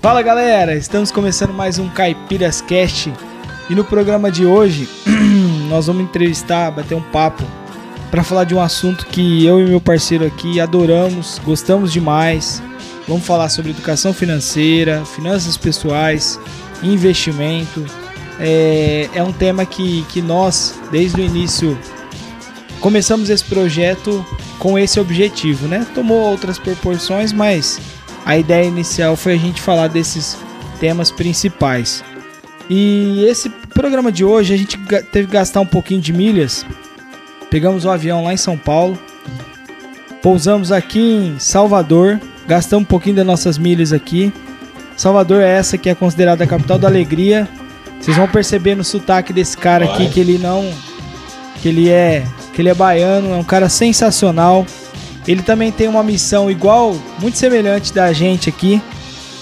Fala 0.00 0.22
galera, 0.22 0.76
estamos 0.76 1.10
começando 1.10 1.52
mais 1.52 1.76
um 1.80 1.88
Caipiras 1.88 2.60
Cast 2.60 3.12
e 3.68 3.74
no 3.74 3.82
programa 3.82 4.30
de 4.30 4.46
hoje 4.46 4.88
nós 5.68 5.88
vamos 5.88 6.04
entrevistar, 6.04 6.70
bater 6.70 6.94
um 6.94 7.02
papo 7.02 7.42
para 8.08 8.22
falar 8.22 8.44
de 8.44 8.54
um 8.54 8.60
assunto 8.60 9.04
que 9.06 9.44
eu 9.44 9.60
e 9.60 9.66
meu 9.66 9.80
parceiro 9.80 10.24
aqui 10.24 10.60
adoramos, 10.60 11.40
gostamos 11.44 11.92
demais. 11.92 12.62
Vamos 13.08 13.26
falar 13.26 13.48
sobre 13.48 13.72
educação 13.72 14.14
financeira, 14.14 15.04
finanças 15.04 15.56
pessoais, 15.56 16.38
investimento. 16.80 17.84
É, 18.38 19.10
é 19.12 19.22
um 19.22 19.32
tema 19.32 19.66
que, 19.66 20.02
que 20.10 20.22
nós, 20.22 20.78
desde 20.92 21.20
o 21.20 21.24
início, 21.24 21.76
começamos 22.80 23.30
esse 23.30 23.44
projeto 23.44 24.24
com 24.60 24.78
esse 24.78 25.00
objetivo, 25.00 25.66
né? 25.66 25.84
Tomou 25.92 26.18
outras 26.18 26.56
proporções, 26.56 27.32
mas 27.32 27.80
a 28.28 28.36
ideia 28.36 28.66
inicial 28.66 29.16
foi 29.16 29.32
a 29.32 29.38
gente 29.38 29.58
falar 29.58 29.88
desses 29.88 30.36
temas 30.78 31.10
principais. 31.10 32.04
E 32.68 33.24
esse 33.26 33.48
programa 33.48 34.12
de 34.12 34.22
hoje 34.22 34.52
a 34.52 34.56
gente 34.58 34.76
teve 35.10 35.26
que 35.26 35.32
gastar 35.32 35.62
um 35.62 35.66
pouquinho 35.66 36.02
de 36.02 36.12
milhas. 36.12 36.66
Pegamos 37.50 37.86
o 37.86 37.88
um 37.88 37.90
avião 37.90 38.22
lá 38.22 38.34
em 38.34 38.36
São 38.36 38.58
Paulo, 38.58 38.98
pousamos 40.22 40.70
aqui 40.70 41.00
em 41.00 41.38
Salvador, 41.38 42.20
gastamos 42.46 42.82
um 42.82 42.86
pouquinho 42.86 43.16
das 43.16 43.24
nossas 43.24 43.56
milhas 43.56 43.94
aqui. 43.94 44.30
Salvador 44.94 45.40
é 45.40 45.48
essa 45.48 45.78
que 45.78 45.88
é 45.88 45.94
considerada 45.94 46.44
a 46.44 46.46
capital 46.46 46.78
da 46.78 46.86
alegria. 46.86 47.48
Vocês 47.98 48.14
vão 48.14 48.28
perceber 48.28 48.74
no 48.74 48.84
sotaque 48.84 49.32
desse 49.32 49.56
cara 49.56 49.86
aqui 49.86 50.06
que 50.06 50.20
ele 50.20 50.36
não 50.36 50.70
que 51.62 51.68
ele 51.70 51.88
é 51.88 52.26
que 52.52 52.60
ele 52.60 52.68
é 52.68 52.74
baiano, 52.74 53.32
é 53.32 53.36
um 53.36 53.44
cara 53.44 53.70
sensacional. 53.70 54.66
Ele 55.28 55.42
também 55.42 55.70
tem 55.70 55.86
uma 55.86 56.02
missão 56.02 56.50
igual, 56.50 56.96
muito 57.20 57.36
semelhante 57.36 57.92
da 57.92 58.10
gente 58.14 58.48
aqui, 58.48 58.82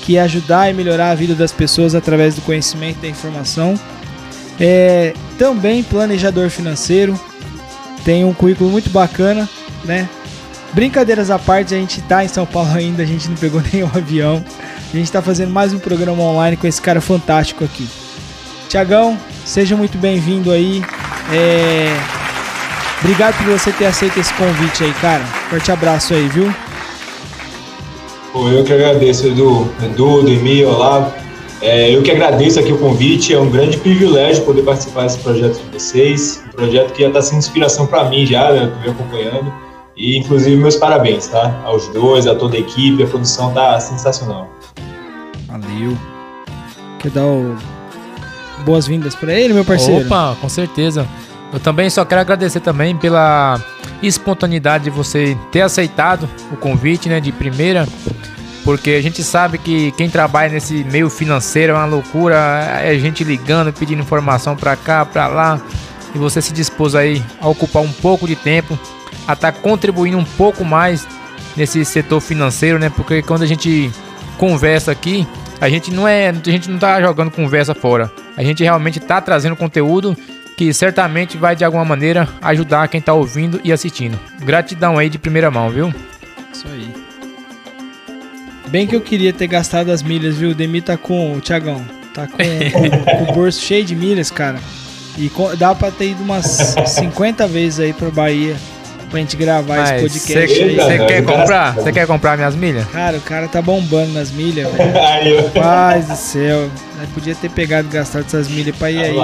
que 0.02 0.16
é 0.16 0.22
ajudar 0.22 0.68
e 0.68 0.74
melhorar 0.74 1.10
a 1.10 1.14
vida 1.14 1.32
das 1.32 1.52
pessoas 1.52 1.94
através 1.94 2.34
do 2.34 2.42
conhecimento 2.42 2.98
e 2.98 3.02
da 3.02 3.08
informação. 3.08 3.78
É 4.58 5.14
também 5.38 5.84
planejador 5.84 6.50
financeiro, 6.50 7.18
tem 8.04 8.24
um 8.24 8.34
currículo 8.34 8.68
muito 8.68 8.90
bacana, 8.90 9.48
né? 9.84 10.08
Brincadeiras 10.72 11.30
à 11.30 11.38
parte, 11.38 11.72
a 11.72 11.78
gente 11.78 12.02
tá 12.02 12.24
em 12.24 12.28
São 12.28 12.44
Paulo 12.44 12.70
ainda, 12.74 13.04
a 13.04 13.06
gente 13.06 13.28
não 13.28 13.36
pegou 13.36 13.62
nenhum 13.72 13.90
avião. 13.94 14.44
A 14.92 14.96
gente 14.96 15.10
tá 15.12 15.22
fazendo 15.22 15.52
mais 15.52 15.72
um 15.72 15.78
programa 15.78 16.20
online 16.20 16.56
com 16.56 16.66
esse 16.66 16.82
cara 16.82 17.00
fantástico 17.00 17.64
aqui. 17.64 17.88
Tiagão, 18.68 19.16
seja 19.44 19.76
muito 19.76 19.96
bem-vindo 19.98 20.50
aí. 20.50 20.82
É... 21.32 21.96
Obrigado 23.00 23.36
por 23.36 23.46
você 23.46 23.70
ter 23.70 23.86
aceito 23.86 24.18
esse 24.18 24.32
convite 24.34 24.82
aí, 24.82 24.92
cara. 24.94 25.24
Forte 25.48 25.70
abraço 25.70 26.12
aí, 26.14 26.28
viu? 26.28 26.52
Pô, 28.32 28.48
eu 28.48 28.64
que 28.64 28.72
agradeço, 28.72 29.28
Edu, 29.28 29.70
Edu, 29.82 30.22
Demi, 30.22 30.64
Olavo. 30.64 31.12
É, 31.62 31.94
eu 31.94 32.02
que 32.02 32.10
agradeço 32.10 32.60
aqui 32.60 32.72
o 32.72 32.78
convite, 32.78 33.32
é 33.32 33.38
um 33.38 33.48
grande 33.48 33.78
privilégio 33.78 34.44
poder 34.44 34.62
participar 34.62 35.04
desse 35.04 35.18
projeto 35.18 35.58
de 35.58 35.78
vocês, 35.78 36.44
um 36.48 36.50
projeto 36.50 36.92
que 36.92 37.00
já 37.00 37.08
está 37.08 37.22
sendo 37.22 37.38
inspiração 37.38 37.86
para 37.86 38.04
mim 38.04 38.26
já, 38.26 38.52
né, 38.52 38.70
eu 38.84 38.90
estou 38.90 38.92
acompanhando, 38.92 39.52
e 39.96 40.18
inclusive 40.18 40.54
meus 40.56 40.76
parabéns, 40.76 41.28
tá? 41.28 41.58
Aos 41.64 41.88
dois, 41.88 42.26
a 42.26 42.34
toda 42.34 42.56
a 42.56 42.60
equipe, 42.60 43.02
a 43.02 43.06
produção 43.06 43.54
tá 43.54 43.80
sensacional. 43.80 44.50
Valeu. 45.48 45.96
Quer 46.98 47.10
dar 47.10 47.24
o... 47.24 47.56
boas-vindas 48.64 49.14
para 49.14 49.32
ele, 49.32 49.54
meu 49.54 49.64
parceiro? 49.64 50.04
Opa, 50.04 50.36
com 50.38 50.48
certeza. 50.50 51.08
Eu 51.54 51.60
também 51.60 51.88
só 51.88 52.04
quero 52.04 52.20
agradecer 52.20 52.60
também 52.60 52.94
pela 52.94 53.58
espontaneidade 54.02 54.84
de 54.84 54.90
você 54.90 55.36
ter 55.50 55.62
aceitado 55.62 56.28
o 56.52 56.56
convite, 56.56 57.08
né, 57.08 57.20
de 57.20 57.32
primeira, 57.32 57.86
porque 58.64 58.90
a 58.90 59.02
gente 59.02 59.22
sabe 59.22 59.58
que 59.58 59.92
quem 59.92 60.10
trabalha 60.10 60.52
nesse 60.52 60.84
meio 60.84 61.08
financeiro 61.08 61.72
é 61.72 61.76
uma 61.76 61.84
loucura, 61.84 62.36
é 62.82 62.98
gente 62.98 63.22
ligando, 63.22 63.72
pedindo 63.72 64.02
informação 64.02 64.56
para 64.56 64.74
cá, 64.74 65.04
para 65.04 65.28
lá, 65.28 65.60
e 66.14 66.18
você 66.18 66.42
se 66.42 66.52
dispôs 66.52 66.94
aí 66.94 67.22
a 67.40 67.48
ocupar 67.48 67.82
um 67.82 67.92
pouco 67.92 68.26
de 68.26 68.34
tempo, 68.34 68.78
a 69.26 69.34
estar 69.34 69.52
tá 69.52 69.58
contribuindo 69.60 70.18
um 70.18 70.24
pouco 70.24 70.64
mais 70.64 71.06
nesse 71.56 71.84
setor 71.84 72.20
financeiro, 72.20 72.78
né? 72.78 72.90
Porque 72.90 73.22
quando 73.22 73.42
a 73.42 73.46
gente 73.46 73.90
conversa 74.36 74.92
aqui, 74.92 75.26
a 75.60 75.68
gente 75.68 75.92
não 75.92 76.06
é, 76.06 76.30
a 76.30 76.50
gente 76.50 76.70
não 76.70 76.78
tá 76.78 77.00
jogando 77.00 77.30
conversa 77.30 77.74
fora. 77.74 78.10
A 78.36 78.42
gente 78.42 78.62
realmente 78.62 79.00
tá 79.00 79.20
trazendo 79.20 79.56
conteúdo 79.56 80.16
que 80.56 80.72
certamente 80.72 81.36
vai 81.36 81.54
de 81.54 81.64
alguma 81.64 81.84
maneira 81.84 82.28
ajudar 82.40 82.88
quem 82.88 82.98
está 82.98 83.12
ouvindo 83.12 83.60
e 83.62 83.72
assistindo. 83.72 84.18
Gratidão 84.40 84.98
aí 84.98 85.10
de 85.10 85.18
primeira 85.18 85.50
mão, 85.50 85.68
viu? 85.68 85.92
Isso 86.52 86.66
aí. 86.68 86.92
Bem 88.68 88.86
que 88.86 88.96
eu 88.96 89.00
queria 89.00 89.32
ter 89.32 89.46
gastado 89.46 89.90
as 89.90 90.02
milhas, 90.02 90.38
viu? 90.38 90.50
O 90.50 90.54
Demi 90.54 90.80
tá 90.80 90.96
com. 90.96 91.34
O 91.36 91.40
Thiagão. 91.40 91.84
Tá 92.14 92.26
com, 92.26 92.36
com, 92.36 93.30
o 93.30 93.34
bolso 93.34 93.60
cheio 93.60 93.84
de 93.84 93.94
milhas, 93.94 94.30
cara. 94.30 94.58
E 95.18 95.30
dá 95.58 95.74
pra 95.74 95.90
ter 95.90 96.10
ido 96.10 96.22
umas 96.22 96.46
50 96.86 97.46
vezes 97.46 97.80
aí 97.80 97.92
pra 97.92 98.10
Bahia 98.10 98.56
pra 99.06 99.20
gente 99.20 99.36
gravar 99.36 99.76
Mas 99.76 99.90
esse 99.90 100.20
podcast 100.20 100.54
cê, 100.54 100.74
Você 100.74 101.06
quer 101.06 101.24
comprar? 101.24 101.74
Você 101.74 101.92
quer 101.92 102.06
comprar 102.06 102.36
minhas 102.36 102.54
milhas? 102.54 102.86
Cara, 102.88 103.16
o 103.16 103.20
cara 103.20 103.48
tá 103.48 103.62
bombando 103.62 104.12
nas 104.12 104.30
milhas, 104.30 104.70
velho. 104.72 105.50
Paz 105.54 106.06
do 106.06 106.16
céu. 106.16 106.70
Eu 107.00 107.08
podia 107.14 107.34
ter 107.34 107.50
pegado 107.50 107.88
e 107.88 107.92
gastado 107.92 108.24
essas 108.26 108.48
milhas 108.48 108.74
pra 108.76 108.90
ir 108.90 109.02
aí. 109.02 109.16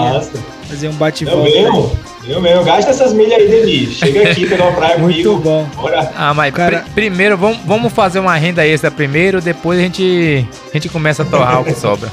Fazer 0.69 0.89
um 0.89 0.93
bate-volta. 0.95 1.49
Eu 1.49 1.73
mesmo, 1.73 1.99
eu 2.27 2.41
mesmo. 2.41 2.65
Gasta 2.65 2.91
essas 2.91 3.13
milhas 3.13 3.41
aí, 3.41 3.49
Deni. 3.49 3.87
Chega 3.87 4.31
aqui 4.31 4.47
pegar 4.47 4.65
uma 4.65 4.73
praia 4.73 4.99
Muito 4.99 5.17
comigo. 5.17 5.41
bom. 5.41 5.69
Bora. 5.75 6.13
Ah, 6.17 6.35
mas 6.35 6.55
cara... 6.55 6.81
pr 6.81 6.91
primeiro, 6.95 7.37
vamos, 7.37 7.59
vamos 7.65 7.93
fazer 7.93 8.19
uma 8.19 8.37
renda 8.37 8.67
extra 8.67 8.91
primeiro, 8.91 9.41
depois 9.41 9.79
a 9.79 9.83
gente, 9.83 10.47
a 10.71 10.73
gente 10.75 10.89
começa 10.89 11.23
a 11.23 11.27
torrar 11.27 11.61
o 11.61 11.65
que 11.65 11.75
sobra. 11.75 12.11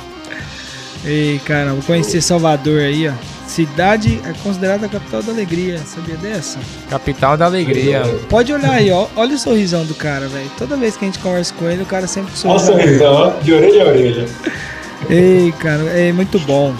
Ei, 1.05 1.39
cara, 1.45 1.71
vou 1.71 1.83
conhecer 1.83 2.21
Salvador 2.21 2.81
aí, 2.81 3.07
ó. 3.07 3.13
Cidade 3.49 4.21
é 4.23 4.33
considerada 4.43 4.85
a 4.85 4.89
capital 4.89 5.23
da 5.23 5.31
alegria, 5.31 5.79
sabia 5.79 6.15
dessa? 6.17 6.59
Capital 6.87 7.35
da 7.35 7.45
alegria. 7.45 8.03
Pode 8.29 8.53
olhar 8.53 8.73
aí, 8.73 8.91
ó. 8.91 9.07
Olha 9.15 9.33
o 9.33 9.39
sorrisão 9.39 9.83
do 9.87 9.95
cara, 9.95 10.27
velho. 10.27 10.51
Toda 10.55 10.77
vez 10.77 10.95
que 10.95 11.03
a 11.03 11.07
gente 11.07 11.17
conversa 11.17 11.51
com 11.55 11.67
ele, 11.67 11.81
o 11.81 11.85
cara 11.85 12.05
sempre 12.05 12.31
sorri. 12.37 12.53
Olha 12.53 12.61
o 12.61 12.65
sorrisão, 12.67 13.11
ó. 13.11 13.29
De 13.41 13.51
orelha 13.51 13.83
a 13.83 13.87
orelha. 13.87 14.25
Ei, 15.09 15.51
cara, 15.53 15.81
é 15.81 16.11
muito 16.11 16.37
bom. 16.41 16.75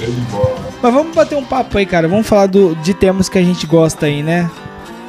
Mas 0.80 0.94
vamos 0.94 1.16
bater 1.16 1.36
um 1.40 1.44
papo 1.44 1.76
aí, 1.76 1.88
cara. 1.88 2.08
Vamos 2.08 2.28
falar 2.28 2.46
do, 2.46 2.76
de 2.76 2.94
temas 2.94 3.28
que 3.28 3.40
a 3.40 3.44
gente 3.44 3.66
gosta 3.66 4.06
aí, 4.06 4.22
né? 4.22 4.48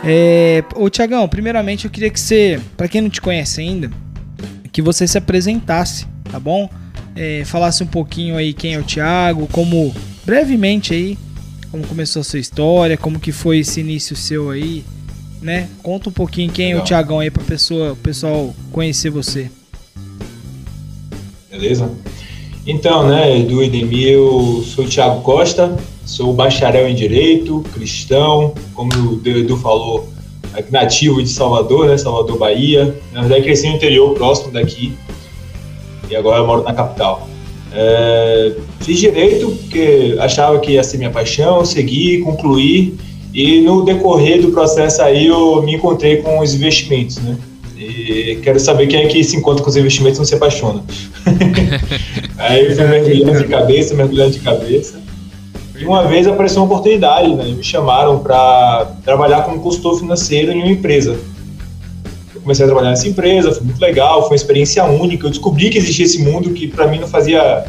É, 0.03 0.65
ô, 0.75 0.89
Tiagão, 0.89 1.29
primeiramente 1.29 1.85
eu 1.85 1.91
queria 1.91 2.09
que 2.09 2.19
você, 2.19 2.59
para 2.75 2.89
quem 2.89 3.03
não 3.03 3.11
te 3.11 3.21
conhece 3.21 3.61
ainda, 3.61 3.91
que 4.73 4.81
você 4.81 5.07
se 5.07 5.19
apresentasse, 5.19 6.07
tá 6.33 6.41
bom? 6.41 6.71
É, 7.15 7.43
falasse 7.45 7.83
um 7.83 7.87
pouquinho 7.87 8.39
aí 8.39 8.55
quem 8.55 8.73
é 8.73 8.79
o 8.79 8.83
Thiago, 8.83 9.47
como 9.53 9.95
brevemente 10.25 10.95
aí 10.95 11.19
como 11.71 11.87
começou 11.87 12.21
a 12.21 12.25
sua 12.25 12.39
história, 12.39 12.97
como 12.97 13.19
que 13.21 13.33
foi 13.33 13.59
esse 13.59 13.81
início 13.81 14.17
seu 14.17 14.51
aí, 14.51 14.85
né? 15.41 15.69
Conta 15.83 16.09
um 16.09 16.13
pouquinho 16.13 16.53
quem 16.53 16.67
Legal. 16.67 16.81
é 16.81 16.83
o 16.83 16.87
Tiagão 16.87 17.21
aí 17.21 17.31
para 17.31 17.43
pessoa, 17.45 17.93
o 17.93 17.97
pessoal 17.97 18.55
conhecer 18.73 19.11
você. 19.11 19.51
Beleza? 21.51 21.91
Então, 22.67 23.09
né, 23.09 23.39
Edu 23.39 23.63
Edemir, 23.63 24.09
eu 24.09 24.63
sou 24.67 24.85
o 24.85 24.89
Thiago 24.89 25.23
Costa, 25.23 25.77
sou 26.05 26.33
bacharel 26.35 26.89
em 26.89 26.95
Direito, 26.95 27.65
cristão, 27.73 28.55
como 28.75 28.93
o 28.93 29.23
Edu 29.25 29.57
falou, 29.57 30.09
nativo 30.71 31.23
de 31.23 31.29
Salvador, 31.29 31.89
né, 31.89 31.97
Salvador, 31.97 32.37
Bahia. 32.39 32.95
Na 33.13 33.21
verdade, 33.21 33.43
cresci 33.43 33.69
no 33.69 33.77
interior, 33.77 34.15
próximo 34.15 34.53
daqui, 34.53 34.97
e 36.09 36.17
agora 36.17 36.39
eu 36.39 36.47
moro 36.47 36.63
na 36.63 36.75
capital. 36.75 37.30
É, 37.73 38.53
fiz 38.81 38.99
direito 38.99 39.49
porque 39.51 40.17
achava 40.19 40.59
que 40.59 40.73
ia 40.73 40.83
ser 40.83 40.99
minha 40.99 41.11
paixão, 41.11 41.65
segui, 41.65 42.19
concluí 42.19 42.99
e 43.33 43.61
no 43.61 43.85
decorrer 43.85 44.43
do 44.43 44.51
processo 44.51 45.03
aí 45.03 45.27
eu 45.27 45.63
me 45.63 45.77
encontrei 45.77 46.17
com 46.17 46.41
os 46.41 46.55
investimentos, 46.55 47.19
né? 47.19 47.37
E 47.79 48.39
quero 48.43 48.59
saber 48.61 48.89
quem 48.89 49.05
é 49.05 49.07
que 49.07 49.23
se 49.25 49.37
encontra 49.37 49.63
com 49.63 49.71
os 49.71 49.77
investimentos 49.77 50.19
e 50.19 50.21
não 50.21 50.27
se 50.27 50.35
apaixona. 50.35 50.83
aí 52.37 52.75
fui 52.75 52.85
mergulhando 52.85 53.39
de 53.39 53.49
cabeça, 53.49 53.95
mergulhando 53.95 54.33
de 54.33 54.41
cabeça. 54.41 55.01
E 55.79 55.85
uma 55.85 56.07
vez 56.07 56.27
apareceu 56.27 56.63
uma 56.63 56.67
oportunidade, 56.67 57.33
né? 57.35 57.45
Me 57.45 57.63
chamaram 57.63 58.19
para 58.19 58.93
trabalhar 59.03 59.43
como 59.43 59.61
consultor 59.61 59.99
financeiro 59.99 60.53
em 60.53 60.59
uma 60.59 60.71
empresa. 60.71 61.19
Comecei 62.43 62.65
a 62.65 62.69
trabalhar 62.69 62.91
nessa 62.91 63.09
empresa, 63.09 63.53
foi 63.53 63.65
muito 63.65 63.81
legal, 63.81 64.23
foi 64.23 64.31
uma 64.31 64.37
experiência 64.37 64.85
única. 64.85 65.27
Eu 65.27 65.31
descobri 65.31 65.71
que 65.71 65.79
existia 65.79 66.05
esse 66.05 66.23
mundo 66.23 66.53
que 66.53 66.69
para 66.69 66.87
mim 66.87 66.99
não 66.99 67.09
fazia. 67.09 67.65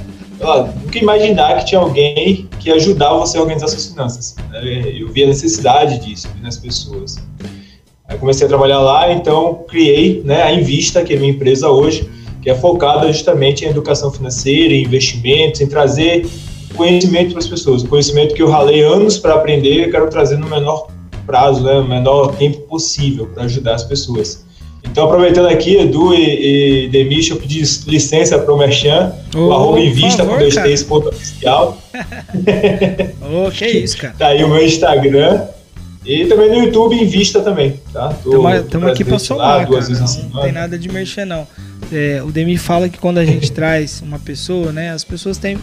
Nunca 0.84 0.98
imaginar 0.98 1.60
que 1.60 1.66
tinha 1.66 1.80
alguém 1.80 2.48
que 2.60 2.72
ajudava 2.72 3.20
você 3.20 3.38
a 3.38 3.42
organizar 3.42 3.68
suas 3.68 3.88
finanças. 3.88 4.36
Né? 4.50 4.92
Eu 4.98 5.10
vi 5.10 5.24
a 5.24 5.28
necessidade 5.28 6.00
disso 6.00 6.28
nas 6.42 6.58
pessoas. 6.58 7.18
Aí 8.08 8.18
comecei 8.18 8.46
a 8.46 8.50
trabalhar 8.50 8.80
lá, 8.80 9.12
então 9.14 9.64
criei 9.68 10.22
né, 10.26 10.42
a 10.42 10.52
Invista, 10.52 11.04
que 11.04 11.14
é 11.14 11.18
minha 11.18 11.32
empresa 11.32 11.70
hoje, 11.70 12.10
que 12.42 12.50
é 12.50 12.56
focada 12.56 13.12
justamente 13.12 13.64
em 13.64 13.70
educação 13.70 14.12
financeira, 14.12 14.74
em 14.74 14.84
investimentos, 14.84 15.62
em 15.62 15.68
trazer 15.68 16.26
conhecimento 16.76 17.32
para 17.32 17.40
as 17.40 17.48
pessoas. 17.48 17.84
Conhecimento 17.84 18.34
que 18.34 18.42
eu 18.42 18.50
ralei 18.50 18.82
anos 18.84 19.18
para 19.18 19.36
aprender, 19.36 19.86
eu 19.86 19.92
quero 19.92 20.10
trazer 20.10 20.38
no 20.38 20.48
menor 20.48 20.88
prazo, 21.26 21.64
né, 21.64 21.76
no 21.76 21.88
menor 21.88 22.36
tempo 22.36 22.60
possível 22.62 23.28
para 23.28 23.44
ajudar 23.44 23.76
as 23.76 23.84
pessoas. 23.84 24.46
Então, 24.92 25.06
aproveitando 25.06 25.48
aqui, 25.48 25.78
Edu 25.78 26.14
e, 26.14 26.86
e 26.86 26.90
Demis, 26.90 27.30
eu 27.30 27.38
pedi 27.38 27.62
licença 27.88 28.38
para 28.38 28.54
o 28.54 28.58
Merchan, 28.58 29.14
oh, 29.34 29.40
o 29.40 29.54
arroba 29.54 29.80
Invista 29.80 30.26
com 30.26 30.38
dois 30.38 30.54
T's 30.54 30.84
ponto 30.84 31.08
oficial. 31.08 31.82
oh, 33.24 33.50
que 33.50 33.66
isso, 33.72 33.98
cara. 33.98 34.14
tá 34.20 34.28
aí 34.28 34.44
o 34.44 34.50
meu 34.50 34.62
Instagram. 34.62 35.48
E 36.06 36.26
também 36.26 36.50
no 36.50 36.66
YouTube 36.66 36.96
Invista 36.96 37.40
também, 37.40 37.80
tá? 37.94 38.14
Estamos 38.60 38.90
aqui 38.90 39.06
para 39.06 39.18
somar, 39.18 39.66
duas 39.66 39.88
cara, 39.88 40.00
vezes 40.00 40.24
não 40.30 40.42
tem 40.42 40.52
nada 40.52 40.78
de 40.78 40.90
merchan, 40.90 41.26
não. 41.26 41.48
É, 41.94 42.22
o 42.24 42.32
Demi 42.32 42.58
fala 42.58 42.90
que 42.90 42.98
quando 42.98 43.20
a 43.20 43.26
gente 43.26 43.50
traz 43.54 44.02
uma 44.02 44.20
pessoa, 44.20 44.74
né? 44.74 44.92
As 44.92 45.06
pessoas 45.06 45.38
têm, 45.38 45.58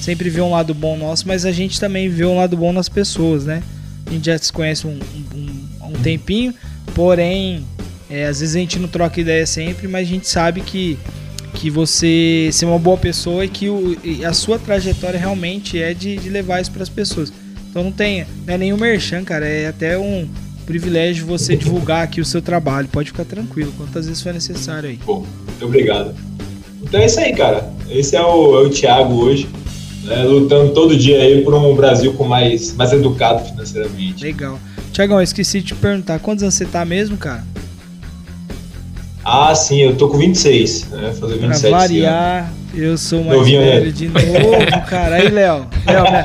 sempre 0.00 0.30
vê 0.30 0.40
um 0.40 0.52
lado 0.52 0.72
bom 0.72 0.96
nosso, 0.96 1.28
mas 1.28 1.44
a 1.44 1.52
gente 1.52 1.78
também 1.78 2.08
vê 2.08 2.24
um 2.24 2.36
lado 2.36 2.56
bom 2.56 2.72
nas 2.72 2.88
pessoas, 2.88 3.44
né? 3.44 3.62
A 4.06 4.10
gente 4.10 4.24
já 4.24 4.38
se 4.38 4.50
conhece 4.50 4.86
um, 4.86 4.98
um, 5.34 5.88
um 5.88 5.92
tempinho, 6.02 6.54
porém 6.94 7.66
é, 8.10 8.26
às 8.26 8.40
vezes 8.40 8.56
a 8.56 8.58
gente 8.58 8.78
não 8.78 8.88
troca 8.88 9.20
ideia 9.20 9.46
sempre, 9.46 9.86
mas 9.86 10.06
a 10.08 10.10
gente 10.10 10.28
sabe 10.28 10.60
que, 10.60 10.98
que 11.54 11.70
você 11.70 12.50
ser 12.52 12.66
uma 12.66 12.78
boa 12.78 12.96
pessoa 12.96 13.44
e 13.44 13.48
que 13.48 13.68
o, 13.68 13.96
e 14.02 14.24
a 14.24 14.32
sua 14.32 14.58
trajetória 14.58 15.18
realmente 15.18 15.80
é 15.80 15.94
de, 15.94 16.16
de 16.16 16.28
levar 16.28 16.60
isso 16.60 16.72
para 16.72 16.82
as 16.82 16.88
pessoas. 16.88 17.32
Então 17.70 17.84
não 17.84 17.92
tem 17.92 18.26
não 18.44 18.54
é 18.54 18.58
nenhum 18.58 18.76
merchan, 18.76 19.22
cara, 19.22 19.46
é 19.46 19.68
até 19.68 19.96
um 19.96 20.28
privilégio 20.66 21.24
você 21.24 21.56
divulgar 21.56 22.02
aqui 22.02 22.20
o 22.20 22.24
seu 22.24 22.42
trabalho. 22.42 22.88
Pode 22.88 23.10
ficar 23.10 23.24
tranquilo, 23.24 23.72
quantas 23.76 24.06
vezes 24.06 24.20
for 24.20 24.34
necessário 24.34 24.90
aí. 24.90 24.98
Bom, 25.06 25.24
muito 25.46 25.64
obrigado. 25.64 26.12
Então 26.82 26.98
é 26.98 27.06
isso 27.06 27.20
aí, 27.20 27.32
cara. 27.32 27.72
Esse 27.88 28.16
é 28.16 28.22
o, 28.22 28.60
é 28.60 28.66
o 28.66 28.70
Thiago 28.70 29.14
hoje, 29.14 29.48
né, 30.02 30.24
lutando 30.24 30.72
todo 30.72 30.96
dia 30.96 31.20
aí 31.20 31.42
por 31.42 31.54
um 31.54 31.76
Brasil 31.76 32.12
com 32.14 32.24
mais, 32.24 32.74
mais 32.74 32.92
educado 32.92 33.44
financeiramente. 33.48 34.24
Legal. 34.24 34.58
Tiagão, 34.92 35.22
esqueci 35.22 35.60
de 35.60 35.66
te 35.66 35.74
perguntar, 35.76 36.18
quantos 36.18 36.42
anos 36.42 36.54
você 36.54 36.64
tá 36.64 36.84
mesmo, 36.84 37.16
cara? 37.16 37.44
Ah, 39.32 39.54
sim, 39.54 39.80
eu 39.80 39.96
tô 39.96 40.08
com 40.08 40.18
26, 40.18 40.90
né? 40.90 41.12
Fazer 41.12 41.38
27 41.38 41.60
Pra 41.70 41.78
variar, 41.78 42.52
eu 42.74 42.98
sou 42.98 43.22
mais 43.22 43.38
Novinho, 43.38 43.60
velho 43.60 43.84
né? 43.84 43.90
de 43.92 44.08
novo, 44.08 44.86
cara. 44.88 45.14
Aí, 45.14 45.28
Léo. 45.28 45.68
Léo 45.86 46.02
né? 46.02 46.22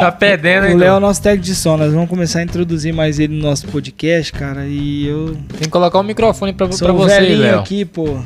Tá 0.00 0.10
perdendo, 0.10 0.66
hein? 0.66 0.74
O 0.74 0.76
Léo 0.76 0.94
é 0.94 0.96
o 0.96 1.00
nosso 1.00 1.22
técnico 1.22 1.44
de 1.44 1.54
som. 1.54 1.76
Nós 1.76 1.92
vamos 1.92 2.10
começar 2.10 2.40
a 2.40 2.42
introduzir 2.42 2.92
mais 2.92 3.20
ele 3.20 3.36
no 3.36 3.42
nosso 3.42 3.68
podcast, 3.68 4.32
cara. 4.32 4.66
E 4.66 5.06
eu. 5.06 5.36
Tem 5.50 5.60
que 5.60 5.68
colocar 5.68 5.96
o 5.96 6.00
um 6.00 6.04
microfone 6.04 6.52
pra, 6.52 6.72
sou 6.72 6.88
pra 6.88 6.92
você, 6.92 7.20
Léo. 7.20 7.60
aqui, 7.60 7.84
pô. 7.84 8.18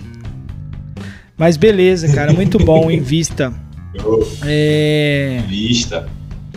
Mas 1.37 1.59
beleza, 1.59 2.09
cara. 2.09 2.33
Muito 2.33 2.59
bom, 2.59 2.91
em 2.91 3.01
vista. 3.01 3.53
É. 4.47 5.43
Vista. 5.47 6.09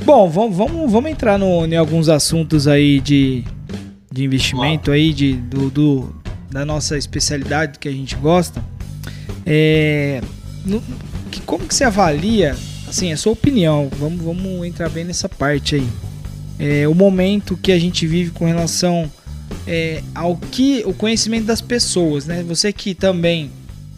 Bom, 0.05 0.29
vamos, 0.29 0.55
vamos, 0.55 0.89
vamos 0.89 1.11
entrar 1.11 1.37
no, 1.37 1.65
em 1.65 1.75
alguns 1.75 2.07
assuntos 2.07 2.65
aí 2.65 3.01
de, 3.01 3.43
de 4.09 4.23
investimento 4.23 4.89
aí, 4.89 5.11
de, 5.11 5.33
do, 5.33 5.69
do 5.69 6.20
da 6.51 6.65
nossa 6.65 6.97
especialidade 6.97 7.79
que 7.79 7.87
a 7.87 7.91
gente 7.91 8.15
gosta, 8.15 8.63
é, 9.45 10.21
no, 10.65 10.81
que, 11.31 11.41
como 11.41 11.65
que 11.67 11.73
você 11.73 11.85
avalia, 11.85 12.55
assim, 12.87 13.11
a 13.11 13.17
sua 13.17 13.31
opinião, 13.31 13.89
vamos, 13.97 14.21
vamos 14.21 14.67
entrar 14.67 14.89
bem 14.89 15.05
nessa 15.05 15.29
parte 15.29 15.75
aí, 15.75 15.89
é, 16.59 16.87
o 16.87 16.93
momento 16.93 17.57
que 17.57 17.71
a 17.71 17.79
gente 17.79 18.05
vive 18.05 18.31
com 18.31 18.45
relação 18.45 19.11
é, 19.65 20.03
ao 20.13 20.35
que, 20.35 20.83
o 20.85 20.93
conhecimento 20.93 21.45
das 21.45 21.61
pessoas, 21.61 22.25
né? 22.25 22.43
Você 22.43 22.71
que 22.71 22.93
também 22.93 23.51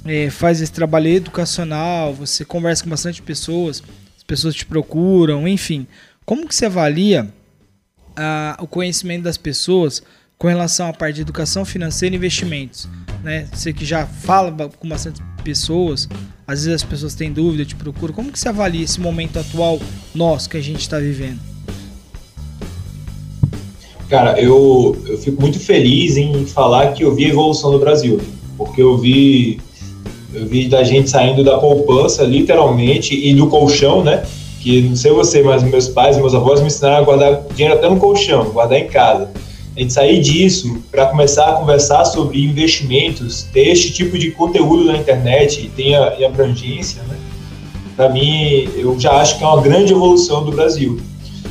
é, 0.06 0.30
faz 0.30 0.62
esse 0.62 0.72
trabalho 0.72 1.08
educacional, 1.08 2.14
você 2.14 2.46
conversa 2.46 2.84
com 2.84 2.90
bastante 2.90 3.22
pessoas, 3.22 3.84
as 4.16 4.24
pessoas 4.24 4.56
te 4.56 4.66
procuram, 4.66 5.48
enfim, 5.48 5.88
como 6.26 6.48
que 6.48 6.56
você 6.56 6.68
avalia 6.68 7.28
a, 8.16 8.58
o 8.62 8.68
conhecimento 8.68 9.24
das 9.24 9.38
pessoas 9.38 10.04
com 10.44 10.50
relação 10.50 10.90
à 10.90 10.92
parte 10.92 11.16
de 11.16 11.22
educação 11.22 11.64
financeira 11.64 12.14
e 12.14 12.18
investimentos. 12.18 12.90
Né? 13.24 13.48
Você 13.54 13.72
que 13.72 13.86
já 13.86 14.06
fala 14.06 14.52
com 14.78 14.90
bastante 14.90 15.22
pessoas, 15.42 16.10
às 16.46 16.66
vezes 16.66 16.84
as 16.84 16.84
pessoas 16.84 17.16
têm 17.16 17.32
dúvida, 17.32 17.64
te 17.64 17.76
procuram. 17.76 18.14
Como 18.14 18.30
que 18.30 18.38
você 18.38 18.50
avalia 18.50 18.84
esse 18.84 19.00
momento 19.00 19.40
atual 19.40 19.80
nosso 20.14 20.50
que 20.50 20.58
a 20.58 20.62
gente 20.62 20.82
está 20.82 21.00
vivendo? 21.00 21.40
Cara, 24.10 24.38
eu, 24.38 25.02
eu 25.08 25.18
fico 25.18 25.42
muito 25.42 25.58
feliz 25.62 26.18
em 26.18 26.46
falar 26.46 26.92
que 26.92 27.06
eu 27.06 27.16
vi 27.16 27.24
a 27.24 27.30
evolução 27.30 27.72
do 27.72 27.80
Brasil, 27.80 28.20
porque 28.58 28.82
eu 28.82 28.98
vi 28.98 29.62
eu 30.34 30.46
vi 30.46 30.68
da 30.68 30.84
gente 30.84 31.10
saindo 31.10 31.42
da 31.42 31.58
poupança, 31.58 32.24
literalmente, 32.24 33.16
e 33.16 33.34
do 33.34 33.48
colchão, 33.48 34.04
né? 34.04 34.26
Que 34.60 34.82
não 34.82 34.96
sei 34.98 35.14
você, 35.14 35.42
mas 35.42 35.64
meus 35.64 35.88
pais 35.88 36.18
meus 36.18 36.36
avós 36.36 36.60
me 36.60 36.68
ensinaram 36.68 36.98
a 36.98 37.02
guardar 37.02 37.44
dinheiro 37.56 37.78
até 37.78 37.90
no 37.90 37.96
colchão, 37.96 38.50
guardar 38.50 38.78
em 38.78 38.88
casa 38.88 39.32
a 39.76 39.80
gente 39.80 39.94
sair 39.94 40.22
disso 40.22 40.84
para 40.92 41.08
começar 41.08 41.50
a 41.50 41.54
conversar 41.54 42.06
sobre 42.06 42.44
investimentos, 42.44 43.44
ter 43.52 43.70
este 43.70 43.92
tipo 43.92 44.18
de 44.18 44.32
conteúdo 44.32 44.86
na 44.86 44.98
internet 44.98 45.62
e 45.62 45.70
tenha 45.70 46.14
e 46.18 46.24
abrangência, 46.24 47.02
né? 47.04 47.18
para 47.96 48.10
mim, 48.10 48.70
eu 48.76 49.00
já 49.00 49.14
acho 49.14 49.38
que 49.38 49.44
é 49.44 49.48
uma 49.48 49.62
grande 49.62 49.94
evolução 49.94 50.44
do 50.44 50.52
Brasil. 50.52 51.00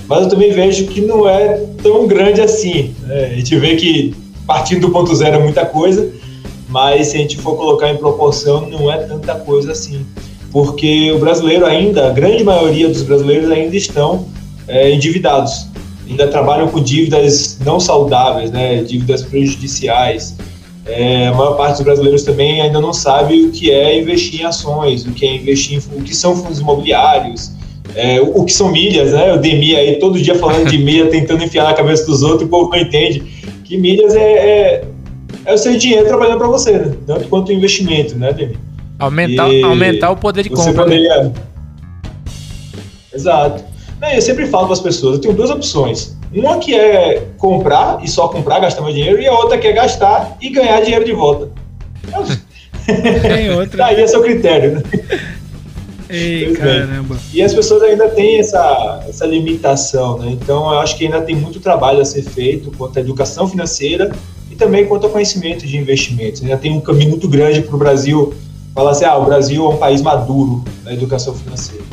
Mas 0.08 0.24
eu 0.24 0.28
também 0.28 0.52
vejo 0.52 0.86
que 0.86 1.00
não 1.00 1.28
é 1.28 1.64
tão 1.82 2.06
grande 2.06 2.40
assim. 2.40 2.94
Né? 3.02 3.30
A 3.32 3.36
gente 3.36 3.56
vê 3.56 3.76
que 3.76 4.14
partindo 4.46 4.80
do 4.82 4.90
ponto 4.90 5.14
zero 5.14 5.36
é 5.36 5.38
muita 5.38 5.64
coisa, 5.64 6.12
mas 6.68 7.08
se 7.08 7.16
a 7.16 7.20
gente 7.20 7.38
for 7.38 7.56
colocar 7.56 7.90
em 7.90 7.96
proporção, 7.96 8.68
não 8.68 8.90
é 8.90 8.98
tanta 8.98 9.34
coisa 9.36 9.72
assim. 9.72 10.04
Porque 10.50 11.10
o 11.12 11.18
brasileiro 11.18 11.64
ainda, 11.64 12.08
a 12.08 12.10
grande 12.10 12.44
maioria 12.44 12.88
dos 12.88 13.02
brasileiros 13.02 13.50
ainda 13.50 13.76
estão 13.76 14.26
é, 14.68 14.92
endividados 14.92 15.71
ainda 16.08 16.28
trabalham 16.28 16.68
com 16.68 16.80
dívidas 16.80 17.58
não 17.64 17.78
saudáveis, 17.78 18.50
né, 18.50 18.82
dívidas 18.82 19.22
prejudiciais. 19.22 20.36
É, 20.84 21.28
a 21.28 21.34
maior 21.34 21.56
parte 21.56 21.76
dos 21.76 21.82
brasileiros 21.82 22.24
também 22.24 22.60
ainda 22.60 22.80
não 22.80 22.92
sabe 22.92 23.42
o 23.42 23.50
que 23.50 23.70
é 23.70 24.00
investir 24.00 24.40
em 24.40 24.44
ações, 24.44 25.06
o 25.06 25.12
que 25.12 25.24
é 25.24 25.36
investir 25.36 25.78
em, 25.78 25.98
o 25.98 26.02
que 26.02 26.14
são 26.14 26.34
fundos 26.34 26.58
imobiliários, 26.58 27.52
é, 27.94 28.20
o, 28.20 28.40
o, 28.40 28.44
que 28.44 28.52
são 28.52 28.70
milhas, 28.70 29.12
né? 29.12 29.32
O 29.32 29.38
Demi 29.38 29.76
aí 29.76 29.96
todo 29.96 30.20
dia 30.20 30.34
falando 30.34 30.68
de 30.68 30.78
milha, 30.78 31.06
tentando 31.10 31.44
enfiar 31.44 31.64
na 31.64 31.74
cabeça 31.74 32.04
dos 32.06 32.22
outros, 32.22 32.42
e 32.42 32.44
o 32.46 32.48
povo 32.48 32.70
não 32.70 32.78
entende 32.78 33.22
que 33.64 33.76
milhas 33.76 34.14
é, 34.14 34.32
é, 34.32 34.84
é 35.44 35.54
o 35.54 35.58
seu 35.58 35.76
dinheiro 35.76 36.06
trabalhando 36.06 36.38
para 36.38 36.48
você, 36.48 36.72
né? 36.72 36.96
tanto 37.06 37.28
quanto 37.28 37.52
investimento, 37.52 38.16
né, 38.16 38.32
Demi? 38.32 38.56
Aumentar, 38.98 39.48
aumentar 39.64 40.10
o 40.10 40.16
poder 40.16 40.42
de 40.42 40.50
compra. 40.50 40.72
Né? 40.72 40.82
Poderia... 40.82 41.32
Eu 44.10 44.20
sempre 44.20 44.46
falo 44.46 44.64
para 44.64 44.72
as 44.72 44.80
pessoas, 44.80 45.14
eu 45.14 45.20
tenho 45.20 45.34
duas 45.34 45.48
opções. 45.48 46.16
Uma 46.34 46.58
que 46.58 46.74
é 46.74 47.28
comprar 47.38 48.02
e 48.02 48.08
só 48.08 48.26
comprar, 48.26 48.58
gastar 48.58 48.82
meu 48.82 48.92
dinheiro, 48.92 49.20
e 49.22 49.28
a 49.28 49.32
outra 49.32 49.56
que 49.58 49.66
é 49.68 49.72
gastar 49.72 50.36
e 50.40 50.50
ganhar 50.50 50.80
dinheiro 50.80 51.04
de 51.04 51.12
volta. 51.12 51.50
Tem 53.22 53.50
outra. 53.54 53.76
Daí 53.76 54.00
é 54.00 54.06
seu 54.06 54.20
critério, 54.20 54.72
né? 54.72 54.82
Ei, 56.10 56.52
caramba. 56.52 57.16
E 57.32 57.40
as 57.42 57.54
pessoas 57.54 57.82
ainda 57.82 58.08
têm 58.08 58.40
essa, 58.40 59.04
essa 59.08 59.24
limitação, 59.24 60.18
né? 60.18 60.32
Então 60.32 60.72
eu 60.72 60.80
acho 60.80 60.98
que 60.98 61.04
ainda 61.04 61.22
tem 61.22 61.36
muito 61.36 61.60
trabalho 61.60 62.00
a 62.00 62.04
ser 62.04 62.22
feito 62.22 62.72
quanto 62.76 62.98
à 62.98 63.00
educação 63.00 63.46
financeira 63.46 64.10
e 64.50 64.56
também 64.56 64.84
quanto 64.84 65.06
ao 65.06 65.10
conhecimento 65.10 65.64
de 65.64 65.78
investimentos. 65.78 66.42
Ainda 66.42 66.56
tem 66.56 66.72
um 66.72 66.80
caminho 66.80 67.10
muito 67.10 67.28
grande 67.28 67.62
para 67.62 67.74
o 67.74 67.78
Brasil 67.78 68.34
falar 68.74 68.90
assim, 68.90 69.04
ah, 69.04 69.16
o 69.16 69.24
Brasil 69.24 69.64
é 69.64 69.68
um 69.68 69.76
país 69.76 70.02
maduro 70.02 70.64
na 70.84 70.92
educação 70.92 71.34
financeira 71.34 71.84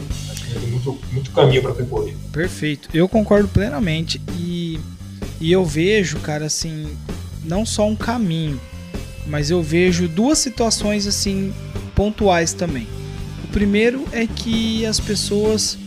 muito, 1.19 1.31
caminho 1.31 1.61
para 1.61 1.73
percorrer. 1.73 2.15
Perfeito, 2.31 2.89
eu 2.93 3.07
concordo 3.07 3.47
plenamente 3.47 4.21
e, 4.37 4.79
e 5.39 5.51
eu 5.51 5.65
vejo, 5.65 6.17
cara, 6.19 6.45
assim, 6.45 6.87
não 7.43 7.65
só 7.65 7.87
um 7.87 7.95
caminho, 7.95 8.59
mas 9.27 9.51
eu 9.51 9.61
vejo 9.61 10.07
duas 10.07 10.39
situações 10.39 11.05
assim 11.05 11.53
pontuais 11.95 12.53
também. 12.53 12.87
O 13.43 13.47
primeiro 13.47 14.05
é 14.11 14.25
que 14.25 14.85
as 14.85 14.99
pessoas 14.99 15.77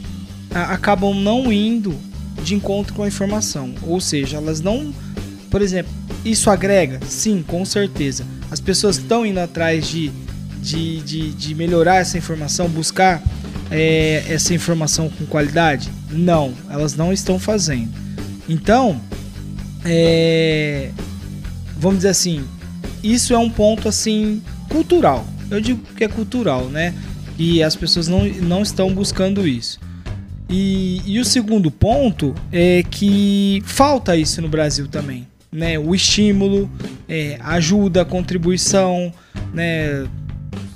acabam 0.50 1.14
não 1.14 1.52
indo 1.52 1.94
de 2.42 2.54
encontro 2.54 2.92
com 2.92 3.02
a 3.02 3.08
informação, 3.08 3.74
ou 3.82 4.00
seja, 4.00 4.36
elas 4.36 4.60
não, 4.60 4.92
por 5.50 5.62
exemplo, 5.62 5.92
isso 6.24 6.50
agrega? 6.50 7.00
Sim, 7.06 7.42
com 7.46 7.64
certeza. 7.64 8.26
As 8.50 8.60
pessoas 8.60 8.98
estão 8.98 9.24
indo 9.24 9.40
atrás 9.40 9.86
de, 9.86 10.10
de, 10.60 11.00
de, 11.00 11.32
de 11.32 11.54
melhorar 11.54 11.96
essa 11.96 12.18
informação, 12.18 12.68
buscar 12.68 13.22
é, 13.72 14.24
essa 14.28 14.54
informação 14.54 15.08
com 15.08 15.26
qualidade? 15.26 15.90
Não, 16.10 16.52
elas 16.70 16.94
não 16.94 17.12
estão 17.12 17.38
fazendo. 17.38 17.90
Então, 18.48 19.00
é, 19.84 20.90
vamos 21.76 21.98
dizer 21.98 22.10
assim, 22.10 22.44
isso 23.02 23.34
é 23.34 23.38
um 23.38 23.50
ponto 23.50 23.88
assim 23.88 24.42
cultural. 24.68 25.26
Eu 25.50 25.60
digo 25.60 25.80
que 25.96 26.04
é 26.04 26.08
cultural, 26.08 26.66
né? 26.66 26.94
E 27.38 27.62
as 27.62 27.74
pessoas 27.74 28.08
não, 28.08 28.24
não 28.24 28.62
estão 28.62 28.92
buscando 28.94 29.46
isso. 29.46 29.80
E, 30.48 31.00
e 31.06 31.18
o 31.18 31.24
segundo 31.24 31.70
ponto 31.70 32.34
é 32.52 32.82
que 32.82 33.62
falta 33.64 34.16
isso 34.16 34.40
no 34.42 34.48
Brasil 34.48 34.86
também. 34.86 35.26
Né? 35.50 35.78
O 35.78 35.94
estímulo, 35.94 36.70
é, 37.08 37.38
ajuda, 37.42 38.04
contribuição, 38.04 39.12
né? 39.52 40.06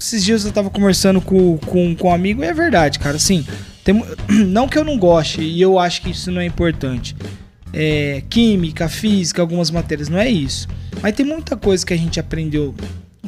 Esses 0.06 0.22
dias 0.22 0.44
eu 0.44 0.52
tava 0.52 0.70
conversando 0.70 1.20
com, 1.20 1.58
com, 1.58 1.96
com 1.96 2.08
um 2.08 2.14
amigo 2.14 2.40
e 2.40 2.46
é 2.46 2.54
verdade, 2.54 2.96
cara. 3.00 3.16
Assim, 3.16 3.44
tem, 3.82 4.04
não 4.46 4.68
que 4.68 4.78
eu 4.78 4.84
não 4.84 4.96
goste, 4.96 5.40
e 5.40 5.60
eu 5.60 5.80
acho 5.80 6.00
que 6.00 6.10
isso 6.10 6.30
não 6.30 6.40
é 6.40 6.44
importante. 6.44 7.16
É, 7.72 8.22
química, 8.30 8.88
física, 8.88 9.42
algumas 9.42 9.68
matérias, 9.68 10.08
não 10.08 10.16
é 10.16 10.30
isso. 10.30 10.68
Mas 11.02 11.12
tem 11.16 11.26
muita 11.26 11.56
coisa 11.56 11.84
que 11.84 11.92
a 11.92 11.96
gente 11.96 12.20
aprendeu 12.20 12.72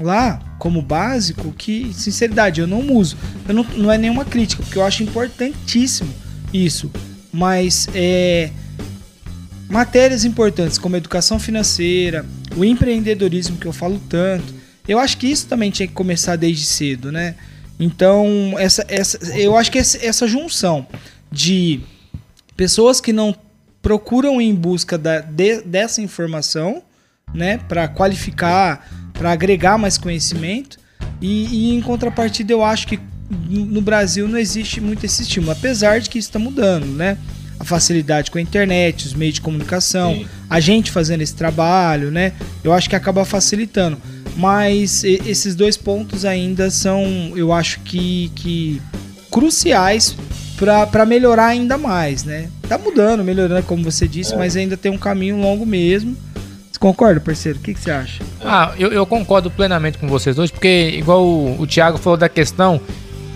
lá 0.00 0.38
como 0.56 0.80
básico 0.80 1.52
que, 1.52 1.92
sinceridade, 1.92 2.60
eu 2.60 2.66
não 2.68 2.92
uso. 2.92 3.16
Eu 3.48 3.54
não, 3.54 3.64
não 3.76 3.90
é 3.90 3.98
nenhuma 3.98 4.24
crítica, 4.24 4.62
porque 4.62 4.78
eu 4.78 4.84
acho 4.84 5.02
importantíssimo 5.02 6.14
isso. 6.52 6.88
Mas 7.32 7.88
é, 7.92 8.52
matérias 9.68 10.24
importantes 10.24 10.78
como 10.78 10.94
educação 10.94 11.40
financeira, 11.40 12.24
o 12.56 12.64
empreendedorismo 12.64 13.56
que 13.56 13.66
eu 13.66 13.72
falo 13.72 14.00
tanto, 14.08 14.57
eu 14.88 14.98
acho 14.98 15.18
que 15.18 15.26
isso 15.26 15.46
também 15.46 15.70
tinha 15.70 15.86
que 15.86 15.92
começar 15.92 16.34
desde 16.36 16.64
cedo, 16.64 17.12
né? 17.12 17.34
Então, 17.78 18.54
essa, 18.58 18.84
essa, 18.88 19.18
eu 19.38 19.56
acho 19.56 19.70
que 19.70 19.78
essa 19.78 20.26
junção 20.26 20.86
de 21.30 21.80
pessoas 22.56 23.00
que 23.00 23.12
não 23.12 23.36
procuram 23.80 24.40
em 24.40 24.52
busca 24.54 24.98
da, 24.98 25.20
de, 25.20 25.62
dessa 25.62 26.02
informação, 26.02 26.82
né, 27.32 27.58
para 27.68 27.86
qualificar, 27.86 28.88
para 29.12 29.30
agregar 29.30 29.78
mais 29.78 29.96
conhecimento, 29.96 30.78
e, 31.20 31.46
e, 31.46 31.74
em 31.74 31.80
contrapartida 31.80 32.52
eu 32.52 32.64
acho 32.64 32.86
que 32.86 32.98
no 33.30 33.80
Brasil 33.80 34.26
não 34.26 34.38
existe 34.38 34.80
muito 34.80 35.04
esse 35.04 35.22
estímulo, 35.22 35.52
apesar 35.52 36.00
de 36.00 36.08
que 36.08 36.18
isso 36.18 36.28
está 36.28 36.38
mudando, 36.38 36.86
né? 36.86 37.18
A 37.60 37.64
facilidade 37.64 38.30
com 38.30 38.38
a 38.38 38.40
internet, 38.40 39.06
os 39.06 39.14
meios 39.14 39.34
de 39.34 39.40
comunicação, 39.40 40.14
Sim. 40.14 40.26
a 40.48 40.60
gente 40.60 40.90
fazendo 40.90 41.20
esse 41.20 41.34
trabalho, 41.34 42.10
né? 42.10 42.32
Eu 42.64 42.72
acho 42.72 42.88
que 42.88 42.96
acaba 42.96 43.24
facilitando. 43.24 44.00
Mas 44.38 45.02
esses 45.02 45.56
dois 45.56 45.76
pontos 45.76 46.24
ainda 46.24 46.70
são, 46.70 47.32
eu 47.34 47.52
acho 47.52 47.80
que, 47.80 48.30
que 48.36 48.80
cruciais 49.28 50.16
para 50.56 51.04
melhorar 51.04 51.46
ainda 51.46 51.76
mais, 51.76 52.22
né? 52.22 52.48
Tá 52.68 52.78
mudando, 52.78 53.24
melhorando, 53.24 53.64
como 53.64 53.82
você 53.82 54.06
disse, 54.06 54.34
é. 54.34 54.36
mas 54.36 54.56
ainda 54.56 54.76
tem 54.76 54.92
um 54.92 54.96
caminho 54.96 55.40
longo 55.40 55.66
mesmo. 55.66 56.16
Você 56.70 56.78
concorda, 56.78 57.20
parceiro? 57.20 57.58
O 57.58 57.62
que, 57.62 57.74
que 57.74 57.80
você 57.80 57.90
acha? 57.90 58.22
Ah, 58.40 58.72
eu, 58.78 58.92
eu, 58.92 59.04
concordo 59.04 59.50
plenamente 59.50 59.98
com 59.98 60.06
vocês 60.06 60.36
dois, 60.36 60.52
porque, 60.52 60.94
igual 60.96 61.26
o, 61.26 61.60
o 61.60 61.66
Thiago 61.66 61.98
falou 61.98 62.16
da 62.16 62.28
questão 62.28 62.80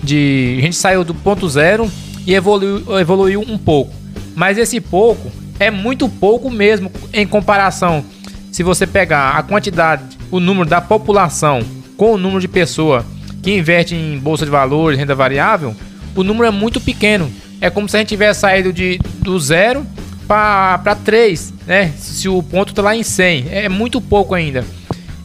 de. 0.04 0.54
A 0.58 0.62
gente 0.62 0.76
saiu 0.76 1.02
do 1.02 1.14
ponto 1.16 1.48
zero 1.48 1.90
e 2.24 2.32
evoluiu, 2.32 3.00
evoluiu 3.00 3.40
um 3.40 3.58
pouco. 3.58 3.92
Mas 4.36 4.56
esse 4.56 4.80
pouco 4.80 5.32
é 5.58 5.68
muito 5.68 6.08
pouco 6.08 6.48
mesmo 6.48 6.92
em 7.12 7.26
comparação. 7.26 8.04
Se 8.52 8.62
você 8.62 8.86
pegar 8.86 9.30
a 9.36 9.42
quantidade 9.42 10.21
o 10.32 10.40
número 10.40 10.68
da 10.68 10.80
população 10.80 11.60
com 11.96 12.14
o 12.14 12.18
número 12.18 12.40
de 12.40 12.48
pessoa 12.48 13.04
que 13.42 13.54
investe 13.56 13.94
em 13.94 14.18
bolsa 14.18 14.44
de 14.44 14.50
valores, 14.50 14.98
renda 14.98 15.14
variável, 15.14 15.76
o 16.16 16.24
número 16.24 16.46
é 16.46 16.50
muito 16.50 16.80
pequeno. 16.80 17.30
É 17.60 17.68
como 17.68 17.88
se 17.88 17.96
a 17.96 18.00
gente 18.00 18.08
tivesse 18.08 18.40
saído 18.40 18.72
de, 18.72 18.98
do 19.20 19.38
zero 19.38 19.86
para 20.26 20.96
3, 21.04 21.54
né? 21.66 21.92
Se 21.96 22.28
o 22.28 22.42
ponto 22.42 22.70
está 22.70 22.82
lá 22.82 22.96
em 22.96 23.02
100. 23.02 23.46
É 23.50 23.68
muito 23.68 24.00
pouco 24.00 24.34
ainda. 24.34 24.64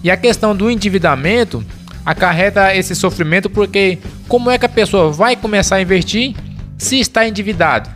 E 0.04 0.12
a 0.12 0.18
questão 0.18 0.56
do 0.56 0.70
endividamento 0.70 1.64
acarreta 2.06 2.76
esse 2.76 2.96
sofrimento 2.96 3.50
porque 3.50 3.98
como 4.28 4.52
é 4.52 4.58
que 4.58 4.66
a 4.66 4.70
pessoa 4.70 5.12
vai 5.12 5.36
começar 5.36 5.78
a 5.78 5.82
investir 5.82 6.36
se 6.78 7.00
está 7.00 7.28
endividado? 7.28 7.90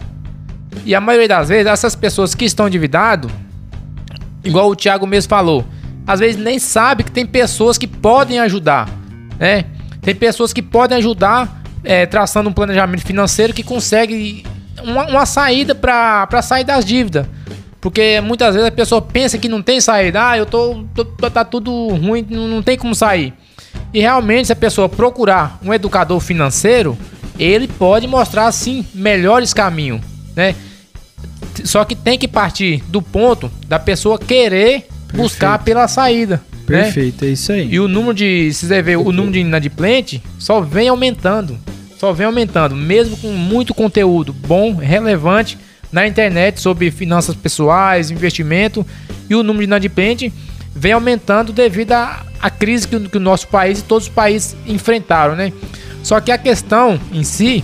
E 0.86 0.96
a 0.96 1.02
maioria 1.02 1.28
das 1.28 1.50
vezes, 1.50 1.68
essas 1.68 1.96
pessoas 1.96 2.34
que 2.34 2.46
estão 2.46 2.68
endividadas, 2.68 3.30
igual 4.44 4.70
o 4.70 4.76
Thiago 4.76 5.06
mesmo 5.06 5.30
falou, 5.30 5.66
às 6.12 6.20
vezes 6.20 6.36
nem 6.36 6.60
sabe 6.60 7.06
que 7.06 7.12
tem 7.12 7.26
pessoas 7.26 7.78
que 7.78 7.88
podem 7.88 8.38
ajudar, 8.40 8.90
né? 9.40 9.64
Tem 10.02 10.14
pessoas 10.14 10.52
que 10.52 10.62
podem 10.62 10.98
ajudar 10.98 11.64
é, 11.86 12.06
traçando 12.06 12.50
um 12.50 12.54
planejamento 12.54 13.06
financeiro 13.06 13.54
que 13.54 13.64
consegue 13.64 14.44
uma, 14.84 15.08
uma 15.08 15.26
saída 15.26 15.74
para 15.74 16.42
sair 16.42 16.66
das 16.66 16.84
dívidas. 16.84 17.26
Porque 17.80 18.20
muitas 18.20 18.54
vezes 18.56 18.68
a 18.68 18.72
pessoa 18.72 19.02
pensa 19.02 19.38
que 19.38 19.48
não 19.48 19.62
tem 19.62 19.80
saída, 19.80 20.32
ah, 20.32 20.38
eu 20.38 20.46
tô, 20.46 20.84
tô 20.94 21.06
tá 21.06 21.46
tudo 21.46 21.72
ruim, 21.88 22.28
não, 22.30 22.46
não 22.46 22.62
tem 22.62 22.78
como 22.78 22.94
sair. 22.94 23.34
E 23.94 24.02
realmente, 24.02 24.48
se 24.48 24.54
a 24.54 24.56
pessoa 24.56 24.90
procurar 24.90 25.60
um 25.64 25.74
educador 25.74 26.20
financeiro, 26.20 26.98
ele 27.40 27.70
pode 27.70 28.06
mostrar 28.06 28.52
sim 28.52 28.86
melhores 28.94 29.54
caminhos, 29.54 30.02
né? 30.36 30.56
Só 31.64 31.86
que 31.86 31.96
tem 31.96 32.20
que 32.20 32.28
partir 32.28 32.84
do 32.90 33.02
ponto 33.02 33.50
da 33.66 33.80
pessoa 33.80 34.20
querer 34.20 34.91
buscar 35.14 35.60
pela 35.60 35.88
saída. 35.88 36.42
Né? 36.68 36.84
Perfeito, 36.84 37.24
né? 37.24 37.30
é 37.30 37.34
isso 37.34 37.52
aí. 37.52 37.68
E 37.72 37.80
o 37.80 37.88
número 37.88 38.14
de, 38.14 38.54
se 38.54 38.68
você 38.68 38.82
ver, 38.82 38.98
o 38.98 39.12
número 39.12 39.34
de 39.34 39.40
inadimplente 39.40 40.22
só 40.40 40.62
vem 40.62 40.88
aumentando. 40.90 41.58
Só 41.98 42.12
vem 42.12 42.26
aumentando, 42.26 42.76
mesmo 42.76 43.16
com 43.18 43.28
muito 43.28 43.74
conteúdo 43.74 44.34
bom, 44.34 44.76
relevante 44.76 45.58
na 45.92 46.08
internet 46.08 46.60
sobre 46.60 46.90
finanças 46.90 47.36
pessoais, 47.36 48.10
investimento 48.10 48.86
e 49.30 49.36
o 49.36 49.44
número 49.44 49.60
de 49.60 49.66
inadimplente 49.66 50.34
vem 50.74 50.94
aumentando 50.94 51.52
devido 51.54 51.92
à, 51.92 52.26
à 52.42 52.50
crise 52.50 52.88
que, 52.88 53.00
que 53.00 53.18
o 53.18 53.20
nosso 53.20 53.48
país 53.50 53.80
e 53.80 53.84
todos 53.84 54.08
os 54.08 54.14
países 54.14 54.56
enfrentaram, 54.66 55.36
né? 55.36 55.52
Só 56.02 56.20
que 56.20 56.32
a 56.32 56.38
questão 56.38 57.00
em 57.12 57.24
si 57.24 57.64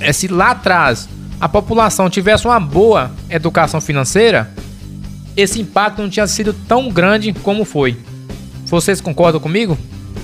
é 0.00 0.12
se 0.12 0.26
lá 0.26 0.50
atrás 0.50 1.08
a 1.40 1.48
população 1.48 2.08
tivesse 2.08 2.46
uma 2.46 2.58
boa 2.58 3.10
educação 3.28 3.80
financeira, 3.80 4.50
esse 5.36 5.60
impacto 5.60 6.00
não 6.02 6.08
tinha 6.08 6.26
sido 6.26 6.52
tão 6.66 6.88
grande 6.88 7.32
como 7.32 7.64
foi. 7.64 7.96
Vocês 8.66 9.00
concordam 9.00 9.40
comigo? 9.40 9.76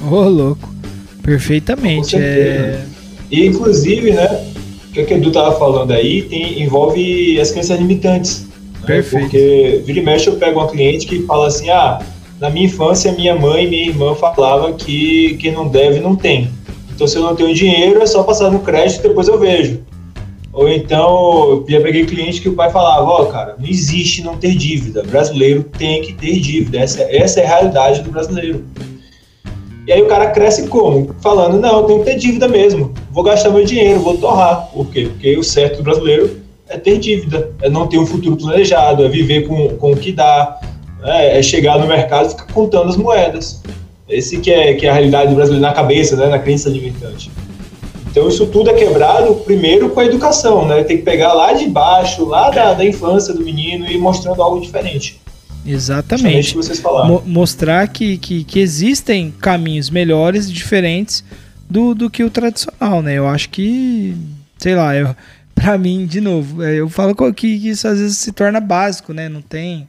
Ô, 0.02 0.14
oh, 0.14 0.28
louco. 0.28 0.74
Perfeitamente. 1.22 2.16
É... 2.16 2.84
E 3.30 3.46
inclusive, 3.46 4.12
né? 4.12 4.46
O 4.88 4.92
que, 4.92 5.04
que 5.04 5.14
o 5.14 5.16
Edu 5.18 5.30
tava 5.30 5.56
falando 5.56 5.92
aí 5.92 6.22
tem, 6.22 6.62
envolve 6.62 7.38
as 7.40 7.52
crenças 7.52 7.78
limitantes. 7.78 8.46
Né? 8.80 8.86
Perfeito. 8.86 9.24
Porque 9.24 9.82
vira 9.84 10.00
e 10.00 10.02
mexe 10.02 10.28
eu 10.28 10.36
pego 10.36 10.58
uma 10.58 10.68
cliente 10.68 11.06
que 11.06 11.22
fala 11.22 11.46
assim: 11.46 11.70
ah, 11.70 12.00
na 12.40 12.50
minha 12.50 12.66
infância 12.66 13.12
minha 13.12 13.36
mãe 13.36 13.64
e 13.64 13.68
minha 13.68 13.86
irmã 13.88 14.14
falavam 14.14 14.72
que 14.72 15.36
quem 15.38 15.52
não 15.52 15.68
deve 15.68 16.00
não 16.00 16.16
tem. 16.16 16.50
Então 16.92 17.06
se 17.06 17.16
eu 17.16 17.22
não 17.22 17.36
tenho 17.36 17.54
dinheiro 17.54 18.02
é 18.02 18.06
só 18.06 18.22
passar 18.22 18.50
no 18.50 18.60
crédito 18.60 19.04
e 19.04 19.08
depois 19.08 19.28
eu 19.28 19.38
vejo. 19.38 19.80
Ou 20.52 20.68
então, 20.68 21.64
já 21.68 21.80
peguei 21.80 22.04
cliente 22.04 22.40
que 22.40 22.48
o 22.48 22.54
pai 22.54 22.70
falava, 22.70 23.04
ó, 23.04 23.22
oh, 23.22 23.26
cara, 23.26 23.54
não 23.58 23.68
existe 23.68 24.22
não 24.22 24.36
ter 24.36 24.54
dívida. 24.54 25.02
brasileiro 25.04 25.62
tem 25.62 26.02
que 26.02 26.12
ter 26.12 26.40
dívida. 26.40 26.78
Essa, 26.78 27.02
essa 27.02 27.40
é 27.40 27.44
a 27.44 27.48
realidade 27.48 28.02
do 28.02 28.10
brasileiro. 28.10 28.64
E 29.86 29.92
aí 29.92 30.02
o 30.02 30.06
cara 30.06 30.30
cresce 30.30 30.66
como? 30.66 31.14
Falando, 31.20 31.58
não, 31.58 31.80
eu 31.80 31.82
tenho 31.84 31.98
que 32.00 32.04
ter 32.04 32.16
dívida 32.16 32.48
mesmo. 32.48 32.92
Vou 33.10 33.22
gastar 33.22 33.50
meu 33.50 33.64
dinheiro, 33.64 34.00
vou 34.00 34.18
torrar. 34.18 34.68
Por 34.72 34.86
quê? 34.88 35.08
Porque 35.10 35.36
o 35.38 35.42
certo 35.42 35.78
do 35.78 35.82
brasileiro 35.84 36.40
é 36.68 36.76
ter 36.76 36.98
dívida, 36.98 37.50
é 37.62 37.68
não 37.68 37.86
ter 37.86 37.98
um 37.98 38.06
futuro 38.06 38.36
planejado, 38.36 39.04
é 39.04 39.08
viver 39.08 39.46
com, 39.46 39.68
com 39.76 39.92
o 39.92 39.96
que 39.96 40.12
dá, 40.12 40.60
é, 41.02 41.38
é 41.38 41.42
chegar 41.42 41.78
no 41.78 41.86
mercado 41.86 42.26
e 42.26 42.30
ficar 42.30 42.46
contando 42.52 42.88
as 42.88 42.96
moedas. 42.96 43.62
Esse 44.08 44.38
que 44.38 44.50
é, 44.50 44.74
que 44.74 44.86
é 44.86 44.90
a 44.90 44.92
realidade 44.92 45.30
do 45.30 45.36
brasileiro 45.36 45.64
na 45.64 45.72
cabeça, 45.72 46.16
né, 46.16 46.26
na 46.26 46.38
crença 46.38 46.68
limitante. 46.68 47.30
Então 48.10 48.28
isso 48.28 48.46
tudo 48.46 48.70
é 48.70 48.74
quebrado 48.74 49.34
primeiro 49.36 49.90
com 49.90 50.00
a 50.00 50.04
educação, 50.04 50.66
né? 50.66 50.82
Tem 50.82 50.98
que 50.98 51.04
pegar 51.04 51.32
lá 51.32 51.52
de 51.52 51.68
baixo, 51.68 52.24
lá 52.24 52.50
da, 52.50 52.74
da 52.74 52.84
infância 52.84 53.32
do 53.32 53.44
menino 53.44 53.86
e 53.86 53.94
ir 53.94 53.98
mostrando 53.98 54.42
algo 54.42 54.60
diferente. 54.60 55.20
Exatamente. 55.64 56.50
Que 56.50 56.56
vocês 56.56 56.80
falaram. 56.80 57.22
mostrar 57.26 57.86
que, 57.88 58.16
que, 58.18 58.44
que, 58.44 58.58
existem 58.60 59.30
caminhos 59.30 59.90
melhores 59.90 60.48
e 60.48 60.52
diferentes 60.52 61.22
do, 61.68 61.94
do 61.94 62.10
que 62.10 62.24
o 62.24 62.30
tradicional, 62.30 63.02
né? 63.02 63.14
Eu 63.14 63.28
acho 63.28 63.48
que, 63.50 64.16
sei 64.58 64.74
lá, 64.74 64.96
eu, 64.96 65.14
pra 65.54 65.78
mim, 65.78 66.06
de 66.06 66.20
novo, 66.20 66.62
é, 66.62 66.76
eu 66.76 66.88
falo 66.88 67.14
que, 67.14 67.32
que 67.32 67.68
isso 67.68 67.86
às 67.86 67.98
vezes 67.98 68.18
se 68.18 68.32
torna 68.32 68.58
básico, 68.58 69.12
né? 69.12 69.28
Não 69.28 69.42
tem, 69.42 69.86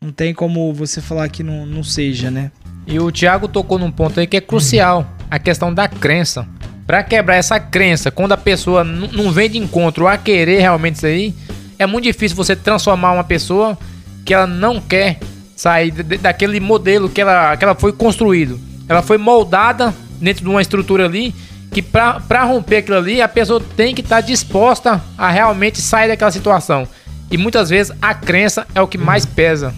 não 0.00 0.10
tem 0.10 0.34
como 0.34 0.72
você 0.72 1.00
falar 1.00 1.28
que 1.28 1.42
não, 1.42 1.66
não 1.66 1.84
seja, 1.84 2.30
né? 2.30 2.50
E 2.86 2.98
o 2.98 3.12
Thiago 3.12 3.46
tocou 3.46 3.78
num 3.78 3.92
ponto 3.92 4.18
aí 4.18 4.26
que 4.26 4.36
é 4.36 4.40
crucial, 4.40 5.06
a 5.30 5.38
questão 5.38 5.72
da 5.72 5.86
crença. 5.86 6.48
Para 6.90 7.04
quebrar 7.04 7.36
essa 7.36 7.60
crença, 7.60 8.10
quando 8.10 8.32
a 8.32 8.36
pessoa 8.36 8.82
não 8.82 9.30
vem 9.30 9.48
de 9.48 9.56
encontro 9.56 10.08
a 10.08 10.18
querer 10.18 10.58
realmente 10.58 10.96
isso 10.96 11.06
aí, 11.06 11.32
é 11.78 11.86
muito 11.86 12.02
difícil 12.02 12.36
você 12.36 12.56
transformar 12.56 13.12
uma 13.12 13.22
pessoa 13.22 13.78
que 14.24 14.34
ela 14.34 14.44
não 14.44 14.80
quer 14.80 15.20
sair 15.54 15.92
daquele 15.92 16.58
modelo 16.58 17.08
que 17.08 17.20
ela, 17.20 17.56
que 17.56 17.62
ela 17.62 17.76
foi 17.76 17.92
construído. 17.92 18.58
Ela 18.88 19.02
foi 19.02 19.18
moldada 19.18 19.94
dentro 20.20 20.42
de 20.42 20.50
uma 20.50 20.60
estrutura 20.60 21.04
ali 21.04 21.32
que 21.70 21.80
para 21.80 22.42
romper 22.42 22.78
aquilo 22.78 22.96
ali, 22.96 23.22
a 23.22 23.28
pessoa 23.28 23.62
tem 23.76 23.94
que 23.94 24.00
estar 24.00 24.16
tá 24.16 24.20
disposta 24.20 25.00
a 25.16 25.30
realmente 25.30 25.80
sair 25.80 26.08
daquela 26.08 26.32
situação. 26.32 26.88
E 27.30 27.38
muitas 27.38 27.70
vezes 27.70 27.96
a 28.02 28.14
crença 28.14 28.66
é 28.74 28.82
o 28.82 28.88
que 28.88 28.98
mais 28.98 29.24
pesa. 29.24 29.72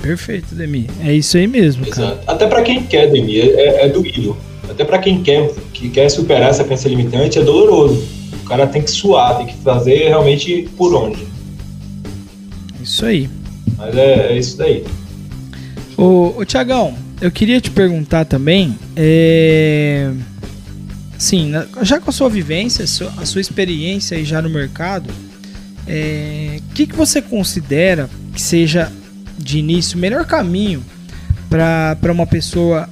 Perfeito, 0.00 0.54
Demi. 0.54 0.88
É 1.04 1.12
isso 1.12 1.36
aí 1.36 1.46
mesmo, 1.46 1.84
cara. 1.84 2.06
Exato. 2.06 2.20
Até 2.26 2.46
para 2.46 2.62
quem 2.62 2.84
quer, 2.84 3.10
Demi, 3.10 3.38
é, 3.38 3.84
é 3.84 3.88
doído 3.90 4.34
até 4.70 4.84
para 4.84 4.98
quem 4.98 5.22
quer, 5.22 5.52
que 5.72 5.88
quer 5.88 6.08
superar 6.08 6.50
essa 6.50 6.64
crença 6.64 6.88
limitante, 6.88 7.38
é 7.38 7.42
doloroso. 7.42 8.06
O 8.42 8.46
cara 8.46 8.66
tem 8.66 8.82
que 8.82 8.90
suar, 8.90 9.38
tem 9.38 9.46
que 9.46 9.56
fazer 9.58 10.08
realmente 10.08 10.68
por 10.76 10.94
onde. 10.94 11.26
Isso 12.82 13.06
aí. 13.06 13.28
Mas 13.76 13.96
é, 13.96 14.32
é 14.32 14.38
isso 14.38 14.58
daí. 14.58 14.84
Ô, 15.96 16.34
ô 16.36 16.44
Tiagão, 16.44 16.94
eu 17.20 17.30
queria 17.30 17.60
te 17.60 17.70
perguntar 17.70 18.24
também, 18.24 18.78
é... 18.96 20.10
Sim, 21.16 21.52
já 21.82 22.00
com 22.00 22.10
a 22.10 22.12
sua 22.12 22.28
vivência, 22.28 22.84
a 22.84 23.24
sua 23.24 23.40
experiência 23.40 24.16
aí 24.16 24.24
já 24.24 24.42
no 24.42 24.50
mercado, 24.50 25.08
o 25.08 25.14
é... 25.86 26.58
que, 26.74 26.86
que 26.86 26.94
você 26.94 27.22
considera 27.22 28.10
que 28.34 28.42
seja 28.42 28.92
de 29.38 29.58
início, 29.58 29.96
o 29.96 30.00
melhor 30.00 30.26
caminho 30.26 30.84
para 31.48 32.12
uma 32.12 32.26
pessoa 32.26 32.88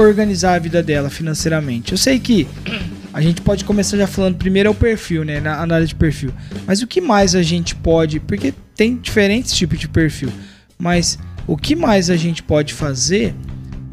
organizar 0.00 0.54
a 0.54 0.58
vida 0.58 0.82
dela 0.82 1.10
financeiramente? 1.10 1.92
Eu 1.92 1.98
sei 1.98 2.18
que 2.18 2.46
a 3.12 3.20
gente 3.20 3.40
pode 3.40 3.64
começar 3.64 3.96
já 3.96 4.06
falando 4.06 4.36
primeiro 4.36 4.68
é 4.68 4.70
o 4.70 4.74
perfil, 4.74 5.24
né? 5.24 5.40
Na 5.40 5.60
análise 5.60 5.88
de 5.88 5.94
perfil. 5.94 6.32
Mas 6.66 6.82
o 6.82 6.86
que 6.86 7.00
mais 7.00 7.34
a 7.34 7.42
gente 7.42 7.74
pode. 7.74 8.20
Porque 8.20 8.54
tem 8.74 8.96
diferentes 8.96 9.52
tipos 9.54 9.78
de 9.78 9.88
perfil. 9.88 10.30
Mas 10.78 11.18
o 11.46 11.56
que 11.56 11.74
mais 11.74 12.10
a 12.10 12.16
gente 12.16 12.42
pode 12.42 12.74
fazer 12.74 13.34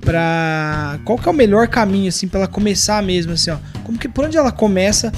para 0.02 1.00
qual 1.04 1.18
que 1.18 1.28
é 1.28 1.32
o 1.32 1.34
melhor 1.34 1.68
caminho 1.68 2.08
assim 2.10 2.28
para 2.28 2.42
ela 2.42 2.48
começar 2.48 3.02
mesmo 3.02 3.34
assim, 3.34 3.50
ó? 3.50 3.58
Como 3.84 3.98
que 3.98 4.08
por 4.08 4.26
onde 4.26 4.38
ela 4.38 4.52
começa 4.52 5.12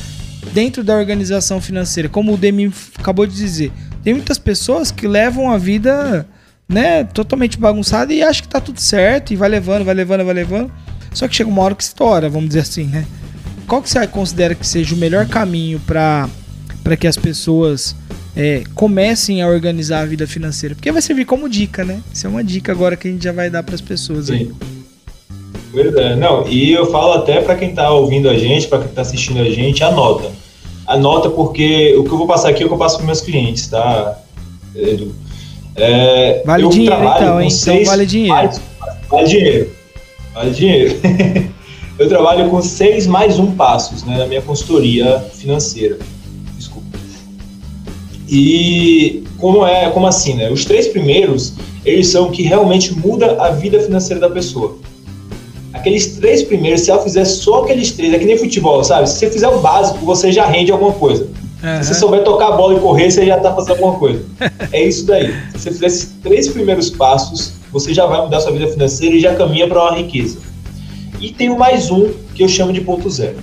dentro 0.53 0.83
da 0.83 0.95
organização 0.95 1.59
financeira? 1.59 2.07
Como 2.07 2.33
o 2.33 2.37
Demi 2.37 2.71
acabou 2.97 3.27
de 3.27 3.35
dizer, 3.35 3.71
tem 4.03 4.13
muitas 4.13 4.37
pessoas 4.37 4.89
que 4.89 5.05
levam 5.05 5.51
a 5.51 5.57
vida, 5.57 6.25
né, 6.67 7.03
totalmente 7.05 7.57
bagunçada 7.57 8.13
e 8.13 8.21
acham 8.21 8.43
que 8.43 8.49
tá 8.49 8.59
tudo 8.59 8.81
certo 8.81 9.31
e 9.31 9.35
vai 9.35 9.49
levando, 9.49 9.85
vai 9.85 9.95
levando, 9.95 10.25
vai 10.25 10.33
levando. 10.33 10.71
Só 11.13 11.27
que 11.27 11.35
chega 11.35 11.49
uma 11.49 11.61
hora 11.61 11.75
que 11.75 11.83
estoura, 11.83 12.29
vamos 12.29 12.49
dizer 12.49 12.61
assim, 12.61 12.83
né? 12.83 13.05
Qual 13.67 13.81
que 13.81 13.89
você 13.89 14.05
considera 14.07 14.53
que 14.53 14.65
seja 14.65 14.93
o 14.93 14.97
melhor 14.97 15.27
caminho 15.27 15.79
para 15.79 16.29
que 16.99 17.07
as 17.07 17.17
pessoas 17.17 17.95
é, 18.35 18.63
comecem 18.75 19.41
a 19.41 19.47
organizar 19.47 20.01
a 20.01 20.05
vida 20.05 20.27
financeira? 20.27 20.75
Porque 20.75 20.91
vai 20.91 21.01
servir 21.01 21.25
como 21.25 21.49
dica, 21.49 21.83
né? 21.83 22.01
Isso 22.13 22.27
é 22.27 22.29
uma 22.29 22.43
dica 22.43 22.71
agora 22.71 22.95
que 22.95 23.07
a 23.07 23.11
gente 23.11 23.23
já 23.23 23.31
vai 23.31 23.49
dar 23.49 23.63
para 23.63 23.75
as 23.75 23.81
pessoas 23.81 24.27
Sim. 24.27 24.33
aí. 24.33 24.51
Verdade. 25.73 26.19
Não, 26.19 26.47
e 26.47 26.71
eu 26.71 26.89
falo 26.91 27.13
até 27.13 27.41
para 27.41 27.55
quem 27.55 27.69
está 27.69 27.89
ouvindo 27.91 28.29
a 28.29 28.37
gente, 28.37 28.67
para 28.67 28.79
quem 28.79 28.89
está 28.89 29.01
assistindo 29.01 29.39
a 29.39 29.49
gente, 29.49 29.83
anota. 29.83 30.31
Anota 30.85 31.29
porque 31.29 31.95
o 31.97 32.03
que 32.03 32.09
eu 32.09 32.17
vou 32.17 32.27
passar 32.27 32.49
aqui 32.49 32.63
é 32.63 32.65
o 32.65 32.69
que 32.69 32.73
eu 32.73 32.79
passo 32.79 32.97
para 32.97 33.05
meus 33.05 33.21
clientes, 33.21 33.67
tá? 33.67 34.17
É, 35.77 36.41
vale 36.45 36.67
dinheiro 36.67 36.95
então, 37.15 37.41
hein? 37.41 37.49
Seis, 37.49 37.81
então 37.81 37.91
vale 37.91 38.05
dinheiro. 38.05 38.35
Vale, 38.35 38.59
vale 39.09 39.27
dinheiro. 39.27 39.71
Vale 40.33 40.51
dinheiro. 40.51 40.95
eu 41.99 42.09
trabalho 42.09 42.49
com 42.49 42.61
seis 42.61 43.05
mais 43.07 43.39
um 43.39 43.51
passos 43.51 44.03
né, 44.03 44.17
na 44.17 44.25
minha 44.25 44.41
consultoria 44.41 45.19
financeira. 45.33 45.97
Desculpa. 46.57 46.97
E 48.27 49.23
como 49.37 49.65
é, 49.65 49.89
como 49.91 50.07
assim, 50.07 50.33
né? 50.33 50.49
Os 50.49 50.65
três 50.65 50.87
primeiros, 50.87 51.53
eles 51.85 52.07
são 52.07 52.27
o 52.27 52.31
que 52.31 52.43
realmente 52.43 52.93
muda 52.93 53.41
a 53.41 53.51
vida 53.51 53.79
financeira 53.79 54.19
da 54.19 54.29
pessoa 54.29 54.79
aqueles 55.77 56.07
três 56.17 56.43
primeiros, 56.43 56.81
se 56.81 56.91
ela 56.91 57.01
fizer 57.01 57.25
só 57.25 57.63
aqueles 57.63 57.91
três, 57.91 58.13
é 58.13 58.19
que 58.19 58.25
nem 58.25 58.37
futebol, 58.37 58.83
sabe? 58.83 59.07
Se 59.09 59.17
você 59.17 59.29
fizer 59.29 59.47
o 59.47 59.59
básico, 59.59 60.05
você 60.05 60.31
já 60.31 60.45
rende 60.45 60.71
alguma 60.71 60.91
coisa. 60.91 61.27
Uhum. 61.63 61.83
Se 61.83 61.87
você 61.87 61.93
souber 61.95 62.23
tocar 62.23 62.49
a 62.49 62.51
bola 62.51 62.75
e 62.75 62.79
correr, 62.79 63.09
você 63.09 63.25
já 63.25 63.37
está 63.37 63.53
fazendo 63.53 63.71
alguma 63.71 63.93
coisa. 63.93 64.23
é 64.71 64.83
isso 64.83 65.05
daí. 65.05 65.33
Se 65.53 65.59
você 65.59 65.71
fizer 65.71 65.87
esses 65.87 66.15
três 66.21 66.47
primeiros 66.49 66.89
passos, 66.89 67.53
você 67.71 67.93
já 67.93 68.05
vai 68.05 68.21
mudar 68.21 68.39
sua 68.39 68.51
vida 68.51 68.67
financeira 68.67 69.15
e 69.15 69.19
já 69.19 69.35
caminha 69.35 69.67
para 69.67 69.81
uma 69.81 69.97
riqueza. 69.97 70.39
E 71.19 71.31
tem 71.31 71.49
o 71.49 71.57
mais 71.57 71.89
um, 71.89 72.11
que 72.35 72.43
eu 72.43 72.47
chamo 72.47 72.71
de 72.71 72.81
ponto 72.81 73.09
zero. 73.09 73.37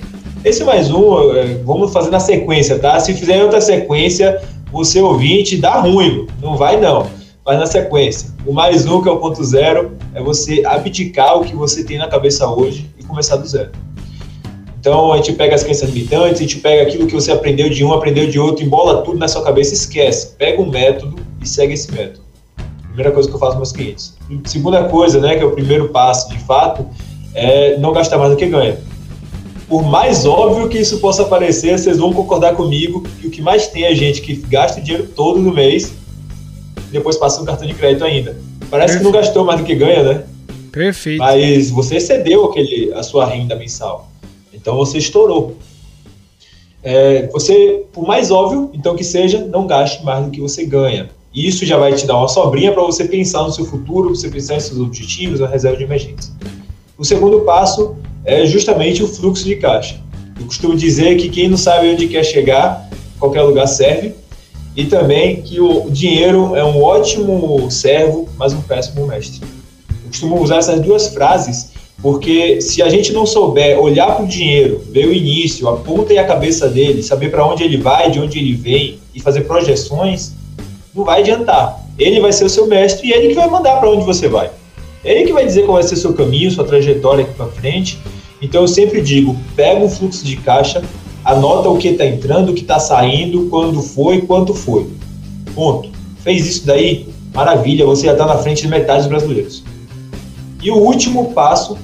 Esse 0.45 0.63
mais 0.63 0.91
um, 0.91 1.35
é, 1.37 1.55
vamos 1.65 1.93
fazer 1.93 2.11
na 2.11 2.21
sequência, 2.21 2.79
tá? 2.79 3.01
Se 3.01 3.15
fizer 3.15 3.39
em 3.39 3.43
outra 3.43 3.61
sequência, 3.61 4.41
você 4.71 5.01
ouvinte, 5.01 5.57
dá 5.57 5.81
ruim. 5.81 6.27
Não 6.41 6.57
vai 6.57 6.81
não 6.81 7.07
mas 7.45 7.59
na 7.59 7.67
sequência. 7.67 8.31
O 8.47 8.53
mais 8.53 8.87
um, 8.87 9.03
que 9.03 9.09
é 9.09 9.13
o 9.13 9.19
ponto 9.19 9.45
zero, 9.45 9.93
é 10.15 10.23
você 10.23 10.63
abdicar 10.65 11.39
o 11.39 11.45
que 11.45 11.55
você 11.55 11.85
tem 11.85 11.99
na 11.99 12.09
cabeça 12.09 12.49
hoje 12.49 12.91
e 12.99 13.05
começar 13.05 13.37
do 13.37 13.47
zero. 13.47 13.71
Então 14.85 15.15
a 15.15 15.17
gente 15.17 15.33
pega 15.33 15.55
as 15.55 15.63
crenças 15.63 15.89
limitantes, 15.89 16.41
a 16.41 16.43
gente 16.43 16.59
pega 16.59 16.83
aquilo 16.83 17.07
que 17.07 17.15
você 17.15 17.33
aprendeu 17.33 17.71
de 17.71 17.83
um, 17.83 17.95
aprendeu 17.95 18.29
de 18.29 18.39
outro, 18.39 18.63
embola 18.63 19.01
tudo 19.01 19.17
na 19.17 19.27
sua 19.27 19.43
cabeça, 19.43 19.73
esquece. 19.73 20.35
Pega 20.37 20.61
um 20.61 20.69
método 20.69 21.17
e 21.41 21.49
segue 21.49 21.73
esse 21.73 21.91
método. 21.91 22.21
Primeira 22.89 23.11
coisa 23.11 23.27
que 23.27 23.35
eu 23.35 23.39
faço 23.39 23.53
com 23.53 23.61
meus 23.61 23.73
clientes. 23.73 24.15
Segunda 24.45 24.85
coisa, 24.85 25.19
né, 25.23 25.37
que 25.37 25.43
é 25.43 25.47
o 25.47 25.53
primeiro 25.53 25.89
passo, 25.89 26.29
de 26.29 26.39
fato, 26.41 26.87
é 27.35 27.79
não 27.79 27.95
gastar 27.95 28.19
mais 28.19 28.33
do 28.33 28.37
que 28.37 28.45
ganha. 28.45 28.77
Por 29.67 29.83
mais 29.83 30.27
óbvio 30.27 30.69
que 30.69 30.77
isso 30.77 30.99
possa 30.99 31.25
parecer, 31.25 31.79
vocês 31.79 31.97
vão 31.97 32.13
concordar 32.13 32.55
comigo 32.55 33.03
que 33.23 33.27
o 33.27 33.31
que 33.31 33.41
mais 33.41 33.67
tem 33.69 33.85
é 33.85 33.95
gente 33.95 34.21
que 34.21 34.35
gasta 34.37 34.83
o 34.83 34.85
dinheiro 34.85 35.09
todo 35.17 35.41
no 35.41 35.51
mês 35.51 35.95
depois 36.93 37.17
passa 37.17 37.41
no 37.41 37.47
cartão 37.47 37.67
de 37.67 37.73
crédito 37.73 38.05
ainda. 38.05 38.37
Parece 38.71 38.99
Perfeito. 38.99 38.99
que 38.99 39.05
não 39.05 39.13
gastou 39.13 39.45
mais 39.47 39.61
do 39.61 39.67
que 39.67 39.75
ganha, 39.75 40.03
né? 40.03 40.25
Perfeito. 40.71 41.19
Mas 41.19 41.71
você 41.71 41.97
excedeu 41.97 42.45
aquele, 42.45 42.93
a 42.93 43.03
sua 43.03 43.25
renda 43.25 43.57
mensal. 43.57 44.11
Então 44.55 44.77
você 44.77 44.99
estourou. 44.99 45.57
É, 46.83 47.27
você, 47.29 47.85
por 47.93 48.07
mais 48.07 48.31
óbvio, 48.31 48.71
então 48.75 48.95
que 48.95 49.05
seja, 49.05 49.45
não 49.47 49.67
gaste 49.67 50.05
mais 50.05 50.25
do 50.25 50.31
que 50.31 50.41
você 50.41 50.65
ganha. 50.65 51.09
E 51.33 51.49
isso 51.49 51.67
já 51.67 51.77
vai 51.77 51.93
te 51.95 52.07
dar 52.07 52.17
uma 52.17 52.29
sobrinha 52.29 52.73
para 52.73 52.83
você 52.83 53.07
pensar 53.07 53.43
no 53.43 53.51
seu 53.51 53.65
futuro, 53.65 54.11
você 54.11 54.29
pensar 54.29 54.57
em 54.57 54.61
seus 54.61 54.79
objetivos, 54.79 55.43
a 55.43 55.49
reserva 55.49 55.79
de 55.79 55.85
emergência. 55.85 56.33
O 56.97 57.05
segundo 57.05 57.41
passo 57.41 57.97
é 58.25 58.47
justamente 58.47 59.03
o 59.03 59.09
fluxo 59.09 59.45
de 59.45 59.57
caixa. 59.57 60.01
Eu 60.39 60.47
costumo 60.47 60.77
dizer 60.77 61.17
que 61.17 61.29
quem 61.29 61.49
não 61.49 61.57
sabe 61.57 61.89
onde 61.89 62.07
quer 62.07 62.23
chegar, 62.23 62.89
qualquer 63.19 63.43
lugar 63.43 63.67
serve, 63.67 64.15
e 64.77 64.85
também 64.85 65.43
que 65.43 65.61
o 65.61 65.89
dinheiro 65.91 66.55
é 66.55 66.65
um 66.65 66.83
ótimo 66.83 67.71
servo, 67.71 68.29
mas 68.37 68.53
um 68.53 68.61
péssimo 68.61 69.07
mestre. 69.07 69.41
Eu 69.89 70.09
costumo 70.09 70.41
usar 70.41 70.59
essas 70.59 70.81
duas 70.81 71.09
frases 71.09 71.73
porque 72.03 72.61
se 72.61 72.83
a 72.83 72.89
gente 72.89 73.13
não 73.13 73.25
souber 73.25 73.79
olhar 73.79 74.15
para 74.15 74.25
o 74.25 74.29
dinheiro, 74.29 74.83
ver 74.91 75.07
o 75.07 75.13
início, 75.13 75.69
a 75.69 75.77
ponta 75.77 76.13
e 76.13 76.19
a 76.19 76.27
cabeça 76.27 76.69
dele, 76.69 77.03
saber 77.03 77.31
para 77.31 77.47
onde 77.47 77.63
ele 77.63 77.79
vai, 77.79 78.11
de 78.11 78.21
onde 78.21 78.39
ele 78.39 78.55
vem 78.55 78.99
e 79.15 79.21
fazer 79.21 79.43
projeções, 79.43 80.33
não 80.95 81.05
vai 81.05 81.21
adiantar. 81.21 81.83
Ele 81.99 82.21
vai 82.21 82.33
ser 82.33 82.45
o 82.45 82.51
seu 82.51 82.67
mestre 82.67 83.09
e 83.09 83.13
ele 83.13 83.29
que 83.29 83.35
vai 83.35 83.49
mandar 83.49 83.81
para 83.81 83.91
onde 83.91 84.05
você 84.05 84.29
vai. 84.29 84.51
Ele 85.05 85.25
que 85.25 85.33
vai 85.33 85.47
dizer 85.47 85.63
qual 85.65 85.75
vai 85.75 85.83
ser 85.83 85.95
o 85.95 85.99
seu 85.99 86.13
caminho, 86.15 86.51
sua 86.51 86.65
trajetória 86.65 87.25
aqui 87.25 87.35
para 87.35 87.47
frente. 87.47 87.99
Então 88.41 88.63
eu 88.63 88.69
sempre 88.69 89.01
digo, 89.01 89.37
pega 89.55 89.85
um 89.85 89.89
fluxo 89.89 90.25
de 90.25 90.37
caixa, 90.37 90.83
anota 91.25 91.69
o 91.69 91.79
que 91.79 91.89
está 91.89 92.05
entrando, 92.05 92.51
o 92.51 92.55
que 92.55 92.63
está 92.63 92.79
saindo, 92.79 93.49
quando 93.49 93.81
foi, 93.83 94.23
quanto 94.23 94.55
foi. 94.55 94.87
Ponto. 95.55 95.89
Fez 96.23 96.47
isso 96.47 96.67
daí? 96.67 97.07
Maravilha, 97.35 97.85
você 97.85 98.07
já 98.07 98.13
está 98.13 98.27
na 98.27 98.39
frente 98.39 98.63
de 98.63 98.69
metade 98.69 99.01
dos 99.01 99.09
brasileiros. 99.09 99.65
E 100.65 100.71
o 100.71 100.77
último 100.77 101.33
passo 101.35 101.77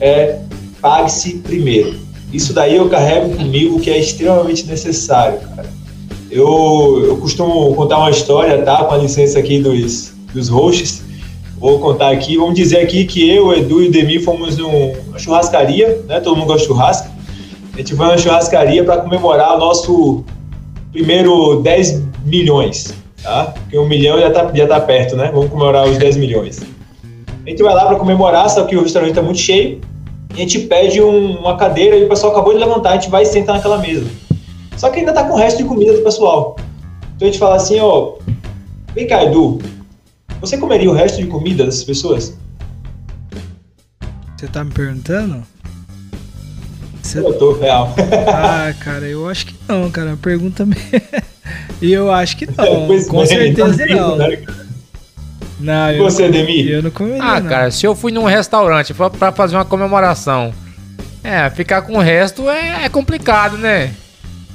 é 0.00 0.38
pague-se 0.80 1.34
primeiro. 1.40 1.94
Isso 2.32 2.54
daí 2.54 2.74
eu 2.74 2.88
carrego 2.88 3.36
comigo 3.36 3.78
que 3.78 3.90
é 3.90 3.98
extremamente 3.98 4.64
necessário, 4.64 5.40
cara. 5.40 5.68
Eu, 6.30 7.02
eu 7.04 7.16
costumo 7.18 7.74
contar 7.74 7.98
uma 7.98 8.10
história, 8.10 8.62
tá? 8.62 8.82
Com 8.84 8.94
a 8.94 8.96
licença 8.96 9.38
aqui 9.38 9.60
dos, 9.60 10.14
dos 10.32 10.48
hosts. 10.48 11.02
Vou 11.58 11.78
contar 11.78 12.10
aqui, 12.10 12.38
vamos 12.38 12.54
dizer 12.54 12.78
aqui 12.78 13.04
que 13.04 13.28
eu, 13.28 13.52
Edu 13.52 13.82
e 13.82 13.90
Demi 13.90 14.18
fomos 14.18 14.56
numa 14.56 15.18
churrascaria, 15.18 16.02
né? 16.08 16.18
Todo 16.18 16.34
mundo 16.34 16.46
gosta 16.46 16.62
de 16.62 16.66
churrasco. 16.66 17.08
A 17.74 17.76
gente 17.76 17.94
foi 17.94 18.06
na 18.06 18.16
churrascaria 18.16 18.82
para 18.84 19.02
comemorar 19.02 19.54
o 19.54 19.58
nosso 19.58 20.24
primeiro 20.90 21.60
10 21.60 22.02
milhões, 22.24 22.94
tá? 23.22 23.52
Porque 23.54 23.78
um 23.78 23.86
milhão 23.86 24.18
já 24.18 24.30
tá, 24.30 24.50
já 24.54 24.66
tá 24.66 24.80
perto, 24.80 25.14
né? 25.14 25.30
Vamos 25.32 25.50
comemorar 25.50 25.86
os 25.86 25.98
10 25.98 26.16
milhões. 26.16 26.73
A 27.46 27.50
gente 27.50 27.62
vai 27.62 27.74
lá 27.74 27.86
para 27.86 27.96
comemorar, 27.96 28.48
só 28.48 28.64
que 28.64 28.74
o 28.74 28.82
restaurante 28.82 29.10
está 29.10 29.22
muito 29.22 29.38
cheio. 29.38 29.80
E 30.30 30.36
a 30.36 30.38
gente 30.38 30.60
pede 30.60 31.00
um, 31.02 31.38
uma 31.38 31.56
cadeira 31.56 31.96
e 31.96 32.04
o 32.04 32.08
pessoal 32.08 32.32
acabou 32.32 32.54
de 32.54 32.58
levantar, 32.58 32.90
a 32.90 32.94
gente 32.94 33.10
vai 33.10 33.24
sentar 33.24 33.56
naquela 33.56 33.78
mesa. 33.78 34.06
Só 34.76 34.90
que 34.90 34.98
ainda 34.98 35.12
tá 35.12 35.24
com 35.24 35.34
o 35.34 35.36
resto 35.36 35.58
de 35.58 35.64
comida 35.64 35.92
do 35.92 36.02
pessoal. 36.02 36.56
Então 37.14 37.28
a 37.28 37.30
gente 37.30 37.38
fala 37.38 37.56
assim, 37.56 37.78
ó, 37.78 38.14
vem 38.94 39.06
cá, 39.06 39.22
Edu, 39.22 39.60
você 40.40 40.56
comeria 40.56 40.90
o 40.90 40.94
resto 40.94 41.22
de 41.22 41.26
comida 41.26 41.64
dessas 41.64 41.84
pessoas? 41.84 42.36
Você 44.36 44.48
tá 44.48 44.64
me 44.64 44.72
perguntando? 44.72 45.42
Você... 47.02 47.18
Eu 47.18 47.38
tô 47.38 47.52
real. 47.52 47.94
ah, 48.28 48.74
cara, 48.80 49.06
eu 49.06 49.28
acho 49.28 49.46
que 49.46 49.54
não, 49.68 49.90
cara. 49.90 50.18
Pergunta 50.20 50.66
E 51.80 51.90
eu 51.92 52.10
acho 52.10 52.36
que 52.36 52.46
não. 52.46 52.86
Com 53.06 53.24
certeza 53.24 53.86
não. 53.86 54.16
Né, 54.16 54.42
não, 55.60 55.90
eu 55.90 56.04
você, 56.04 56.24
não, 56.24 56.30
Demi? 56.30 56.68
Eu 56.68 56.82
não 56.82 56.90
comeria. 56.90 57.22
Ah, 57.22 57.40
não. 57.40 57.48
cara, 57.48 57.70
se 57.70 57.86
eu 57.86 57.94
fui 57.94 58.10
num 58.12 58.24
restaurante 58.24 58.94
pra 59.18 59.32
fazer 59.32 59.56
uma 59.56 59.64
comemoração, 59.64 60.52
é, 61.22 61.48
ficar 61.50 61.82
com 61.82 61.94
o 61.94 62.00
resto 62.00 62.48
é, 62.48 62.84
é 62.84 62.88
complicado, 62.88 63.56
né? 63.56 63.92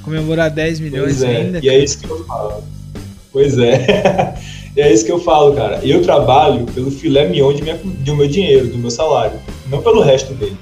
Comemorar 0.02 0.50
10 0.50 0.80
milhões 0.80 1.18
pois 1.18 1.22
é. 1.22 1.36
ainda. 1.36 1.60
E 1.62 1.68
é 1.68 1.78
isso 1.78 1.98
que 1.98 2.08
eu 2.08 2.24
falo. 2.24 2.64
Pois 3.32 3.58
é. 3.58 4.34
e 4.76 4.80
é 4.80 4.92
isso 4.92 5.04
que 5.04 5.12
eu 5.12 5.20
falo, 5.20 5.54
cara. 5.54 5.80
Eu 5.82 6.02
trabalho 6.02 6.66
pelo 6.66 6.90
filé 6.90 7.28
mignon 7.28 7.52
de 7.52 7.62
minha, 7.62 7.76
do 7.76 8.16
meu 8.16 8.28
dinheiro, 8.28 8.68
do 8.68 8.78
meu 8.78 8.90
salário, 8.90 9.38
não 9.68 9.82
pelo 9.82 10.02
resto 10.02 10.34
dele. 10.34 10.56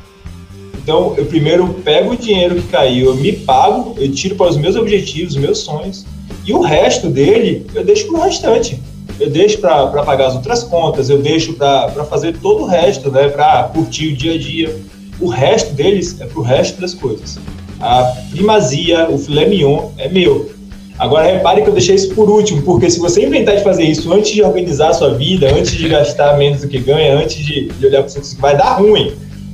Então, 0.76 1.14
eu 1.18 1.26
primeiro 1.26 1.68
pego 1.84 2.12
o 2.12 2.16
dinheiro 2.16 2.54
que 2.54 2.68
caiu, 2.68 3.10
eu 3.10 3.16
me 3.16 3.32
pago, 3.32 3.94
eu 3.98 4.10
tiro 4.10 4.34
para 4.36 4.48
os 4.48 4.56
meus 4.56 4.74
objetivos, 4.74 5.34
os 5.34 5.40
meus 5.40 5.58
sonhos, 5.58 6.06
e 6.46 6.52
o 6.54 6.62
resto 6.62 7.10
dele 7.10 7.66
eu 7.74 7.84
deixo 7.84 8.06
para 8.06 8.20
o 8.20 8.22
restante. 8.22 8.80
Eu 9.20 9.30
deixo 9.30 9.58
para 9.58 9.86
pagar 10.04 10.28
as 10.28 10.34
outras 10.34 10.62
contas, 10.62 11.10
eu 11.10 11.20
deixo 11.20 11.54
para 11.54 12.04
fazer 12.04 12.36
todo 12.38 12.62
o 12.62 12.66
resto, 12.66 13.10
né, 13.10 13.28
para 13.28 13.64
curtir 13.64 14.12
o 14.12 14.16
dia 14.16 14.34
a 14.34 14.38
dia. 14.38 14.76
O 15.20 15.28
resto 15.28 15.74
deles 15.74 16.20
é 16.20 16.26
para 16.26 16.38
o 16.38 16.42
resto 16.42 16.80
das 16.80 16.94
coisas. 16.94 17.38
A 17.80 18.04
primazia, 18.30 19.08
o 19.10 19.18
filé 19.18 19.46
mignon 19.46 19.90
é 19.98 20.08
meu. 20.08 20.50
Agora 20.98 21.32
repare 21.32 21.62
que 21.62 21.68
eu 21.68 21.72
deixei 21.72 21.94
isso 21.94 22.12
por 22.14 22.28
último, 22.28 22.62
porque 22.62 22.90
se 22.90 22.98
você 22.98 23.24
inventar 23.24 23.56
de 23.56 23.62
fazer 23.62 23.84
isso 23.84 24.12
antes 24.12 24.32
de 24.32 24.42
organizar 24.42 24.90
a 24.90 24.94
sua 24.94 25.14
vida, 25.14 25.48
antes 25.52 25.72
de 25.72 25.88
gastar 25.88 26.36
menos 26.36 26.60
do 26.60 26.68
que 26.68 26.78
ganha, 26.78 27.16
antes 27.16 27.36
de, 27.36 27.68
de 27.68 27.86
olhar 27.86 28.02
para 28.02 28.08
o 28.08 28.10
seu 28.10 28.40
vai 28.40 28.56
dar 28.56 28.78
ruim. 28.78 29.12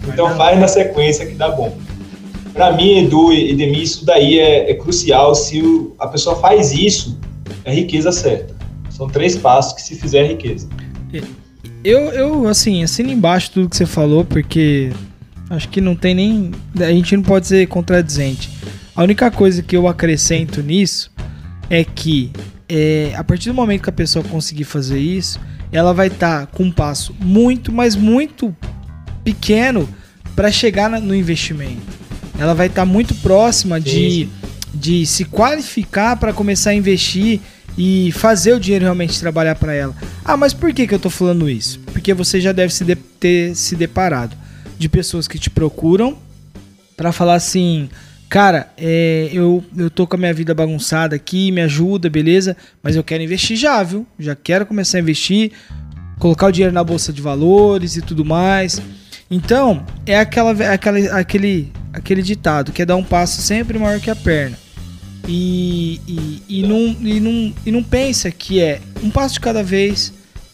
Então 0.08 0.34
faz 0.36 0.58
na 0.58 0.68
sequência 0.68 1.26
que 1.26 1.34
dá 1.34 1.50
bom. 1.50 1.76
Para 2.54 2.72
mim, 2.72 3.04
Edu 3.04 3.32
e 3.32 3.54
Demi, 3.54 3.82
isso 3.82 4.06
daí 4.06 4.38
é, 4.38 4.70
é 4.70 4.74
crucial. 4.74 5.34
Se 5.34 5.60
o, 5.60 5.94
a 5.98 6.06
pessoa 6.06 6.36
faz 6.36 6.72
isso, 6.72 7.18
é 7.64 7.74
riqueza 7.74 8.12
certa. 8.12 8.53
São 8.96 9.08
três 9.08 9.36
passos 9.36 9.72
que 9.72 9.82
se 9.82 9.96
fizer 9.96 10.24
é 10.24 10.28
riqueza. 10.28 10.68
Eu, 11.82 12.00
eu, 12.12 12.48
assim, 12.48 12.82
assino 12.82 13.10
embaixo 13.10 13.50
tudo 13.50 13.68
que 13.68 13.76
você 13.76 13.84
falou, 13.84 14.24
porque 14.24 14.92
acho 15.50 15.68
que 15.68 15.80
não 15.80 15.96
tem 15.96 16.14
nem. 16.14 16.50
A 16.78 16.92
gente 16.92 17.16
não 17.16 17.22
pode 17.22 17.46
ser 17.46 17.66
contradizente. 17.66 18.50
A 18.94 19.02
única 19.02 19.30
coisa 19.30 19.62
que 19.62 19.76
eu 19.76 19.88
acrescento 19.88 20.62
nisso 20.62 21.10
é 21.68 21.84
que 21.84 22.30
é, 22.68 23.12
a 23.16 23.24
partir 23.24 23.48
do 23.48 23.54
momento 23.54 23.82
que 23.82 23.90
a 23.90 23.92
pessoa 23.92 24.24
conseguir 24.24 24.64
fazer 24.64 24.98
isso, 24.98 25.40
ela 25.72 25.92
vai 25.92 26.06
estar 26.06 26.46
tá 26.46 26.46
com 26.46 26.62
um 26.62 26.70
passo 26.70 27.14
muito, 27.20 27.72
mas 27.72 27.96
muito 27.96 28.54
pequeno 29.24 29.88
para 30.36 30.52
chegar 30.52 30.88
no 30.88 31.14
investimento. 31.14 31.82
Ela 32.38 32.54
vai 32.54 32.68
estar 32.68 32.82
tá 32.82 32.86
muito 32.86 33.14
próxima 33.16 33.80
de, 33.80 34.28
de 34.72 35.04
se 35.04 35.24
qualificar 35.24 36.16
para 36.16 36.32
começar 36.32 36.70
a 36.70 36.74
investir 36.74 37.40
e 37.76 38.12
fazer 38.12 38.52
o 38.52 38.60
dinheiro 38.60 38.84
realmente 38.84 39.18
trabalhar 39.18 39.54
para 39.56 39.74
ela. 39.74 39.94
Ah, 40.24 40.36
mas 40.36 40.54
por 40.54 40.72
que, 40.72 40.86
que 40.86 40.94
eu 40.94 40.98
tô 40.98 41.10
falando 41.10 41.48
isso? 41.48 41.80
Porque 41.92 42.14
você 42.14 42.40
já 42.40 42.52
deve 42.52 42.72
se 42.72 42.84
de, 42.84 42.94
ter 42.94 43.54
se 43.54 43.74
deparado 43.76 44.36
de 44.78 44.88
pessoas 44.88 45.26
que 45.26 45.38
te 45.38 45.50
procuram 45.50 46.16
para 46.96 47.12
falar 47.12 47.34
assim: 47.34 47.88
cara, 48.28 48.72
é, 48.76 49.28
eu, 49.32 49.64
eu 49.76 49.90
tô 49.90 50.06
com 50.06 50.16
a 50.16 50.18
minha 50.18 50.34
vida 50.34 50.54
bagunçada 50.54 51.16
aqui, 51.16 51.50
me 51.50 51.60
ajuda, 51.60 52.08
beleza, 52.08 52.56
mas 52.82 52.96
eu 52.96 53.02
quero 53.02 53.22
investir 53.22 53.56
já, 53.56 53.82
viu? 53.82 54.06
Já 54.18 54.36
quero 54.36 54.66
começar 54.66 54.98
a 54.98 55.00
investir, 55.00 55.52
colocar 56.18 56.46
o 56.46 56.52
dinheiro 56.52 56.74
na 56.74 56.84
bolsa 56.84 57.12
de 57.12 57.20
valores 57.20 57.96
e 57.96 58.02
tudo 58.02 58.24
mais. 58.24 58.80
Então, 59.30 59.84
é 60.06 60.18
aquela, 60.18 60.52
aquela, 60.72 60.98
aquele, 61.18 61.72
aquele 61.92 62.22
ditado 62.22 62.72
que 62.72 62.82
é 62.82 62.86
dar 62.86 62.94
um 62.94 63.02
passo 63.02 63.40
sempre 63.40 63.78
maior 63.78 63.98
que 63.98 64.10
a 64.10 64.14
perna 64.14 64.63
e, 65.26 66.00
e, 66.06 66.42
e, 66.48 66.62
não, 66.62 66.96
e, 67.00 67.20
não, 67.20 67.54
e 67.66 67.70
não 67.70 67.82
pensa 67.82 68.30
que 68.30 68.60
é 68.60 68.80
um 69.02 69.10
passo 69.10 69.34
de 69.34 69.40
cada 69.40 69.62
vez, 69.62 70.12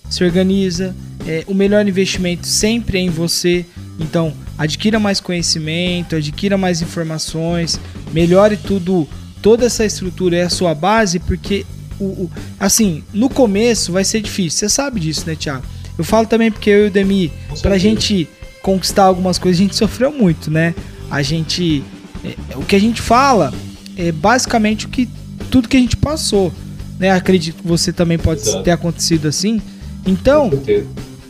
se 0.09 0.23
organiza, 0.25 0.95
é, 1.27 1.45
o 1.47 1.55
melhor 1.55 1.87
investimento 1.87 2.47
sempre 2.47 2.99
é 2.99 3.01
em 3.01 3.11
você. 3.11 3.65
Então, 3.99 4.33
adquira 4.57 4.99
mais 4.99 5.21
conhecimento, 5.21 6.17
adquira 6.17 6.57
mais 6.57 6.81
informações, 6.83 7.79
melhore 8.13 8.57
tudo, 8.57 9.07
toda 9.43 9.67
essa 9.67 9.85
estrutura 9.85 10.37
é 10.37 10.43
a 10.43 10.51
sua 10.51 10.75
base, 10.75 11.19
porque 11.19 11.67
o, 11.99 12.05
o, 12.05 12.31
assim, 12.59 13.05
no 13.13 13.29
começo 13.29 13.93
vai 13.93 14.05
ser 14.05 14.21
difícil. 14.21 14.61
Você 14.61 14.69
sabe 14.69 15.01
disso, 15.01 15.25
né, 15.27 15.35
Thiago? 15.35 15.65
Eu 15.99 16.05
falo 16.05 16.27
também 16.27 16.51
porque 16.51 16.71
eu 16.71 16.87
e 16.87 16.89
o 16.89 16.91
Demi, 16.91 17.31
pra 17.61 17.77
gente 17.77 18.27
conquistar 18.63 19.05
algumas 19.05 19.39
coisas, 19.39 19.61
a 19.61 19.65
gente 19.65 19.77
sofreu 19.77 20.11
muito, 20.13 20.51
né? 20.51 20.75
A 21.11 21.23
gente. 21.23 21.83
É, 22.25 22.57
o 22.57 22.63
que 22.63 22.77
a 22.77 22.79
gente 22.79 23.03
fala 23.03 23.53
é 24.01 24.13
basicamente 24.13 24.87
o 24.87 24.89
que 24.89 25.09
tudo 25.51 25.69
que 25.69 25.77
a 25.77 25.81
gente 25.81 25.97
passou, 25.97 26.53
né? 26.99 27.11
Acredito 27.11 27.63
que 27.63 27.69
você 27.69 27.93
também 27.93 28.19
pode 28.19 28.41
Exato. 28.41 28.63
ter 28.63 28.71
acontecido 28.71 29.29
assim. 29.29 29.61
Então, 30.07 30.51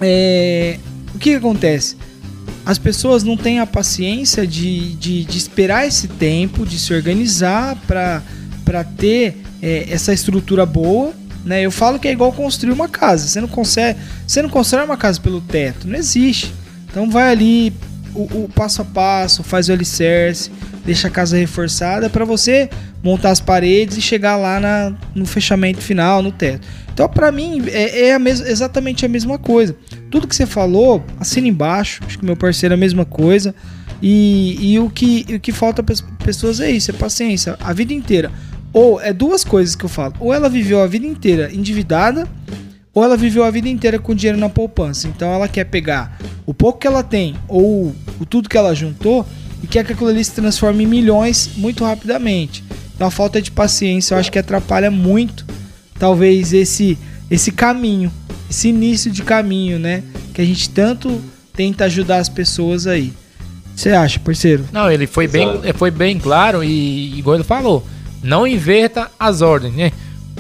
é, 0.01 0.79
o 1.15 1.19
que, 1.19 1.35
acontece? 1.35 1.97
As 2.65 2.79
pessoas 2.79 3.23
não 3.23 3.37
têm 3.37 3.59
a 3.59 3.67
paciência 3.67 4.47
de, 4.47 4.95
de, 4.95 5.25
de 5.25 5.39
esperar 5.39 5.87
esse 5.87 6.09
tempo, 6.09 6.65
de 6.65 6.79
se 6.79 6.93
organizar 6.93 7.77
para 7.87 8.85
ter 8.97 9.39
é, 9.63 9.87
essa 9.91 10.13
estrutura 10.13 10.65
boa. 10.65 11.13
Né? 11.45 11.63
Eu 11.63 11.71
falo 11.71 11.99
que 11.99 12.07
é 12.07 12.13
igual 12.13 12.33
construir 12.33 12.73
uma 12.73 12.89
casa. 12.89 13.27
Você 13.27 13.41
não 13.41 13.49
consegue, 13.49 13.99
você 14.27 14.43
não 14.43 14.49
constrói 14.49 14.85
uma 14.85 14.97
casa 14.97 15.21
pelo 15.21 15.41
teto, 15.41 15.89
não 15.89 15.97
existe. 15.97 16.53
Então 16.89 17.11
vai 17.11 17.31
ali 17.31 17.73
o, 18.15 18.45
o 18.45 18.51
passo 18.55 18.83
a 18.83 18.85
passo, 18.85 19.43
faz 19.43 19.69
o 19.69 19.73
alicerce, 19.73 20.51
deixa 20.85 21.09
a 21.09 21.11
casa 21.11 21.37
reforçada 21.37 22.09
para 22.11 22.25
você 22.25 22.69
montar 23.03 23.31
as 23.31 23.41
paredes 23.41 23.97
e 23.97 24.01
chegar 24.01 24.37
lá 24.37 24.61
na, 24.61 24.95
no 25.15 25.27
fechamento 25.27 25.81
final, 25.81 26.23
no 26.23 26.33
teto. 26.33 26.67
Então, 26.93 27.09
para 27.09 27.33
mim, 27.33 27.63
é, 27.69 28.09
é 28.09 28.15
a 28.15 28.19
mes 28.19 28.41
exatamente 28.41 29.07
a 29.07 29.09
mesma 29.09 29.39
coisa. 29.39 29.75
Tudo 30.11 30.29
que 30.29 30.37
você 30.37 30.47
falou, 30.47 31.03
assina 31.19 31.49
embaixo. 31.49 32.03
Acho 32.07 32.19
que 32.19 32.25
meu 32.25 32.37
parceiro 32.37 32.75
é 32.75 32.77
a 32.77 32.79
mesma 32.79 33.05
coisa. 33.05 33.55
E, 34.03 34.73
e 34.73 34.79
o, 34.79 34.91
que, 34.91 35.25
o 35.35 35.41
que 35.41 35.53
falta 35.53 35.83
para 35.83 35.93
as 35.93 36.01
pessoas 36.25 36.61
é 36.61 36.71
isso: 36.71 36.91
é 36.91 36.95
paciência, 36.95 37.57
a 37.61 37.73
vida 37.73 37.93
inteira. 37.93 38.31
Ou 38.73 39.01
é 39.01 39.13
duas 39.13 39.45
coisas 39.45 39.75
que 39.75 39.85
eu 39.85 39.89
falo: 39.89 40.15
ou 40.21 40.35
ela 40.35 40.49
viveu 40.49 40.83
a 40.83 40.87
vida 40.87 41.07
inteira 41.07 41.51
endividada, 41.53 42.29
ou 42.93 43.05
ela 43.05 43.17
viveu 43.17 43.45
a 43.45 43.51
vida 43.51 43.69
inteira 43.69 43.99
com 43.99 44.15
dinheiro 44.15 44.39
na 44.39 44.49
poupança. 44.49 45.09
Então 45.09 45.33
ela 45.33 45.49
quer 45.49 45.65
pegar 45.65 46.19
o 46.45 46.53
pouco 46.53 46.79
que 46.79 46.87
ela 46.87 47.03
tem 47.03 47.37
ou 47.49 47.95
o 48.21 48.27
tudo 48.27 48.49
que 48.49 48.57
ela 48.57 48.75
juntou 48.75 49.27
e 49.63 49.67
quer 49.67 49.85
que 49.85 49.93
aquilo 49.93 50.11
ali 50.11 50.25
se 50.25 50.33
transforme 50.33 50.85
em 50.85 50.87
milhões 50.87 51.51
muito 51.57 51.85
rapidamente. 51.85 52.65
Então 52.95 53.07
a 53.07 53.11
falta 53.11 53.41
de 53.41 53.51
paciência 53.51 54.15
eu 54.15 54.19
acho 54.19 54.33
que 54.33 54.39
atrapalha 54.39 54.91
muito, 54.91 55.47
talvez, 55.99 56.53
esse, 56.53 56.99
esse 57.31 57.53
caminho, 57.53 58.13
esse 58.51 58.69
início 58.69 59.11
de 59.11 59.23
caminho, 59.23 59.79
né? 59.79 60.03
Que 60.35 60.43
a 60.43 60.45
gente 60.45 60.69
tanto 60.71 61.21
tenta 61.55 61.85
ajudar 61.85 62.19
as 62.19 62.29
pessoas 62.29 62.87
aí. 62.87 63.13
Você 63.75 63.91
acha, 63.91 64.19
parceiro? 64.19 64.67
Não, 64.73 64.91
ele 64.91 65.07
foi 65.07 65.27
bem, 65.27 65.49
foi 65.75 65.91
bem 65.91 66.19
claro 66.19 66.63
e, 66.63 67.19
igual 67.19 67.37
ele 67.37 67.45
falou, 67.45 67.87
não 68.23 68.47
inverta 68.47 69.11
as 69.19 69.41
ordens, 69.41 69.75
né? 69.75 69.93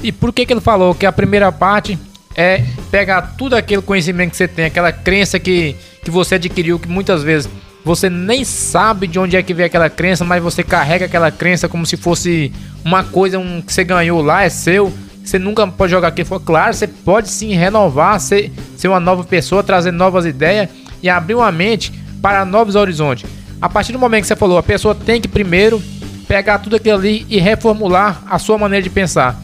E 0.02 0.12
por 0.12 0.32
que, 0.32 0.44
que 0.44 0.52
ele 0.52 0.60
falou 0.60 0.94
que 0.94 1.06
a 1.06 1.12
primeira 1.12 1.50
parte 1.50 1.98
é 2.36 2.64
pegar 2.90 3.34
tudo 3.36 3.54
aquele 3.56 3.82
conhecimento 3.82 4.30
que 4.30 4.36
você 4.36 4.48
tem, 4.48 4.66
aquela 4.66 4.92
crença 4.92 5.38
que, 5.38 5.76
que 6.02 6.10
você 6.10 6.36
adquiriu, 6.36 6.78
que 6.78 6.88
muitas 6.88 7.22
vezes 7.22 7.48
você 7.84 8.10
nem 8.10 8.44
sabe 8.44 9.06
de 9.06 9.18
onde 9.18 9.36
é 9.36 9.42
que 9.42 9.54
veio 9.54 9.66
aquela 9.66 9.88
crença, 9.88 10.24
mas 10.24 10.42
você 10.42 10.62
carrega 10.62 11.06
aquela 11.06 11.30
crença 11.30 11.68
como 11.68 11.86
se 11.86 11.96
fosse 11.96 12.52
uma 12.84 13.02
coisa 13.02 13.38
um, 13.38 13.60
que 13.62 13.72
você 13.72 13.84
ganhou 13.84 14.22
lá, 14.22 14.44
é 14.44 14.48
seu. 14.48 14.92
Você 15.24 15.38
nunca 15.38 15.66
pode 15.66 15.90
jogar 15.90 16.08
aqui. 16.08 16.24
Claro, 16.44 16.74
você 16.74 16.86
pode 16.86 17.28
sim 17.28 17.54
renovar, 17.54 18.20
ser, 18.20 18.52
ser 18.76 18.88
uma 18.88 19.00
nova 19.00 19.24
pessoa, 19.24 19.62
trazer 19.62 19.92
novas 19.92 20.26
ideias 20.26 20.68
e 21.02 21.08
abrir 21.08 21.34
uma 21.34 21.52
mente 21.52 21.92
para 22.20 22.44
novos 22.44 22.74
horizontes. 22.74 23.28
A 23.60 23.68
partir 23.68 23.92
do 23.92 23.98
momento 23.98 24.22
que 24.22 24.28
você 24.28 24.36
falou, 24.36 24.58
a 24.58 24.62
pessoa 24.62 24.94
tem 24.94 25.20
que 25.20 25.28
primeiro 25.28 25.82
pegar 26.26 26.58
tudo 26.58 26.76
aquilo 26.76 26.98
ali 26.98 27.26
e 27.28 27.38
reformular 27.38 28.22
a 28.28 28.38
sua 28.38 28.56
maneira 28.56 28.82
de 28.82 28.90
pensar. 28.90 29.40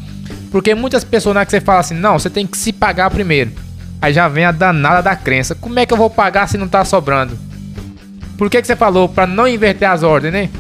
Porque 0.51 0.75
muitas 0.75 1.05
pessoas 1.05 1.35
na 1.35 1.45
que 1.45 1.51
você 1.51 1.61
fala 1.61 1.81
assim, 1.81 1.95
não, 1.95 2.19
você 2.19 2.31
tem 2.31 2.47
que 2.47 2.57
se 2.57 2.73
pagar 2.73 3.11
primeiro. 3.11 3.53
Aí 4.01 4.13
já 4.13 4.29
vem 4.29 4.45
a 4.45 4.53
danada 4.53 5.03
da 5.03 5.17
crença. 5.17 5.55
Como 5.55 5.79
é 5.79 5.87
que 5.87 5.93
eu 5.93 5.99
vou 5.99 6.11
pagar 6.11 6.47
se 6.49 6.57
não 6.57 6.69
tá 6.69 6.85
sobrando? 6.85 7.39
Por 8.37 8.51
que, 8.51 8.61
que 8.61 8.67
você 8.67 8.77
falou 8.77 9.09
para 9.09 9.27
não 9.27 9.49
inverter 9.49 9.89
as 9.89 10.03
ordens, 10.03 10.33
né? 10.33 10.51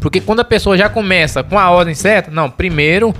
Porque 0.00 0.20
quando 0.20 0.40
a 0.40 0.44
pessoa 0.44 0.76
já 0.76 0.88
começa 0.88 1.42
com 1.42 1.58
a 1.58 1.70
ordem 1.70 1.94
certa, 1.94 2.30
não, 2.30 2.50
primeiro 2.50 3.14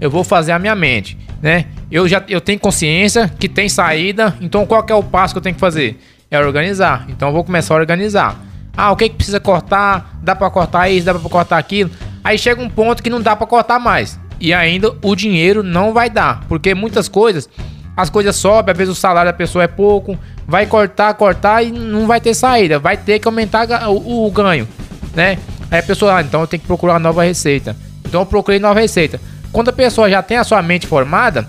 eu 0.00 0.10
vou 0.10 0.24
fazer 0.24 0.52
a 0.52 0.58
minha 0.58 0.74
mente, 0.74 1.18
né? 1.42 1.66
Eu 1.90 2.06
já 2.08 2.22
eu 2.28 2.40
tenho 2.40 2.58
consciência 2.58 3.28
que 3.38 3.48
tem 3.48 3.68
saída, 3.68 4.36
então 4.40 4.64
qual 4.64 4.84
é 4.88 4.94
o 4.94 5.02
passo 5.02 5.34
que 5.34 5.38
eu 5.38 5.42
tenho 5.42 5.54
que 5.54 5.60
fazer? 5.60 6.00
É 6.30 6.38
organizar. 6.38 7.06
Então 7.08 7.28
eu 7.28 7.34
vou 7.34 7.44
começar 7.44 7.74
a 7.74 7.78
organizar. 7.78 8.36
Ah, 8.76 8.92
o 8.92 8.96
que, 8.96 9.08
que 9.08 9.16
precisa 9.16 9.40
cortar? 9.40 10.18
Dá 10.22 10.34
para 10.34 10.48
cortar 10.50 10.88
isso, 10.88 11.04
dá 11.04 11.12
para 11.12 11.28
cortar 11.28 11.58
aquilo. 11.58 11.90
Aí 12.22 12.38
chega 12.38 12.62
um 12.62 12.70
ponto 12.70 13.02
que 13.02 13.10
não 13.10 13.20
dá 13.20 13.34
para 13.34 13.46
cortar 13.46 13.78
mais. 13.78 14.18
E 14.40 14.54
ainda 14.54 14.94
o 15.02 15.14
dinheiro 15.14 15.62
não 15.62 15.92
vai 15.92 16.08
dar, 16.08 16.44
porque 16.48 16.74
muitas 16.74 17.08
coisas 17.08 17.48
as 17.96 18.08
coisas 18.08 18.34
sobem, 18.36 18.72
às 18.72 18.78
vezes 18.78 18.96
o 18.96 18.98
salário 18.98 19.30
da 19.30 19.36
pessoa 19.36 19.64
é 19.64 19.68
pouco, 19.68 20.18
vai 20.46 20.64
cortar, 20.64 21.12
cortar 21.14 21.62
e 21.62 21.70
não 21.70 22.06
vai 22.06 22.20
ter 22.20 22.32
saída, 22.32 22.78
vai 22.78 22.96
ter 22.96 23.18
que 23.18 23.28
aumentar 23.28 23.90
o, 23.90 24.26
o 24.26 24.30
ganho, 24.30 24.66
né? 25.14 25.38
Aí 25.70 25.80
a 25.80 25.82
pessoa, 25.82 26.16
ah, 26.16 26.22
então 26.22 26.40
eu 26.40 26.46
tenho 26.46 26.60
que 26.60 26.66
procurar 26.66 26.98
nova 26.98 27.22
receita. 27.22 27.76
Então 28.04 28.22
eu 28.22 28.26
procurei 28.26 28.58
nova 28.58 28.80
receita. 28.80 29.20
Quando 29.52 29.68
a 29.68 29.72
pessoa 29.72 30.08
já 30.08 30.22
tem 30.22 30.38
a 30.38 30.44
sua 30.44 30.62
mente 30.62 30.86
formada, 30.86 31.46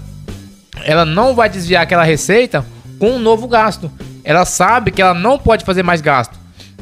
ela 0.84 1.06
não 1.06 1.34
vai 1.34 1.50
desviar 1.50 1.84
aquela 1.84 2.04
receita 2.04 2.66
com 3.00 3.12
um 3.12 3.20
novo 3.20 3.48
gasto. 3.48 3.90
Ela 4.24 4.46
sabe 4.46 4.92
que 4.92 5.02
ela 5.02 5.14
não 5.14 5.40
pode 5.40 5.64
fazer 5.64 5.84
mais 5.84 6.02
gasto. 6.02 6.38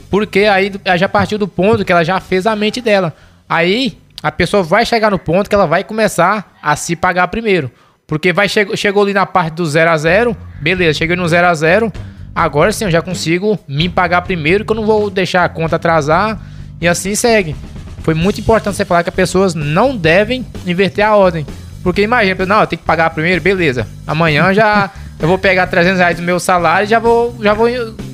Porque 0.10 0.40
aí 0.40 0.72
já 0.98 1.08
partiu 1.08 1.38
do 1.38 1.48
ponto 1.48 1.86
que 1.86 1.92
ela 1.92 2.04
já 2.04 2.20
fez 2.20 2.48
a 2.48 2.56
mente 2.56 2.82
dela. 2.82 3.14
Aí 3.48 3.98
a 4.22 4.32
pessoa 4.32 4.62
vai 4.62 4.86
chegar 4.86 5.10
no 5.10 5.20
ponto 5.20 5.50
que 5.50 5.56
ela 5.56 5.66
vai 5.66 5.84
começar 5.84 6.58
a 6.62 6.76
se 6.76 6.96
pagar 6.96 7.28
primeiro. 7.30 7.72
Porque 8.06 8.34
vai 8.34 8.50
chegou, 8.50 8.76
chegou 8.76 9.04
ali 9.04 9.14
na 9.14 9.26
parte 9.26 9.54
do 9.54 9.66
0 9.66 9.92
a 9.92 9.98
0 9.98 10.36
beleza, 10.62 10.98
cheguei 10.98 11.16
no 11.16 11.28
0 11.28 11.48
a 11.48 11.54
0 11.54 11.94
agora 12.36 12.72
sim 12.72 12.86
eu 12.86 12.92
já 12.92 13.02
consigo 13.02 13.58
me 13.68 13.88
pagar 13.88 14.22
primeiro, 14.24 14.66
que 14.66 14.72
eu 14.72 14.76
não 14.76 14.86
vou 14.86 15.10
deixar 15.10 15.44
a 15.44 15.50
conta 15.50 15.76
atrasar 15.76 16.40
e 16.82 16.88
assim 16.88 17.16
segue. 17.16 17.56
Foi 18.02 18.14
muito 18.14 18.40
importante 18.42 18.76
você 18.76 18.86
falar 18.86 19.04
que 19.04 19.10
as 19.10 19.16
pessoas 19.16 19.54
não 19.54 19.96
devem 19.96 20.46
inverter 20.66 21.06
a 21.06 21.16
ordem. 21.16 21.46
Porque 21.84 22.02
imagina, 22.02 22.46
não, 22.46 22.66
tenho 22.66 22.80
que 22.80 22.86
pagar 22.86 23.10
primeiro, 23.12 23.42
beleza. 23.42 23.88
Amanhã 24.08 24.54
já 24.54 24.90
eu 25.20 25.28
vou 25.28 25.38
pegar 25.38 25.68
300 25.68 26.00
reais 26.00 26.18
do 26.18 26.24
meu 26.24 26.40
salário 26.40 26.88
já 26.88 26.98
vou, 26.98 27.38
já 27.42 27.54
vou 27.54 27.70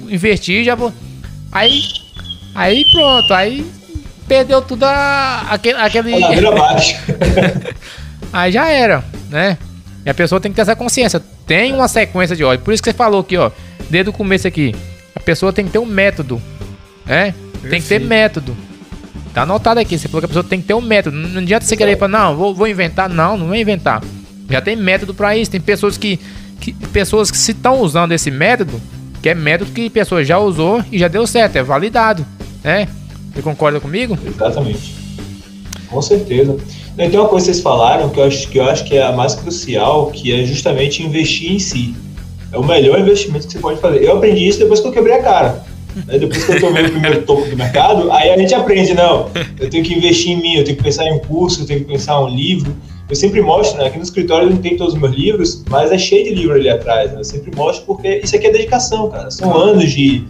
invertir, 0.10 0.64
já 0.64 0.76
vou. 0.76 0.92
Aí, 1.52 1.82
aí 2.54 2.84
pronto, 2.92 3.34
aí 3.34 3.66
perdeu 4.28 4.62
tudo 4.62 4.84
a, 4.84 5.48
aquele. 5.50 5.78
aquele... 5.78 6.14
aí 8.32 8.52
já 8.52 8.70
era, 8.70 9.04
né? 9.30 9.58
E 10.06 10.10
a 10.10 10.14
pessoa 10.14 10.40
tem 10.40 10.52
que 10.52 10.56
ter 10.56 10.62
essa 10.62 10.76
consciência. 10.76 11.22
Tem 11.48 11.74
uma 11.74 11.88
sequência 11.88 12.36
de 12.36 12.44
ordem. 12.44 12.64
Por 12.64 12.74
isso 12.74 12.84
que 12.84 12.90
você 12.90 12.96
falou 12.96 13.22
aqui, 13.22 13.38
ó, 13.38 13.50
desde 13.90 14.10
o 14.10 14.14
começo 14.14 14.48
aqui. 14.48 14.76
A 15.16 15.20
pessoa 15.20 15.52
tem 15.52 15.66
que 15.66 15.72
ter 15.72 15.80
um 15.80 15.86
método, 15.86 16.42
né? 17.06 17.34
Perfeito. 17.34 17.70
Tem 17.70 17.82
que 17.82 17.88
ter 17.88 18.00
método. 18.00 18.56
Tá 19.34 19.42
anotado 19.42 19.80
aqui. 19.80 19.98
Você 19.98 20.08
falou 20.08 20.22
que 20.22 20.26
a 20.26 20.30
pessoa 20.30 20.44
tem 20.44 20.62
que 20.62 20.68
ter 20.68 20.74
um 20.74 20.82
método. 20.82 21.18
Não 21.18 21.42
adianta 21.42 21.66
você 21.66 21.76
querer 21.76 21.98
falar, 21.98 22.20
não, 22.20 22.36
vou, 22.36 22.54
vou 22.54 22.68
inventar. 22.68 23.10
Não, 23.10 23.36
não 23.36 23.48
vai 23.48 23.62
inventar. 23.62 24.02
Já 24.50 24.62
tem 24.62 24.76
método 24.76 25.14
para 25.14 25.36
isso. 25.36 25.50
Tem 25.50 25.60
pessoas 25.60 25.98
que, 25.98 26.20
que 26.60 26.74
pessoas 26.90 27.32
que 27.32 27.38
se 27.38 27.52
estão 27.52 27.80
usando 27.80 28.12
esse 28.12 28.30
método, 28.30 28.80
que 29.22 29.30
é 29.30 29.34
método 29.34 29.72
que 29.72 29.88
a 29.88 29.92
pessoa 29.92 30.24
já 30.24 30.38
usou 30.38 30.84
e 30.92 31.00
já 31.00 31.08
deu 31.08 31.26
certo, 31.26 31.56
é 31.56 31.64
validado, 31.64 32.26
né? 32.64 32.88
Você 33.36 33.42
concorda 33.42 33.82
comigo? 33.82 34.18
Exatamente. 34.26 34.96
Com 35.90 36.02
certeza. 36.02 36.56
Tem 36.96 37.10
uma 37.10 37.28
coisa 37.28 37.48
que 37.48 37.52
vocês 37.52 37.60
falaram 37.60 38.10
que 38.10 38.20
eu 38.20 38.24
acho 38.24 38.48
que 38.48 38.58
eu 38.58 38.64
acho 38.64 38.86
que 38.86 38.96
é 38.96 39.04
a 39.04 39.12
mais 39.12 39.36
crucial, 39.36 40.10
que 40.12 40.32
é 40.32 40.46
justamente 40.46 41.04
investir 41.04 41.52
em 41.52 41.60
si. 41.60 41.94
É 42.54 42.58
o 42.58 42.64
melhor 42.64 42.98
investimento 42.98 43.46
que 43.46 43.54
você 43.54 43.60
pode 43.60 43.82
fazer. 43.82 44.04
Eu 44.04 44.16
aprendi 44.16 44.48
isso 44.48 44.60
depois 44.60 44.80
que 44.80 44.88
eu 44.88 44.92
quebrei 44.94 45.16
a 45.16 45.22
cara. 45.22 45.66
Né? 46.08 46.18
Depois 46.18 46.46
que 46.46 46.52
eu 46.54 46.60
tomei 46.62 46.86
o 46.86 46.92
primeiro 46.92 47.24
topo 47.24 47.50
do 47.50 47.58
mercado, 47.58 48.10
aí 48.12 48.30
a 48.30 48.38
gente 48.38 48.54
aprende, 48.56 48.94
não, 48.94 49.30
eu 49.60 49.70
tenho 49.70 49.84
que 49.84 49.94
investir 49.94 50.32
em 50.32 50.42
mim, 50.42 50.56
eu 50.56 50.64
tenho 50.64 50.78
que 50.78 50.84
pensar 50.84 51.06
em 51.06 51.14
um 51.14 51.20
curso, 51.20 51.62
eu 51.62 51.66
tenho 51.66 51.82
que 51.82 51.86
pensar 51.86 52.22
em 52.22 52.24
um 52.24 52.30
livro. 52.30 52.74
Eu 53.10 53.16
sempre 53.16 53.42
mostro, 53.42 53.78
né? 53.78 53.88
Aqui 53.88 53.98
no 53.98 54.04
escritório 54.04 54.50
não 54.50 54.58
tem 54.58 54.76
todos 54.78 54.94
os 54.94 55.00
meus 55.00 55.16
livros, 55.16 55.64
mas 55.70 55.92
é 55.92 55.98
cheio 55.98 56.24
de 56.24 56.34
livro 56.34 56.56
ali 56.56 56.70
atrás. 56.70 57.12
Né? 57.12 57.20
Eu 57.20 57.24
sempre 57.24 57.56
mostro 57.56 57.86
porque 57.86 58.22
isso 58.24 58.36
aqui 58.36 58.48
é 58.48 58.52
dedicação, 58.52 59.10
cara. 59.10 59.30
São 59.30 59.56
anos 59.56 59.92
de, 59.92 60.26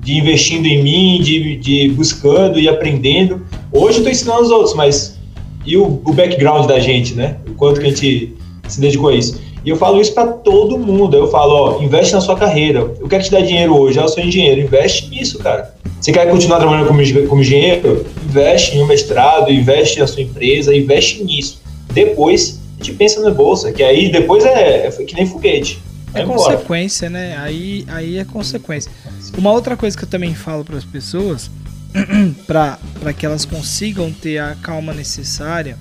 de 0.00 0.18
investindo 0.18 0.66
em 0.66 0.82
mim, 0.82 1.20
de, 1.22 1.56
de 1.56 1.88
buscando 1.90 2.58
e 2.58 2.68
aprendendo. 2.68 3.46
Hoje 3.72 3.98
eu 3.98 3.98
estou 3.98 4.10
ensinando 4.10 4.42
os 4.42 4.50
outros, 4.50 4.74
mas 4.74 5.18
e 5.64 5.76
o, 5.76 6.00
o 6.04 6.12
background 6.12 6.66
da 6.66 6.78
gente, 6.78 7.14
né? 7.14 7.36
O 7.48 7.54
quanto 7.54 7.80
que 7.80 7.86
a 7.86 7.90
gente 7.90 8.34
se 8.66 8.80
dedicou 8.80 9.10
a 9.10 9.14
isso. 9.14 9.40
E 9.64 9.68
eu 9.68 9.76
falo 9.76 10.00
isso 10.00 10.14
para 10.14 10.28
todo 10.28 10.78
mundo. 10.78 11.16
Eu 11.16 11.28
falo, 11.28 11.52
ó, 11.52 11.82
investe 11.82 12.14
na 12.14 12.20
sua 12.20 12.36
carreira. 12.36 12.80
Eu 12.98 13.08
quero 13.08 13.22
te 13.22 13.30
dar 13.30 13.42
dinheiro 13.42 13.76
hoje, 13.76 13.98
eu 13.98 14.08
sou 14.08 14.22
engenheiro. 14.22 14.60
Investe 14.60 15.08
nisso, 15.10 15.38
cara. 15.38 15.74
Você 16.00 16.12
quer 16.12 16.30
continuar 16.30 16.58
trabalhando 16.58 16.88
como, 16.88 17.28
como 17.28 17.42
engenheiro? 17.42 18.06
Investe 18.24 18.76
em 18.76 18.82
um 18.82 18.86
mestrado, 18.86 19.52
investe 19.52 19.98
na 19.98 20.06
sua 20.06 20.22
empresa, 20.22 20.74
investe 20.74 21.22
nisso. 21.22 21.60
Depois, 21.92 22.58
a 22.80 22.82
gente 22.82 22.96
pensa 22.96 23.20
na 23.20 23.30
bolsa, 23.30 23.70
que 23.70 23.82
aí 23.82 24.10
depois 24.10 24.44
é, 24.46 24.86
é 24.86 24.90
que 24.90 25.14
nem 25.14 25.26
foguete. 25.26 25.78
É 26.14 26.24
consequência, 26.24 27.08
né? 27.08 27.36
Aí, 27.38 27.84
aí 27.88 28.18
é 28.18 28.24
consequência. 28.24 28.90
Uma 29.36 29.52
outra 29.52 29.76
coisa 29.76 29.96
que 29.96 30.04
eu 30.04 30.08
também 30.08 30.34
falo 30.34 30.64
para 30.64 30.76
as 30.76 30.84
pessoas, 30.84 31.50
para 32.46 33.12
que 33.16 33.24
elas 33.24 33.44
consigam 33.44 34.12
ter 34.12 34.38
a 34.38 34.56
calma 34.56 34.92
necessária, 34.92 35.78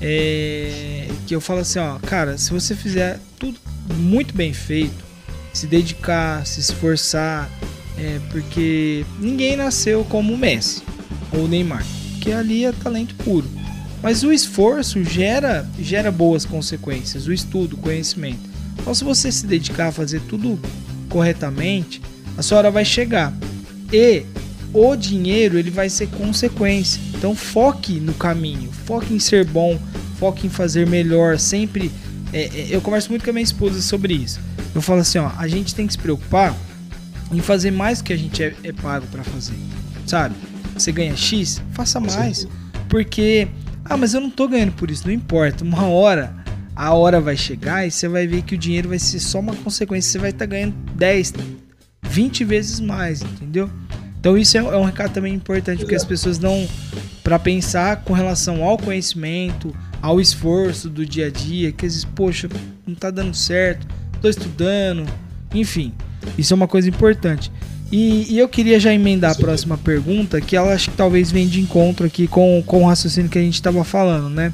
é 0.00 1.08
que 1.26 1.34
eu 1.34 1.40
falo 1.40 1.60
assim, 1.60 1.78
ó, 1.78 1.98
cara, 1.98 2.38
se 2.38 2.50
você 2.50 2.74
fizer 2.74 3.20
tudo 3.38 3.58
muito 3.94 4.34
bem 4.34 4.52
feito, 4.52 5.04
se 5.52 5.66
dedicar, 5.66 6.46
se 6.46 6.60
esforçar, 6.60 7.50
é 7.98 8.18
porque 8.30 9.04
ninguém 9.18 9.56
nasceu 9.56 10.04
como 10.04 10.32
o 10.32 10.38
Messi 10.38 10.82
ou 11.32 11.44
o 11.44 11.48
Neymar, 11.48 11.84
que 12.20 12.32
ali 12.32 12.64
é 12.64 12.72
talento 12.72 13.14
puro. 13.16 13.48
Mas 14.02 14.22
o 14.22 14.32
esforço 14.32 15.04
gera 15.04 15.68
gera 15.78 16.10
boas 16.10 16.44
consequências, 16.46 17.26
o 17.26 17.32
estudo, 17.32 17.74
o 17.74 17.78
conhecimento. 17.78 18.49
Então, 18.80 18.94
se 18.94 19.04
você 19.04 19.30
se 19.30 19.46
dedicar 19.46 19.88
a 19.88 19.92
fazer 19.92 20.20
tudo 20.22 20.58
corretamente, 21.08 22.00
a 22.36 22.42
sua 22.42 22.58
hora 22.58 22.70
vai 22.70 22.84
chegar. 22.84 23.32
E 23.92 24.24
o 24.72 24.96
dinheiro 24.96 25.58
ele 25.58 25.70
vai 25.70 25.88
ser 25.88 26.06
consequência. 26.08 27.00
Então 27.14 27.34
foque 27.34 28.00
no 28.00 28.14
caminho, 28.14 28.70
foque 28.72 29.12
em 29.12 29.18
ser 29.18 29.44
bom, 29.44 29.78
foque 30.18 30.46
em 30.46 30.50
fazer 30.50 30.86
melhor. 30.86 31.38
Sempre 31.38 31.90
é, 32.32 32.44
é, 32.44 32.66
eu 32.70 32.80
converso 32.80 33.10
muito 33.10 33.24
com 33.24 33.30
a 33.30 33.32
minha 33.32 33.42
esposa 33.42 33.82
sobre 33.82 34.14
isso. 34.14 34.40
Eu 34.74 34.80
falo 34.80 35.00
assim, 35.00 35.18
ó, 35.18 35.30
a 35.36 35.48
gente 35.48 35.74
tem 35.74 35.86
que 35.86 35.92
se 35.92 35.98
preocupar 35.98 36.54
em 37.32 37.40
fazer 37.40 37.70
mais 37.70 37.98
do 37.98 38.04
que 38.04 38.12
a 38.12 38.16
gente 38.16 38.42
é, 38.42 38.54
é 38.62 38.72
pago 38.72 39.06
para 39.08 39.22
fazer, 39.22 39.54
sabe? 40.06 40.34
Você 40.74 40.92
ganha 40.92 41.16
X, 41.16 41.60
faça 41.72 42.00
mais, 42.00 42.46
porque 42.88 43.48
ah, 43.84 43.96
mas 43.96 44.14
eu 44.14 44.20
não 44.20 44.30
tô 44.30 44.48
ganhando 44.48 44.72
por 44.72 44.90
isso, 44.90 45.06
não 45.06 45.12
importa. 45.12 45.64
Uma 45.64 45.86
hora 45.88 46.39
a 46.80 46.94
hora 46.94 47.20
vai 47.20 47.36
chegar 47.36 47.86
e 47.86 47.90
você 47.90 48.08
vai 48.08 48.26
ver 48.26 48.40
que 48.40 48.54
o 48.54 48.58
dinheiro 48.58 48.88
vai 48.88 48.98
ser 48.98 49.20
só 49.20 49.38
uma 49.38 49.54
consequência. 49.54 50.12
Você 50.12 50.18
vai 50.18 50.30
estar 50.30 50.46
tá 50.46 50.50
ganhando 50.50 50.74
10, 50.94 51.34
20 52.08 52.42
vezes 52.42 52.80
mais, 52.80 53.20
entendeu? 53.20 53.68
Então 54.18 54.38
isso 54.38 54.56
é, 54.56 54.60
é 54.60 54.76
um 54.78 54.84
recado 54.84 55.12
também 55.12 55.34
importante, 55.34 55.80
porque 55.80 55.94
as 55.94 56.06
pessoas 56.06 56.38
não. 56.38 56.66
para 57.22 57.38
pensar 57.38 57.96
com 57.96 58.14
relação 58.14 58.64
ao 58.64 58.78
conhecimento, 58.78 59.76
ao 60.00 60.22
esforço 60.22 60.88
do 60.88 61.04
dia 61.04 61.26
a 61.26 61.30
dia, 61.30 61.70
que 61.70 61.84
às 61.84 61.92
vezes, 61.92 62.04
poxa, 62.14 62.48
não 62.86 62.94
tá 62.94 63.10
dando 63.10 63.34
certo, 63.34 63.86
tô 64.22 64.30
estudando, 64.30 65.04
enfim. 65.54 65.92
Isso 66.38 66.54
é 66.54 66.56
uma 66.56 66.68
coisa 66.68 66.88
importante. 66.88 67.52
E, 67.92 68.32
e 68.32 68.38
eu 68.38 68.48
queria 68.48 68.80
já 68.80 68.90
emendar 68.90 69.32
a 69.32 69.34
próxima 69.34 69.76
pergunta, 69.76 70.40
que 70.40 70.56
ela 70.56 70.72
acho 70.72 70.90
que 70.90 70.96
talvez 70.96 71.30
venha 71.30 71.46
de 71.46 71.60
encontro 71.60 72.06
aqui 72.06 72.26
com, 72.26 72.62
com 72.64 72.84
o 72.84 72.86
raciocínio 72.86 73.30
que 73.30 73.38
a 73.38 73.42
gente 73.42 73.56
estava 73.56 73.84
falando, 73.84 74.30
né? 74.30 74.50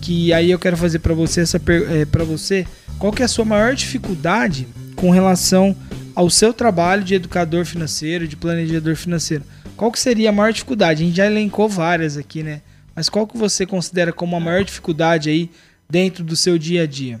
Que 0.00 0.32
aí 0.32 0.50
eu 0.50 0.58
quero 0.58 0.76
fazer 0.76 0.98
para 1.00 1.14
você 1.14 1.42
essa 1.42 1.60
é, 1.90 2.04
para 2.04 2.24
você, 2.24 2.66
qual 2.98 3.12
que 3.12 3.22
é 3.22 3.24
a 3.24 3.28
sua 3.28 3.44
maior 3.44 3.74
dificuldade 3.74 4.66
com 4.96 5.10
relação 5.10 5.76
ao 6.14 6.28
seu 6.28 6.52
trabalho 6.52 7.02
de 7.02 7.14
educador 7.14 7.64
financeiro, 7.64 8.28
de 8.28 8.36
planejador 8.36 8.96
financeiro, 8.96 9.44
qual 9.76 9.90
que 9.90 9.98
seria 9.98 10.28
a 10.28 10.32
maior 10.32 10.52
dificuldade? 10.52 11.02
A 11.02 11.06
gente 11.06 11.16
já 11.16 11.26
elencou 11.26 11.68
várias 11.68 12.16
aqui, 12.16 12.42
né? 12.42 12.60
Mas 12.94 13.08
qual 13.08 13.26
que 13.26 13.38
você 13.38 13.64
considera 13.64 14.12
como 14.12 14.36
a 14.36 14.40
maior 14.40 14.62
dificuldade 14.62 15.30
aí 15.30 15.50
dentro 15.88 16.22
do 16.22 16.36
seu 16.36 16.58
dia 16.58 16.82
a 16.82 16.86
dia? 16.86 17.20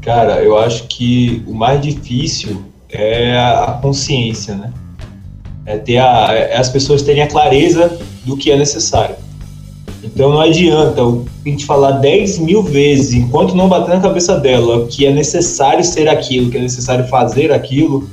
Cara, 0.00 0.42
eu 0.42 0.58
acho 0.58 0.88
que 0.88 1.44
o 1.46 1.52
mais 1.52 1.82
difícil 1.82 2.64
é 2.88 3.38
a 3.38 3.78
consciência, 3.82 4.54
né? 4.54 4.72
É 5.66 5.76
ter 5.76 5.98
a, 5.98 6.32
é 6.32 6.56
as 6.56 6.70
pessoas 6.70 7.02
terem 7.02 7.22
a 7.22 7.28
clareza 7.28 8.00
do 8.24 8.36
que 8.36 8.50
é 8.50 8.56
necessário. 8.56 9.16
Então 10.14 10.30
não 10.30 10.40
adianta 10.40 11.02
a 11.02 11.48
gente 11.48 11.64
falar 11.64 11.92
10 11.92 12.38
mil 12.40 12.62
vezes, 12.62 13.14
enquanto 13.14 13.54
não 13.54 13.68
bater 13.68 13.94
na 13.94 14.00
cabeça 14.00 14.38
dela 14.38 14.86
que 14.86 15.06
é 15.06 15.12
necessário 15.12 15.84
ser 15.84 16.08
aquilo, 16.08 16.50
que 16.50 16.56
é 16.56 16.60
necessário 16.60 17.06
fazer 17.08 17.52
aquilo, 17.52 18.08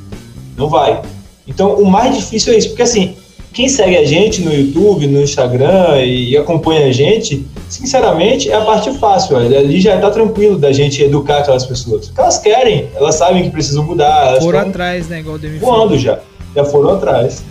não 0.55 0.69
vai. 0.69 1.01
Então 1.47 1.75
o 1.75 1.85
mais 1.85 2.15
difícil 2.15 2.53
é 2.53 2.57
isso, 2.57 2.69
porque 2.69 2.83
assim, 2.83 3.15
quem 3.57 3.67
segue 3.67 3.97
a 3.97 4.05
gente 4.05 4.41
no 4.41 4.53
YouTube, 4.53 5.07
no 5.07 5.19
Instagram 5.19 5.99
e, 6.05 6.37
acompanha 6.37 6.85
a 6.85 6.91
gente, 6.91 7.43
sinceramente, 7.67 8.51
é 8.51 8.53
a 8.53 8.61
parte 8.61 8.91
fácil. 8.99 9.35
Ali 9.37 9.81
já 9.81 9.95
está 9.95 10.11
tranquilo 10.11 10.59
da 10.59 10.71
gente 10.71 11.01
educar 11.01 11.39
aquelas 11.39 11.65
pessoas. 11.65 12.05
Porque 12.05 12.21
elas 12.21 12.37
querem, 12.37 12.87
elas 12.93 13.15
sabem 13.15 13.43
que 13.43 13.49
precisam 13.49 13.83
mudar. 13.83 14.27
Elas 14.27 14.43
foram 14.43 14.59
atrás, 14.59 15.07
né? 15.07 15.21
Igual 15.21 15.37
o 15.37 15.39
Demi 15.39 15.57
Voando 15.57 15.97
já. 15.97 16.19
Já 16.55 16.65
foram 16.65 16.91
atrás. 16.91 17.43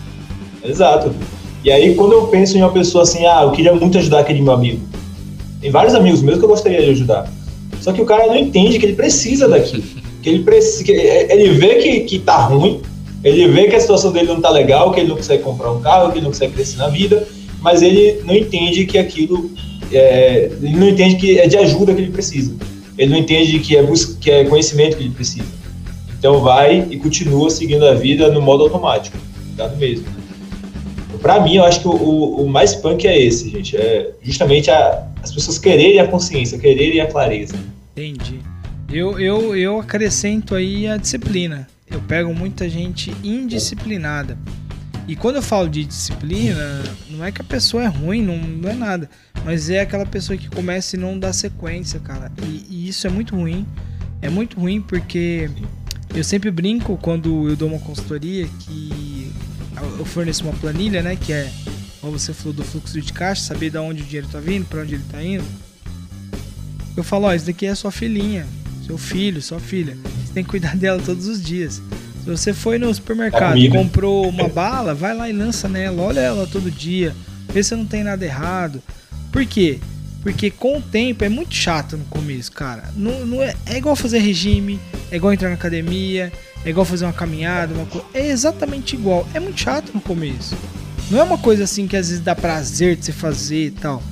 Exato. 0.62 1.12
E 1.66 1.72
aí, 1.72 1.96
quando 1.96 2.12
eu 2.12 2.28
penso 2.28 2.56
em 2.56 2.60
uma 2.62 2.70
pessoa 2.70 3.02
assim, 3.02 3.26
ah, 3.26 3.40
eu 3.42 3.50
queria 3.50 3.74
muito 3.74 3.98
ajudar 3.98 4.20
aquele 4.20 4.40
meu 4.40 4.52
amigo. 4.52 4.80
Tem 5.60 5.68
vários 5.68 5.96
amigos 5.96 6.22
meus 6.22 6.38
que 6.38 6.44
eu 6.44 6.48
gostaria 6.48 6.80
de 6.80 6.90
ajudar. 6.90 7.28
Só 7.80 7.92
que 7.92 8.00
o 8.00 8.04
cara 8.04 8.28
não 8.28 8.36
entende 8.36 8.78
que 8.78 8.86
ele 8.86 8.94
precisa 8.94 9.48
daquilo. 9.48 9.82
Que 10.22 10.28
ele 10.28 10.44
precisa. 10.44 10.84
Que 10.84 10.92
ele 10.92 11.48
vê 11.54 11.74
que, 11.74 12.00
que 12.02 12.18
tá 12.20 12.36
ruim, 12.36 12.80
ele 13.24 13.48
vê 13.48 13.66
que 13.66 13.74
a 13.74 13.80
situação 13.80 14.12
dele 14.12 14.28
não 14.28 14.40
tá 14.40 14.48
legal, 14.48 14.92
que 14.92 15.00
ele 15.00 15.08
não 15.08 15.16
consegue 15.16 15.42
comprar 15.42 15.72
um 15.72 15.80
carro, 15.80 16.12
que 16.12 16.18
ele 16.18 16.26
não 16.26 16.30
consegue 16.30 16.52
crescer 16.52 16.76
na 16.76 16.86
vida, 16.86 17.26
mas 17.60 17.82
ele 17.82 18.22
não 18.24 18.36
entende 18.36 18.86
que 18.86 18.96
aquilo. 18.96 19.50
É, 19.90 20.48
ele 20.62 20.76
não 20.76 20.88
entende 20.88 21.16
que 21.16 21.36
é 21.36 21.48
de 21.48 21.56
ajuda 21.56 21.92
que 21.92 22.00
ele 22.00 22.12
precisa. 22.12 22.54
Ele 22.96 23.10
não 23.10 23.18
entende 23.18 23.58
que 23.58 23.76
é, 23.76 23.84
que 24.20 24.30
é 24.30 24.44
conhecimento 24.44 24.96
que 24.96 25.02
ele 25.02 25.10
precisa. 25.10 25.48
Então 26.16 26.38
vai 26.42 26.86
e 26.88 26.96
continua 26.96 27.50
seguindo 27.50 27.84
a 27.84 27.94
vida 27.94 28.30
no 28.30 28.40
modo 28.40 28.62
automático. 28.62 29.18
Tá 29.56 29.66
no 29.66 29.76
mesmo. 29.78 30.15
Para 31.26 31.40
mim, 31.40 31.56
eu 31.56 31.64
acho 31.64 31.80
que 31.80 31.88
o, 31.88 31.90
o, 31.90 32.48
mais 32.48 32.72
punk 32.76 33.04
é 33.04 33.20
esse, 33.20 33.50
gente. 33.50 33.76
É 33.76 34.12
justamente 34.22 34.70
a, 34.70 35.08
as 35.20 35.34
pessoas 35.34 35.58
quererem 35.58 35.98
a 35.98 36.06
consciência, 36.06 36.56
quererem 36.56 37.00
a 37.00 37.06
clareza. 37.08 37.56
Entendi. 37.96 38.38
Eu, 38.88 39.18
eu, 39.18 39.56
eu 39.56 39.80
acrescento 39.80 40.54
aí 40.54 40.86
a 40.86 40.96
disciplina. 40.96 41.66
Eu 41.90 42.00
pego 42.02 42.32
muita 42.32 42.68
gente 42.68 43.12
indisciplinada. 43.24 44.38
E 45.08 45.16
quando 45.16 45.34
eu 45.34 45.42
falo 45.42 45.68
de 45.68 45.84
disciplina, 45.84 46.84
não 47.10 47.24
é 47.24 47.32
que 47.32 47.40
a 47.40 47.44
pessoa 47.44 47.82
é 47.82 47.88
ruim, 47.88 48.22
não, 48.22 48.38
não 48.38 48.70
é 48.70 48.74
nada. 48.74 49.10
Mas 49.44 49.68
é 49.68 49.80
aquela 49.80 50.06
pessoa 50.06 50.36
que 50.36 50.48
começa 50.48 50.94
e 50.94 51.00
não 51.00 51.18
dá 51.18 51.32
sequência, 51.32 51.98
cara. 51.98 52.30
E, 52.40 52.66
e 52.70 52.88
isso 52.88 53.04
é 53.04 53.10
muito 53.10 53.34
ruim. 53.34 53.66
É 54.22 54.30
muito 54.30 54.60
ruim 54.60 54.80
porque 54.80 55.50
eu 56.14 56.22
sempre 56.22 56.52
brinco 56.52 56.96
quando 57.02 57.48
eu 57.48 57.56
dou 57.56 57.68
uma 57.68 57.80
consultoria 57.80 58.46
que 58.60 59.15
eu 59.98 60.04
forneço 60.04 60.44
uma 60.44 60.52
planilha, 60.54 61.02
né? 61.02 61.16
Que 61.16 61.32
é, 61.32 61.50
como 62.00 62.18
você 62.18 62.32
falou, 62.32 62.52
do 62.52 62.64
fluxo 62.64 63.00
de 63.00 63.12
caixa, 63.12 63.42
saber 63.42 63.70
de 63.70 63.78
onde 63.78 64.02
o 64.02 64.04
dinheiro 64.04 64.28
tá 64.30 64.40
vindo, 64.40 64.66
para 64.66 64.82
onde 64.82 64.94
ele 64.94 65.04
tá 65.10 65.22
indo. 65.22 65.44
Eu 66.96 67.04
falo, 67.04 67.26
ó, 67.26 67.34
isso 67.34 67.46
daqui 67.46 67.66
é 67.66 67.74
sua 67.74 67.90
filhinha, 67.90 68.46
seu 68.86 68.96
filho, 68.96 69.42
sua 69.42 69.60
filha. 69.60 69.96
Você 70.24 70.32
tem 70.32 70.42
que 70.42 70.50
cuidar 70.50 70.74
dela 70.78 71.00
todos 71.04 71.26
os 71.26 71.42
dias. 71.42 71.82
Se 72.24 72.30
você 72.30 72.52
foi 72.52 72.78
no 72.78 72.92
supermercado 72.92 73.56
e 73.56 73.68
comprou 73.68 74.28
uma 74.28 74.48
bala, 74.48 74.94
vai 74.94 75.14
lá 75.14 75.28
e 75.28 75.32
lança 75.32 75.68
nela, 75.68 76.02
olha 76.02 76.20
ela 76.20 76.46
todo 76.46 76.70
dia, 76.70 77.14
vê 77.52 77.62
se 77.62 77.76
não 77.76 77.86
tem 77.86 78.02
nada 78.02 78.24
errado. 78.24 78.82
Por 79.30 79.44
quê? 79.46 79.78
Porque 80.26 80.50
com 80.50 80.78
o 80.78 80.82
tempo 80.82 81.24
é 81.24 81.28
muito 81.28 81.54
chato 81.54 81.96
no 81.96 82.04
começo, 82.06 82.50
cara. 82.50 82.92
Não, 82.96 83.24
não 83.24 83.40
é, 83.40 83.54
é 83.64 83.78
igual 83.78 83.94
fazer 83.94 84.18
regime, 84.18 84.80
é 85.08 85.14
igual 85.14 85.32
entrar 85.32 85.50
na 85.50 85.54
academia, 85.54 86.32
é 86.64 86.68
igual 86.68 86.84
fazer 86.84 87.04
uma 87.04 87.12
caminhada, 87.12 87.72
uma 87.72 87.86
co... 87.86 88.04
é 88.12 88.26
exatamente 88.26 88.96
igual. 88.96 89.24
É 89.32 89.38
muito 89.38 89.60
chato 89.60 89.92
no 89.94 90.00
começo. 90.00 90.56
Não 91.12 91.20
é 91.20 91.22
uma 91.22 91.38
coisa 91.38 91.62
assim 91.62 91.86
que 91.86 91.96
às 91.96 92.08
vezes 92.08 92.24
dá 92.24 92.34
prazer 92.34 92.96
de 92.96 93.04
você 93.04 93.12
fazer 93.12 93.66
e 93.66 93.70
tal. 93.70 94.02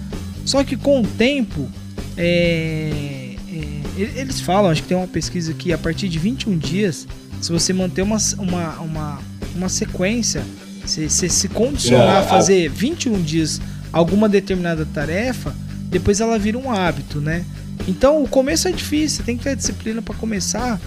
Só 0.44 0.62
que 0.62 0.77
com 0.77 1.00
o 1.00 1.05
tempo, 1.05 1.68
é, 2.16 3.35
é, 3.48 4.20
eles 4.20 4.40
falam, 4.40 4.70
acho 4.70 4.83
que 4.83 4.88
tem 4.88 4.96
uma 4.96 5.09
pesquisa 5.09 5.53
que 5.53 5.72
a 5.72 5.79
partir 5.79 6.09
de 6.09 6.20
21 6.20 6.57
dias, 6.57 7.09
se 7.40 7.50
você 7.50 7.72
manter 7.72 8.03
uma, 8.03 8.18
uma, 8.38 8.79
uma, 8.79 9.18
uma 9.57 9.68
sequência, 9.68 10.44
se, 10.87 11.11
se, 11.11 11.29
se 11.29 11.48
condicionar 11.48 12.18
a 12.18 12.22
fazer 12.22 12.70
21 12.70 13.20
dias 13.20 13.61
alguma 13.92 14.29
determinada 14.29 14.87
tarefa, 14.87 15.53
depois 15.94 16.20
ela 16.20 16.37
vira 16.37 16.59
um 16.59 16.72
hábito, 16.72 17.20
né? 17.20 17.44
Então 17.87 18.20
o 18.20 18.28
começo 18.28 18.66
é 18.66 18.72
difícil, 18.72 19.24
tem 19.24 19.37
que 19.37 19.44
ter 19.44 19.54
disciplina 19.54 20.02
para 20.02 20.14
começar 20.16 20.80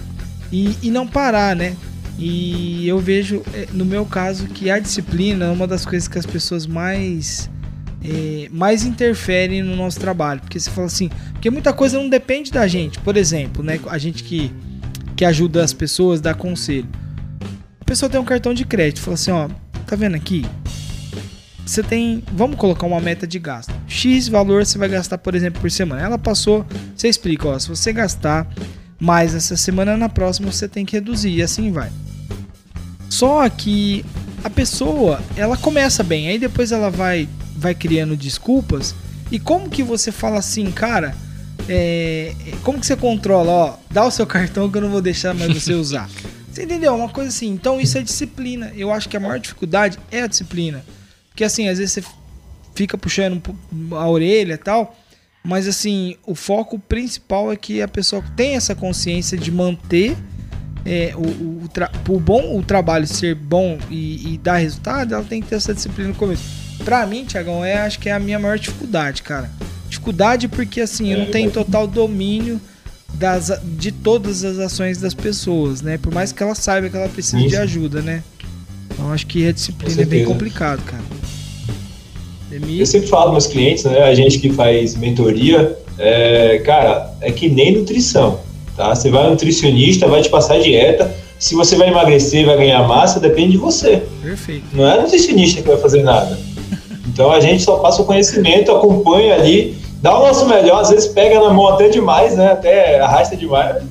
e, 0.52 0.76
e 0.82 0.90
não 0.90 1.06
parar, 1.06 1.56
né? 1.56 1.74
E 2.18 2.86
eu 2.86 2.98
vejo, 2.98 3.42
é, 3.54 3.68
no 3.72 3.86
meu 3.86 4.04
caso, 4.04 4.46
que 4.48 4.70
a 4.70 4.78
disciplina 4.78 5.46
é 5.46 5.50
uma 5.50 5.66
das 5.66 5.86
coisas 5.86 6.06
que 6.06 6.18
as 6.18 6.26
pessoas 6.26 6.66
mais 6.66 7.48
é, 8.04 8.48
mais 8.50 8.84
interferem 8.84 9.62
no 9.62 9.74
nosso 9.74 9.98
trabalho. 9.98 10.40
Porque 10.42 10.60
você 10.60 10.70
fala 10.70 10.88
assim, 10.88 11.08
porque 11.32 11.48
muita 11.48 11.72
coisa 11.72 11.98
não 11.98 12.10
depende 12.10 12.50
da 12.52 12.66
gente. 12.66 12.98
Por 12.98 13.16
exemplo, 13.16 13.62
né, 13.62 13.80
a 13.88 13.96
gente 13.96 14.22
que, 14.22 14.52
que 15.16 15.24
ajuda 15.24 15.64
as 15.64 15.72
pessoas, 15.72 16.20
dá 16.20 16.34
conselho. 16.34 16.88
A 17.80 17.84
pessoa 17.84 18.10
tem 18.10 18.20
um 18.20 18.24
cartão 18.24 18.52
de 18.52 18.66
crédito, 18.66 19.00
fala 19.00 19.14
assim, 19.14 19.30
ó, 19.30 19.48
tá 19.86 19.96
vendo 19.96 20.16
aqui? 20.16 20.44
Você 21.68 21.82
tem, 21.82 22.24
vamos 22.32 22.56
colocar 22.56 22.86
uma 22.86 22.98
meta 22.98 23.26
de 23.26 23.38
gasto. 23.38 23.74
X 23.86 24.26
valor 24.26 24.64
você 24.64 24.78
vai 24.78 24.88
gastar, 24.88 25.18
por 25.18 25.34
exemplo, 25.34 25.60
por 25.60 25.70
semana. 25.70 26.00
Ela 26.00 26.18
passou, 26.18 26.64
você 26.96 27.08
explica, 27.08 27.46
ó, 27.46 27.58
se 27.58 27.68
você 27.68 27.92
gastar 27.92 28.50
mais 28.98 29.34
essa 29.34 29.54
semana, 29.54 29.94
na 29.94 30.08
próxima 30.08 30.50
você 30.50 30.66
tem 30.66 30.86
que 30.86 30.96
reduzir 30.96 31.28
e 31.28 31.42
assim 31.42 31.70
vai. 31.70 31.90
Só 33.10 33.46
que 33.50 34.02
a 34.42 34.48
pessoa, 34.48 35.20
ela 35.36 35.58
começa 35.58 36.02
bem, 36.02 36.28
aí 36.28 36.38
depois 36.38 36.72
ela 36.72 36.90
vai 36.90 37.28
vai 37.54 37.74
criando 37.74 38.16
desculpas. 38.16 38.94
E 39.30 39.38
como 39.38 39.68
que 39.68 39.82
você 39.82 40.10
fala 40.10 40.38
assim, 40.38 40.70
cara? 40.70 41.14
É, 41.68 42.34
como 42.62 42.80
que 42.80 42.86
você 42.86 42.96
controla? 42.96 43.52
Ó, 43.52 43.74
dá 43.90 44.06
o 44.06 44.10
seu 44.10 44.26
cartão 44.26 44.70
que 44.70 44.78
eu 44.78 44.82
não 44.82 44.90
vou 44.90 45.02
deixar 45.02 45.34
mais 45.34 45.52
você 45.52 45.74
usar. 45.74 46.08
Você 46.50 46.64
entendeu? 46.64 46.96
Uma 46.96 47.10
coisa 47.10 47.28
assim. 47.28 47.50
Então 47.50 47.78
isso 47.78 47.96
é 47.98 48.02
disciplina. 48.02 48.72
Eu 48.74 48.90
acho 48.90 49.08
que 49.08 49.16
a 49.16 49.20
maior 49.20 49.38
dificuldade 49.38 49.96
é 50.10 50.22
a 50.22 50.26
disciplina. 50.26 50.82
Porque 51.38 51.44
assim, 51.44 51.68
às 51.68 51.78
vezes 51.78 51.92
você 51.92 52.02
fica 52.74 52.98
puxando 52.98 53.40
a 53.92 54.08
orelha 54.08 54.54
e 54.54 54.58
tal. 54.58 54.98
Mas 55.44 55.68
assim, 55.68 56.16
o 56.26 56.34
foco 56.34 56.80
principal 56.80 57.52
é 57.52 57.56
que 57.56 57.80
a 57.80 57.86
pessoa 57.86 58.24
tem 58.36 58.56
essa 58.56 58.74
consciência 58.74 59.38
de 59.38 59.52
manter 59.52 60.16
é, 60.84 61.12
o, 61.14 61.20
o, 61.20 61.68
o, 62.08 62.18
bom 62.18 62.58
o 62.58 62.62
trabalho 62.64 63.06
ser 63.06 63.36
bom 63.36 63.78
e, 63.88 64.34
e 64.34 64.38
dar 64.38 64.56
resultado, 64.56 65.14
ela 65.14 65.22
tem 65.22 65.40
que 65.40 65.46
ter 65.46 65.54
essa 65.54 65.72
disciplina 65.72 66.08
no 66.08 66.16
começo. 66.16 66.42
Pra 66.84 67.06
mim, 67.06 67.24
Tiagão, 67.24 67.64
é, 67.64 67.82
acho 67.82 68.00
que 68.00 68.08
é 68.08 68.12
a 68.12 68.18
minha 68.18 68.40
maior 68.40 68.58
dificuldade, 68.58 69.22
cara. 69.22 69.48
Dificuldade 69.88 70.48
porque, 70.48 70.80
assim, 70.80 71.12
eu 71.12 71.20
não 71.20 71.26
tenho 71.26 71.52
total 71.52 71.86
domínio 71.86 72.60
das, 73.14 73.52
de 73.62 73.92
todas 73.92 74.42
as 74.42 74.58
ações 74.58 74.98
das 74.98 75.14
pessoas, 75.14 75.82
né? 75.82 75.98
Por 75.98 76.12
mais 76.12 76.32
que 76.32 76.42
ela 76.42 76.56
saiba 76.56 76.88
que 76.88 76.96
ela 76.96 77.08
precisa 77.08 77.38
Isso. 77.38 77.48
de 77.48 77.56
ajuda, 77.56 78.02
né? 78.02 78.24
Então, 78.90 79.12
acho 79.12 79.24
que 79.28 79.46
a 79.46 79.52
disciplina 79.52 80.02
é 80.02 80.04
bem 80.04 80.24
complicado, 80.24 80.82
cara. 80.82 81.17
Eu 82.66 82.86
sempre 82.86 83.08
falo 83.08 83.32
meus 83.32 83.46
clientes, 83.46 83.84
né? 83.84 84.02
A 84.02 84.14
gente 84.14 84.38
que 84.38 84.50
faz 84.50 84.96
mentoria, 84.96 85.76
é, 85.98 86.58
cara, 86.64 87.12
é 87.20 87.30
que 87.30 87.48
nem 87.48 87.76
nutrição, 87.76 88.40
tá? 88.76 88.94
Você 88.94 89.10
vai 89.10 89.28
nutricionista, 89.28 90.08
vai 90.08 90.22
te 90.22 90.28
passar 90.28 90.58
dieta. 90.58 91.14
Se 91.38 91.54
você 91.54 91.76
vai 91.76 91.88
emagrecer, 91.88 92.46
vai 92.46 92.56
ganhar 92.56 92.86
massa, 92.86 93.20
depende 93.20 93.52
de 93.52 93.58
você. 93.58 94.02
Perfeito. 94.22 94.64
Não 94.72 94.88
é 94.88 95.00
nutricionista 95.00 95.62
que 95.62 95.68
vai 95.68 95.78
fazer 95.78 96.02
nada. 96.02 96.38
Então 97.08 97.32
a 97.32 97.40
gente 97.40 97.64
só 97.64 97.78
passa 97.78 98.00
o 98.00 98.04
conhecimento, 98.04 98.70
acompanha 98.70 99.34
ali, 99.34 99.76
dá 100.00 100.16
o 100.16 100.24
nosso 100.24 100.46
melhor, 100.46 100.82
às 100.82 100.90
vezes 100.90 101.08
pega 101.08 101.40
na 101.40 101.52
mão 101.52 101.66
até 101.66 101.88
demais, 101.88 102.36
né? 102.36 102.52
Até 102.52 103.00
arrasta 103.00 103.34
demais. 103.34 103.82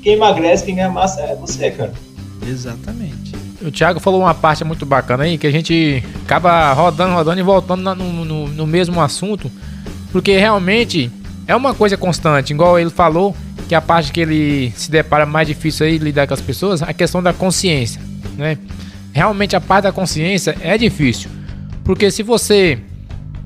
Quem 0.00 0.12
emagrece, 0.12 0.64
quem 0.64 0.76
ganha 0.76 0.88
massa 0.88 1.20
é 1.22 1.34
você, 1.34 1.72
cara. 1.72 1.92
Exatamente. 2.46 3.37
O 3.60 3.70
Thiago 3.70 3.98
falou 3.98 4.20
uma 4.20 4.34
parte 4.34 4.62
muito 4.64 4.86
bacana 4.86 5.24
aí, 5.24 5.36
que 5.36 5.46
a 5.46 5.50
gente 5.50 6.02
acaba 6.24 6.72
rodando, 6.72 7.14
rodando 7.14 7.40
e 7.40 7.42
voltando 7.42 7.94
no, 7.94 8.24
no, 8.24 8.48
no 8.48 8.66
mesmo 8.66 9.00
assunto, 9.00 9.50
porque 10.12 10.36
realmente 10.38 11.10
é 11.46 11.56
uma 11.56 11.74
coisa 11.74 11.96
constante, 11.96 12.52
igual 12.52 12.78
ele 12.78 12.90
falou, 12.90 13.34
que 13.68 13.74
a 13.74 13.80
parte 13.80 14.12
que 14.12 14.20
ele 14.20 14.72
se 14.76 14.90
depara 14.90 15.26
mais 15.26 15.46
difícil 15.46 15.86
aí 15.86 15.98
lidar 15.98 16.26
com 16.26 16.34
as 16.34 16.40
pessoas, 16.40 16.82
a 16.82 16.92
questão 16.92 17.22
da 17.22 17.32
consciência, 17.32 18.00
né? 18.36 18.56
Realmente 19.12 19.56
a 19.56 19.60
parte 19.60 19.84
da 19.84 19.92
consciência 19.92 20.56
é 20.60 20.78
difícil. 20.78 21.30
Porque 21.84 22.10
se 22.10 22.22
você 22.22 22.78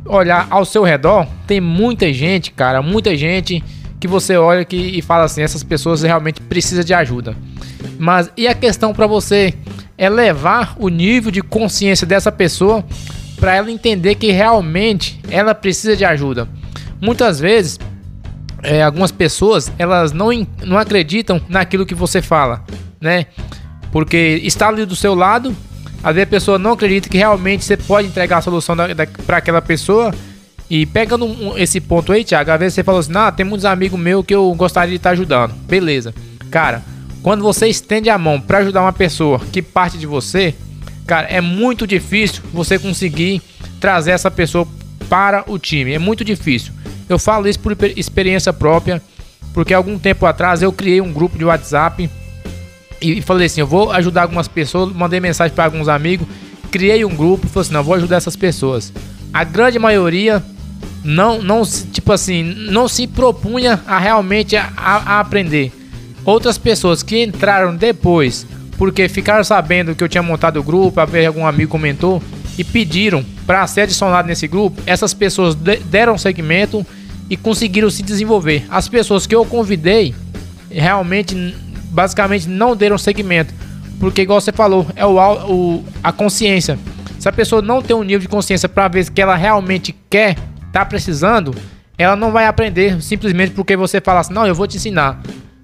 olhar 0.04 0.46
ao 0.50 0.64
seu 0.64 0.82
redor, 0.82 1.26
tem 1.46 1.60
muita 1.60 2.12
gente, 2.12 2.50
cara, 2.52 2.82
muita 2.82 3.16
gente 3.16 3.62
que 3.98 4.06
você 4.06 4.36
olha 4.36 4.64
que, 4.64 4.76
e 4.76 5.00
fala 5.00 5.24
assim, 5.24 5.42
essas 5.42 5.62
pessoas 5.62 6.02
realmente 6.02 6.40
precisam 6.40 6.84
de 6.84 6.92
ajuda. 6.92 7.36
Mas 7.98 8.30
e 8.36 8.48
a 8.48 8.54
questão 8.54 8.92
para 8.92 9.06
você 9.06 9.54
é 10.02 10.08
levar 10.08 10.74
o 10.80 10.88
nível 10.88 11.30
de 11.30 11.40
consciência 11.40 12.04
dessa 12.04 12.32
pessoa 12.32 12.84
para 13.36 13.54
ela 13.54 13.70
entender 13.70 14.16
que 14.16 14.32
realmente 14.32 15.20
ela 15.30 15.54
precisa 15.54 15.96
de 15.96 16.04
ajuda. 16.04 16.48
Muitas 17.00 17.38
vezes, 17.38 17.78
é, 18.64 18.82
algumas 18.82 19.12
pessoas 19.12 19.70
elas 19.78 20.10
não, 20.12 20.30
não 20.64 20.76
acreditam 20.76 21.40
naquilo 21.48 21.86
que 21.86 21.94
você 21.94 22.20
fala, 22.20 22.64
né? 23.00 23.26
Porque 23.92 24.40
está 24.42 24.68
ali 24.68 24.84
do 24.84 24.96
seu 24.96 25.14
lado 25.14 25.54
às 26.02 26.14
vezes 26.16 26.26
a 26.26 26.30
pessoa 26.30 26.58
não 26.58 26.72
acredita 26.72 27.08
que 27.08 27.16
realmente 27.16 27.64
você 27.64 27.76
pode 27.76 28.08
entregar 28.08 28.38
a 28.38 28.42
solução 28.42 28.74
para 29.24 29.36
aquela 29.36 29.62
pessoa. 29.62 30.12
E 30.68 30.84
pegando 30.84 31.24
um, 31.26 31.56
esse 31.56 31.80
ponto 31.80 32.10
aí, 32.10 32.24
Thiago, 32.24 32.50
às 32.50 32.58
vezes 32.58 32.74
você 32.74 32.82
falou 32.82 32.98
assim: 32.98 33.12
ah, 33.14 33.30
tem 33.30 33.46
muitos 33.46 33.64
amigos 33.64 34.00
meus 34.00 34.26
que 34.26 34.34
eu 34.34 34.52
gostaria 34.54 34.90
de 34.90 34.96
estar 34.96 35.10
ajudando. 35.10 35.54
Beleza. 35.68 36.12
Cara, 36.50 36.82
quando 37.22 37.42
você 37.42 37.68
estende 37.68 38.10
a 38.10 38.18
mão 38.18 38.40
para 38.40 38.58
ajudar 38.58 38.82
uma 38.82 38.92
pessoa 38.92 39.40
que 39.52 39.62
parte 39.62 39.96
de 39.96 40.06
você, 40.06 40.54
cara, 41.06 41.28
é 41.28 41.40
muito 41.40 41.86
difícil 41.86 42.42
você 42.52 42.78
conseguir 42.78 43.40
trazer 43.80 44.10
essa 44.10 44.30
pessoa 44.30 44.66
para 45.08 45.44
o 45.46 45.58
time. 45.58 45.92
É 45.92 45.98
muito 45.98 46.24
difícil. 46.24 46.72
Eu 47.08 47.18
falo 47.18 47.48
isso 47.48 47.60
por 47.60 47.76
experiência 47.96 48.52
própria, 48.52 49.00
porque 49.54 49.72
algum 49.72 49.98
tempo 49.98 50.26
atrás 50.26 50.62
eu 50.62 50.72
criei 50.72 51.00
um 51.00 51.12
grupo 51.12 51.38
de 51.38 51.44
WhatsApp 51.44 52.08
e 53.00 53.20
falei 53.22 53.46
assim: 53.46 53.60
eu 53.60 53.66
vou 53.66 53.92
ajudar 53.92 54.22
algumas 54.22 54.48
pessoas. 54.48 54.92
Mandei 54.92 55.20
mensagem 55.20 55.54
para 55.54 55.64
alguns 55.64 55.88
amigos, 55.88 56.26
criei 56.70 57.04
um 57.04 57.14
grupo. 57.14 57.46
Falei 57.46 57.66
assim: 57.66 57.74
não, 57.74 57.84
vou 57.84 57.94
ajudar 57.94 58.16
essas 58.16 58.36
pessoas. 58.36 58.92
A 59.32 59.44
grande 59.44 59.78
maioria 59.78 60.42
não, 61.04 61.42
não 61.42 61.62
tipo 61.64 62.12
assim, 62.12 62.42
não 62.42 62.88
se 62.88 63.06
propunha 63.06 63.80
a 63.86 63.98
realmente 63.98 64.56
a, 64.56 64.72
a 64.76 65.20
aprender. 65.20 65.72
Outras 66.24 66.56
pessoas 66.56 67.02
que 67.02 67.22
entraram 67.22 67.74
depois, 67.74 68.46
porque 68.78 69.08
ficaram 69.08 69.42
sabendo 69.42 69.94
que 69.94 70.02
eu 70.02 70.08
tinha 70.08 70.22
montado 70.22 70.58
o 70.58 70.62
grupo, 70.62 71.00
algum 71.00 71.46
amigo 71.46 71.70
comentou 71.70 72.22
e 72.56 72.62
pediram 72.62 73.24
para 73.46 73.66
ser 73.66 73.82
adicionado 73.82 74.28
nesse 74.28 74.46
grupo, 74.46 74.80
essas 74.86 75.12
pessoas 75.14 75.54
deram 75.54 76.16
segmento 76.16 76.86
e 77.28 77.36
conseguiram 77.36 77.90
se 77.90 78.02
desenvolver. 78.02 78.64
As 78.68 78.88
pessoas 78.88 79.26
que 79.26 79.34
eu 79.34 79.44
convidei 79.44 80.14
realmente 80.70 81.54
basicamente 81.90 82.48
não 82.48 82.74
deram 82.76 82.96
segmento. 82.98 83.54
Porque, 84.00 84.22
igual 84.22 84.40
você 84.40 84.52
falou, 84.52 84.86
é 84.96 85.06
o, 85.06 85.16
o, 85.16 85.84
a 86.02 86.10
consciência. 86.10 86.78
Se 87.18 87.28
a 87.28 87.32
pessoa 87.32 87.62
não 87.62 87.80
tem 87.80 87.94
um 87.94 88.02
nível 88.02 88.20
de 88.20 88.28
consciência 88.28 88.68
para 88.68 88.88
ver 88.88 89.08
que 89.10 89.22
ela 89.22 89.36
realmente 89.36 89.94
quer, 90.10 90.36
tá 90.72 90.84
precisando, 90.84 91.54
ela 91.96 92.16
não 92.16 92.32
vai 92.32 92.46
aprender 92.46 93.00
simplesmente 93.00 93.52
porque 93.52 93.76
você 93.76 94.00
fala 94.00 94.20
assim: 94.20 94.32
não, 94.32 94.46
eu 94.46 94.54
vou 94.54 94.66
te 94.66 94.76
ensinar. 94.76 95.22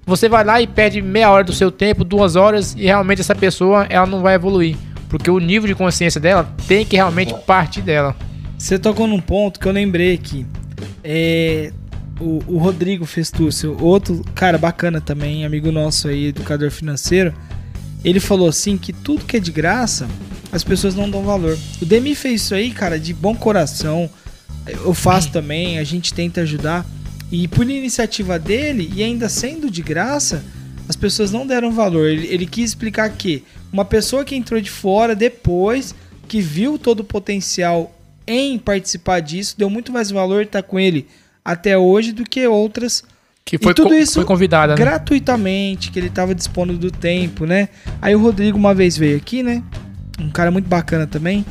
Você 0.09 0.27
vai 0.27 0.43
lá 0.43 0.59
e 0.59 0.65
perde 0.65 1.03
meia 1.03 1.29
hora 1.29 1.43
do 1.43 1.53
seu 1.53 1.71
tempo, 1.71 2.03
duas 2.03 2.35
horas, 2.35 2.73
e 2.75 2.81
realmente 2.81 3.21
essa 3.21 3.35
pessoa 3.35 3.85
ela 3.89 4.07
não 4.07 4.21
vai 4.21 4.33
evoluir. 4.33 4.75
Porque 5.07 5.29
o 5.29 5.37
nível 5.37 5.67
de 5.67 5.75
consciência 5.75 6.19
dela 6.19 6.51
tem 6.67 6.83
que 6.83 6.95
realmente 6.95 7.31
partir 7.45 7.83
dela. 7.83 8.15
Você 8.57 8.79
tocou 8.79 9.05
num 9.05 9.19
ponto 9.19 9.59
que 9.59 9.67
eu 9.67 9.71
lembrei 9.71 10.15
aqui. 10.15 10.47
É, 11.03 11.71
o, 12.19 12.41
o 12.47 12.57
Rodrigo 12.57 13.05
Festúcio, 13.05 13.77
outro 13.79 14.23
cara 14.33 14.57
bacana 14.57 14.99
também, 14.99 15.45
amigo 15.45 15.71
nosso 15.71 16.07
aí, 16.07 16.27
educador 16.27 16.71
financeiro, 16.71 17.31
ele 18.03 18.19
falou 18.19 18.49
assim 18.49 18.77
que 18.77 18.91
tudo 18.91 19.25
que 19.25 19.37
é 19.37 19.39
de 19.39 19.51
graça, 19.51 20.07
as 20.51 20.63
pessoas 20.63 20.95
não 20.95 21.07
dão 21.07 21.21
valor. 21.23 21.55
O 21.79 21.85
Demi 21.85 22.15
fez 22.15 22.41
isso 22.41 22.55
aí, 22.55 22.71
cara, 22.71 22.99
de 22.99 23.13
bom 23.13 23.35
coração. 23.35 24.09
Eu 24.65 24.93
faço 24.95 25.31
também, 25.31 25.77
a 25.77 25.83
gente 25.83 26.15
tenta 26.15 26.41
ajudar. 26.41 26.83
E 27.31 27.47
por 27.47 27.69
iniciativa 27.69 28.39
dele, 28.39 28.91
e 28.95 29.03
ainda 29.03 29.29
sendo 29.29 29.69
de 29.69 29.81
graça, 29.81 30.43
as 30.87 30.95
pessoas 30.95 31.31
não 31.31 31.45
deram 31.45 31.71
valor. 31.71 32.07
Ele, 32.07 32.27
ele 32.27 32.45
quis 32.45 32.71
explicar 32.71 33.09
que 33.09 33.43
uma 33.71 33.85
pessoa 33.85 34.25
que 34.25 34.35
entrou 34.35 34.59
de 34.59 34.71
fora 34.71 35.15
depois, 35.15 35.93
que 36.27 36.41
viu 36.41 36.79
todo 36.79 37.01
o 37.01 37.03
potencial 37.03 37.95
em 38.25 38.57
participar 38.57 39.19
disso, 39.19 39.55
deu 39.57 39.69
muito 39.69 39.91
mais 39.91 40.09
valor 40.09 40.43
estar 40.43 40.63
com 40.63 40.79
ele 40.79 41.07
até 41.43 41.77
hoje 41.77 42.11
do 42.11 42.23
que 42.23 42.47
outras 42.47 43.03
que 43.49 43.57
foi, 43.57 43.71
e 43.71 43.75
tudo 43.75 43.95
isso 43.95 44.13
foi 44.13 44.25
convidada, 44.25 44.75
né? 44.75 44.77
gratuitamente, 44.77 45.89
que 45.89 45.97
ele 45.97 46.11
tava 46.11 46.35
dispondo 46.35 46.77
do 46.77 46.91
tempo, 46.91 47.47
né? 47.47 47.69
Aí 47.99 48.15
o 48.15 48.19
Rodrigo 48.19 48.55
uma 48.55 48.75
vez 48.75 48.95
veio 48.95 49.17
aqui, 49.17 49.41
né? 49.41 49.63
Um 50.19 50.29
cara 50.29 50.51
muito 50.51 50.67
bacana 50.67 51.07
também, 51.07 51.43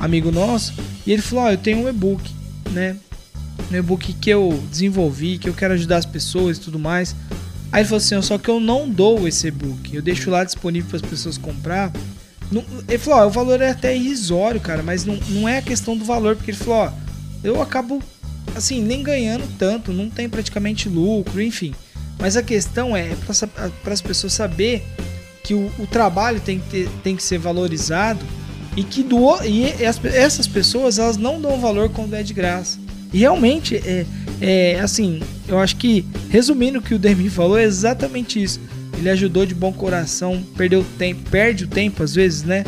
amigo 0.00 0.32
nosso, 0.32 0.74
e 1.06 1.12
ele 1.12 1.22
falou: 1.22 1.44
Ó, 1.44 1.50
eu 1.52 1.56
tenho 1.56 1.78
um 1.78 1.88
e-book, 1.88 2.28
né? 2.72 2.96
Um 3.70 3.76
e-book 3.76 4.12
que 4.14 4.30
eu 4.30 4.62
desenvolvi, 4.70 5.38
que 5.38 5.48
eu 5.48 5.54
quero 5.54 5.74
ajudar 5.74 5.96
as 5.98 6.06
pessoas 6.06 6.56
e 6.56 6.60
tudo 6.60 6.78
mais. 6.78 7.14
Aí 7.72 7.80
ele 7.80 7.88
falou 7.88 7.98
assim: 7.98 8.20
só 8.22 8.38
que 8.38 8.48
eu 8.48 8.60
não 8.60 8.88
dou 8.88 9.26
esse 9.26 9.48
e-book, 9.48 9.94
eu 9.94 10.02
deixo 10.02 10.30
lá 10.30 10.44
disponível 10.44 10.88
para 10.90 10.96
as 10.96 11.02
pessoas 11.02 11.38
comprar. 11.38 11.92
Ele 12.88 12.98
falou: 12.98 13.20
ó, 13.20 13.26
o 13.26 13.30
valor 13.30 13.60
é 13.60 13.70
até 13.70 13.96
irrisório, 13.96 14.60
cara, 14.60 14.82
mas 14.82 15.04
não, 15.04 15.16
não 15.28 15.48
é 15.48 15.58
a 15.58 15.62
questão 15.62 15.96
do 15.96 16.04
valor, 16.04 16.36
porque 16.36 16.50
ele 16.50 16.58
falou: 16.58 16.84
ó, 16.84 16.92
eu 17.42 17.60
acabo 17.62 18.02
assim, 18.54 18.80
nem 18.82 19.02
ganhando 19.02 19.44
tanto, 19.58 19.92
não 19.92 20.08
tem 20.08 20.28
praticamente 20.28 20.88
lucro, 20.88 21.40
enfim. 21.42 21.74
Mas 22.20 22.36
a 22.36 22.42
questão 22.42 22.96
é 22.96 23.10
para 23.82 23.92
as 23.92 24.00
pessoas 24.00 24.32
saber 24.32 24.84
que 25.42 25.52
o, 25.54 25.70
o 25.78 25.86
trabalho 25.86 26.40
tem 26.40 26.60
que, 26.60 26.68
ter- 26.70 26.88
tem 27.02 27.16
que 27.16 27.22
ser 27.22 27.38
valorizado 27.38 28.24
e 28.76 28.84
que 28.84 29.02
do, 29.02 29.18
e 29.44 29.84
as- 29.84 30.02
essas 30.04 30.46
pessoas 30.46 30.98
elas 30.98 31.16
não 31.16 31.40
dão 31.40 31.58
valor 31.60 31.90
quando 31.90 32.14
é 32.14 32.22
de 32.22 32.32
graça. 32.32 32.78
E 33.14 33.20
realmente 33.20 33.76
é, 33.76 34.04
é 34.40 34.80
assim, 34.80 35.20
eu 35.46 35.60
acho 35.60 35.76
que 35.76 36.04
resumindo 36.28 36.80
o 36.80 36.82
que 36.82 36.94
o 36.94 36.98
Demi 36.98 37.30
falou 37.30 37.56
é 37.56 37.62
exatamente 37.62 38.42
isso. 38.42 38.60
Ele 38.98 39.08
ajudou 39.08 39.46
de 39.46 39.54
bom 39.54 39.72
coração, 39.72 40.42
perdeu 40.56 40.84
tempo, 40.98 41.30
perde 41.30 41.62
o 41.62 41.68
tempo 41.68 42.02
às 42.02 42.12
vezes, 42.12 42.42
né? 42.42 42.64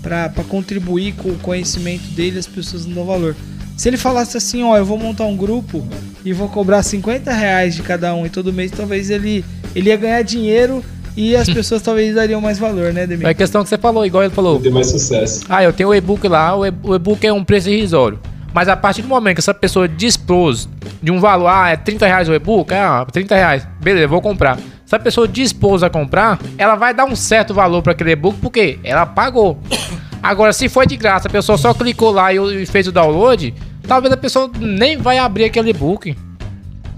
Pra 0.00 0.28
pra 0.28 0.44
contribuir 0.44 1.14
com 1.14 1.30
o 1.30 1.38
conhecimento 1.38 2.04
dele, 2.12 2.38
as 2.38 2.46
pessoas 2.46 2.86
não 2.86 2.94
dão 2.94 3.04
valor. 3.04 3.34
Se 3.76 3.88
ele 3.88 3.96
falasse 3.96 4.36
assim, 4.36 4.62
ó, 4.62 4.76
eu 4.76 4.84
vou 4.84 4.96
montar 4.96 5.24
um 5.24 5.36
grupo 5.36 5.84
e 6.24 6.32
vou 6.32 6.48
cobrar 6.48 6.84
50 6.84 7.32
reais 7.32 7.74
de 7.74 7.82
cada 7.82 8.14
um 8.14 8.24
e 8.24 8.30
todo 8.30 8.52
mês, 8.52 8.70
talvez 8.70 9.10
ele, 9.10 9.44
ele 9.74 9.88
ia 9.88 9.96
ganhar 9.96 10.22
dinheiro 10.22 10.84
e 11.16 11.34
as 11.34 11.48
pessoas 11.52 11.82
talvez 11.82 12.14
dariam 12.14 12.40
mais 12.40 12.58
valor, 12.60 12.92
né, 12.92 13.08
Demi? 13.08 13.24
É 13.24 13.30
a 13.30 13.34
questão 13.34 13.64
que 13.64 13.68
você 13.68 13.78
falou, 13.78 14.06
igual 14.06 14.22
ele 14.22 14.32
falou. 14.32 14.60
Ter 14.60 14.70
mais 14.70 14.86
sucesso. 14.86 15.40
Ah, 15.48 15.64
eu 15.64 15.72
tenho 15.72 15.88
o 15.88 15.94
e-book 15.94 16.28
lá, 16.28 16.54
o 16.54 16.60
o 16.60 16.94
e-book 16.94 17.26
é 17.26 17.32
um 17.32 17.42
preço 17.42 17.68
irrisório. 17.68 18.20
Mas 18.52 18.68
a 18.68 18.76
partir 18.76 19.02
do 19.02 19.08
momento 19.08 19.36
que 19.36 19.40
essa 19.40 19.54
pessoa 19.54 19.86
dispôs 19.88 20.68
de 21.02 21.10
um 21.10 21.20
valor, 21.20 21.48
ah, 21.48 21.70
é 21.70 21.76
30 21.76 22.06
reais 22.06 22.28
o 22.28 22.34
e-book? 22.34 22.72
Ah, 22.74 23.06
30 23.10 23.34
reais. 23.34 23.66
Beleza, 23.80 24.08
vou 24.08 24.20
comprar. 24.20 24.58
Se 24.84 24.96
a 24.96 24.98
pessoa 24.98 25.28
dispôs 25.28 25.82
a 25.84 25.88
comprar, 25.90 26.38
ela 26.58 26.74
vai 26.74 26.92
dar 26.92 27.04
um 27.04 27.14
certo 27.14 27.54
valor 27.54 27.80
para 27.80 27.92
aquele 27.92 28.10
e-book, 28.10 28.38
porque 28.40 28.78
ela 28.82 29.06
pagou. 29.06 29.58
Agora, 30.22 30.52
se 30.52 30.68
foi 30.68 30.84
de 30.86 30.96
graça, 30.96 31.28
a 31.28 31.30
pessoa 31.30 31.56
só 31.56 31.72
clicou 31.72 32.10
lá 32.10 32.32
e, 32.34 32.66
fez 32.66 32.86
o 32.88 32.92
download, 32.92 33.54
talvez 33.86 34.12
a 34.12 34.16
pessoa 34.16 34.50
nem 34.58 34.96
vai 34.98 35.16
abrir 35.18 35.44
aquele 35.44 35.70
e-book. 35.70 36.10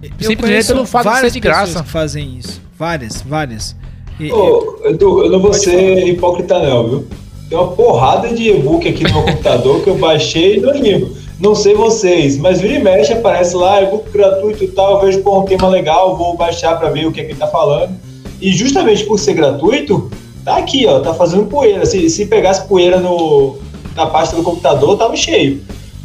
Eu 0.03 0.09
Simplesmente 0.11 0.41
conheço 0.41 0.73
pelo 0.73 0.87
fato 0.87 1.13
de 1.13 1.21
ser 1.21 1.31
de 1.31 1.39
graça. 1.41 1.85
fazem 1.85 2.39
isso. 2.39 2.61
Várias, 2.77 3.23
várias. 3.23 3.77
E- 4.19 4.33
Ô, 4.33 4.81
Edu, 4.87 5.25
eu 5.25 5.31
não 5.31 5.39
vou 5.41 5.53
ser 5.53 6.09
hipócrita 6.09 6.59
não, 6.59 6.89
viu? 6.89 7.09
Tem 7.49 7.57
uma 7.59 7.69
porrada 7.73 8.29
de 8.35 8.49
e-book 8.51 8.89
aqui 8.89 9.05
no 9.05 9.13
meu 9.13 9.23
computador 9.23 9.83
que 9.85 9.91
eu 9.91 9.97
baixei 9.99 10.57
e 10.57 10.61
não 10.61 10.73
ligo. 10.73 11.15
Não 11.43 11.55
sei 11.57 11.75
vocês, 11.75 12.39
mas 12.39 12.61
vira 12.61 12.75
e 12.75 12.79
mexe, 12.83 13.13
aparece 13.13 13.57
lá, 13.57 13.83
e-book 13.83 14.09
gratuito 14.11 14.63
e 14.63 14.69
tal, 14.69 14.95
eu 14.95 15.01
vejo, 15.07 15.23
pô, 15.23 15.41
um 15.41 15.45
tema 15.45 15.69
legal, 15.69 16.17
vou 16.17 16.37
baixar 16.37 16.79
pra 16.79 16.89
ver 16.89 17.05
o 17.07 17.11
que 17.13 17.21
é 17.21 17.25
que 17.25 17.33
ele 17.33 17.39
tá 17.39 17.49
falando. 17.49 17.95
E 18.41 18.53
justamente 18.53 19.05
por 19.05 19.19
ser 19.19 19.35
gratuito, 19.35 20.09
tá 20.45 20.57
aqui, 20.57 20.87
ó, 20.87 21.01
tá 21.01 21.13
fazendo 21.15 21.47
poeira. 21.47 21.85
Se, 21.85 22.09
se 22.09 22.27
pegasse 22.27 22.67
poeira 22.69 23.01
no, 23.01 23.59
na 23.97 24.07
pasta 24.07 24.37
do 24.37 24.43
computador, 24.45 24.97
tava 24.97 25.17
cheio. 25.17 25.61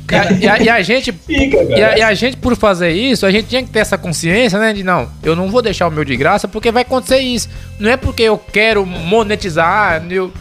E 0.10 0.16
a, 0.16 0.32
e 0.32 0.48
a- 0.48 0.60
e 0.64 0.70
a 0.70 0.82
gente 0.82 1.12
Fica, 1.28 1.64
E 1.64 1.84
a, 1.84 1.98
e 1.98 2.02
a 2.02 2.14
gente, 2.14 2.38
por 2.38 2.56
fazer 2.56 2.92
isso, 2.92 3.26
a 3.26 3.30
gente 3.32 3.48
tinha 3.48 3.62
que 3.62 3.70
ter 3.70 3.80
essa 3.80 3.98
consciência, 3.98 4.58
né? 4.58 4.74
De 4.74 4.84
não, 4.84 5.08
eu 5.22 5.36
não 5.36 5.50
vou 5.50 5.62
deixar 5.62 5.88
o 5.88 5.92
meu 5.92 6.04
de 6.06 6.16
graça 6.18 6.48
porque 6.48 6.72
vai 6.72 6.82
acontecer 6.84 7.20
isso. 7.20 7.48
Não 7.80 7.90
é 7.92 7.98
porque 7.98 8.24
eu 8.24 8.38
quero 8.38 8.86
monetizar, 8.86 10.04
eu- 10.10 10.32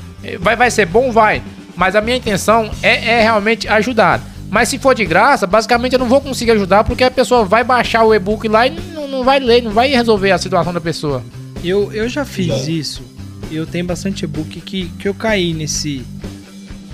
vai, 0.40 0.56
vai 0.56 0.70
ser 0.70 0.86
bom, 0.86 1.10
vai. 1.10 1.42
Mas 1.74 1.94
a 1.94 2.00
minha 2.00 2.16
intenção 2.16 2.70
é, 2.82 3.18
é 3.18 3.22
realmente 3.22 3.68
ajudar. 3.68 4.22
Mas 4.50 4.68
se 4.68 4.78
for 4.78 4.94
de 4.94 5.04
graça, 5.04 5.46
basicamente 5.46 5.94
eu 5.94 5.98
não 5.98 6.08
vou 6.08 6.20
conseguir 6.20 6.52
ajudar 6.52 6.84
porque 6.84 7.04
a 7.04 7.10
pessoa 7.10 7.44
vai 7.44 7.64
baixar 7.64 8.04
o 8.04 8.14
e-book 8.14 8.46
lá 8.48 8.66
e 8.66 8.70
não, 8.70 9.08
não 9.08 9.24
vai 9.24 9.40
ler, 9.40 9.62
não 9.62 9.72
vai 9.72 9.88
resolver 9.88 10.30
a 10.30 10.38
situação 10.38 10.72
da 10.72 10.80
pessoa. 10.80 11.22
Eu, 11.64 11.92
eu 11.92 12.08
já 12.08 12.24
fiz 12.24 12.68
isso. 12.68 13.02
Eu 13.50 13.66
tenho 13.66 13.84
bastante 13.84 14.24
e-book 14.24 14.60
que, 14.60 14.88
que 14.98 15.08
eu 15.08 15.14
caí 15.14 15.52
nesse 15.52 16.04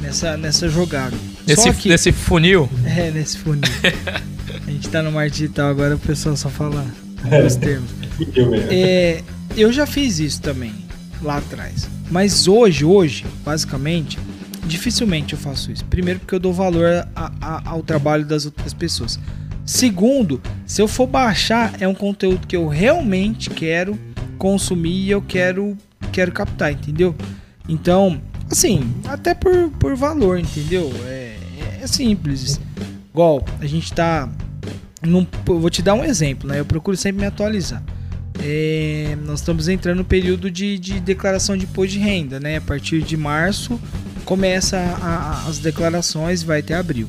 nessa, 0.03 0.37
nessa 0.37 0.69
jogada. 0.69 1.17
Nesse, 1.47 1.73
que, 1.73 1.89
nesse 1.89 2.13
funil. 2.13 2.69
É, 2.85 3.11
nesse 3.11 3.39
funil. 3.39 3.63
A 4.67 4.71
gente 4.71 4.89
tá 4.89 5.03
no 5.03 5.13
mar 5.13 5.31
digital 5.31 5.69
agora, 5.69 5.95
o 5.95 5.99
pessoal 5.99 6.37
só 6.37 6.49
fala 6.49 6.85
os 7.47 7.57
termos. 7.57 7.91
Mesmo. 8.19 8.55
É, 8.71 9.23
eu 9.57 9.73
já 9.73 9.87
fiz 9.87 10.19
isso 10.19 10.41
também, 10.41 10.75
lá 11.23 11.39
atrás. 11.39 11.89
Mas 12.11 12.47
hoje, 12.47 12.85
hoje, 12.85 13.25
basicamente, 13.45 14.19
dificilmente 14.65 15.33
eu 15.35 15.39
faço 15.39 15.71
isso. 15.73 15.85
Primeiro 15.87 16.21
porque 16.21 16.35
eu 16.35 16.41
dou 16.41 16.53
valor 16.53 17.07
a- 17.15 17.33
a- 17.41 17.63
ao 17.71 17.83
trabalho 17.83 18.25
das 18.25 18.45
outras 18.47 18.73
pessoas. 18.73 19.19
Segundo, 19.65 20.41
se 20.67 20.83
eu 20.83 20.89
for 20.89 21.07
baixar, 21.07 21.75
é 21.81 21.87
um 21.87 21.95
conteúdo 21.95 22.47
que 22.47 22.57
eu 22.57 22.67
realmente 22.69 23.49
quero 23.51 23.99
consumir 24.39 25.05
e 25.07 25.11
eu 25.11 25.23
quero, 25.23 25.77
quero 26.11 26.33
captar, 26.33 26.73
entendeu? 26.73 27.15
Então, 27.69 28.21
assim, 28.51 28.81
até 29.07 29.35
por, 29.35 29.71
por 29.79 29.95
valor, 29.95 30.39
entendeu? 30.39 30.93
É, 31.05 31.37
é 31.81 31.87
simples. 31.87 32.61
Igual, 33.13 33.45
a 33.61 33.67
gente 33.67 33.93
tá. 33.93 34.29
Num, 35.01 35.27
vou 35.47 35.71
te 35.71 35.83
dar 35.83 35.95
um 35.95 36.05
exemplo, 36.05 36.49
né? 36.49 36.59
Eu 36.61 36.65
procuro 36.65 36.97
sempre 36.97 37.21
me 37.21 37.27
atualizar. 37.27 37.83
É, 38.41 39.17
nós 39.25 39.41
estamos 39.41 39.69
entrando 39.69 39.99
no 39.99 40.05
período 40.05 40.51
de, 40.51 40.79
de 40.79 40.99
declaração 40.99 41.57
de 41.57 41.65
imposto 41.65 41.93
de 41.93 41.99
renda, 41.99 42.41
né? 42.41 42.57
A 42.57 42.61
partir 42.61 43.03
de 43.03 43.17
março 43.17 43.79
começa 44.23 44.77
a- 44.79 45.43
a- 45.45 45.49
as 45.49 45.59
declarações, 45.59 46.43
vai 46.43 46.61
até 46.61 46.75
abril. 46.75 47.09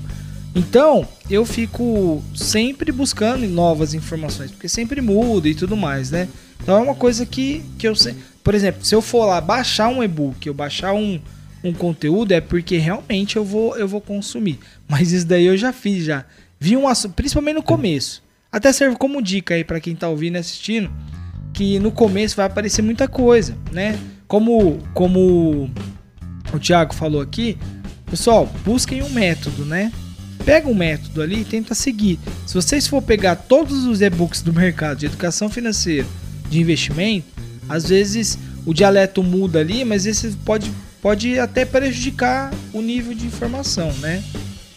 Então, 0.56 1.08
eu 1.30 1.46
fico 1.46 2.24
sempre 2.36 2.92
buscando 2.92 3.48
novas 3.48 3.94
informações, 3.94 4.52
porque 4.52 4.70
sempre 4.70 5.02
muda 5.02 5.48
e 5.50 5.56
tudo 5.56 5.76
mais, 5.76 6.12
né? 6.12 6.28
Então 6.62 6.78
é 6.78 6.82
uma 6.82 6.96
coisa 6.96 7.26
que, 7.26 7.64
que 7.78 7.88
eu 7.88 7.96
sei. 7.96 8.16
Por 8.44 8.54
exemplo, 8.54 8.86
se 8.86 8.94
eu 8.94 9.02
for 9.02 9.26
lá 9.26 9.42
baixar 9.42 9.88
um 9.90 10.04
e-book, 10.04 10.46
eu 10.46 10.54
baixar 10.54 10.94
um, 10.94 11.20
um 11.64 11.74
conteúdo, 11.74 12.34
é 12.34 12.40
porque 12.42 12.78
realmente 12.78 13.36
eu 13.36 13.44
vou, 13.44 13.76
eu 13.78 13.88
vou 13.88 14.00
consumir. 14.00 14.60
Mas 14.88 15.12
isso 15.12 15.26
daí 15.26 15.46
eu 15.46 15.58
já 15.58 15.74
fiz 15.74 16.04
já. 16.06 16.24
Vi 16.60 16.78
um 16.78 16.88
assunto, 16.88 17.14
principalmente 17.16 17.56
no 17.56 17.64
começo. 17.64 18.22
Até 18.52 18.72
serve 18.72 18.96
como 18.96 19.22
dica 19.22 19.56
aí 19.56 19.64
para 19.64 19.80
quem 19.80 19.96
tá 19.96 20.08
ouvindo 20.08 20.36
e 20.36 20.40
assistindo, 20.40 20.92
que 21.52 21.80
no 21.80 21.92
começo 21.92 22.36
vai 22.36 22.46
aparecer 22.46 22.82
muita 22.84 23.08
coisa, 23.08 23.58
né? 23.72 23.98
Como 24.28 24.78
como 24.94 25.70
o 26.58 26.60
Thiago 26.60 26.94
falou 26.94 27.22
aqui, 27.22 27.58
pessoal, 28.10 28.50
busquem 28.66 29.02
um 29.04 29.10
método, 29.10 29.66
né? 29.66 29.92
Pega 30.46 30.68
um 30.68 30.74
método 30.76 31.22
ali 31.22 31.42
e 31.42 31.46
tenta 31.46 31.74
seguir. 31.74 32.20
Se 32.46 32.54
vocês 32.54 32.86
for 32.88 33.02
pegar 33.02 33.36
todos 33.36 33.86
os 33.86 34.02
e-books 34.02 34.42
do 34.42 34.52
mercado 34.54 34.98
de 35.00 35.06
educação 35.06 35.50
financeira, 35.50 36.06
de 36.50 36.60
investimento, 36.60 37.26
às 37.70 37.88
vezes 37.88 38.38
o 38.66 38.74
dialeto 38.74 39.24
muda 39.24 39.60
ali, 39.60 39.86
mas 39.86 40.06
esse 40.06 40.32
pode, 40.46 40.70
pode 41.02 41.40
até 41.40 41.64
prejudicar 41.66 42.52
o 42.74 42.82
nível 42.82 43.14
de 43.14 43.26
informação, 43.26 43.92
né? 44.00 44.22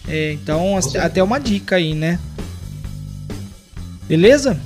É, 0.08 0.32
então, 0.32 0.76
as- 0.76 0.94
até 0.94 1.20
uma 1.22 1.38
dica 1.40 1.76
aí, 1.76 1.94
né? 1.94 2.18
Beleza? 4.08 4.56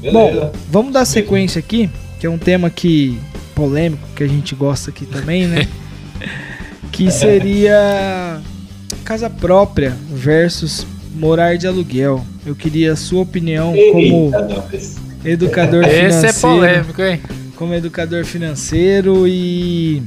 Beleza. 0.00 0.12
Bom, 0.12 0.52
vamos 0.70 0.92
dar 0.92 1.04
sequência 1.04 1.58
aqui, 1.58 1.90
que 2.20 2.26
é 2.26 2.30
um 2.30 2.38
tema 2.38 2.70
que 2.70 3.18
polêmico 3.58 4.06
que 4.14 4.22
a 4.22 4.26
gente 4.28 4.54
gosta 4.54 4.90
aqui 4.90 5.04
também, 5.04 5.48
né? 5.48 5.66
que 6.92 7.10
seria 7.10 8.40
casa 9.04 9.28
própria 9.28 9.96
versus 10.12 10.86
morar 11.16 11.58
de 11.58 11.66
aluguel. 11.66 12.24
Eu 12.46 12.54
queria 12.54 12.92
a 12.92 12.96
sua 12.96 13.22
opinião 13.22 13.74
como 13.92 14.26
Eita, 14.26 14.42
nós. 14.42 14.96
educador 15.24 15.84
Esse 15.84 15.96
é 15.96 16.32
financeiro, 16.32 16.56
polêmico, 16.56 17.02
hein? 17.02 17.20
como 17.56 17.74
educador 17.74 18.24
financeiro 18.24 19.26
e 19.26 20.04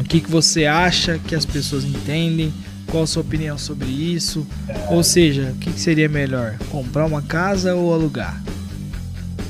o 0.00 0.02
que, 0.02 0.18
que 0.20 0.28
você 0.30 0.66
acha 0.66 1.20
que 1.20 1.36
as 1.36 1.46
pessoas 1.46 1.84
entendem? 1.84 2.52
Qual 2.88 3.04
a 3.04 3.06
sua 3.06 3.22
opinião 3.22 3.56
sobre 3.56 3.86
isso? 3.86 4.44
Ou 4.90 5.04
seja, 5.04 5.52
o 5.54 5.58
que, 5.58 5.70
que 5.70 5.80
seria 5.80 6.08
melhor? 6.08 6.56
Comprar 6.68 7.06
uma 7.06 7.22
casa 7.22 7.76
ou 7.76 7.94
alugar? 7.94 8.42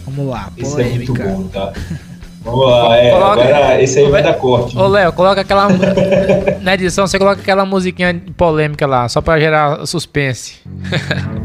Vamos 0.04 0.26
lá, 0.26 0.52
Esse 0.56 0.82
é 0.82 0.84
muito 0.90 1.14
polêmica. 1.14 1.24
bom, 1.24 1.48
tá? 1.48 1.72
Vamos 2.46 2.66
lá, 2.70 2.96
é, 2.96 3.10
Coloca- 3.10 3.42
agora 3.42 3.82
esse 3.82 3.98
aí 3.98 4.08
vai 4.10 4.22
dar 4.22 4.34
corte. 4.34 4.78
Ô, 4.78 4.86
Léo, 4.86 5.12
coloca 5.12 5.40
aquela. 5.40 5.68
Na 6.62 6.74
edição, 6.74 7.06
você 7.06 7.18
coloca 7.18 7.40
aquela 7.40 7.64
musiquinha 7.66 8.22
polêmica 8.36 8.86
lá, 8.86 9.08
só 9.08 9.20
pra 9.20 9.38
gerar 9.38 9.84
suspense. 9.86 10.56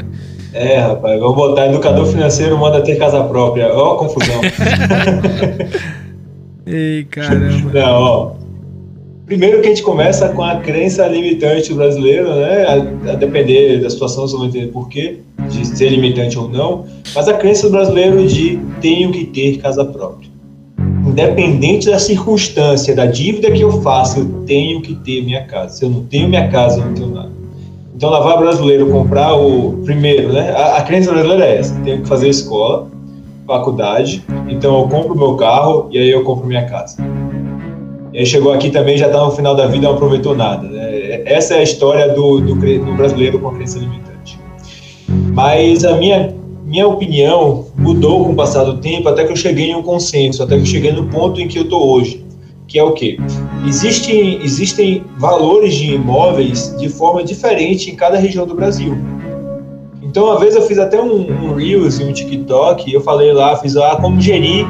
É, 0.54 0.80
rapaz, 0.80 1.18
vamos 1.18 1.36
botar 1.38 1.68
educador 1.68 2.06
financeiro 2.08 2.58
manda 2.58 2.82
ter 2.82 2.98
casa 2.98 3.24
própria. 3.24 3.74
Ó 3.74 3.94
a 3.94 3.98
confusão. 4.00 4.42
Ei, 6.68 7.06
caramba. 7.06 7.72
Não, 7.74 8.02
ó. 8.02 8.32
Primeiro 9.26 9.62
que 9.62 9.68
a 9.68 9.70
gente 9.70 9.82
começa 9.84 10.28
com 10.28 10.44
a 10.44 10.58
crença 10.58 11.08
limitante 11.08 11.70
do 11.70 11.76
brasileiro, 11.76 12.36
né? 12.36 12.66
A, 12.66 13.12
a 13.12 13.16
depender 13.16 13.78
da 13.80 13.90
situação, 13.90 14.28
você 14.28 14.36
vai 14.38 14.48
entender 14.48 14.68
por 14.68 14.90
quê. 14.90 15.20
de 15.50 15.66
ser 15.66 15.88
limitante 15.90 16.38
ou 16.38 16.50
não, 16.50 16.86
mas 17.16 17.30
a 17.30 17.34
crença 17.36 17.68
do 17.68 17.72
brasileiro 17.72 18.28
de 18.28 18.60
tenho 18.82 19.10
que 19.12 19.24
ter 19.28 19.58
casa 19.60 19.86
própria. 19.86 20.30
Independente 21.12 21.90
da 21.90 22.00
circunstância, 22.00 22.96
da 22.96 23.06
dívida 23.06 23.52
que 23.52 23.62
eu 23.62 23.82
faço, 23.82 24.20
eu 24.20 24.26
tenho 24.46 24.82
que 24.82 24.96
ter 24.96 25.22
minha 25.26 25.44
casa. 25.44 25.76
Se 25.76 25.84
eu 25.84 25.90
não 25.90 26.06
tenho 26.06 26.30
minha 26.30 26.48
casa, 26.48 26.80
eu 26.80 26.86
não 26.86 26.94
tenho 26.94 27.10
nada. 27.10 27.32
Então, 27.94 28.10
lá 28.10 28.22
vai 28.22 28.36
o 28.36 28.40
brasileiro 28.40 28.88
comprar 28.88 29.36
o. 29.36 29.74
Primeiro, 29.84 30.32
né? 30.32 30.52
A, 30.52 30.78
a 30.78 30.82
crença 30.84 31.12
brasileira 31.12 31.46
é 31.46 31.58
essa: 31.58 31.76
tenho 31.84 32.02
que 32.02 32.08
fazer 32.08 32.30
escola, 32.30 32.88
faculdade, 33.46 34.24
então 34.48 34.80
eu 34.80 34.88
compro 34.88 35.14
meu 35.16 35.36
carro 35.36 35.90
e 35.92 35.98
aí 35.98 36.10
eu 36.10 36.24
compro 36.24 36.48
minha 36.48 36.66
casa. 36.66 36.96
E 38.14 38.20
aí 38.20 38.26
chegou 38.26 38.54
aqui 38.54 38.70
também, 38.70 38.98
já 38.98 39.08
está 39.08 39.24
no 39.24 39.32
final 39.32 39.54
da 39.54 39.68
vida, 39.68 39.88
não 39.88 39.96
aproveitou 39.96 40.34
nada. 40.34 40.66
Né? 40.66 41.24
Essa 41.26 41.56
é 41.56 41.60
a 41.60 41.64
história 41.64 42.08
do, 42.14 42.40
do, 42.40 42.56
do 42.56 42.94
brasileiro 42.96 43.38
com 43.38 43.50
a 43.50 43.54
crença 43.54 43.80
limitante. 43.80 44.40
Mas 45.34 45.84
a 45.84 45.96
minha, 45.98 46.34
minha 46.72 46.88
opinião 46.88 47.66
mudou 47.78 48.24
com 48.24 48.32
o 48.32 48.36
passar 48.36 48.64
do 48.64 48.78
tempo, 48.78 49.10
até 49.10 49.26
que 49.26 49.32
eu 49.34 49.36
cheguei 49.36 49.72
em 49.72 49.76
um 49.76 49.84
consenso, 49.84 50.42
até 50.42 50.56
que 50.56 50.62
eu 50.62 50.66
cheguei 50.66 50.94
no 50.94 51.06
ponto 51.08 51.42
em 51.42 51.46
que 51.46 51.60
eu 51.60 51.64
estou 51.64 51.86
hoje, 51.86 52.26
que 52.66 52.80
é 52.80 52.84
o 52.84 52.94
quê? 52.94 53.20
Existem, 53.68 54.42
existem 54.42 55.04
valores 55.18 55.76
de 55.76 55.96
imóveis 55.96 56.74
de 56.80 56.88
forma 56.88 57.26
diferente 57.26 57.92
em 57.92 57.96
cada 57.98 58.18
região 58.18 58.48
do 58.48 58.56
Brasil. 58.56 58.98
Então, 60.02 60.28
uma 60.28 60.40
vez 60.40 60.56
eu 60.56 60.62
fiz 60.62 60.78
até 60.78 61.02
um, 61.02 61.30
um 61.44 61.56
Reels 61.56 62.00
e 62.00 62.06
um 62.06 62.14
TikTok, 62.14 62.94
eu 62.94 63.02
falei 63.02 63.34
lá, 63.34 63.58
fiz 63.58 63.76
lá 63.76 63.98
como 63.98 64.22
gerir 64.22 64.66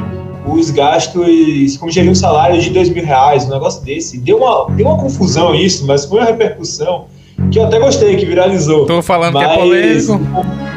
os 0.47 0.71
gastos, 0.71 1.77
como 1.77 1.91
gerir 1.91 2.09
um 2.09 2.15
salário 2.15 2.59
de 2.59 2.71
dois 2.71 2.89
mil 2.89 3.05
reais, 3.05 3.45
um 3.45 3.49
negócio 3.49 3.85
desse. 3.85 4.17
Deu 4.17 4.37
uma, 4.37 4.71
deu 4.71 4.87
uma 4.87 4.97
confusão 4.97 5.53
isso, 5.53 5.85
mas 5.85 6.05
foi 6.05 6.17
uma 6.17 6.25
repercussão 6.25 7.05
que 7.51 7.59
eu 7.59 7.65
até 7.65 7.77
gostei, 7.77 8.15
que 8.15 8.25
viralizou. 8.25 8.87
Tô 8.87 9.03
falando 9.03 9.35
mas, 9.35 9.45
que 9.45 9.53
é 9.53 9.57
polêmico. 9.57 10.70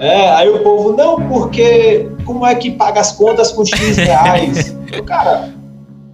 É, 0.00 0.30
aí 0.30 0.48
o 0.48 0.60
povo, 0.60 0.94
não, 0.94 1.20
porque 1.28 2.08
como 2.24 2.46
é 2.46 2.54
que 2.54 2.70
paga 2.70 3.02
as 3.02 3.12
contas 3.12 3.52
com 3.52 3.66
X 3.66 3.98
reais? 3.98 4.74
cara, 5.06 5.50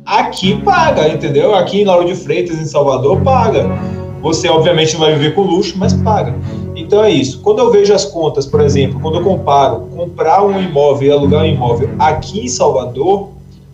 aqui 0.05 0.61
paga, 0.63 1.09
entendeu? 1.09 1.55
Aqui 1.55 1.83
em 1.83 1.85
Lauro 1.85 2.05
de 2.05 2.17
Freitas, 2.17 2.61
em 2.61 2.65
Salvador, 2.65 3.21
paga. 3.21 3.65
Você, 4.23 4.49
obviamente, 4.49 4.97
vai 4.97 5.13
viver 5.13 5.37
com 5.37 5.43
luxo, 5.43 5.79
mas 5.79 5.93
paga. 5.93 6.35
Então 6.75 7.05
é 7.05 7.13
isso. 7.13 7.41
Quando 7.43 7.61
eu 7.61 7.71
vejo 7.71 7.95
as 7.95 8.05
contas, 8.05 8.45
por 8.45 8.61
exemplo, 8.61 8.99
quando 9.01 9.19
eu 9.19 9.23
comparo 9.23 9.87
comprar 9.97 10.45
um 10.45 10.61
imóvel 10.61 11.09
e 11.09 11.13
alugar 11.13 11.45
um 11.45 11.47
imóvel 11.47 11.91
aqui 11.97 12.41
em 12.41 12.49
Salvador, 12.49 13.29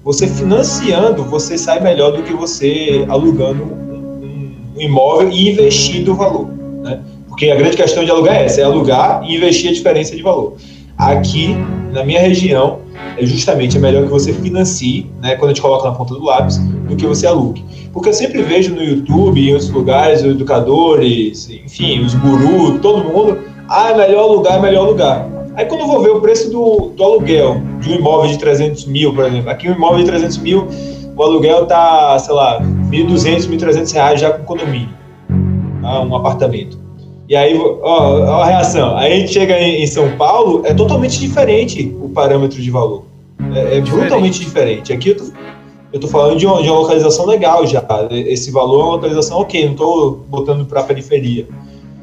você 0.05 0.27
financiando, 0.27 1.25
você 1.25 1.57
sai 1.57 1.81
melhor 1.81 2.13
do 2.13 2.23
que 2.23 2.35
você 2.35 3.07
alugando 3.09 3.65
um, 3.65 4.53
um 4.77 4.81
imóvel 4.81 5.31
e 5.31 5.49
investindo 5.51 6.13
o 6.13 6.17
valor. 6.17 6.62
Porque 7.33 7.51
a 7.51 7.57
grande 7.57 7.79
questão 7.79 8.05
de 8.05 8.11
alugar 8.11 8.37
é 8.37 8.45
essa, 8.45 8.61
é 8.61 8.65
alugar 8.65 9.23
e 9.25 9.37
investir 9.37 9.71
a 9.71 9.73
diferença 9.73 10.15
de 10.15 10.23
valor. 10.23 10.53
Aqui, 10.99 11.57
na 11.91 12.05
minha 12.05 12.21
região, 12.21 12.81
é 13.17 13.25
justamente 13.25 13.79
é 13.79 13.81
melhor 13.81 14.03
que 14.03 14.11
você 14.11 14.35
financie, 14.35 15.11
né, 15.23 15.35
quando 15.37 15.53
a 15.53 15.55
gente 15.55 15.63
coloca 15.63 15.89
na 15.89 15.95
ponta 15.95 16.13
do 16.13 16.23
lápis, 16.23 16.59
do 16.59 16.95
que 16.95 17.07
você 17.07 17.27
alugue. 17.27 17.65
Porque 17.91 18.11
eu 18.11 18.13
sempre 18.13 18.43
vejo 18.43 18.75
no 18.75 18.85
YouTube, 18.85 19.41
em 19.41 19.51
outros 19.55 19.71
lugares, 19.71 20.21
os 20.21 20.27
educadores, 20.27 21.49
enfim, 21.49 22.05
os 22.05 22.15
gurus, 22.17 22.79
todo 22.83 23.03
mundo, 23.03 23.39
ah, 23.67 23.93
é 23.93 23.97
melhor 23.97 24.25
alugar, 24.25 24.59
é 24.59 24.61
melhor 24.61 24.85
alugar. 24.85 25.27
Aí 25.57 25.65
quando 25.65 25.81
eu 25.81 25.87
vou 25.87 26.03
ver 26.03 26.11
o 26.11 26.21
preço 26.21 26.51
do, 26.51 26.93
do 26.95 27.03
aluguel 27.03 27.63
de 27.81 27.93
um 27.93 27.95
imóvel 27.95 28.31
de 28.31 28.39
300 28.39 28.85
mil, 28.85 29.15
por 29.15 29.25
exemplo, 29.25 29.49
aqui 29.49 29.71
um 29.71 29.73
imóvel 29.73 30.01
de 30.01 30.05
300 30.05 30.37
mil, 30.37 30.69
o 31.17 31.23
aluguel 31.23 31.65
tá, 31.65 32.19
sei 32.19 32.35
lá, 32.35 32.61
1.200, 32.61 33.49
1.300 33.49 33.95
reais 33.95 34.21
já 34.21 34.33
com 34.33 34.45
condomínio, 34.45 34.91
tá? 35.81 36.03
um 36.03 36.15
apartamento. 36.15 36.82
E 37.29 37.37
aí, 37.37 37.57
ó, 37.57 37.79
ó, 37.83 38.43
a 38.43 38.47
reação. 38.47 38.97
Aí 38.97 39.13
a 39.13 39.17
gente 39.17 39.33
chega 39.33 39.59
em, 39.59 39.83
em, 39.83 39.87
São 39.87 40.17
Paulo, 40.17 40.63
é 40.65 40.75
totalmente 40.75 41.19
diferente 41.19 41.95
o 42.01 42.09
parâmetro 42.09 42.61
de 42.61 42.71
valor. 42.71 43.05
É, 43.55 43.79
é 43.79 43.81
brutalmente 43.81 44.41
diferente. 44.41 44.93
Aqui 44.93 45.11
eu 45.11 45.17
tô, 45.17 45.25
eu 45.93 46.01
tô 46.01 46.09
falando 46.09 46.39
de 46.39 46.47
uma, 46.47 46.63
de 46.63 46.69
uma, 46.69 46.79
localização 46.79 47.27
legal 47.27 47.67
já. 47.67 47.85
Esse 48.11 48.51
valor 48.51 48.81
é 48.81 48.85
uma 48.85 48.93
localização 48.95 49.39
ok, 49.39 49.67
não 49.67 49.75
tô 49.75 50.19
botando 50.29 50.65
para 50.65 50.83
periferia. 50.83 51.47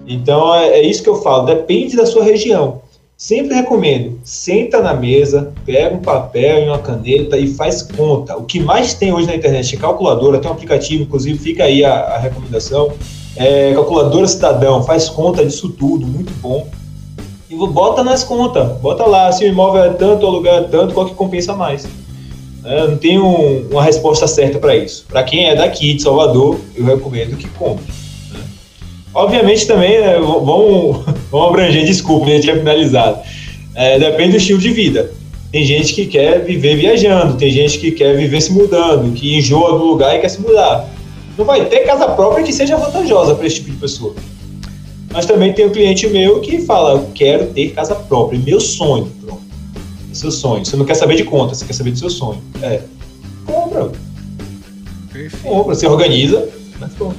Então 0.07 0.53
é, 0.55 0.79
é 0.79 0.81
isso 0.81 1.03
que 1.03 1.09
eu 1.09 1.15
falo, 1.15 1.45
depende 1.45 1.95
da 1.95 2.05
sua 2.05 2.23
região. 2.23 2.81
Sempre 3.15 3.53
recomendo, 3.53 4.17
senta 4.23 4.81
na 4.81 4.93
mesa, 4.93 5.51
pega 5.65 5.93
um 5.93 5.99
papel 5.99 6.63
e 6.63 6.67
uma 6.69 6.79
caneta 6.79 7.37
e 7.37 7.53
faz 7.53 7.81
conta. 7.81 8.37
O 8.37 8.45
que 8.45 8.61
mais 8.61 8.93
tem 8.93 9.11
hoje 9.11 9.27
na 9.27 9.35
internet 9.35 9.75
é 9.75 9.77
calculadora, 9.77 10.39
tem 10.39 10.49
um 10.49 10.53
aplicativo, 10.53 11.03
inclusive 11.03 11.37
fica 11.37 11.65
aí 11.65 11.83
a, 11.83 11.93
a 11.93 12.17
recomendação 12.17 12.93
é, 13.35 13.73
calculadora 13.73 14.27
cidadão, 14.27 14.83
faz 14.83 15.09
conta 15.09 15.45
disso 15.45 15.69
tudo, 15.69 16.05
muito 16.05 16.33
bom. 16.41 16.67
E 17.49 17.55
bota 17.55 18.03
nas 18.03 18.23
contas, 18.23 18.77
bota 18.79 19.05
lá, 19.05 19.31
se 19.31 19.43
o 19.43 19.47
imóvel 19.47 19.83
é 19.83 19.89
tanto, 19.89 20.25
o 20.25 20.29
aluguel 20.29 20.55
é 20.55 20.63
tanto, 20.63 20.93
qual 20.93 21.05
que 21.05 21.15
compensa 21.15 21.55
mais. 21.55 21.87
É, 22.63 22.87
não 22.87 22.97
tem 22.97 23.17
um, 23.17 23.67
uma 23.71 23.81
resposta 23.81 24.27
certa 24.27 24.59
para 24.59 24.75
isso. 24.75 25.05
Para 25.07 25.23
quem 25.23 25.45
é 25.45 25.55
daqui 25.55 25.93
de 25.93 26.01
Salvador, 26.01 26.59
eu 26.75 26.85
recomendo 26.85 27.37
que 27.37 27.47
compre. 27.49 27.85
Né? 28.31 28.39
Obviamente 29.13 29.65
também, 29.65 29.99
né, 29.99 30.19
vamos, 30.19 31.05
vamos 31.31 31.49
abranger, 31.49 31.85
desculpa, 31.85 32.27
a 32.27 32.29
gente 32.29 32.43
tinha 32.43 32.57
finalizado. 32.57 33.19
É, 33.73 33.97
depende 33.97 34.31
do 34.31 34.37
estilo 34.37 34.59
de 34.59 34.71
vida. 34.71 35.11
Tem 35.51 35.65
gente 35.65 35.95
que 35.95 36.05
quer 36.05 36.43
viver 36.43 36.75
viajando, 36.75 37.35
tem 37.35 37.49
gente 37.49 37.79
que 37.79 37.91
quer 37.91 38.15
viver 38.15 38.41
se 38.41 38.51
mudando, 38.51 39.11
que 39.13 39.35
enjoa 39.35 39.71
do 39.71 39.85
lugar 39.85 40.15
e 40.15 40.19
quer 40.19 40.29
se 40.29 40.39
mudar 40.39 40.87
não 41.39 41.45
vai 41.45 41.65
ter 41.65 41.85
casa 41.85 42.05
própria 42.09 42.43
que 42.43 42.51
seja 42.51 42.75
vantajosa 42.75 43.33
para 43.33 43.47
esse 43.47 43.55
tipo 43.55 43.71
de 43.71 43.77
pessoa. 43.77 44.13
Mas 45.09 45.25
também 45.25 45.53
tem 45.53 45.65
um 45.65 45.69
cliente 45.69 46.05
meu 46.07 46.41
que 46.41 46.59
fala, 46.65 46.99
eu 46.99 47.09
quero 47.15 47.47
ter 47.47 47.69
casa 47.69 47.95
própria, 47.95 48.37
meu 48.37 48.59
sonho, 48.59 49.09
pronto. 49.21 49.41
É 50.11 50.13
seu 50.13 50.31
sonho. 50.31 50.65
Você 50.65 50.75
não 50.75 50.85
quer 50.85 50.95
saber 50.95 51.15
de 51.15 51.23
conta, 51.23 51.55
você 51.55 51.65
quer 51.65 51.73
saber 51.73 51.91
do 51.91 51.97
seu 51.97 52.09
sonho. 52.09 52.43
É. 52.61 52.81
Compra. 53.45 53.89
Perfeito. 55.13 55.41
Compra, 55.41 55.75
você 55.75 55.87
organiza, 55.87 56.49
mas 56.77 56.93
pronto. 56.93 57.17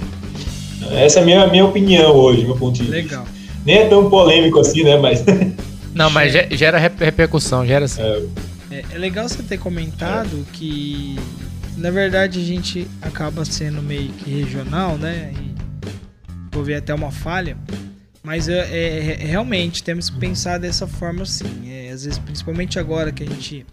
Essa 0.92 1.20
é 1.20 1.22
a 1.22 1.24
minha, 1.24 1.46
minha 1.46 1.64
opinião 1.64 2.14
hoje, 2.14 2.44
meu 2.44 2.56
ponto 2.56 2.74
de 2.74 2.82
vista. 2.82 2.96
Legal. 2.96 3.24
Nem 3.64 3.78
é 3.78 3.88
tão 3.88 4.10
polêmico 4.10 4.60
assim, 4.60 4.84
né? 4.84 4.98
Mas. 4.98 5.24
Não, 5.94 6.10
mas 6.10 6.32
gera 6.32 6.78
repercussão, 6.78 7.66
gera 7.66 7.86
assim. 7.86 8.02
É. 8.02 8.22
É, 8.70 8.84
é 8.92 8.98
legal 8.98 9.28
você 9.28 9.42
ter 9.42 9.58
comentado 9.58 10.46
é. 10.48 10.56
que 10.56 11.18
na 11.80 11.90
verdade 11.90 12.38
a 12.38 12.44
gente 12.44 12.86
acaba 13.00 13.44
sendo 13.44 13.82
meio 13.82 14.12
que 14.12 14.30
regional, 14.30 14.98
né? 14.98 15.32
E 15.34 15.54
vou 16.52 16.62
ver 16.62 16.76
até 16.76 16.94
uma 16.94 17.10
falha. 17.10 17.56
Mas 18.22 18.48
é, 18.48 18.58
é, 18.58 19.22
é, 19.22 19.26
realmente 19.26 19.82
temos 19.82 20.10
que 20.10 20.18
pensar 20.18 20.58
dessa 20.58 20.86
forma 20.86 21.22
assim. 21.22 21.70
É, 21.70 21.90
às 21.90 22.04
vezes, 22.04 22.18
principalmente 22.18 22.78
agora 22.78 23.10
que 23.10 23.22
a 23.22 23.26
gente. 23.26 23.66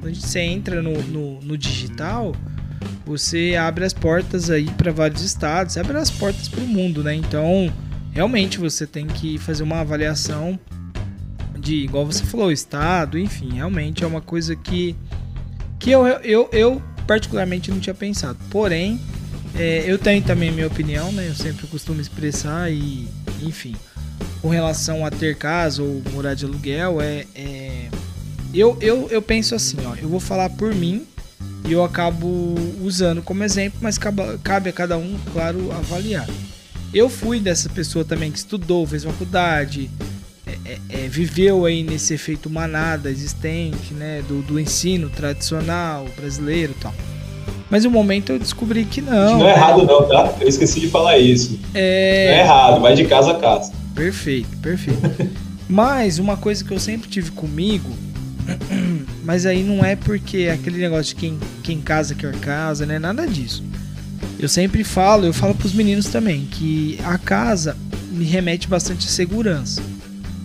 Quando 0.00 0.14
gente 0.14 0.38
entra 0.38 0.82
no, 0.82 1.00
no, 1.04 1.40
no 1.40 1.56
digital, 1.56 2.34
você 3.06 3.54
abre 3.54 3.84
as 3.84 3.92
portas 3.92 4.50
aí 4.50 4.68
para 4.72 4.90
vários 4.90 5.22
estados, 5.22 5.78
abre 5.78 5.96
as 5.96 6.10
portas 6.10 6.48
para 6.48 6.60
o 6.60 6.66
mundo, 6.66 7.04
né? 7.04 7.14
Então, 7.14 7.72
realmente 8.10 8.58
você 8.58 8.84
tem 8.84 9.06
que 9.06 9.38
fazer 9.38 9.62
uma 9.62 9.78
avaliação 9.78 10.58
de, 11.56 11.76
igual 11.76 12.04
você 12.04 12.24
falou, 12.24 12.50
estado, 12.50 13.16
enfim, 13.16 13.54
realmente 13.54 14.02
é 14.02 14.06
uma 14.06 14.20
coisa 14.20 14.56
que, 14.56 14.96
que 15.78 15.92
eu, 15.92 16.04
eu, 16.04 16.48
eu 16.50 16.82
particularmente 17.06 17.70
não 17.70 17.80
tinha 17.80 17.94
pensado. 17.94 18.38
Porém, 18.50 19.00
é, 19.54 19.84
eu 19.86 19.98
tenho 19.98 20.22
também 20.22 20.48
a 20.48 20.52
minha 20.52 20.66
opinião, 20.66 21.12
né? 21.12 21.28
Eu 21.28 21.34
sempre 21.34 21.66
costumo 21.66 22.00
expressar 22.00 22.70
e, 22.70 23.08
enfim, 23.42 23.74
com 24.40 24.48
relação 24.48 25.04
a 25.04 25.10
ter 25.10 25.36
casa 25.36 25.82
ou 25.82 26.02
morar 26.12 26.34
de 26.34 26.44
aluguel, 26.44 27.00
é, 27.00 27.26
é 27.34 27.88
eu, 28.54 28.76
eu, 28.80 29.08
eu 29.10 29.22
penso 29.22 29.54
assim, 29.54 29.78
ó, 29.86 29.94
eu 29.94 30.08
vou 30.08 30.20
falar 30.20 30.50
por 30.50 30.74
mim 30.74 31.06
e 31.66 31.72
eu 31.72 31.82
acabo 31.82 32.54
usando 32.82 33.22
como 33.22 33.42
exemplo, 33.42 33.78
mas 33.80 33.96
cabe, 33.96 34.22
cabe 34.42 34.68
a 34.68 34.72
cada 34.72 34.98
um, 34.98 35.18
claro, 35.32 35.72
avaliar. 35.72 36.28
Eu 36.92 37.08
fui 37.08 37.40
dessa 37.40 37.70
pessoa 37.70 38.04
também 38.04 38.30
que 38.30 38.36
estudou, 38.36 38.86
fez 38.86 39.04
faculdade, 39.04 39.90
é, 40.64 40.78
é, 40.88 41.04
é, 41.04 41.08
viveu 41.08 41.64
aí 41.64 41.82
nesse 41.82 42.14
efeito 42.14 42.48
manada 42.48 43.10
existente, 43.10 43.92
né, 43.94 44.22
do, 44.28 44.42
do 44.42 44.58
ensino 44.58 45.08
tradicional 45.10 46.06
brasileiro 46.16 46.74
tal. 46.80 46.94
Mas 47.68 47.84
no 47.84 47.90
momento 47.90 48.32
eu 48.32 48.38
descobri 48.38 48.84
que 48.84 49.00
não. 49.00 49.38
Não 49.38 49.48
é 49.48 49.52
errado 49.52 49.86
não, 49.86 50.06
tá? 50.06 50.34
Eu 50.40 50.46
esqueci 50.46 50.78
de 50.78 50.88
falar 50.88 51.18
isso. 51.18 51.58
É... 51.72 52.26
Não 52.26 52.34
é 52.34 52.40
errado, 52.40 52.80
vai 52.80 52.94
de 52.94 53.04
casa 53.06 53.32
a 53.32 53.34
casa. 53.38 53.72
Perfeito, 53.94 54.56
perfeito. 54.58 55.00
mas 55.68 56.18
uma 56.18 56.36
coisa 56.36 56.62
que 56.62 56.70
eu 56.70 56.78
sempre 56.78 57.08
tive 57.08 57.30
comigo, 57.30 57.90
mas 59.24 59.46
aí 59.46 59.62
não 59.62 59.84
é 59.84 59.96
porque 59.96 60.50
aquele 60.52 60.78
negócio 60.78 61.14
de 61.14 61.14
quem, 61.14 61.38
quem 61.62 61.80
casa 61.80 62.14
quer 62.14 62.36
casa, 62.36 62.84
né? 62.84 62.98
Nada 62.98 63.26
disso. 63.26 63.64
Eu 64.38 64.48
sempre 64.48 64.84
falo, 64.84 65.24
eu 65.24 65.32
falo 65.32 65.54
pros 65.54 65.72
meninos 65.72 66.06
também, 66.06 66.46
que 66.50 66.98
a 67.04 67.16
casa 67.16 67.76
me 68.10 68.24
remete 68.24 68.68
bastante 68.68 69.06
a 69.06 69.10
segurança. 69.10 69.82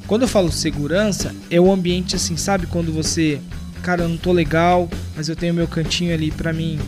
Quando 0.08 0.24
eu 0.24 0.28
falo 0.28 0.51
segurança, 0.51 1.36
é 1.49 1.60
o 1.60 1.72
ambiente 1.72 2.16
assim, 2.16 2.38
sabe? 2.38 2.66
Quando 2.66 2.91
você, 2.91 3.39
cara, 3.84 4.03
eu 4.03 4.10
não 4.10 4.18
tô 4.18 4.32
legal, 4.32 4.89
mas 5.16 5.30
eu 5.30 5.36
tenho 5.36 5.53
meu 5.53 5.68
cantinho 5.68 6.14
ali 6.14 6.32
para 6.32 6.53
mim 6.53 6.80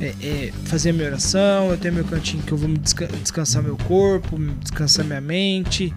é, 0.00 0.14
é, 0.20 0.52
fazer 0.64 0.92
minha 0.92 1.06
oração, 1.06 1.70
eu 1.70 1.78
tenho 1.78 1.94
meu 1.94 2.04
cantinho 2.04 2.42
que 2.42 2.52
eu 2.52 2.58
vou 2.58 2.68
desca 2.76 3.06
descansar 3.06 3.62
meu 3.62 3.76
corpo, 3.86 4.36
descansar 4.60 5.04
minha 5.04 5.20
mente. 5.20 5.94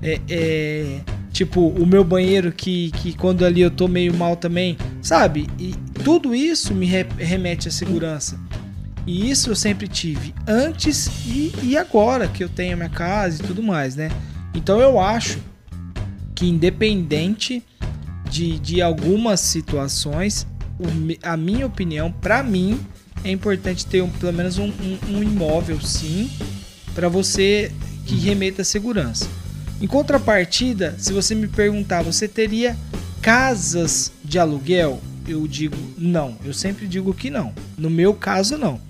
É, 0.00 0.20
é, 0.28 1.00
Tipo, 1.32 1.68
o 1.68 1.86
meu 1.86 2.04
banheiro 2.04 2.52
que, 2.52 2.90
que 2.90 3.16
quando 3.16 3.44
ali 3.44 3.62
eu 3.62 3.70
tô 3.70 3.88
meio 3.88 4.12
mal 4.12 4.36
também, 4.36 4.76
sabe? 5.00 5.48
E 5.58 5.74
tudo 6.04 6.34
isso 6.34 6.74
me 6.74 6.84
re 6.84 7.06
remete 7.16 7.68
à 7.68 7.70
segurança. 7.70 8.38
E 9.06 9.30
isso 9.30 9.50
eu 9.50 9.56
sempre 9.56 9.88
tive 9.88 10.34
antes 10.46 11.06
e, 11.26 11.52
e 11.62 11.76
agora 11.76 12.28
que 12.28 12.44
eu 12.44 12.48
tenho 12.50 12.74
a 12.74 12.76
minha 12.76 12.88
casa 12.90 13.42
e 13.42 13.46
tudo 13.46 13.62
mais, 13.62 13.96
né? 13.96 14.10
Então 14.54 14.78
eu 14.78 15.00
acho 15.00 15.38
que 16.34 16.46
independente 16.48 17.62
de, 18.30 18.58
de 18.58 18.80
algumas 18.80 19.40
situações, 19.40 20.46
o, 20.78 20.86
a 21.22 21.36
minha 21.36 21.66
opinião, 21.66 22.10
para 22.10 22.42
mim, 22.42 22.80
é 23.24 23.30
importante 23.30 23.86
ter 23.86 24.02
um, 24.02 24.10
pelo 24.10 24.32
menos 24.32 24.58
um, 24.58 24.68
um, 24.68 24.98
um 25.16 25.22
imóvel, 25.22 25.80
sim, 25.80 26.30
para 26.94 27.08
você 27.08 27.70
que 28.06 28.16
remeta 28.16 28.64
segurança. 28.64 29.28
Em 29.80 29.86
contrapartida, 29.86 30.94
se 30.98 31.12
você 31.12 31.34
me 31.34 31.48
perguntar, 31.48 32.02
você 32.02 32.28
teria 32.28 32.76
casas 33.20 34.12
de 34.24 34.38
aluguel? 34.38 35.00
Eu 35.26 35.46
digo 35.46 35.76
não. 35.96 36.36
Eu 36.44 36.52
sempre 36.52 36.86
digo 36.86 37.14
que 37.14 37.30
não. 37.30 37.52
No 37.76 37.90
meu 37.90 38.14
caso, 38.14 38.56
não. 38.56 38.80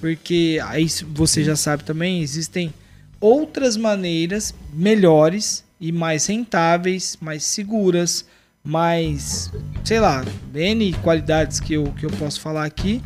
Porque 0.00 0.60
aí 0.64 0.86
você 1.12 1.42
já 1.42 1.56
sabe 1.56 1.84
também, 1.84 2.22
existem 2.22 2.72
outras 3.20 3.76
maneiras 3.76 4.54
melhores 4.72 5.64
e 5.80 5.92
mais 5.92 6.26
rentáveis, 6.26 7.16
mais 7.20 7.44
seguras, 7.44 8.24
mais, 8.64 9.50
sei 9.84 10.00
lá, 10.00 10.24
N 10.54 10.92
qualidades 10.94 11.60
que 11.60 11.74
eu, 11.74 11.84
que 11.98 12.04
eu 12.04 12.10
posso 12.10 12.40
falar 12.40 12.64
aqui, 12.64 13.02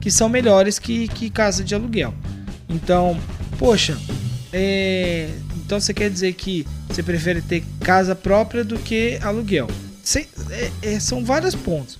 que 0.00 0.10
são 0.10 0.28
melhores 0.28 0.78
que, 0.78 1.08
que 1.08 1.28
casa 1.30 1.64
de 1.64 1.74
aluguel. 1.74 2.14
Então, 2.68 3.18
poxa, 3.58 3.98
é, 4.52 5.28
então 5.54 5.80
você 5.80 5.92
quer 5.92 6.10
dizer 6.10 6.32
que 6.34 6.66
você 6.88 7.02
prefere 7.02 7.40
ter 7.42 7.64
casa 7.80 8.14
própria 8.14 8.64
do 8.64 8.78
que 8.78 9.18
aluguel? 9.22 9.68
É, 10.50 10.70
é, 10.82 11.00
são 11.00 11.24
vários 11.24 11.54
pontos. 11.54 11.98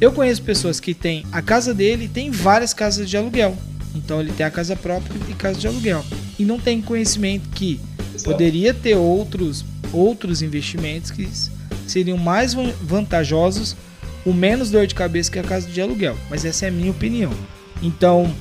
Eu 0.00 0.12
conheço 0.12 0.42
pessoas 0.42 0.80
que 0.80 0.92
têm 0.92 1.24
a 1.32 1.40
casa 1.40 1.72
dele 1.72 2.04
e 2.04 2.08
tem 2.08 2.30
várias 2.30 2.74
casas 2.74 3.08
de 3.08 3.16
aluguel. 3.16 3.56
Então 3.94 4.20
ele 4.20 4.32
tem 4.32 4.44
a 4.44 4.50
casa 4.50 4.74
própria 4.74 5.14
e 5.30 5.34
casa 5.34 5.58
de 5.58 5.66
aluguel. 5.66 6.04
E 6.38 6.44
não 6.44 6.58
tem 6.58 6.82
conhecimento 6.82 7.48
que. 7.50 7.80
Poderia 8.22 8.72
ter 8.72 8.94
outros, 8.96 9.64
outros 9.92 10.42
investimentos 10.42 11.10
que 11.10 11.28
seriam 11.86 12.16
mais 12.16 12.54
vantajosos, 12.82 13.76
com 14.22 14.32
menos 14.32 14.70
dor 14.70 14.86
de 14.86 14.94
cabeça 14.94 15.30
que 15.30 15.38
a 15.38 15.42
casa 15.42 15.68
de 15.68 15.80
aluguel. 15.80 16.16
Mas 16.30 16.44
essa 16.44 16.66
é 16.66 16.68
a 16.68 16.72
minha 16.72 16.90
opinião. 16.90 17.32
Então, 17.82 18.32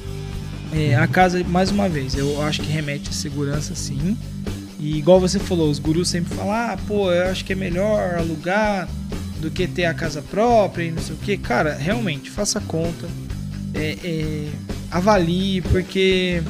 é, 0.71 0.95
a 0.95 1.07
casa, 1.07 1.43
mais 1.43 1.69
uma 1.69 1.87
vez, 1.89 2.15
eu 2.15 2.41
acho 2.41 2.61
que 2.61 2.67
remete 2.67 3.09
à 3.09 3.13
segurança 3.13 3.75
sim. 3.75 4.17
E 4.79 4.97
igual 4.97 5.19
você 5.19 5.39
falou, 5.39 5.69
os 5.69 5.79
gurus 5.79 6.09
sempre 6.09 6.35
falam, 6.35 6.51
ah, 6.51 6.77
pô, 6.87 7.11
eu 7.11 7.27
acho 7.31 7.45
que 7.45 7.53
é 7.53 7.55
melhor 7.55 8.15
alugar 8.15 8.87
do 9.39 9.51
que 9.51 9.67
ter 9.67 9.85
a 9.85 9.93
casa 9.93 10.21
própria 10.21 10.85
e 10.85 10.91
não 10.91 11.01
sei 11.01 11.15
o 11.15 11.17
que. 11.19 11.37
Cara, 11.37 11.73
realmente, 11.75 12.29
faça 12.29 12.59
conta. 12.61 13.07
É, 13.73 13.97
é, 14.03 14.47
avalie, 14.89 15.61
porque 15.61 16.41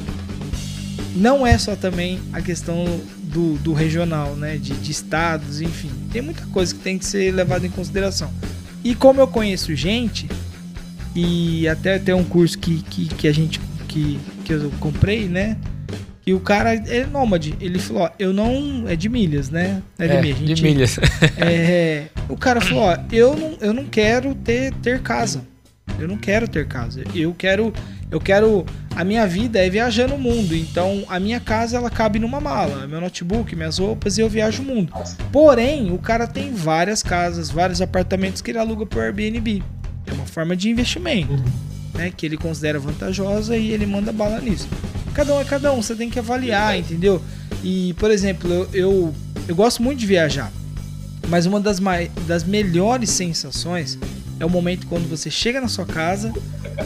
não 1.14 1.46
é 1.46 1.56
só 1.56 1.76
também 1.76 2.20
a 2.32 2.40
questão 2.40 2.84
do, 3.22 3.54
do 3.58 3.72
regional, 3.72 4.34
né? 4.34 4.56
De, 4.56 4.72
de, 4.74 4.90
estados, 4.90 5.60
enfim. 5.60 5.90
Tem 6.12 6.20
muita 6.20 6.44
coisa 6.46 6.74
que 6.74 6.80
tem 6.80 6.98
que 6.98 7.06
ser 7.06 7.32
levada 7.32 7.66
em 7.66 7.70
consideração. 7.70 8.32
E 8.82 8.94
como 8.94 9.20
eu 9.20 9.28
conheço 9.28 9.74
gente, 9.74 10.28
e 11.14 11.66
até 11.68 11.98
tem 11.98 12.14
um 12.14 12.24
curso 12.24 12.58
que, 12.58 12.82
que, 12.82 13.06
que 13.06 13.28
a 13.28 13.32
gente 13.32 13.60
que, 13.88 14.18
que 14.44 14.52
eu 14.52 14.72
comprei, 14.80 15.28
né? 15.28 15.56
E 16.26 16.32
o 16.32 16.40
cara 16.40 16.74
é 16.74 17.04
nômade. 17.04 17.54
Ele 17.60 17.78
falou, 17.78 18.04
ó, 18.04 18.10
eu 18.18 18.32
não. 18.32 18.84
É 18.88 18.96
de 18.96 19.08
milhas, 19.08 19.50
né? 19.50 19.82
É 19.98 20.08
de, 20.08 20.14
é, 20.14 20.22
milhas. 20.22 20.58
de 20.58 20.62
milhas. 20.62 20.98
é, 21.36 22.06
o 22.28 22.36
cara 22.36 22.60
falou, 22.60 22.84
ó, 22.84 22.96
eu 23.12 23.36
não, 23.36 23.58
eu 23.60 23.74
não 23.74 23.84
quero 23.84 24.34
ter, 24.34 24.72
ter 24.74 25.00
casa. 25.00 25.44
Eu 25.98 26.08
não 26.08 26.16
quero 26.16 26.48
ter 26.48 26.66
casa. 26.66 27.04
Eu 27.14 27.34
quero. 27.34 27.72
Eu 28.10 28.20
quero. 28.20 28.64
A 28.96 29.02
minha 29.02 29.26
vida 29.26 29.58
é 29.58 29.68
viajar 29.68 30.08
no 30.08 30.16
mundo. 30.16 30.54
Então 30.54 31.04
a 31.08 31.18
minha 31.18 31.40
casa 31.40 31.76
ela 31.76 31.90
cabe 31.90 32.18
numa 32.18 32.40
mala. 32.40 32.86
Meu 32.86 33.00
notebook, 33.00 33.54
minhas 33.56 33.78
roupas 33.78 34.18
e 34.18 34.20
eu 34.20 34.28
viajo 34.28 34.62
o 34.62 34.64
mundo. 34.64 34.92
Porém, 35.32 35.92
o 35.92 35.98
cara 35.98 36.26
tem 36.26 36.52
várias 36.52 37.02
casas, 37.02 37.50
vários 37.50 37.80
apartamentos 37.80 38.40
que 38.40 38.50
ele 38.50 38.58
aluga 38.58 38.86
por 38.86 39.02
Airbnb. 39.02 39.62
É 40.06 40.12
uma 40.12 40.26
forma 40.26 40.54
de 40.56 40.70
investimento. 40.70 41.32
Uhum. 41.32 41.64
Né, 41.94 42.12
que 42.14 42.26
ele 42.26 42.36
considera 42.36 42.76
vantajosa 42.76 43.56
e 43.56 43.70
ele 43.70 43.86
manda 43.86 44.12
bala 44.12 44.40
nisso. 44.40 44.68
Cada 45.14 45.32
um 45.32 45.40
é 45.40 45.44
cada 45.44 45.72
um, 45.72 45.80
você 45.80 45.94
tem 45.94 46.10
que 46.10 46.18
avaliar, 46.18 46.76
entendeu? 46.76 47.22
E, 47.62 47.94
por 47.94 48.10
exemplo, 48.10 48.52
eu, 48.52 48.68
eu, 48.72 49.14
eu 49.46 49.54
gosto 49.54 49.80
muito 49.80 50.00
de 50.00 50.06
viajar, 50.06 50.50
mas 51.28 51.46
uma 51.46 51.60
das, 51.60 51.78
mais, 51.78 52.10
das 52.26 52.42
melhores 52.42 53.10
sensações 53.10 53.96
é 54.38 54.44
o 54.44 54.50
momento 54.50 54.86
quando 54.86 55.08
você 55.08 55.30
chega 55.30 55.60
na 55.60 55.68
sua 55.68 55.86
casa 55.86 56.32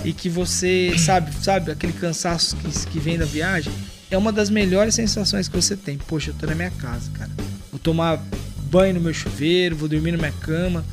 e 0.05 0.12
que 0.12 0.28
você 0.28 0.94
sabe, 0.99 1.32
sabe, 1.42 1.70
aquele 1.70 1.92
cansaço 1.92 2.57
que, 2.57 2.70
que 2.88 2.99
vem 2.99 3.18
da 3.18 3.24
viagem. 3.24 3.72
É 4.11 4.16
uma 4.16 4.32
das 4.32 4.49
melhores 4.49 4.94
sensações 4.94 5.49
que 5.49 5.57
você 5.57 5.76
tem. 5.76 5.99
Poxa, 5.99 6.30
eu 6.30 6.34
tô 6.34 6.46
na 6.46 6.55
minha 6.55 6.70
casa, 6.70 7.11
cara. 7.12 7.30
Vou 7.70 7.78
tomar 7.78 8.22
banho 8.70 8.94
no 8.94 9.01
meu 9.01 9.12
chuveiro, 9.12 9.76
vou 9.76 9.88
dormir 9.88 10.12
na 10.12 10.18
minha 10.18 10.32
cama. 10.32 10.84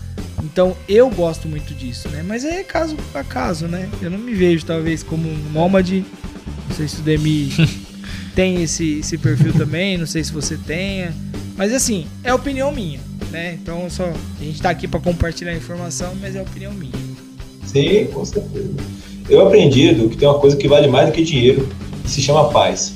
Então 0.43 0.75
eu 0.87 1.09
gosto 1.09 1.47
muito 1.47 1.73
disso, 1.73 2.09
né? 2.09 2.23
Mas 2.23 2.43
é 2.43 2.63
caso 2.63 2.97
a 3.13 3.23
caso, 3.23 3.67
né? 3.67 3.89
Eu 4.01 4.11
não 4.11 4.17
me 4.17 4.33
vejo 4.33 4.65
talvez 4.65 5.01
como 5.01 5.29
um 5.29 5.37
nômade 5.51 6.05
não 6.67 6.75
sei 6.75 6.87
se 6.87 6.99
o 6.99 7.03
Demi 7.03 7.51
tem 8.35 8.61
esse, 8.61 8.99
esse 8.99 9.17
perfil 9.17 9.53
também, 9.53 9.97
não 9.97 10.05
sei 10.05 10.23
se 10.23 10.31
você 10.31 10.57
tenha. 10.57 11.13
Mas 11.57 11.73
assim, 11.73 12.05
é 12.23 12.33
opinião 12.33 12.71
minha, 12.71 12.99
né? 13.31 13.57
Então 13.61 13.89
só 13.89 14.03
a 14.03 14.43
gente 14.43 14.61
tá 14.61 14.69
aqui 14.69 14.87
para 14.87 14.99
compartilhar 14.99 15.51
a 15.51 15.55
informação, 15.55 16.13
mas 16.19 16.35
é 16.35 16.41
opinião 16.41 16.73
minha. 16.73 16.93
Sim, 17.65 18.05
com 18.13 18.23
certeza. 18.25 18.73
Eu 19.29 19.45
aprendi 19.45 19.95
que 20.09 20.17
tem 20.17 20.27
uma 20.27 20.39
coisa 20.39 20.55
que 20.55 20.67
vale 20.67 20.87
mais 20.87 21.07
do 21.07 21.13
que 21.13 21.23
dinheiro, 21.23 21.67
que 22.03 22.09
se 22.09 22.21
chama 22.21 22.49
paz. 22.49 22.93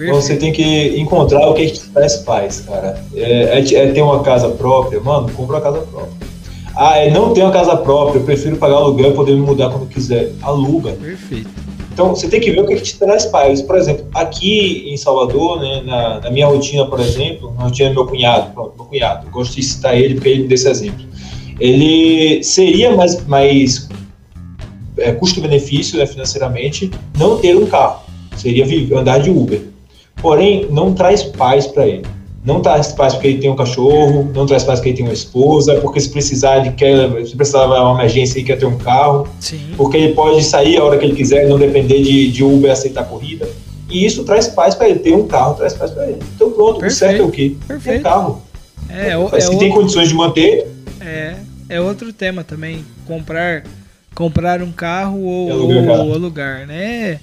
Então 0.00 0.14
você 0.14 0.36
tem 0.36 0.52
que 0.52 0.98
encontrar 0.98 1.48
o 1.48 1.54
que 1.54 1.70
te 1.70 1.80
traz 1.90 2.16
paz, 2.18 2.60
cara. 2.60 3.02
É, 3.14 3.58
é, 3.58 3.74
é, 3.74 3.92
ter 3.92 4.02
uma 4.02 4.22
casa 4.22 4.48
própria, 4.48 5.00
mano, 5.00 5.28
compra 5.32 5.56
uma 5.56 5.60
casa 5.60 5.80
própria. 5.80 6.28
Ah, 6.76 6.98
é 6.98 7.10
não 7.10 7.34
ter 7.34 7.42
uma 7.42 7.52
casa 7.52 7.76
própria, 7.76 8.20
eu 8.20 8.24
prefiro 8.24 8.56
pagar 8.56 8.76
aluguel 8.76 9.10
e 9.10 9.14
poder 9.14 9.32
me 9.32 9.40
mudar 9.40 9.70
quando 9.70 9.88
quiser. 9.88 10.32
Aluga. 10.40 10.92
Perfeito. 10.92 11.50
Então, 11.98 12.14
você 12.14 12.28
tem 12.28 12.40
que 12.40 12.52
ver 12.52 12.60
o 12.60 12.64
que, 12.64 12.76
que 12.76 12.82
te 12.82 12.96
traz 12.96 13.26
paz. 13.26 13.60
Por 13.60 13.76
exemplo, 13.76 14.06
aqui 14.14 14.88
em 14.88 14.96
Salvador, 14.96 15.60
né, 15.60 15.82
na, 15.84 16.20
na, 16.20 16.30
minha 16.30 16.46
rotina, 16.46 16.86
por 16.86 17.00
exemplo, 17.00 17.52
na 17.58 17.64
rotina 17.64 17.88
do 17.88 17.94
meu 17.96 18.06
cunhado, 18.06 18.52
pronto, 18.52 18.76
meu 18.76 18.86
cunhado, 18.86 19.28
gosto 19.32 19.56
de 19.56 19.64
citar 19.64 19.98
ele 19.98 20.14
porque 20.14 20.28
ele 20.28 20.42
me 20.42 20.46
deu 20.46 20.54
esse 20.54 20.70
exemplo. 20.70 21.04
Ele 21.58 22.40
seria 22.44 22.94
mais, 22.94 23.26
mais 23.26 23.88
é, 24.96 25.10
custo-benefício 25.10 25.98
né, 25.98 26.06
financeiramente 26.06 26.88
não 27.18 27.38
ter 27.38 27.56
um 27.56 27.66
carro, 27.66 28.04
seria 28.36 28.64
andar 28.96 29.18
de 29.18 29.30
Uber. 29.30 29.60
Porém, 30.22 30.68
não 30.70 30.94
traz 30.94 31.24
paz 31.24 31.66
para 31.66 31.84
ele 31.84 32.06
não 32.48 32.62
traz 32.62 32.92
paz 32.92 33.12
porque 33.12 33.28
ele 33.28 33.38
tem 33.38 33.50
um 33.50 33.54
cachorro, 33.54 34.32
não 34.34 34.46
traz 34.46 34.64
paz 34.64 34.78
porque 34.78 34.88
ele 34.88 34.96
tem 34.96 35.06
uma 35.06 35.12
esposa, 35.12 35.74
porque 35.82 36.00
se 36.00 36.08
precisar 36.08 36.56
ele 36.56 36.72
quer, 36.72 37.26
se 37.26 37.36
precisar 37.36 37.66
uma 37.66 38.00
emergência 38.00 38.38
ele 38.38 38.46
quer 38.46 38.58
ter 38.58 38.64
um 38.64 38.78
carro, 38.78 39.28
Sim. 39.38 39.60
porque 39.76 39.98
ele 39.98 40.14
pode 40.14 40.42
sair 40.42 40.78
a 40.78 40.84
hora 40.84 40.96
que 40.96 41.04
ele 41.04 41.14
quiser, 41.14 41.46
não 41.46 41.58
depender 41.58 42.02
de, 42.02 42.32
de 42.32 42.42
Uber 42.42 42.72
aceitar 42.72 43.04
corrida. 43.04 43.46
E 43.90 44.06
isso 44.06 44.24
traz 44.24 44.48
paz 44.48 44.74
para 44.74 44.88
ele, 44.88 44.98
ter 44.98 45.14
um 45.14 45.26
carro 45.26 45.54
traz 45.54 45.74
paz 45.74 45.90
para 45.90 46.06
ele. 46.06 46.20
Então 46.34 46.50
pronto, 46.50 46.80
Perfeito. 46.80 46.92
o 46.92 46.96
certo 46.96 47.22
é 47.22 47.24
o 47.26 47.30
quê? 47.30 47.54
Perfeito. 47.68 48.00
Um 48.00 48.02
carro. 48.02 48.42
É, 48.88 49.10
é, 49.10 49.16
Mas 49.18 49.32
é 49.32 49.38
que 49.38 49.44
outro... 49.44 49.58
tem 49.58 49.70
condições 49.70 50.08
de 50.08 50.14
manter. 50.14 50.66
É, 51.02 51.36
é 51.68 51.80
outro 51.82 52.10
tema 52.14 52.42
também, 52.42 52.82
comprar 53.06 53.62
comprar 54.14 54.62
um 54.62 54.72
carro 54.72 55.22
ou, 55.22 55.52
alugar, 55.52 56.00
ou 56.00 56.14
alugar, 56.14 56.66
né? 56.66 57.20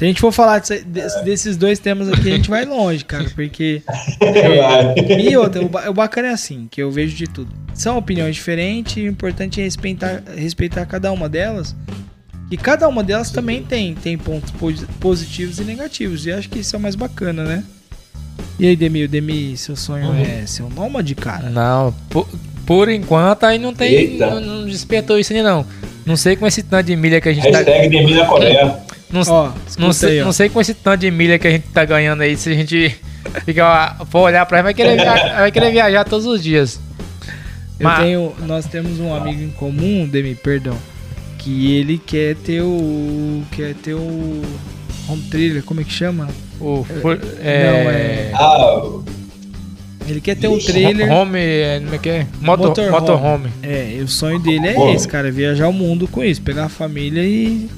Se 0.00 0.04
a 0.04 0.08
gente 0.08 0.18
for 0.22 0.32
falar 0.32 0.60
desse, 0.60 1.22
desses 1.24 1.58
dois 1.58 1.78
temas 1.78 2.08
aqui, 2.08 2.32
a 2.32 2.34
gente 2.34 2.48
vai 2.48 2.64
longe, 2.64 3.04
cara, 3.04 3.28
porque. 3.34 3.82
É, 4.22 5.20
e 5.20 5.36
outra, 5.36 5.60
o 5.62 5.92
bacana 5.92 6.28
é 6.28 6.30
assim, 6.30 6.66
que 6.70 6.82
eu 6.82 6.90
vejo 6.90 7.14
de 7.14 7.26
tudo. 7.26 7.52
São 7.74 7.98
opiniões 7.98 8.34
diferentes 8.34 8.96
e 8.96 9.02
o 9.02 9.06
importante 9.06 9.60
é 9.60 9.64
respeitar, 9.64 10.22
respeitar 10.34 10.86
cada 10.86 11.12
uma 11.12 11.28
delas. 11.28 11.76
E 12.50 12.56
cada 12.56 12.88
uma 12.88 13.04
delas 13.04 13.30
também 13.30 13.62
tem, 13.62 13.94
tem 13.94 14.16
pontos 14.16 14.50
positivos 14.98 15.58
e 15.58 15.64
negativos. 15.64 16.24
E 16.24 16.32
acho 16.32 16.48
que 16.48 16.60
isso 16.60 16.74
é 16.74 16.78
o 16.78 16.82
mais 16.82 16.94
bacana, 16.94 17.44
né? 17.44 17.62
E 18.58 18.68
aí, 18.68 18.76
Demi, 18.76 19.06
Demi, 19.06 19.54
seu 19.58 19.76
sonho 19.76 20.06
uhum. 20.06 20.18
é 20.18 20.46
ser 20.46 20.62
um 20.62 20.70
nômade, 20.70 21.14
cara? 21.14 21.50
Não, 21.50 21.94
por, 22.08 22.26
por 22.64 22.88
enquanto 22.88 23.44
aí 23.44 23.58
não 23.58 23.74
tem. 23.74 24.16
Não, 24.16 24.40
não, 24.40 24.64
despertou 24.64 25.18
isso 25.18 25.34
ainda 25.34 25.50
não. 25.50 25.66
Não 26.06 26.16
sei 26.16 26.36
com 26.36 26.46
esse 26.46 26.62
tanto 26.62 26.86
de 26.86 26.96
milha 26.96 27.20
que 27.20 27.28
a 27.28 27.34
gente 27.34 27.44
Hashtag 27.44 27.64
tá. 27.66 27.70
Hashtag 27.70 27.90
Demi 27.90 28.14
na 28.14 28.24
Coreia. 28.24 28.89
Não, 29.12 29.22
ó, 29.26 29.52
não, 29.78 29.92
sei, 29.92 30.18
aí, 30.18 30.24
não 30.24 30.32
sei 30.32 30.48
com 30.48 30.60
esse 30.60 30.72
tanto 30.72 31.00
de 31.00 31.10
milha 31.10 31.38
que 31.38 31.46
a 31.46 31.50
gente 31.50 31.66
tá 31.68 31.84
ganhando 31.84 32.22
aí, 32.22 32.36
se 32.36 32.48
a 32.48 32.54
gente 32.54 32.96
fica, 33.44 33.96
for 34.08 34.20
olhar 34.20 34.46
pra 34.46 34.58
ele, 34.58 34.64
vai 34.64 34.74
querer, 34.74 34.96
viajar, 34.96 35.40
vai 35.40 35.50
querer 35.50 35.72
viajar 35.72 36.04
todos 36.04 36.26
os 36.26 36.42
dias. 36.42 36.80
Eu 37.78 37.84
Mas... 37.84 38.04
tenho, 38.04 38.34
nós 38.46 38.66
temos 38.66 39.00
um 39.00 39.14
amigo 39.14 39.42
em 39.42 39.50
comum, 39.50 40.06
Demi, 40.06 40.34
perdão, 40.34 40.76
que 41.38 41.74
ele 41.74 41.98
quer 41.98 42.36
ter 42.36 42.60
o. 42.60 43.42
quer 43.50 43.74
ter 43.74 43.94
o. 43.94 44.42
Home 45.08 45.22
trailer, 45.22 45.64
como 45.64 45.80
é 45.80 45.84
que 45.84 45.92
chama? 45.92 46.28
O. 46.60 46.84
For, 47.00 47.18
é... 47.42 47.64
Não, 47.64 47.90
é. 47.90 48.30
Ah, 48.34 48.82
Ele 50.06 50.20
quer 50.20 50.36
ter 50.36 50.46
um 50.46 50.58
trailer. 50.58 51.10
Home, 51.10 51.38
é, 51.38 51.80
como 51.82 51.94
é 51.94 51.98
que 51.98 52.08
é? 52.10 52.26
Motor, 52.40 52.68
Motorhome. 52.68 52.90
motorhome. 52.92 53.50
É, 53.62 53.96
e 53.96 54.02
o 54.02 54.08
sonho 54.08 54.38
dele 54.38 54.68
é 54.68 54.74
Bom. 54.74 54.92
esse, 54.92 55.08
cara, 55.08 55.32
viajar 55.32 55.66
o 55.66 55.72
mundo 55.72 56.06
com 56.06 56.22
isso, 56.22 56.42
pegar 56.42 56.66
a 56.66 56.68
família 56.68 57.22
e, 57.24 57.68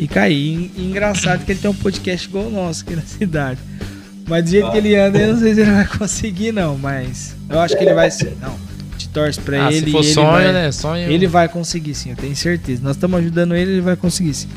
e 0.00 0.08
cair. 0.08 0.70
E 0.74 0.82
engraçado 0.82 1.44
que 1.44 1.52
ele 1.52 1.60
tem 1.60 1.70
um 1.70 1.74
podcast 1.74 2.26
igual 2.26 2.46
o 2.46 2.50
nosso 2.50 2.82
aqui 2.82 2.96
na 2.96 3.02
cidade. 3.02 3.60
Mas 4.26 4.44
do 4.44 4.50
jeito 4.50 4.70
que 4.70 4.78
ele 4.78 4.96
anda, 4.96 5.18
eu 5.18 5.34
não 5.34 5.40
sei 5.40 5.54
se 5.54 5.60
ele 5.60 5.70
vai 5.70 5.86
conseguir, 5.86 6.52
não. 6.52 6.78
Mas 6.78 7.36
eu 7.48 7.60
acho 7.60 7.76
que 7.76 7.84
ele 7.84 7.94
vai 7.94 8.10
ser. 8.10 8.36
Não, 8.40 8.56
te 8.96 9.08
torce 9.10 9.38
pra 9.40 9.66
Ah, 9.66 9.72
ele. 9.72 9.86
se 9.86 9.92
for 9.92 10.02
e 10.02 10.06
ele 10.06 10.14
sonho, 10.14 10.26
vai, 10.30 10.52
né? 10.52 10.72
Sonho. 10.72 11.10
Ele 11.10 11.26
vai 11.26 11.48
conseguir 11.48 11.94
sim, 11.94 12.10
eu 12.10 12.16
tenho 12.16 12.34
certeza. 12.34 12.80
Nós 12.82 12.96
estamos 12.96 13.20
ajudando 13.20 13.54
ele, 13.54 13.72
ele 13.72 13.80
vai 13.80 13.96
conseguir 13.96 14.32
sim. 14.34 14.48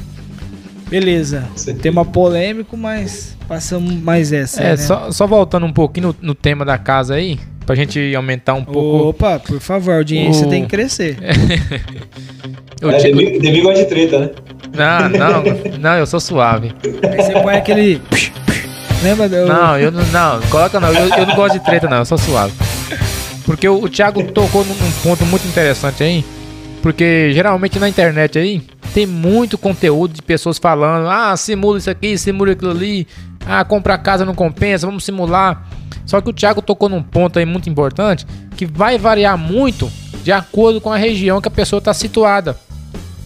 Beleza. 0.89 1.47
Tema 1.81 2.05
polêmico, 2.05 2.77
mas 2.77 3.35
passamos 3.47 3.93
mais 3.95 4.31
essa. 4.31 4.61
É, 4.61 4.69
né? 4.71 4.77
só, 4.77 5.11
só 5.11 5.25
voltando 5.25 5.65
um 5.65 5.73
pouquinho 5.73 6.09
no, 6.09 6.27
no 6.27 6.35
tema 6.35 6.63
da 6.63 6.77
casa 6.77 7.15
aí, 7.15 7.39
pra 7.65 7.75
gente 7.75 8.13
aumentar 8.15 8.53
um 8.53 8.63
pouco. 8.63 9.09
Opa, 9.09 9.39
por 9.39 9.59
favor, 9.59 9.91
a 9.93 9.97
audiência 9.97 10.45
o- 10.45 10.49
tem 10.49 10.63
que 10.63 10.69
crescer. 10.69 11.17
o 12.81 12.89
É, 12.89 12.99
Demi 13.39 13.61
gosta 13.61 13.83
de 13.83 13.89
treta, 13.89 14.19
né? 14.19 14.29
Não, 14.75 15.09
não, 15.09 15.77
não, 15.79 15.95
eu 15.97 16.05
sou 16.05 16.19
suave. 16.19 16.71
Aí 17.09 17.17
você 17.23 17.33
põe 17.33 17.55
aquele. 17.55 18.01
Lembra 19.03 19.29
do. 19.29 19.45
Não, 19.45 19.77
eu 19.77 19.91
não, 19.91 20.03
não, 20.07 20.41
coloca 20.49 20.79
não, 20.79 20.89
eu, 20.91 21.07
eu 21.15 21.25
não 21.27 21.35
gosto 21.35 21.59
de 21.59 21.65
treta 21.65 21.87
não, 21.87 21.97
eu 21.97 22.05
sou 22.05 22.17
suave. 22.17 22.53
Porque 23.45 23.67
o, 23.67 23.83
o 23.83 23.89
Thiago 23.89 24.23
tocou 24.31 24.63
num, 24.65 24.73
num 24.73 24.91
ponto 25.03 25.25
muito 25.25 25.45
interessante 25.47 26.01
aí, 26.03 26.23
porque 26.81 27.31
geralmente 27.33 27.77
na 27.77 27.89
internet 27.89 28.39
aí 28.39 28.61
tem 28.93 29.05
muito 29.05 29.57
conteúdo 29.57 30.13
de 30.13 30.21
pessoas 30.21 30.57
falando, 30.57 31.07
ah, 31.09 31.35
simula 31.35 31.77
isso 31.77 31.89
aqui, 31.89 32.17
simula 32.17 32.53
aquilo 32.53 32.71
ali, 32.71 33.05
ah, 33.45 33.63
comprar 33.65 33.97
casa 33.97 34.23
não 34.23 34.33
compensa, 34.33 34.85
vamos 34.87 35.03
simular. 35.03 35.67
Só 36.05 36.19
que 36.21 36.29
o 36.29 36.33
Thiago 36.33 36.61
tocou 36.61 36.89
num 36.89 37.01
ponto 37.03 37.39
aí 37.39 37.45
muito 37.45 37.69
importante, 37.69 38.25
que 38.57 38.65
vai 38.65 38.97
variar 38.97 39.37
muito 39.37 39.91
de 40.23 40.31
acordo 40.31 40.79
com 40.79 40.91
a 40.91 40.97
região 40.97 41.41
que 41.41 41.47
a 41.47 41.51
pessoa 41.51 41.79
está 41.79 41.93
situada, 41.93 42.57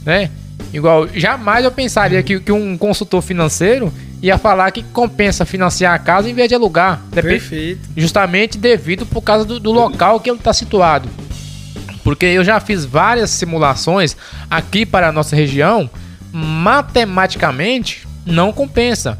né? 0.05 0.29
Igual, 0.73 1.07
jamais 1.13 1.63
eu 1.63 1.71
pensaria 1.71 2.21
que, 2.23 2.39
que 2.39 2.51
um 2.51 2.77
consultor 2.77 3.21
financeiro 3.21 3.93
ia 4.21 4.37
falar 4.37 4.71
que 4.71 4.81
compensa 4.83 5.45
financiar 5.45 5.93
a 5.93 5.99
casa 5.99 6.29
em 6.29 6.33
vez 6.33 6.49
de 6.49 6.55
alugar. 6.55 6.99
Depe- 7.11 7.29
Perfeito. 7.29 7.87
justamente 7.95 8.57
devido 8.57 9.05
por 9.05 9.21
causa 9.21 9.45
do, 9.45 9.59
do 9.59 9.71
local 9.71 10.19
que 10.19 10.29
ele 10.29 10.39
está 10.39 10.51
situado. 10.51 11.07
Porque 12.03 12.25
eu 12.25 12.43
já 12.43 12.59
fiz 12.59 12.83
várias 12.83 13.29
simulações 13.29 14.17
aqui 14.49 14.85
para 14.85 15.09
a 15.09 15.11
nossa 15.11 15.35
região, 15.35 15.89
matematicamente 16.33 18.07
não 18.25 18.51
compensa. 18.51 19.17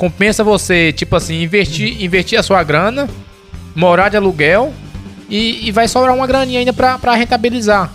Compensa 0.00 0.42
você, 0.42 0.94
tipo 0.94 1.14
assim, 1.14 1.42
investir, 1.42 2.02
investir 2.02 2.38
a 2.38 2.42
sua 2.42 2.62
grana, 2.62 3.06
morar 3.76 4.08
de 4.08 4.16
aluguel 4.16 4.72
e, 5.28 5.68
e 5.68 5.70
vai 5.70 5.86
sobrar 5.88 6.16
uma 6.16 6.26
graninha 6.26 6.58
ainda 6.58 6.72
para 6.72 7.14
rentabilizar. 7.14 7.92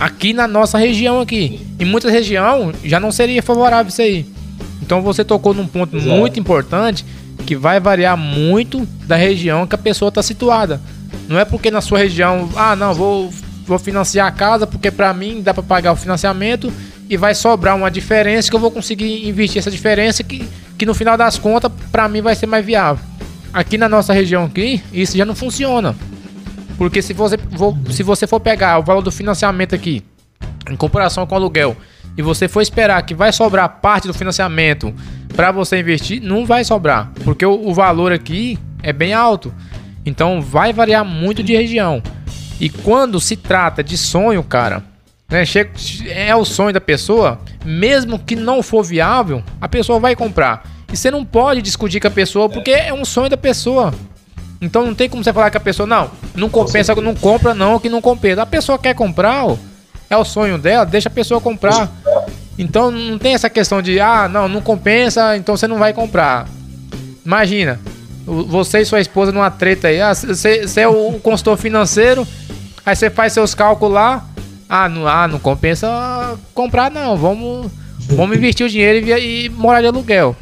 Aqui 0.00 0.32
na 0.32 0.48
nossa 0.48 0.76
região 0.76 1.20
aqui. 1.20 1.64
Em 1.78 1.84
muitas 1.84 2.10
regiões 2.10 2.74
já 2.82 2.98
não 2.98 3.12
seria 3.12 3.40
favorável 3.44 3.90
isso 3.90 4.02
aí. 4.02 4.26
Então 4.82 5.02
você 5.02 5.24
tocou 5.24 5.54
num 5.54 5.68
ponto 5.68 5.96
Exato. 5.96 6.16
muito 6.16 6.40
importante 6.40 7.04
que 7.46 7.54
vai 7.54 7.78
variar 7.78 8.16
muito 8.16 8.84
da 9.06 9.14
região 9.14 9.68
que 9.68 9.76
a 9.76 9.78
pessoa 9.78 10.08
está 10.08 10.24
situada. 10.24 10.80
Não 11.28 11.38
é 11.38 11.44
porque 11.44 11.70
na 11.70 11.80
sua 11.80 12.00
região, 12.00 12.50
ah, 12.56 12.74
não, 12.74 12.92
vou, 12.92 13.32
vou 13.64 13.78
financiar 13.78 14.26
a 14.26 14.32
casa 14.32 14.66
porque 14.66 14.90
para 14.90 15.14
mim 15.14 15.42
dá 15.42 15.54
para 15.54 15.62
pagar 15.62 15.92
o 15.92 15.96
financiamento 15.96 16.72
e 17.08 17.16
vai 17.16 17.36
sobrar 17.36 17.76
uma 17.76 17.88
diferença 17.88 18.50
que 18.50 18.56
eu 18.56 18.60
vou 18.60 18.72
conseguir 18.72 19.28
investir 19.28 19.60
essa 19.60 19.70
diferença 19.70 20.24
que, 20.24 20.44
que 20.80 20.86
no 20.86 20.94
final 20.94 21.14
das 21.14 21.36
contas 21.36 21.70
para 21.92 22.08
mim 22.08 22.22
vai 22.22 22.34
ser 22.34 22.46
mais 22.46 22.64
viável. 22.64 23.04
Aqui 23.52 23.76
na 23.76 23.86
nossa 23.86 24.14
região 24.14 24.46
aqui, 24.46 24.82
isso 24.90 25.14
já 25.14 25.26
não 25.26 25.34
funciona. 25.34 25.94
Porque 26.78 27.02
se 27.02 27.12
você, 27.12 27.36
for- 27.36 27.76
se 27.90 28.02
você 28.02 28.26
for 28.26 28.40
pegar 28.40 28.78
o 28.78 28.82
valor 28.82 29.02
do 29.02 29.12
financiamento 29.12 29.74
aqui, 29.74 30.02
em 30.70 30.76
comparação 30.76 31.26
com 31.26 31.34
o 31.34 31.36
aluguel, 31.38 31.76
e 32.16 32.22
você 32.22 32.48
for 32.48 32.62
esperar 32.62 33.02
que 33.02 33.14
vai 33.14 33.30
sobrar 33.30 33.68
parte 33.82 34.06
do 34.08 34.14
financiamento 34.14 34.94
para 35.36 35.52
você 35.52 35.78
investir, 35.80 36.22
não 36.22 36.46
vai 36.46 36.64
sobrar. 36.64 37.12
Porque 37.24 37.44
o, 37.44 37.68
o 37.68 37.74
valor 37.74 38.10
aqui 38.10 38.58
é 38.82 38.90
bem 38.90 39.12
alto. 39.12 39.52
Então 40.06 40.40
vai 40.40 40.72
variar 40.72 41.04
muito 41.04 41.42
de 41.42 41.54
região. 41.54 42.02
E 42.58 42.70
quando 42.70 43.20
se 43.20 43.36
trata 43.36 43.84
de 43.84 43.98
sonho, 43.98 44.42
cara, 44.42 44.82
né, 45.30 45.44
chega- 45.44 45.70
é 46.08 46.34
o 46.34 46.44
sonho 46.44 46.72
da 46.72 46.80
pessoa, 46.80 47.38
mesmo 47.64 48.18
que 48.18 48.34
não 48.36 48.62
for 48.62 48.82
viável, 48.82 49.42
a 49.60 49.68
pessoa 49.68 49.98
vai 50.00 50.16
comprar. 50.16 50.64
E 50.92 50.96
você 50.96 51.10
não 51.10 51.24
pode 51.24 51.62
discutir 51.62 52.00
com 52.00 52.08
a 52.08 52.10
pessoa 52.10 52.48
porque 52.48 52.70
é 52.72 52.92
um 52.92 53.04
sonho 53.04 53.28
da 53.30 53.36
pessoa. 53.36 53.94
Então 54.60 54.84
não 54.84 54.94
tem 54.94 55.08
como 55.08 55.22
você 55.24 55.32
falar 55.32 55.50
com 55.50 55.56
a 55.56 55.60
pessoa, 55.60 55.86
não, 55.86 56.10
não 56.34 56.50
compensa, 56.50 56.94
não 56.96 57.14
compra 57.14 57.54
não, 57.54 57.78
que 57.78 57.88
não 57.88 58.00
compensa. 58.02 58.42
A 58.42 58.46
pessoa 58.46 58.78
quer 58.78 58.94
comprar, 58.94 59.46
é 60.10 60.16
o 60.16 60.24
sonho 60.24 60.58
dela, 60.58 60.84
deixa 60.84 61.08
a 61.08 61.12
pessoa 61.12 61.40
comprar. 61.40 61.90
Então 62.58 62.90
não 62.90 63.16
tem 63.18 63.32
essa 63.34 63.48
questão 63.48 63.80
de, 63.80 63.98
ah, 64.00 64.28
não, 64.28 64.48
não 64.48 64.60
compensa, 64.60 65.36
então 65.36 65.56
você 65.56 65.66
não 65.66 65.78
vai 65.78 65.94
comprar. 65.94 66.46
Imagina, 67.24 67.80
você 68.26 68.80
e 68.80 68.84
sua 68.84 69.00
esposa 69.00 69.32
numa 69.32 69.50
treta 69.50 69.88
aí, 69.88 70.00
ah, 70.00 70.12
você, 70.12 70.66
você 70.66 70.80
é 70.80 70.88
o 70.88 71.12
consultor 71.22 71.56
financeiro, 71.56 72.26
aí 72.84 72.94
você 72.94 73.08
faz 73.08 73.32
seus 73.32 73.54
cálculos 73.54 73.94
lá, 73.94 74.26
ah, 74.72 74.88
não, 74.88 75.08
ah, 75.08 75.26
não 75.26 75.40
compensa 75.40 76.38
comprar 76.54 76.92
não, 76.92 77.16
vamos, 77.16 77.72
vamos 78.10 78.36
investir 78.36 78.64
o 78.64 78.68
dinheiro 78.68 79.04
e, 79.04 79.46
e 79.46 79.48
morar 79.48 79.80
de 79.80 79.88
aluguel. 79.88 80.36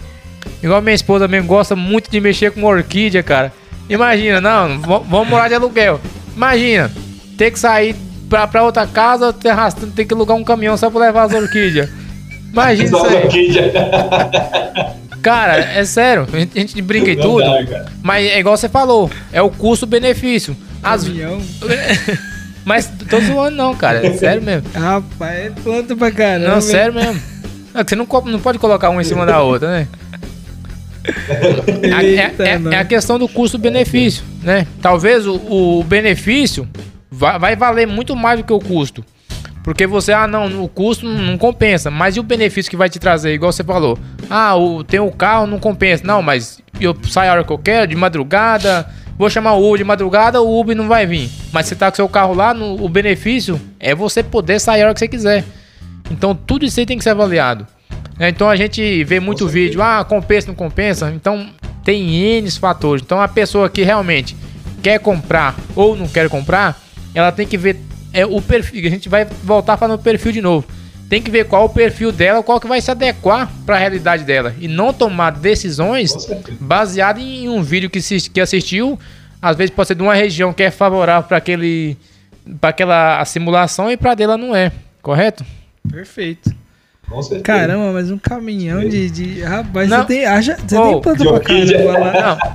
Igual 0.63 0.83
minha 0.83 0.95
esposa 0.95 1.27
mesmo 1.27 1.49
gosta 1.49 1.75
muito 1.75 2.11
de 2.11 2.21
mexer 2.21 2.51
com 2.51 2.63
orquídea, 2.63 3.23
cara. 3.23 3.51
Imagina, 3.89 4.39
não, 4.39 4.79
vamos 4.81 5.29
morar 5.29 5.49
de 5.49 5.55
aluguel. 5.55 5.99
Imagina, 6.37 6.93
ter 7.39 7.51
que 7.51 7.59
sair 7.59 7.97
pra, 8.29 8.47
pra 8.47 8.65
outra 8.65 8.87
casa, 8.87 9.33
ter, 9.33 9.49
arrastando, 9.49 9.93
ter 9.93 10.05
que 10.05 10.13
alugar 10.13 10.37
um 10.37 10.45
caminhão 10.45 10.77
só 10.77 10.91
pra 10.91 11.01
levar 11.01 11.23
as 11.23 11.33
orquídeas. 11.33 11.89
Imagina 12.53 12.85
isso 12.85 12.99
Só 12.99 13.07
aí. 13.07 13.29
Cara, 15.23 15.57
é 15.57 15.85
sério, 15.87 16.27
a 16.31 16.39
gente, 16.39 16.57
a 16.57 16.61
gente 16.61 16.83
brinca 16.83 17.11
e 17.11 17.17
Não 17.17 17.23
tudo, 17.23 17.45
dá, 17.67 17.87
mas 18.03 18.27
é 18.27 18.39
igual 18.39 18.57
você 18.59 18.69
falou, 18.69 19.11
é 19.33 19.41
o 19.41 19.49
custo-benefício. 19.49 20.55
As... 20.83 21.05
Caminhão. 21.05 21.41
mas 22.69 22.87
tô 23.09 23.19
zoando 23.21 23.57
não, 23.57 23.75
cara, 23.75 24.07
é 24.07 24.13
sério 24.13 24.43
mesmo. 24.43 24.69
Rapaz, 24.75 25.39
é 25.39 25.51
planta 25.63 25.97
pra 25.97 26.11
caramba. 26.13 26.51
Não, 26.55 26.61
sério 26.61 26.93
mesmo. 26.95 27.21
Que 27.75 27.89
você 27.91 27.97
não, 27.97 28.07
não 28.27 28.39
pode 28.41 28.59
colocar 28.59 28.91
uma 28.91 29.01
em 29.01 29.05
cima 29.05 29.25
da 29.25 29.41
outra, 29.43 29.71
né? 29.71 29.89
Eita, 31.07 32.43
é, 32.45 32.49
é- 32.49 32.75
é 32.75 32.79
a 32.79 32.85
questão 32.85 33.19
do 33.19 33.29
custo-benefício, 33.29 34.23
né? 34.43 34.67
Talvez 34.83 35.27
o, 35.27 35.35
o 35.37 35.85
benefício 35.85 36.69
vai, 37.11 37.39
vai 37.39 37.57
valer 37.57 37.87
muito 37.87 38.15
mais 38.15 38.39
do 38.39 38.45
que 38.45 38.53
o 38.53 38.59
custo. 38.59 39.05
Porque 39.63 39.87
você, 39.87 40.13
ah, 40.13 40.27
não, 40.27 40.63
o 40.63 40.69
custo 40.69 41.07
não 41.07 41.15
não 41.23 41.39
compensa. 41.39 41.91
Mas 41.91 42.17
e 42.17 42.21
o 42.21 42.23
benefício 42.23 42.71
que 42.71 42.77
vai 42.77 42.89
te 42.89 42.99
trazer? 42.99 43.35
Igual 43.35 43.53
você 43.53 43.63
falou. 43.65 43.99
Ah, 44.31 44.57
o, 44.57 44.83
tem 44.83 44.99
o 45.01 45.11
carro, 45.11 45.47
não 45.47 45.59
compensa. 45.59 46.03
Não, 46.07 46.23
mas 46.23 46.61
eu 46.81 46.97
saio 47.09 47.31
a 47.31 47.35
hora 47.35 47.45
que 47.45 47.53
eu 47.53 47.59
quero, 47.59 47.87
de 47.87 47.95
madrugada. 47.97 48.89
Vou 49.19 49.29
chamar 49.29 49.55
o 49.55 49.67
Uber 49.67 49.79
de 49.79 49.85
madrugada, 49.85 50.41
o 50.41 50.61
Uber 50.61 50.77
não 50.77 50.87
vai 50.87 51.05
vir. 51.05 51.29
Mas 51.53 51.67
você 51.67 51.75
tá 51.75 51.91
com 51.91 51.97
seu 51.97 52.09
carro 52.09 52.35
lá, 52.35 52.55
no, 52.55 52.83
o 52.83 52.89
benefício 52.89 53.61
é 53.81 53.93
você 53.93 54.23
poder 54.23 54.61
sair 54.61 54.83
a 54.83 54.85
hora 54.85 54.95
que 54.95 55.01
você 55.01 55.09
quiser. 55.09 55.45
Então 56.09 56.35
tudo 56.35 56.65
isso 56.65 56.79
aí 56.79 56.87
tem 56.87 56.97
que 56.97 57.03
ser 57.03 57.11
avaliado. 57.11 57.67
né? 58.17 58.29
Então 58.29 58.49
a 58.49 58.55
gente 58.55 59.03
vê 59.03 59.19
muito 59.19 59.49
vídeo, 59.49 59.83
ah, 59.83 60.05
compensa, 60.05 60.47
não 60.47 60.55
compensa. 60.55 61.11
Então 61.11 61.49
tem 61.83 62.15
N 62.15 62.51
fatores. 62.53 63.03
Então 63.03 63.21
a 63.21 63.27
pessoa 63.27 63.69
que 63.69 63.83
realmente 63.83 64.37
quer 64.81 65.01
comprar 65.01 65.57
ou 65.75 65.97
não 65.97 66.07
quer 66.07 66.29
comprar, 66.29 66.81
ela 67.13 67.33
tem 67.33 67.47
que 67.47 67.59
ver 67.59 67.77
é, 68.13 68.25
o 68.25 68.41
perfil. 68.41 68.87
A 68.87 68.91
gente 68.91 69.09
vai 69.09 69.27
voltar 69.43 69.77
falando 69.77 69.99
do 69.99 70.03
perfil 70.05 70.31
de 70.31 70.41
novo. 70.41 70.65
Tem 71.09 71.23
que 71.23 71.31
ver 71.31 71.47
qual 71.47 71.65
o 71.65 71.69
perfil 71.71 72.13
dela, 72.13 72.43
qual 72.43 72.61
que 72.61 72.67
vai 72.67 72.81
se 72.83 72.91
adequar 72.91 73.51
para 73.65 73.77
a 73.77 73.79
realidade 73.79 74.25
dela. 74.25 74.55
E 74.61 74.69
não 74.69 74.93
tomar 74.93 75.31
decisões 75.33 76.13
baseado 76.61 77.19
em 77.19 77.49
um 77.49 77.63
vídeo 77.63 77.89
que, 77.89 77.99
assis- 77.99 78.29
que 78.29 78.41
assistiu. 78.41 78.99
Às 79.41 79.57
vezes 79.57 79.71
pode 79.75 79.89
ser 79.89 79.95
de 79.95 80.03
uma 80.03 80.15
região 80.15 80.53
que 80.53 80.63
é 80.63 80.71
favorável 80.71 81.27
para 81.29 81.37
aquele 81.39 81.97
para 82.61 82.71
aquela 82.71 83.25
simulação 83.27 83.91
e 83.91 83.97
para 83.97 84.15
dela 84.15 84.37
não 84.37 84.55
é, 84.57 84.73
correto? 85.03 85.45
Perfeito. 85.91 86.51
Com 87.09 87.23
certeza. 87.23 87.43
Caramba, 87.45 87.93
mas 87.93 88.11
um 88.11 88.19
caminhão 88.19 88.87
de. 88.87 89.09
de... 89.11 89.41
Rapaz, 89.43 89.89
Não. 89.89 89.99
você 90.03 90.07
tem. 90.07 90.27
Haja, 90.27 90.57
você 90.57 90.77
Oh, 90.77 90.83
tem 90.93 91.01
planta 91.01 91.19
de 91.19 91.25
pra 91.25 91.33
orquídea. 91.35 91.79
caramba 91.87 91.99
lá. 91.99 92.13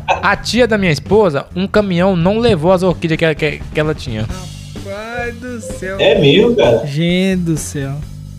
Não, 0.08 0.20
a 0.22 0.36
tia 0.36 0.68
da 0.68 0.78
minha 0.78 0.92
esposa, 0.92 1.48
um 1.56 1.66
caminhão 1.68 2.16
não 2.16 2.38
levou 2.38 2.72
as 2.72 2.84
orquídeas 2.84 3.18
que, 3.18 3.26
ela- 3.26 3.36
que, 3.36 3.62
que 3.74 3.80
ela 3.80 3.96
tinha. 3.96 4.28
Rapaz 4.86 5.36
do 5.38 5.60
céu. 5.62 5.98
É 6.00 6.20
mesmo, 6.20 6.56
cara. 6.56 6.86
Gente 6.86 7.42
do 7.42 7.58
céu. 7.58 7.96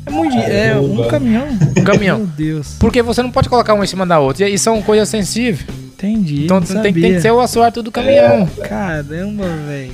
É 0.07 0.11
muito. 0.11 0.37
É 0.37 0.77
um 0.79 1.09
caminhão. 1.09 1.47
Um 1.77 1.85
caminhão. 1.85 2.19
Meu 2.19 2.27
Deus. 2.27 2.77
Porque 2.79 3.03
você 3.03 3.23
não 3.23 3.31
pode 3.31 3.49
colocar 3.49 3.75
uma 3.75 3.85
em 3.85 3.87
cima 3.87 4.07
da 4.07 4.19
outra. 4.19 4.49
E 4.49 4.59
são 4.59 4.83
coisas 4.83 5.09
sensíveis. 5.09 5.67
Entendi. 5.95 6.45
Então 6.45 6.61
não 6.61 6.83
tem, 6.83 6.93
tem 6.93 7.15
que 7.15 7.21
ser 7.21 7.31
o 7.33 7.41
assoalho 7.41 7.83
do 7.83 7.91
caminhão. 7.91 8.47
Caramba, 8.69 9.45
velho. 9.67 9.93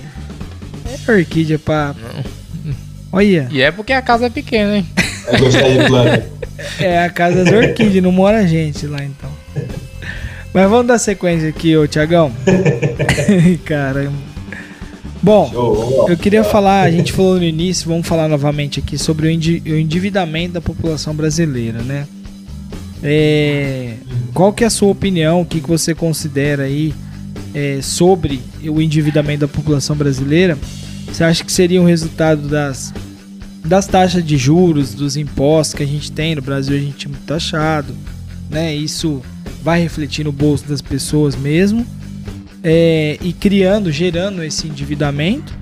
É 1.08 1.12
orquídea 1.12 1.58
pra. 1.58 1.94
Olha, 3.12 3.48
E 3.50 3.60
é 3.60 3.70
porque 3.70 3.92
a 3.92 4.02
casa 4.02 4.26
é 4.26 4.30
pequena, 4.30 4.76
hein? 4.78 4.86
Vai 5.30 5.40
gostar 5.40 5.68
de 5.68 5.86
planta. 5.86 6.26
é 6.80 7.04
a 7.04 7.10
casa 7.10 7.44
das 7.44 7.52
orquídeas, 7.52 8.02
não 8.02 8.12
mora 8.12 8.46
gente 8.46 8.86
lá 8.86 9.02
então. 9.02 9.30
Mas 10.52 10.68
vamos 10.68 10.86
dar 10.86 10.98
sequência 10.98 11.48
aqui, 11.48 11.76
ô 11.76 11.86
Tiagão. 11.86 12.32
Caramba. 13.64 14.29
Bom, 15.22 16.06
eu 16.08 16.16
queria 16.16 16.42
falar, 16.42 16.82
a 16.82 16.90
gente 16.90 17.12
falou 17.12 17.36
no 17.36 17.44
início, 17.44 17.86
vamos 17.86 18.06
falar 18.06 18.26
novamente 18.26 18.80
aqui 18.80 18.96
sobre 18.96 19.28
o 19.28 19.30
endividamento 19.78 20.54
da 20.54 20.62
população 20.62 21.14
brasileira, 21.14 21.82
né? 21.82 22.06
É, 23.02 23.96
qual 24.32 24.50
que 24.52 24.64
é 24.64 24.66
a 24.66 24.70
sua 24.70 24.88
opinião, 24.88 25.42
o 25.42 25.44
que, 25.44 25.60
que 25.60 25.68
você 25.68 25.94
considera 25.94 26.62
aí 26.64 26.94
é, 27.54 27.80
sobre 27.82 28.40
o 28.64 28.80
endividamento 28.80 29.40
da 29.40 29.48
população 29.48 29.94
brasileira? 29.94 30.56
Você 31.06 31.22
acha 31.22 31.44
que 31.44 31.52
seria 31.52 31.82
um 31.82 31.86
resultado 31.86 32.48
das, 32.48 32.94
das 33.62 33.86
taxas 33.86 34.24
de 34.24 34.38
juros, 34.38 34.94
dos 34.94 35.18
impostos 35.18 35.74
que 35.74 35.82
a 35.82 35.86
gente 35.86 36.10
tem 36.10 36.34
no 36.34 36.40
Brasil, 36.40 36.76
a 36.76 36.80
gente 36.80 37.06
é 37.06 37.08
muito 37.10 37.24
taxado, 37.26 37.94
né? 38.48 38.74
Isso 38.74 39.20
vai 39.62 39.82
refletir 39.82 40.24
no 40.24 40.32
bolso 40.32 40.66
das 40.66 40.80
pessoas 40.80 41.36
mesmo 41.36 41.86
é, 42.62 43.18
e 43.22 43.32
criando, 43.32 43.90
gerando 43.90 44.42
esse 44.42 44.66
endividamento, 44.66 45.58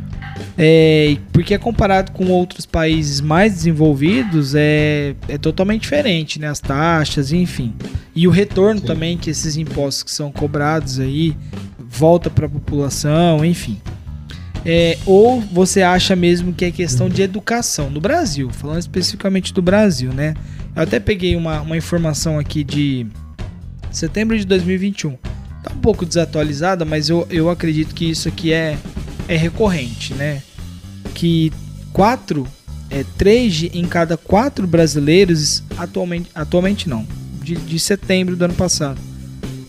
é, 0.56 1.16
porque 1.32 1.56
comparado 1.58 2.12
com 2.12 2.26
outros 2.26 2.66
países 2.66 3.20
mais 3.20 3.54
desenvolvidos 3.54 4.54
é, 4.54 5.14
é 5.28 5.38
totalmente 5.38 5.82
diferente, 5.82 6.38
né? 6.38 6.48
As 6.48 6.60
taxas, 6.60 7.32
enfim. 7.32 7.74
E 8.14 8.26
o 8.26 8.30
retorno 8.30 8.80
Sim. 8.80 8.86
também 8.86 9.16
que 9.16 9.30
esses 9.30 9.56
impostos 9.56 10.02
que 10.02 10.10
são 10.10 10.32
cobrados 10.32 10.98
aí 10.98 11.36
volta 11.78 12.28
para 12.28 12.46
a 12.46 12.48
população, 12.48 13.44
enfim. 13.44 13.80
É, 14.64 14.98
ou 15.06 15.40
você 15.40 15.82
acha 15.82 16.16
mesmo 16.16 16.52
que 16.52 16.64
é 16.64 16.70
questão 16.70 17.08
de 17.08 17.22
educação 17.22 17.88
no 17.88 18.00
Brasil, 18.00 18.50
falando 18.50 18.80
especificamente 18.80 19.54
do 19.54 19.62
Brasil, 19.62 20.12
né? 20.12 20.34
Eu 20.74 20.82
até 20.82 20.98
peguei 20.98 21.36
uma, 21.36 21.60
uma 21.60 21.76
informação 21.76 22.38
aqui 22.38 22.64
de 22.64 23.06
setembro 23.90 24.36
de 24.36 24.44
2021 24.44 25.16
tá 25.68 25.74
um 25.74 25.78
pouco 25.78 26.04
desatualizada, 26.04 26.84
mas 26.84 27.08
eu, 27.08 27.26
eu 27.30 27.50
acredito 27.50 27.94
que 27.94 28.10
isso 28.10 28.28
aqui 28.28 28.52
é, 28.52 28.78
é 29.26 29.36
recorrente, 29.36 30.14
né? 30.14 30.42
Que 31.14 31.52
quatro, 31.92 32.46
é, 32.90 33.04
três 33.16 33.62
em 33.62 33.84
cada 33.84 34.16
quatro 34.16 34.66
brasileiros, 34.66 35.62
atualmente, 35.76 36.30
atualmente 36.34 36.88
não, 36.88 37.06
de, 37.42 37.56
de 37.56 37.78
setembro 37.78 38.36
do 38.36 38.44
ano 38.44 38.54
passado, 38.54 39.00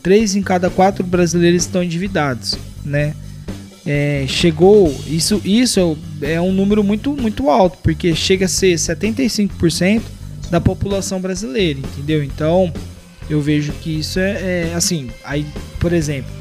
três 0.02 0.36
em 0.36 0.42
cada 0.42 0.70
quatro 0.70 1.04
brasileiros 1.04 1.64
estão 1.64 1.84
endividados, 1.84 2.58
né? 2.84 3.14
É, 3.86 4.26
chegou, 4.28 4.94
isso, 5.08 5.42
isso 5.44 5.98
é 6.22 6.40
um 6.40 6.52
número 6.52 6.84
muito, 6.84 7.12
muito 7.14 7.50
alto, 7.50 7.78
porque 7.82 8.14
chega 8.14 8.46
a 8.46 8.50
ser 8.50 8.76
75% 8.76 10.02
da 10.52 10.60
população 10.60 11.20
brasileira, 11.20 11.80
entendeu? 11.80 12.24
Então, 12.24 12.72
eu 13.30 13.42
vejo 13.42 13.72
que 13.74 14.00
isso 14.00 14.20
é, 14.20 14.72
é 14.72 14.74
assim, 14.76 15.10
aí, 15.24 15.46
por 15.80 15.94
exemplo, 15.94 16.32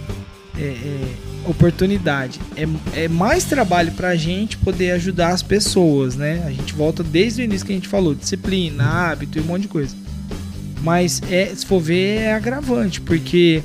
é, 0.59 0.63
é, 0.63 1.15
oportunidade. 1.47 2.41
É, 2.57 3.05
é 3.05 3.09
mais 3.09 3.45
trabalho 3.45 3.93
para 3.93 4.09
a 4.09 4.17
gente 4.17 4.57
poder 4.57 4.93
ajudar 4.93 5.29
as 5.29 5.43
pessoas, 5.43 6.17
né? 6.17 6.43
A 6.47 6.51
gente 6.51 6.73
volta 6.75 7.03
desde 7.03 7.43
o 7.43 7.45
início 7.45 7.67
que 7.67 7.73
a 7.73 7.77
gente 7.77 7.89
falou, 7.89 8.15
disciplina, 8.15 8.85
hábito 8.85 9.39
e 9.39 9.41
um 9.41 9.45
monte 9.45 9.63
de 9.63 9.69
coisa. 9.69 9.95
Mas 10.83 11.21
é, 11.31 11.47
se 11.55 11.67
for 11.67 11.81
ver, 11.81 12.23
é 12.23 12.35
agravante, 12.35 13.01
porque 13.01 13.63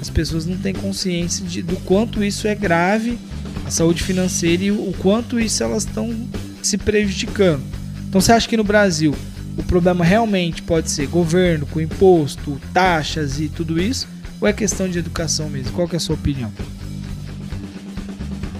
as 0.00 0.10
pessoas 0.10 0.46
não 0.46 0.56
têm 0.56 0.74
consciência 0.74 1.44
de, 1.44 1.62
do 1.62 1.76
quanto 1.76 2.22
isso 2.22 2.46
é 2.46 2.54
grave, 2.54 3.18
a 3.66 3.70
saúde 3.70 4.02
financeira 4.02 4.64
e 4.64 4.70
o 4.70 4.94
quanto 4.98 5.38
isso 5.38 5.62
elas 5.62 5.84
estão 5.84 6.14
se 6.62 6.76
prejudicando. 6.78 7.62
Então 8.08 8.20
você 8.20 8.32
acha 8.32 8.48
que 8.48 8.56
no 8.56 8.64
Brasil 8.64 9.14
o 9.58 9.62
problema 9.64 10.04
realmente 10.04 10.62
pode 10.62 10.88
ser 10.90 11.08
governo 11.08 11.66
com 11.66 11.80
imposto, 11.80 12.60
taxas 12.72 13.40
e 13.40 13.48
tudo 13.48 13.80
isso, 13.80 14.06
ou 14.40 14.46
é 14.46 14.52
questão 14.52 14.88
de 14.88 14.98
educação 14.98 15.50
mesmo? 15.50 15.72
Qual 15.72 15.88
é 15.92 15.96
a 15.96 16.00
sua 16.00 16.14
opinião? 16.14 16.50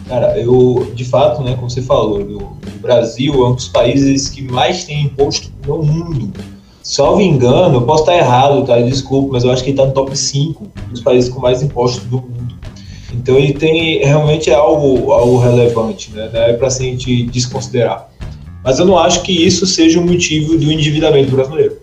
Cara, 0.09 0.36
eu, 0.38 0.90
de 0.94 1.05
fato, 1.05 1.42
né, 1.42 1.55
como 1.55 1.70
você 1.70 1.82
falou, 1.82 2.20
o 2.20 2.78
Brasil 2.80 3.32
é 3.34 3.49
um 3.49 3.55
dos 3.55 3.68
países 3.68 4.28
que 4.28 4.42
mais 4.42 4.84
tem 4.84 5.05
imposto 5.05 5.53
no 5.66 5.82
mundo. 5.82 6.32
Salvo 6.82 7.20
engano, 7.20 7.76
eu 7.76 7.82
posso 7.82 8.05
estar 8.05 8.16
errado, 8.16 8.64
tá? 8.64 8.80
Desculpa, 8.80 9.34
mas 9.34 9.44
eu 9.44 9.53
acho 9.53 9.62
que 9.62 9.70
ele 9.70 9.76
está 9.76 9.86
no 9.86 9.92
top 9.92 10.16
5 10.16 10.66
dos 10.90 11.01
países 11.03 11.30
com 11.30 11.40
mais 11.40 11.62
impostos 11.62 12.05
do 12.05 12.16
mundo. 12.16 12.57
Então 13.12 13.36
ele 13.36 13.53
tem 13.53 13.99
realmente 13.99 14.51
algo, 14.51 15.12
algo 15.12 15.38
relevante, 15.38 16.11
né? 16.12 16.30
Não 16.32 16.40
é 16.40 16.55
para 16.55 16.68
a 16.68 16.70
gente 16.70 17.24
desconsiderar. 17.26 18.07
Mas 18.68 18.78
eu 18.78 18.84
não 18.84 18.98
acho 18.98 19.22
que 19.22 19.32
isso 19.32 19.66
seja 19.66 19.98
o 19.98 20.04
motivo 20.04 20.58
do 20.58 20.70
endividamento 20.70 21.34
brasileiro. 21.34 21.78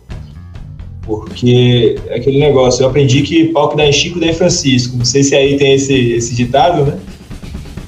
Porque 1.02 1.96
é 2.06 2.18
aquele 2.18 2.38
negócio, 2.38 2.84
eu 2.84 2.88
aprendi 2.88 3.24
que 3.24 3.46
pau 3.46 3.70
que 3.70 3.76
dá 3.76 3.88
em 3.88 3.92
Chico 3.92 4.20
dá 4.20 4.28
em 4.28 4.36
Francisco. 4.36 4.96
Não 4.96 5.04
sei 5.04 5.24
se 5.24 5.36
aí 5.36 5.58
tem 5.58 5.74
esse, 5.74 5.96
esse 6.12 6.36
ditado, 6.36 6.86
né? 6.86 7.00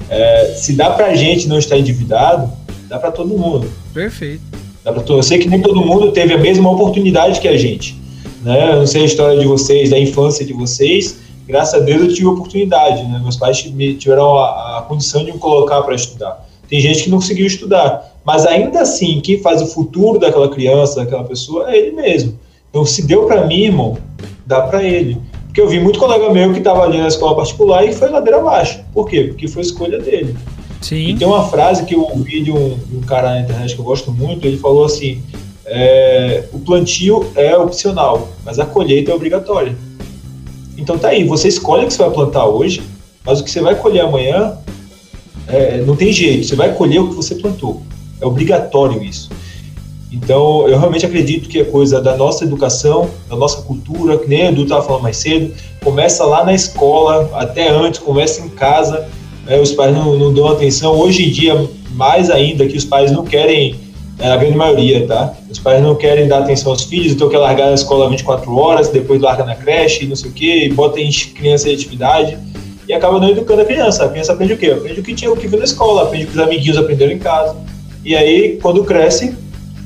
É, 0.10 0.46
se 0.58 0.74
dá 0.74 0.90
pra 0.90 1.14
gente 1.14 1.48
não 1.48 1.60
estar 1.60 1.78
endividado, 1.78 2.52
dá 2.90 2.98
para 2.98 3.12
todo 3.12 3.38
mundo. 3.38 3.72
Perfeito. 3.94 4.42
Dá 4.84 4.92
pra 4.92 5.04
todo, 5.04 5.20
eu 5.20 5.24
sei 5.24 5.38
que 5.38 5.48
nem 5.48 5.62
todo 5.62 5.80
mundo 5.80 6.12
teve 6.12 6.34
a 6.34 6.38
mesma 6.40 6.68
oportunidade 6.72 7.40
que 7.40 7.48
a 7.48 7.56
gente. 7.56 8.02
Né? 8.42 8.72
Eu 8.72 8.78
não 8.78 8.88
sei 8.88 9.04
a 9.04 9.06
história 9.06 9.40
de 9.40 9.46
vocês, 9.46 9.92
da 9.92 10.00
infância 10.00 10.44
de 10.44 10.54
vocês. 10.54 11.20
Graças 11.48 11.76
a 11.76 11.84
Deus 11.84 12.02
eu 12.02 12.14
tive 12.16 12.26
a 12.26 12.32
oportunidade. 12.32 13.04
Né? 13.04 13.20
Meus 13.22 13.38
pais 13.38 13.60
tiveram 13.60 14.40
a, 14.40 14.80
a 14.80 14.82
condição 14.88 15.24
de 15.24 15.32
me 15.32 15.38
colocar 15.38 15.84
para 15.84 15.94
estudar. 15.94 16.47
Tem 16.70 16.80
gente 16.80 17.04
que 17.04 17.10
não 17.10 17.18
conseguiu 17.18 17.48
estudar. 17.48 18.18
Mas 18.26 18.46
ainda 18.46 18.82
assim, 18.82 19.22
quem 19.22 19.40
faz 19.40 19.62
o 19.62 19.68
futuro 19.68 20.20
daquela 20.20 20.50
criança, 20.50 20.98
daquela 20.98 21.24
pessoa, 21.24 21.72
é 21.72 21.78
ele 21.78 21.92
mesmo. 21.92 22.38
Então, 22.70 22.86
se 22.86 23.06
deu 23.08 23.26
para 23.26 23.46
mim, 23.46 23.66
irmão, 23.66 23.98
dá 24.46 24.62
para 24.62 24.84
ele. 24.84 25.18
Porque 25.46 25.62
eu 25.62 25.68
vi 25.68 25.80
muito 25.80 25.98
colega 25.98 26.32
meu 26.32 26.52
que 26.52 26.60
estava 26.60 26.84
ali 26.84 26.98
na 26.98 27.08
escola 27.08 27.36
particular 27.36 27.84
e 27.88 27.94
foi 27.94 28.10
ladeira 28.10 28.40
abaixo. 28.40 28.82
Por 28.94 29.10
quê? 29.10 29.24
Porque 29.24 29.48
foi 29.48 29.62
escolha 29.62 29.98
dele. 29.98 30.36
Sim. 30.82 31.08
E 31.08 31.16
tem 31.16 31.28
uma 31.28 31.48
frase 31.48 31.86
que 31.86 31.96
eu 31.96 32.02
ouvi 32.02 32.42
de 32.42 32.52
um, 32.52 32.78
de 32.78 32.98
um 32.98 33.02
cara 33.02 33.32
na 33.32 33.42
internet 33.42 33.74
que 33.74 33.82
eu 33.82 33.86
gosto 33.86 34.12
muito, 34.12 34.46
ele 34.46 34.58
falou 34.58 34.86
assim, 34.86 35.24
é, 35.66 36.44
o 36.54 36.60
plantio 36.60 37.26
é 37.36 37.58
opcional, 37.58 38.30
mas 38.46 38.60
a 38.60 38.66
colheita 38.66 39.12
é 39.12 39.16
obrigatória. 39.16 39.76
Então 40.78 40.98
tá 40.98 41.10
aí, 41.10 41.24
você 41.24 41.48
escolhe 41.48 41.86
o 41.86 41.88
que 41.88 41.94
você 41.94 42.04
vai 42.04 42.12
plantar 42.12 42.46
hoje, 42.46 42.84
mas 43.26 43.40
o 43.40 43.44
que 43.44 43.50
você 43.50 43.60
vai 43.60 43.76
colher 43.76 44.02
amanhã 44.02 44.58
é, 45.48 45.78
não 45.86 45.96
tem 45.96 46.12
jeito, 46.12 46.46
você 46.46 46.56
vai 46.56 46.74
colher 46.74 47.00
o 47.00 47.10
que 47.10 47.16
você 47.16 47.36
plantou. 47.36 47.82
É 48.20 48.26
obrigatório 48.26 49.02
isso. 49.04 49.30
Então, 50.12 50.68
eu 50.68 50.80
realmente 50.80 51.06
acredito 51.06 51.50
que 51.50 51.60
é 51.60 51.64
coisa 51.66 52.02
da 52.02 52.16
nossa 52.16 52.44
educação, 52.44 53.10
da 53.30 53.36
nossa 53.36 53.62
cultura, 53.62 54.18
que 54.18 54.28
nem 54.28 54.44
a 54.44 54.50
Edu 54.50 54.64
estava 54.64 54.82
falando 54.82 55.04
mais 55.04 55.18
cedo, 55.18 55.54
começa 55.84 56.24
lá 56.26 56.46
na 56.46 56.54
escola, 56.54 57.30
até 57.34 57.70
antes, 57.70 58.00
começa 58.00 58.42
em 58.42 58.50
casa, 58.50 59.08
é, 59.46 59.60
os 59.60 59.72
pais 59.74 59.94
não, 59.94 60.18
não, 60.18 60.34
dão 60.34 60.48
atenção. 60.48 60.98
Hoje 60.98 61.28
em 61.28 61.32
dia, 61.32 61.70
mais 61.92 62.30
ainda, 62.30 62.66
que 62.66 62.78
os 62.78 62.86
pais 62.86 63.12
não 63.12 63.24
querem, 63.24 63.76
é, 64.20 64.30
a 64.30 64.38
grande 64.38 64.58
maioria, 64.58 65.06
tá? 65.06 65.34
Os 65.50 65.60
pais 65.60 65.82
não 65.84 65.94
querem 65.94 66.28
dar 66.28 66.40
atenção 66.40 66.72
aos 66.72 66.84
filhos, 66.84 67.12
então 67.12 67.28
quer 67.28 67.38
largar 67.38 67.68
na 67.68 67.74
escola 67.74 68.10
24 68.10 68.56
horas, 68.56 68.88
depois 68.88 69.22
larga 69.22 69.44
na 69.44 69.56
creche, 69.56 70.06
não 70.06 70.16
sei 70.16 70.30
o 70.30 70.34
quê, 70.34 70.66
e 70.66 70.74
bota 70.74 71.02
em 71.02 71.12
criança 71.12 71.70
em 71.70 71.74
atividade, 71.74 72.38
e 72.88 72.94
acaba 72.94 73.20
não 73.20 73.30
educando 73.30 73.62
a 73.62 73.66
criança. 73.66 74.06
A 74.06 74.10
criança 74.10 74.34
aprende 74.34 74.54
o 74.54 74.58
quê? 74.58 74.72
Aprende 74.72 75.00
o 75.00 75.04
que 75.04 75.14
tinha 75.14 75.32
o 75.32 75.36
que 75.36 75.48
viu 75.48 75.60
na 75.60 75.66
escola, 75.66 76.04
aprende 76.04 76.26
o 76.26 76.28
que 76.28 76.34
os 76.34 76.40
amiguinhos 76.40 76.78
aprenderam 76.78 77.12
em 77.12 77.20
casa. 77.20 77.56
E 78.06 78.16
aí, 78.16 78.58
quando 78.62 78.84
crescem, 78.84 79.36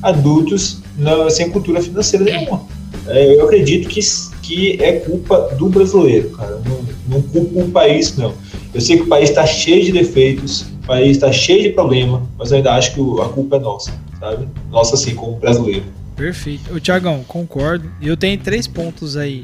adultos 0.02 0.82
não, 0.98 1.30
sem 1.30 1.50
cultura 1.50 1.82
financeira 1.82 2.26
nenhuma. 2.26 2.62
É, 3.08 3.36
eu 3.36 3.46
acredito 3.46 3.88
que, 3.90 4.00
que 4.42 4.84
é 4.84 4.94
culpa 5.00 5.56
do 5.58 5.70
brasileiro, 5.70 6.30
cara. 6.32 6.62
Não, 6.66 7.24
não 7.44 7.64
o 7.66 7.72
país, 7.72 8.16
não. 8.16 8.34
Eu 8.74 8.80
sei 8.80 8.98
que 8.98 9.04
o 9.04 9.08
país 9.08 9.30
está 9.30 9.46
cheio 9.46 9.84
de 9.84 9.92
defeitos, 9.92 10.62
o 10.62 10.88
país 10.88 11.12
está 11.18 11.32
cheio 11.32 11.64
de 11.64 11.70
problema, 11.70 12.26
mas 12.38 12.52
eu 12.52 12.58
ainda 12.58 12.74
acho 12.74 12.94
que 12.94 13.02
a 13.22 13.30
culpa 13.30 13.58
é 13.58 13.60
nossa, 13.60 13.92
sabe? 14.20 14.48
Nossa, 14.70 14.96
assim, 14.96 15.16
como 15.16 15.38
brasileiro. 15.38 15.84
Perfeito. 16.16 16.80
Tiagão, 16.80 17.24
concordo. 17.28 17.90
Eu 18.02 18.16
tenho 18.16 18.38
três 18.38 18.68
pontos 18.68 19.18
aí 19.18 19.44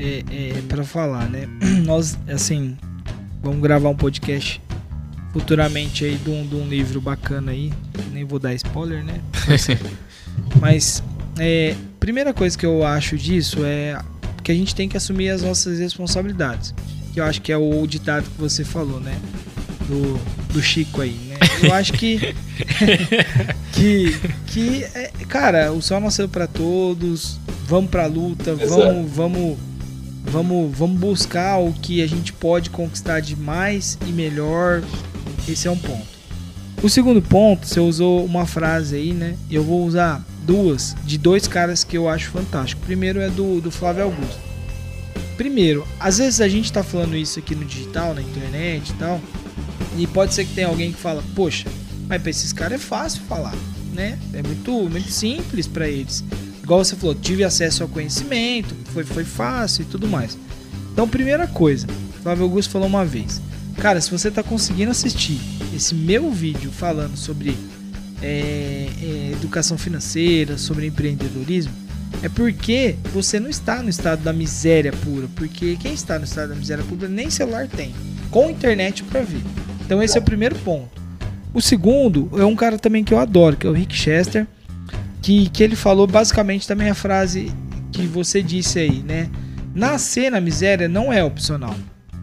é, 0.00 0.24
é, 0.30 0.62
para 0.62 0.82
falar, 0.82 1.28
né? 1.28 1.46
Nós, 1.84 2.18
assim, 2.26 2.76
vamos 3.42 3.60
gravar 3.60 3.90
um 3.90 3.94
podcast 3.94 4.60
futuramente 5.30 6.04
aí 6.04 6.16
de 6.16 6.30
um, 6.30 6.46
de 6.46 6.54
um 6.56 6.66
livro 6.66 7.00
bacana 7.00 7.52
aí. 7.52 7.70
Nem 8.12 8.24
vou 8.24 8.38
dar 8.38 8.54
spoiler, 8.54 9.04
né? 9.04 9.20
Mas, 10.58 11.02
é, 11.38 11.76
primeira 12.00 12.32
coisa 12.32 12.56
que 12.56 12.64
eu 12.64 12.84
acho 12.84 13.16
disso 13.18 13.58
é 13.62 14.00
que 14.42 14.50
a 14.50 14.54
gente 14.54 14.74
tem 14.74 14.88
que 14.88 14.96
assumir 14.96 15.28
as 15.28 15.42
nossas 15.42 15.78
responsabilidades. 15.78 16.74
Que 17.12 17.20
eu 17.20 17.24
acho 17.24 17.42
que 17.42 17.52
é 17.52 17.56
o 17.56 17.86
ditado 17.86 18.24
que 18.24 18.40
você 18.40 18.64
falou, 18.64 19.00
né? 19.00 19.14
Do, 19.86 20.18
do 20.54 20.62
Chico 20.62 21.02
aí, 21.02 21.18
né? 21.28 21.36
Eu 21.62 21.74
acho 21.74 21.92
que. 21.92 22.34
que. 23.72 24.16
que 24.46 24.84
é, 24.94 25.10
cara, 25.28 25.72
o 25.72 25.82
sol 25.82 26.00
nasceu 26.00 26.28
para 26.28 26.46
todos. 26.46 27.38
Vamos 27.66 27.90
pra 27.90 28.06
luta, 28.06 28.54
vamos, 28.54 29.10
vamos 29.10 29.58
vamos, 30.24 30.76
vamos 30.76 30.98
buscar 30.98 31.58
o 31.58 31.72
que 31.72 32.02
a 32.02 32.06
gente 32.06 32.32
pode 32.32 32.70
conquistar 32.70 33.20
de 33.20 33.36
mais 33.36 33.98
e 34.06 34.12
melhor 34.12 34.82
esse 35.48 35.66
é 35.66 35.70
um 35.70 35.78
ponto. 35.78 36.06
O 36.82 36.88
segundo 36.88 37.20
ponto, 37.20 37.66
você 37.66 37.78
usou 37.78 38.24
uma 38.24 38.46
frase 38.46 38.96
aí, 38.96 39.12
né? 39.12 39.36
Eu 39.50 39.62
vou 39.62 39.84
usar 39.84 40.24
duas 40.44 40.96
de 41.04 41.18
dois 41.18 41.46
caras 41.46 41.84
que 41.84 41.96
eu 41.96 42.08
acho 42.08 42.30
fantástico. 42.30 42.80
Primeiro 42.86 43.20
é 43.20 43.28
do, 43.28 43.60
do 43.60 43.70
Flávio 43.70 44.04
Augusto. 44.04 44.38
primeiro, 45.36 45.86
às 45.98 46.18
vezes 46.18 46.40
a 46.40 46.48
gente 46.48 46.72
tá 46.72 46.82
falando 46.82 47.16
isso 47.16 47.38
aqui 47.38 47.54
no 47.54 47.64
digital, 47.64 48.14
na 48.14 48.22
internet 48.22 48.90
e 48.90 48.94
tal, 48.94 49.20
e 49.96 50.06
pode 50.06 50.34
ser 50.34 50.44
que 50.44 50.54
tenha 50.54 50.68
alguém 50.68 50.92
que 50.92 50.98
fala, 50.98 51.22
poxa, 51.34 51.68
mas 52.08 52.20
pra 52.20 52.30
esses 52.30 52.52
caras 52.52 52.80
é 52.80 52.84
fácil 52.84 53.22
falar, 53.22 53.54
né? 53.92 54.18
É 54.32 54.42
muito, 54.42 54.70
muito 54.88 55.10
simples 55.10 55.66
para 55.66 55.88
eles. 55.88 56.24
Igual 56.70 56.84
você 56.84 56.94
falou, 56.94 57.16
tive 57.16 57.42
acesso 57.42 57.82
ao 57.82 57.88
conhecimento, 57.88 58.76
foi, 58.94 59.02
foi 59.02 59.24
fácil 59.24 59.82
e 59.82 59.86
tudo 59.86 60.06
mais. 60.06 60.38
Então, 60.92 61.08
primeira 61.08 61.48
coisa, 61.48 61.88
Flávio 62.22 62.44
Augusto 62.44 62.70
falou 62.70 62.86
uma 62.86 63.04
vez, 63.04 63.42
cara, 63.78 64.00
se 64.00 64.08
você 64.08 64.30
tá 64.30 64.40
conseguindo 64.40 64.92
assistir 64.92 65.40
esse 65.74 65.96
meu 65.96 66.30
vídeo 66.30 66.70
falando 66.70 67.16
sobre 67.16 67.56
é, 68.22 68.86
é, 69.02 69.32
educação 69.32 69.76
financeira, 69.76 70.56
sobre 70.56 70.86
empreendedorismo, 70.86 71.72
é 72.22 72.28
porque 72.28 72.94
você 73.12 73.40
não 73.40 73.50
está 73.50 73.82
no 73.82 73.90
estado 73.90 74.22
da 74.22 74.32
miséria 74.32 74.92
pura. 74.92 75.26
Porque 75.34 75.76
quem 75.76 75.92
está 75.92 76.20
no 76.20 76.24
estado 76.24 76.50
da 76.50 76.54
miséria 76.54 76.84
pura 76.84 77.08
nem 77.08 77.30
celular 77.30 77.66
tem, 77.66 77.92
com 78.30 78.48
internet 78.48 79.02
para 79.02 79.22
ver. 79.22 79.42
Então 79.84 80.00
esse 80.00 80.16
é 80.16 80.20
o 80.20 80.24
primeiro 80.24 80.54
ponto. 80.60 81.02
O 81.52 81.60
segundo 81.60 82.30
é 82.40 82.44
um 82.44 82.54
cara 82.54 82.78
também 82.78 83.02
que 83.02 83.12
eu 83.12 83.18
adoro, 83.18 83.56
que 83.56 83.66
é 83.66 83.70
o 83.70 83.72
Rick 83.72 83.92
Chester, 83.92 84.46
que, 85.22 85.48
que 85.50 85.62
ele 85.62 85.76
falou 85.76 86.06
basicamente 86.06 86.66
também 86.66 86.90
a 86.90 86.94
frase 86.94 87.52
que 87.92 88.06
você 88.06 88.42
disse 88.42 88.78
aí, 88.78 89.02
né? 89.02 89.28
Nascer 89.74 90.30
na 90.30 90.40
miséria 90.40 90.88
não 90.88 91.12
é 91.12 91.22
opcional, 91.22 91.76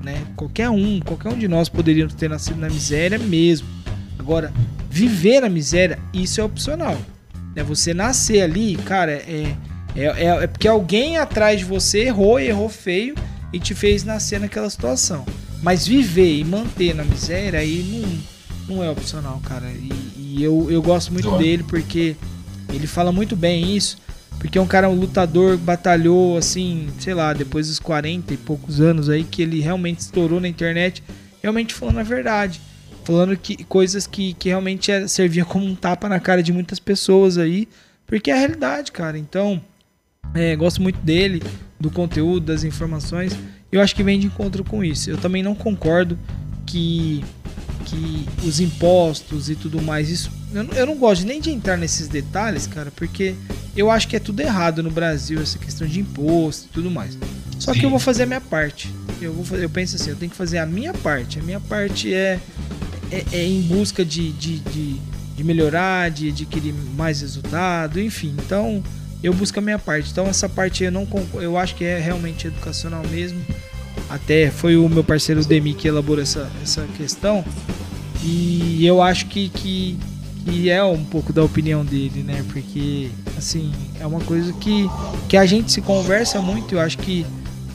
né? 0.04 0.22
Qualquer 0.36 0.70
um, 0.70 1.00
qualquer 1.00 1.30
um 1.30 1.38
de 1.38 1.48
nós 1.48 1.70
poderíamos 1.70 2.14
ter 2.14 2.30
nascido 2.30 2.60
na 2.60 2.70
miséria 2.70 3.18
mesmo. 3.18 3.68
Agora, 4.20 4.52
viver 4.90 5.42
na 5.42 5.50
miséria, 5.50 6.00
isso 6.14 6.42
é 6.42 6.44
opcional. 6.44 6.98
Né? 7.56 7.64
Você 7.64 7.94
nascer 7.94 8.42
ali, 8.42 8.76
cara, 8.76 9.12
é, 9.12 9.56
é, 9.96 10.04
é, 10.04 10.26
é 10.44 10.48
porque 10.48 10.68
alguém 10.68 11.18
atrás 11.18 11.60
de 11.60 11.66
você 11.66 12.06
errou 12.06 12.40
errou 12.40 12.70
feio 12.70 13.16
e 13.54 13.60
te 13.60 13.74
fez 13.74 14.04
nascer 14.04 14.40
naquela 14.40 14.70
situação. 14.70 15.26
Mas 15.62 15.88
viver 15.88 16.38
e 16.38 16.44
manter 16.44 16.94
na 16.94 17.04
miséria 17.04 17.60
aí 17.60 18.04
não, 18.68 18.76
não 18.76 18.84
é 18.84 18.90
opcional, 18.90 19.40
cara. 19.44 19.68
E, 19.72 19.92
e 20.18 20.44
eu, 20.44 20.68
eu 20.70 20.82
gosto 20.82 21.12
muito 21.14 21.36
dele 21.38 21.64
porque 21.64 22.16
ele 22.74 22.88
fala 22.88 23.12
muito 23.12 23.36
bem 23.36 23.76
isso. 23.76 23.98
Porque 24.40 24.58
é 24.58 24.62
um 24.62 24.68
cara, 24.68 24.90
um 24.90 24.94
lutador, 24.94 25.58
batalhou 25.58 26.38
assim, 26.38 26.90
sei 27.00 27.14
lá, 27.14 27.34
depois 27.34 27.68
dos 27.68 27.80
40 27.80 28.34
e 28.34 28.38
poucos 28.38 28.80
anos 28.80 29.10
aí, 29.10 29.24
que 29.24 29.42
ele 29.42 29.60
realmente 29.60 30.00
estourou 30.00 30.40
na 30.40 30.48
internet, 30.48 31.04
realmente 31.42 31.74
falando 31.74 32.00
a 32.00 32.04
verdade. 32.04 32.62
Falando 33.04 33.36
que 33.36 33.64
coisas 33.64 34.06
que, 34.06 34.34
que 34.34 34.50
realmente 34.50 34.92
é, 34.92 35.08
servia 35.08 35.44
como 35.44 35.66
um 35.66 35.74
tapa 35.74 36.08
na 36.08 36.20
cara 36.20 36.44
de 36.44 36.54
muitas 36.54 36.80
pessoas 36.80 37.38
aí. 37.38 37.68
Porque 38.06 38.30
é 38.30 38.34
a 38.34 38.38
realidade, 38.38 38.92
cara. 38.92 39.18
Então, 39.18 39.62
é, 40.34 40.56
gosto 40.56 40.82
muito 40.82 41.00
dele, 41.00 41.42
do 41.80 41.90
conteúdo, 41.90 42.48
das 42.48 42.64
informações. 42.64 43.38
Eu 43.72 43.82
acho 43.82 43.96
que 43.96 44.04
vem 44.04 44.20
de 44.20 44.28
encontro 44.28 44.64
com 44.64 44.84
isso. 44.84 45.10
Eu 45.10 45.18
também 45.18 45.42
não 45.42 45.56
concordo 45.56 46.18
que, 46.66 47.24
que 47.88 48.26
os 48.46 48.60
impostos 48.60 49.50
e 49.50 49.56
tudo 49.56 49.82
mais, 49.82 50.10
isso. 50.10 50.32
Eu, 50.54 50.64
eu 50.74 50.86
não 50.86 50.96
gosto 50.96 51.26
nem 51.26 51.40
de 51.40 51.50
entrar 51.50 51.78
nesses 51.78 52.08
detalhes, 52.08 52.68
cara, 52.68 52.92
porque 52.96 53.36
eu 53.76 53.90
acho 53.90 54.08
que 54.08 54.16
é 54.16 54.20
tudo 54.20 54.42
errado 54.42 54.84
no 54.84 54.92
Brasil, 54.92 55.42
essa 55.42 55.58
questão 55.58 55.88
de 55.88 56.00
imposto 56.00 56.68
e 56.70 56.74
tudo 56.74 56.92
mais. 56.92 57.18
Só 57.60 57.74
Sim. 57.74 57.80
que 57.80 57.86
eu 57.86 57.90
vou 57.90 58.00
fazer 58.00 58.24
a 58.24 58.26
minha 58.26 58.42
parte. 58.42 58.94
Eu, 59.22 59.34
vou 59.34 59.44
fazer, 59.44 59.64
eu 59.64 59.70
penso 59.70 59.96
assim, 59.96 60.10
eu 60.10 60.16
tenho 60.16 60.30
que 60.30 60.38
fazer 60.38 60.58
a 60.58 60.66
minha 60.66 60.94
parte. 60.94 61.40
A 61.40 61.44
minha 61.44 61.60
parte 61.60 62.14
é, 62.14 62.40
é, 63.12 63.26
é 63.32 63.46
em 63.46 63.62
busca 63.62 64.06
de, 64.06 64.32
de, 64.34 64.60
de, 64.60 64.96
de 65.36 65.44
melhorar, 65.44 66.12
de 66.12 66.30
adquirir 66.30 66.74
mais 66.96 67.22
resultado, 67.22 68.00
enfim. 68.00 68.36
Então, 68.38 68.84
eu 69.24 69.34
busco 69.34 69.58
a 69.60 69.62
minha 69.62 69.80
parte. 69.80 70.12
Então 70.12 70.28
essa 70.28 70.48
parte 70.48 70.84
eu 70.84 70.92
não 70.92 71.08
eu 71.36 71.58
acho 71.58 71.76
que 71.76 71.84
é 71.84 72.00
realmente 72.00 72.48
educacional 72.48 73.06
mesmo. 73.08 73.40
Até 74.10 74.50
foi 74.50 74.78
o 74.78 74.88
meu 74.88 75.04
parceiro 75.04 75.44
Demi 75.44 75.74
que 75.74 75.88
elaborou 75.88 76.22
essa, 76.22 76.50
essa 76.62 76.86
questão. 76.98 77.44
E 78.24 78.86
eu 78.86 79.02
acho 79.02 79.28
que, 79.28 79.50
que, 79.50 79.98
que 80.46 80.70
é 80.70 80.84
um 80.84 81.04
pouco 81.04 81.34
da 81.34 81.44
opinião 81.44 81.84
dele, 81.84 82.24
né? 82.24 82.44
Porque 82.52 83.10
assim, 83.38 83.72
é 84.00 84.08
uma 84.08 84.22
coisa 84.22 84.52
que, 84.54 84.90
que 85.28 85.38
a 85.38 85.46
gente 85.46 85.72
se 85.72 85.82
conversa 85.82 86.42
muito, 86.42 86.76
eu 86.76 86.80
acho 86.80 86.98
que 86.98 87.26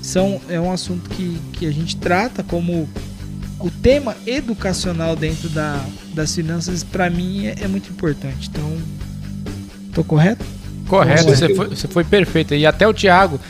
são, 0.00 0.40
é 0.48 0.60
um 0.60 0.72
assunto 0.72 1.08
que, 1.10 1.38
que 1.52 1.66
a 1.66 1.70
gente 1.70 1.96
trata 1.96 2.42
como 2.42 2.88
o 3.60 3.70
tema 3.70 4.16
educacional 4.26 5.14
dentro 5.14 5.48
da, 5.48 5.84
das 6.12 6.34
finanças, 6.34 6.82
para 6.82 7.08
mim, 7.08 7.46
é, 7.46 7.54
é 7.60 7.68
muito 7.68 7.90
importante. 7.90 8.50
Então, 8.50 8.76
tô 9.94 10.02
correto? 10.02 10.44
Correto, 10.88 11.24
você 11.24 11.54
foi, 11.54 11.68
você 11.68 11.86
foi 11.86 12.04
perfeito. 12.04 12.54
E 12.54 12.66
até 12.66 12.86
o 12.86 12.92
Thiago, 12.92 13.40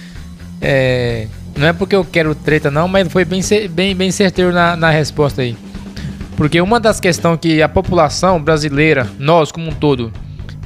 é, 0.60 1.26
não 1.56 1.68
é 1.68 1.72
porque 1.72 1.94
eu 1.94 2.04
quero 2.04 2.34
treta 2.34 2.70
não, 2.70 2.88
mas 2.88 3.10
foi 3.12 3.24
bem, 3.24 3.40
bem, 3.70 3.94
bem 3.94 4.10
certeiro 4.10 4.52
na, 4.52 4.76
na 4.76 4.90
resposta 4.90 5.42
aí. 5.42 5.56
Porque 6.36 6.60
uma 6.60 6.80
das 6.80 6.98
questões 6.98 7.38
que 7.40 7.62
a 7.62 7.68
população 7.68 8.42
brasileira, 8.42 9.08
nós 9.18 9.52
como 9.52 9.68
um 9.68 9.72
todo, 9.72 10.12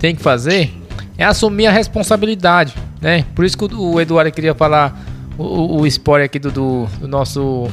tem 0.01 0.15
que 0.15 0.23
fazer 0.23 0.73
é 1.19 1.25
assumir 1.25 1.67
a 1.67 1.73
responsabilidade, 1.73 2.75
né? 3.01 3.25
Por 3.35 3.45
isso 3.45 3.57
que 3.57 3.75
o 3.75 4.01
Eduardo 4.01 4.31
queria 4.31 4.55
falar 4.55 5.05
o, 5.39 5.81
o 5.81 5.87
spoiler 5.87 6.27
aqui 6.27 6.39
do, 6.39 6.51
do, 6.51 6.87
do, 7.01 7.09
nosso 7.09 7.69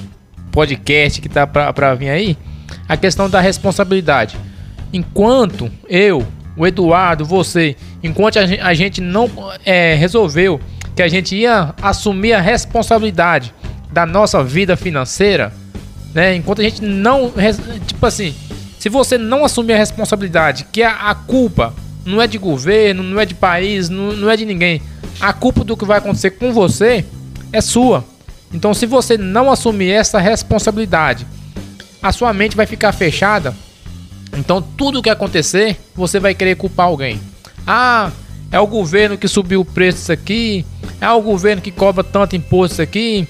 podcast 0.51 1.21
que 1.21 1.29
tá 1.29 1.45
pra, 1.45 1.71
pra 1.73 1.93
vir 1.95 2.09
aí, 2.09 2.37
a 2.87 2.95
questão 2.97 3.29
da 3.29 3.41
responsabilidade. 3.41 4.37
Enquanto 4.91 5.69
eu, 5.87 6.25
o 6.55 6.65
Eduardo, 6.65 7.25
você, 7.25 7.75
enquanto 8.03 8.37
a 8.37 8.73
gente 8.73 9.01
não 9.01 9.29
é, 9.65 9.95
resolveu 9.95 10.59
que 10.95 11.01
a 11.01 11.07
gente 11.07 11.35
ia 11.35 11.73
assumir 11.81 12.33
a 12.33 12.41
responsabilidade 12.41 13.53
da 13.91 14.05
nossa 14.05 14.43
vida 14.43 14.75
financeira, 14.75 15.53
né? 16.13 16.35
Enquanto 16.35 16.61
a 16.61 16.63
gente 16.63 16.83
não, 16.83 17.31
tipo 17.85 18.05
assim, 18.05 18.35
se 18.79 18.89
você 18.89 19.17
não 19.17 19.45
assumir 19.45 19.73
a 19.73 19.77
responsabilidade, 19.77 20.67
que 20.71 20.83
a, 20.83 21.09
a 21.09 21.15
culpa 21.15 21.73
não 22.05 22.21
é 22.21 22.27
de 22.27 22.37
governo, 22.37 23.01
não 23.03 23.19
é 23.19 23.25
de 23.25 23.33
país, 23.33 23.89
não, 23.89 24.13
não 24.13 24.29
é 24.29 24.35
de 24.35 24.45
ninguém, 24.45 24.81
a 25.19 25.31
culpa 25.33 25.63
do 25.63 25.77
que 25.77 25.85
vai 25.85 25.97
acontecer 25.97 26.31
com 26.31 26.51
você 26.51 27.05
é 27.51 27.61
sua. 27.61 28.03
Então, 28.53 28.73
se 28.73 28.85
você 28.85 29.17
não 29.17 29.51
assumir 29.51 29.91
essa 29.91 30.19
responsabilidade, 30.19 31.25
a 32.01 32.11
sua 32.11 32.33
mente 32.33 32.55
vai 32.55 32.65
ficar 32.65 32.91
fechada 32.91 33.53
então, 34.37 34.61
tudo 34.61 35.01
que 35.01 35.09
acontecer, 35.09 35.77
você 35.95 36.19
vai 36.19 36.33
querer 36.33 36.55
culpar 36.55 36.87
alguém. 36.87 37.19
Ah, 37.67 38.11
é 38.53 38.59
o 38.59 38.67
governo 38.67 39.17
que 39.17 39.27
subiu 39.27 39.61
o 39.61 39.65
preço 39.65 40.11
aqui, 40.11 40.63
é 41.01 41.09
o 41.09 41.19
governo 41.23 41.59
que 41.59 41.71
cobra 41.71 42.03
tanto 42.03 42.35
imposto 42.35 42.83
aqui. 42.83 43.27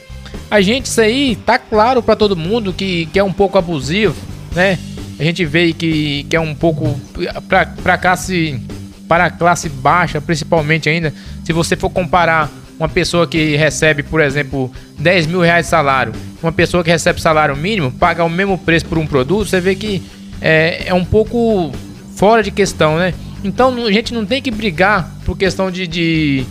A 0.52 0.60
gente, 0.60 0.88
isso 0.88 1.00
aí 1.00 1.38
tá 1.38 1.58
claro 1.58 2.04
para 2.04 2.18
todo 2.18 2.36
mundo 2.36 2.74
que, 2.74 3.06
que 3.06 3.18
é 3.18 3.24
um 3.24 3.32
pouco 3.32 3.58
abusivo, 3.58 4.14
né? 4.54 4.78
A 5.18 5.24
gente 5.24 5.46
vê 5.46 5.72
que, 5.72 6.26
que 6.30 6.36
é 6.36 6.42
um 6.42 6.54
pouco 6.54 7.00
para 7.48 7.98
classe 7.98 8.62
para 9.08 9.26
a 9.26 9.30
classe 9.30 9.70
baixa, 9.70 10.20
principalmente 10.20 10.90
ainda. 10.90 11.14
Se 11.46 11.54
você 11.54 11.78
for 11.78 11.90
comparar 11.90 12.52
uma 12.78 12.90
pessoa 12.90 13.26
que 13.26 13.56
recebe, 13.56 14.04
por 14.04 14.20
exemplo, 14.20 14.70
10 15.00 15.28
mil 15.28 15.40
reais 15.40 15.68
de 15.68 15.70
salário, 15.70 16.12
uma 16.42 16.52
pessoa 16.52 16.84
que 16.84 16.90
recebe 16.90 17.22
salário 17.22 17.56
mínimo, 17.56 17.92
paga 17.92 18.26
o 18.26 18.30
mesmo 18.30 18.58
preço 18.58 18.86
por 18.88 18.98
um 18.98 19.08
produto, 19.08 19.48
você 19.48 19.62
vê 19.62 19.74
que 19.74 20.02
é, 20.42 20.84
é 20.88 20.94
um 20.94 21.06
pouco 21.06 21.72
fora 22.14 22.44
de 22.44 22.52
questão, 22.52 22.98
né? 22.98 23.14
Então 23.44 23.86
a 23.86 23.92
gente 23.92 24.14
não 24.14 24.26
tem 24.26 24.42
que 24.42 24.50
brigar 24.50 25.12
por 25.26 25.38
questão 25.38 25.70
de, 25.70 25.86
de 25.86 26.46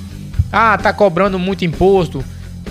ah, 0.53 0.77
tá 0.77 0.93
cobrando 0.93 1.39
muito 1.39 1.65
imposto. 1.65 2.23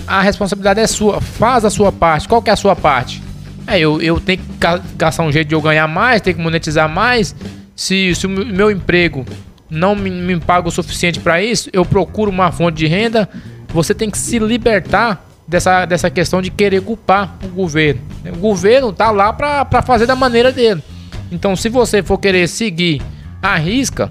A 0.06 0.22
responsabilidade 0.22 0.80
é 0.80 0.86
sua. 0.86 1.20
Faz 1.20 1.64
a 1.64 1.70
sua 1.70 1.90
parte. 1.90 2.28
Qual 2.28 2.40
que 2.40 2.50
é 2.50 2.52
a 2.52 2.56
sua 2.56 2.76
parte? 2.76 3.22
É, 3.66 3.78
eu, 3.78 4.00
eu 4.00 4.20
tenho 4.20 4.38
que 4.38 4.96
caçar 4.96 5.26
um 5.26 5.32
jeito 5.32 5.48
de 5.48 5.54
eu 5.54 5.60
ganhar 5.60 5.86
mais, 5.86 6.20
tenho 6.20 6.36
que 6.36 6.42
monetizar 6.42 6.88
mais. 6.88 7.34
Se, 7.74 8.14
se 8.14 8.26
o 8.26 8.30
meu 8.30 8.70
emprego 8.70 9.24
não 9.68 9.94
me, 9.96 10.10
me 10.10 10.38
paga 10.38 10.68
o 10.68 10.70
suficiente 10.70 11.18
para 11.18 11.42
isso, 11.42 11.70
eu 11.72 11.84
procuro 11.84 12.30
uma 12.30 12.52
fonte 12.52 12.76
de 12.76 12.86
renda. 12.86 13.28
Você 13.68 13.94
tem 13.94 14.10
que 14.10 14.18
se 14.18 14.38
libertar 14.38 15.26
dessa, 15.46 15.84
dessa 15.84 16.10
questão 16.10 16.42
de 16.42 16.50
querer 16.50 16.82
culpar 16.82 17.36
o 17.42 17.48
governo. 17.48 18.00
O 18.26 18.38
governo 18.38 18.92
tá 18.92 19.10
lá 19.10 19.32
para 19.32 19.82
fazer 19.82 20.06
da 20.06 20.14
maneira 20.14 20.52
dele. 20.52 20.82
Então, 21.30 21.56
se 21.56 21.68
você 21.68 22.02
for 22.02 22.18
querer 22.18 22.46
seguir 22.48 23.00
a 23.42 23.56
risca 23.56 24.10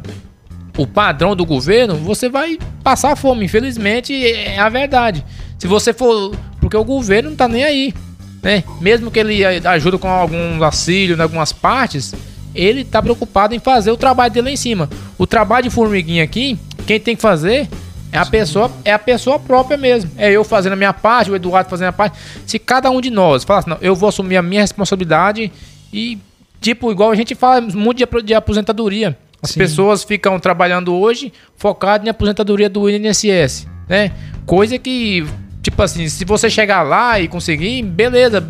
o 0.77 0.88
padrão 0.88 1.36
do 1.36 1.45
governo, 1.45 1.95
você 1.95 2.29
vai 2.29 2.57
passar 2.84 3.15
fome. 3.15 3.45
Infelizmente, 3.45 4.13
é 4.25 4.59
a 4.59 4.69
verdade. 4.69 5.23
Se 5.57 5.67
você 5.67 5.93
for. 5.93 6.36
Porque 6.59 6.77
o 6.77 6.84
governo 6.84 7.29
não 7.29 7.38
tá 7.38 7.47
nem 7.47 7.63
aí. 7.63 7.93
Né? 8.41 8.63
Mesmo 8.79 9.11
que 9.11 9.19
ele 9.19 9.43
ajude 9.45 9.97
com 9.97 10.07
algum 10.07 10.63
auxílio 10.63 11.15
em 11.15 11.21
algumas 11.21 11.51
partes, 11.51 12.13
ele 12.55 12.84
tá 12.84 13.01
preocupado 13.01 13.53
em 13.53 13.59
fazer 13.59 13.91
o 13.91 13.97
trabalho 13.97 14.34
dele 14.34 14.47
lá 14.47 14.51
em 14.51 14.57
cima. 14.57 14.89
O 15.17 15.27
trabalho 15.27 15.63
de 15.63 15.69
formiguinha 15.69 16.23
aqui, 16.23 16.57
quem 16.88 16.99
tem 16.99 17.15
que 17.15 17.21
fazer 17.21 17.69
é 18.11 18.17
a 18.17 18.25
pessoa, 18.25 18.71
é 18.84 18.91
a 18.91 18.99
pessoa 18.99 19.38
própria 19.39 19.77
mesmo. 19.77 20.09
É 20.17 20.32
eu 20.32 20.43
fazendo 20.43 20.73
a 20.73 20.75
minha 20.75 20.93
parte, 20.93 21.29
o 21.29 21.36
Eduardo 21.36 21.69
fazendo 21.69 21.89
a 21.89 21.93
parte. 21.93 22.17
Se 22.45 22.57
cada 22.57 22.89
um 22.89 22.99
de 22.99 23.11
nós 23.11 23.43
falasse, 23.43 23.69
não, 23.69 23.77
eu 23.82 23.95
vou 23.95 24.09
assumir 24.09 24.38
a 24.38 24.41
minha 24.41 24.61
responsabilidade 24.61 25.51
e 25.93 26.17
Tipo, 26.62 26.91
igual 26.91 27.12
a 27.12 27.16
gente 27.16 27.36
fala 27.36 27.59
muito 27.59 28.07
de, 28.24 28.34
aposentadoria. 28.34 29.18
As 29.43 29.49
Sim. 29.49 29.59
pessoas 29.59 30.03
ficam 30.03 30.39
trabalhando 30.39 30.93
hoje 30.93 31.34
focadas 31.57 32.05
em 32.05 32.09
aposentadoria 32.09 32.70
do 32.70 32.88
INSS, 32.89 33.68
né? 33.89 34.12
Coisa 34.45 34.78
que 34.78 35.26
Tipo 35.62 35.84
assim, 35.84 36.09
se 36.09 36.26
você 36.26 36.49
chegar 36.49 36.82
lá 36.82 37.20
e 37.20 37.28
conseguir, 37.28 37.84
beleza, 37.84 38.43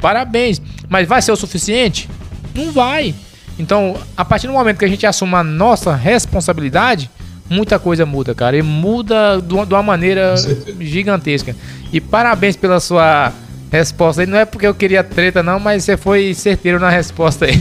parabéns. 0.00 0.62
Mas 0.88 1.08
vai 1.08 1.20
ser 1.20 1.32
o 1.32 1.36
suficiente? 1.36 2.08
Não 2.54 2.70
vai. 2.70 3.14
Então, 3.58 3.96
a 4.16 4.24
partir 4.24 4.46
do 4.46 4.52
momento 4.52 4.78
que 4.78 4.84
a 4.84 4.88
gente 4.88 5.04
assume 5.04 5.34
a 5.34 5.42
nossa 5.42 5.94
responsabilidade, 5.94 7.10
muita 7.50 7.78
coisa 7.78 8.06
muda, 8.06 8.34
cara. 8.34 8.56
E 8.56 8.62
muda 8.62 9.42
de 9.42 9.74
uma 9.74 9.82
maneira 9.82 10.34
gigantesca. 10.78 11.54
E 11.92 12.00
parabéns 12.00 12.56
pela 12.56 12.78
sua 12.78 13.32
resposta 13.72 14.20
aí. 14.22 14.26
Não 14.26 14.38
é 14.38 14.44
porque 14.44 14.66
eu 14.66 14.74
queria 14.74 15.02
treta, 15.02 15.42
não, 15.42 15.58
mas 15.58 15.82
você 15.82 15.96
foi 15.96 16.34
certeiro 16.34 16.78
na 16.78 16.90
resposta 16.90 17.46
aí. 17.46 17.58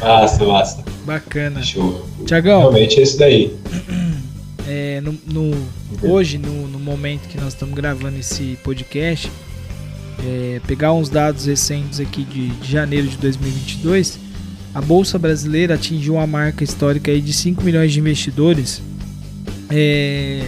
Massa, 0.00 0.44
massa. 0.44 0.84
Bacana. 1.06 1.62
Show. 1.62 2.06
Tiagão. 2.26 2.60
Realmente 2.60 2.98
é 2.98 3.02
isso 3.02 3.16
daí. 3.18 3.56
É, 4.64 5.00
no, 5.00 5.18
no, 5.26 5.68
hoje, 6.02 6.38
no, 6.38 6.68
no, 6.68 6.78
momento 6.78 7.28
que 7.28 7.36
nós 7.36 7.48
estamos 7.48 7.74
gravando 7.74 8.16
esse 8.16 8.56
podcast, 8.62 9.30
é, 10.24 10.60
pegar 10.68 10.92
uns 10.92 11.10
dados 11.10 11.46
recentes 11.46 11.98
aqui 11.98 12.22
de, 12.22 12.48
de, 12.48 12.70
janeiro 12.70 13.08
de 13.08 13.16
2022, 13.16 14.20
a 14.72 14.80
Bolsa 14.80 15.18
Brasileira 15.18 15.74
atingiu 15.74 16.14
uma 16.14 16.28
marca 16.28 16.62
histórica 16.62 17.10
aí 17.10 17.20
de 17.20 17.32
5 17.32 17.60
milhões 17.62 17.92
de 17.92 17.98
investidores 17.98 18.80
é, 19.68 20.46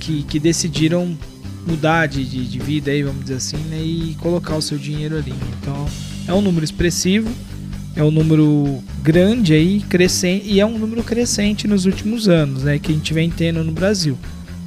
que, 0.00 0.24
que 0.24 0.40
decidiram 0.40 1.16
mudar 1.68 2.06
de, 2.06 2.24
de, 2.24 2.46
de, 2.46 2.58
vida 2.58 2.90
aí, 2.90 3.02
vamos 3.02 3.22
dizer 3.22 3.34
assim, 3.34 3.58
né, 3.68 3.80
e 3.80 4.16
colocar 4.20 4.56
o 4.56 4.62
seu 4.62 4.78
dinheiro 4.78 5.16
ali. 5.16 5.34
Então 5.60 5.86
é 6.26 6.32
um 6.32 6.40
número 6.40 6.64
expressivo 6.64 7.30
é 7.98 8.04
um 8.04 8.12
número 8.12 8.80
grande 9.02 9.52
aí, 9.54 9.80
crescente, 9.80 10.46
e 10.46 10.60
é 10.60 10.64
um 10.64 10.78
número 10.78 11.02
crescente 11.02 11.66
nos 11.66 11.84
últimos 11.84 12.28
anos, 12.28 12.62
né, 12.62 12.78
que 12.78 12.92
a 12.92 12.94
gente 12.94 13.12
vem 13.12 13.28
tendo 13.28 13.64
no 13.64 13.72
Brasil. 13.72 14.16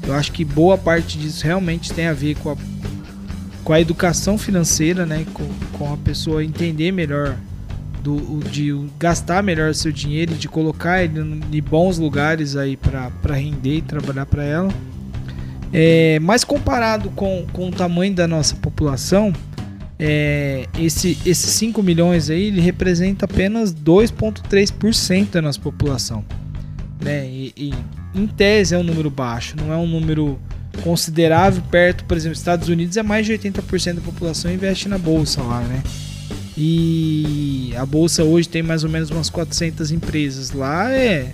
Eu 0.05 0.13
acho 0.13 0.33
que 0.33 0.43
boa 0.43 0.77
parte 0.77 1.17
disso 1.17 1.45
realmente 1.45 1.93
tem 1.93 2.07
a 2.07 2.13
ver 2.13 2.35
com 2.35 2.49
a, 2.49 2.57
com 3.63 3.71
a 3.71 3.79
educação 3.79 4.37
financeira, 4.37 5.05
né, 5.05 5.25
com, 5.33 5.47
com 5.77 5.93
a 5.93 5.95
pessoa 5.95 6.43
entender 6.43 6.91
melhor 6.91 7.37
do, 8.03 8.41
de 8.49 8.75
gastar 8.99 9.41
melhor 9.41 9.73
seu 9.73 9.93
dinheiro 9.93 10.33
e 10.33 10.35
de 10.35 10.49
colocar 10.49 11.01
ele 11.01 11.21
em 11.53 11.61
bons 11.61 11.97
lugares 11.97 12.57
aí 12.57 12.75
para 12.75 13.33
render 13.33 13.77
e 13.77 13.81
trabalhar 13.81 14.25
para 14.25 14.43
ela. 14.43 14.73
É, 15.73 16.19
mas 16.19 16.43
comparado 16.43 17.09
com, 17.11 17.45
com 17.53 17.69
o 17.69 17.71
tamanho 17.71 18.13
da 18.13 18.27
nossa 18.27 18.55
população, 18.55 19.31
é, 19.97 20.65
esse, 20.79 21.17
esses 21.25 21.51
5 21.51 21.81
milhões 21.81 22.29
aí 22.29 22.45
ele 22.45 22.59
representa 22.59 23.25
apenas 23.25 23.73
2,3% 23.73 25.29
da 25.29 25.41
nossa 25.41 25.59
população. 25.59 26.25
Né? 27.01 27.27
E, 27.27 27.53
e, 27.55 27.73
em 28.13 28.27
tese 28.27 28.75
é 28.75 28.77
um 28.77 28.83
número 28.83 29.09
baixo, 29.09 29.55
não 29.55 29.71
é 29.71 29.77
um 29.77 29.87
número 29.87 30.39
considerável 30.83 31.61
perto, 31.69 32.03
por 32.05 32.17
exemplo, 32.17 32.37
Estados 32.37 32.67
Unidos 32.67 32.97
é 32.97 33.03
mais 33.03 33.25
de 33.25 33.33
80% 33.33 33.95
da 33.95 34.01
população 34.01 34.51
investe 34.51 34.87
na 34.89 34.97
bolsa 34.97 35.41
lá, 35.41 35.61
né? 35.61 35.83
E 36.57 37.73
a 37.77 37.85
bolsa 37.85 38.23
hoje 38.23 38.47
tem 38.47 38.61
mais 38.61 38.83
ou 38.83 38.89
menos 38.89 39.09
umas 39.09 39.29
400 39.29 39.91
empresas. 39.91 40.51
Lá 40.51 40.91
é, 40.91 41.33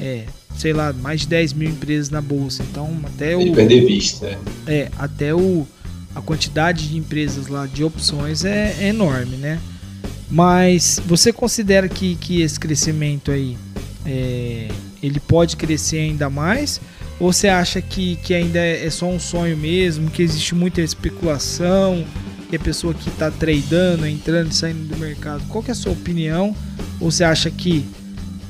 é 0.00 0.24
sei 0.56 0.72
lá, 0.72 0.92
mais 0.92 1.22
de 1.22 1.28
10 1.28 1.52
mil 1.52 1.70
empresas 1.70 2.10
na 2.10 2.20
bolsa. 2.20 2.62
Então 2.62 3.00
até 3.04 3.36
o. 3.36 3.52
Perder 3.52 3.86
vista. 3.86 4.38
É, 4.66 4.74
é 4.74 4.90
até 4.98 5.34
o 5.34 5.66
a 6.14 6.20
quantidade 6.20 6.88
de 6.88 6.96
empresas 6.96 7.46
lá 7.46 7.66
de 7.66 7.82
opções 7.82 8.44
é, 8.44 8.76
é 8.80 8.88
enorme, 8.88 9.36
né? 9.36 9.58
Mas 10.30 11.00
você 11.06 11.32
considera 11.32 11.88
que, 11.88 12.16
que 12.16 12.42
esse 12.42 12.58
crescimento 12.58 13.30
aí 13.30 13.56
é, 14.04 14.68
ele 15.02 15.20
pode 15.20 15.56
crescer 15.56 15.98
ainda 15.98 16.28
mais? 16.30 16.80
Ou 17.18 17.32
você 17.32 17.48
acha 17.48 17.80
que, 17.80 18.16
que 18.16 18.34
ainda 18.34 18.58
é 18.58 18.88
só 18.90 19.06
um 19.06 19.20
sonho 19.20 19.56
mesmo, 19.56 20.10
que 20.10 20.22
existe 20.22 20.54
muita 20.54 20.80
especulação, 20.80 22.04
que 22.48 22.56
a 22.56 22.58
pessoa 22.58 22.92
que 22.92 23.08
está 23.08 23.30
tradando, 23.30 24.06
entrando 24.06 24.50
e 24.50 24.54
saindo 24.54 24.88
do 24.88 24.96
mercado? 24.96 25.42
Qual 25.48 25.62
que 25.62 25.70
é 25.70 25.72
a 25.72 25.74
sua 25.74 25.92
opinião? 25.92 26.54
Ou 27.00 27.10
você 27.10 27.24
acha 27.24 27.50
que 27.50 27.86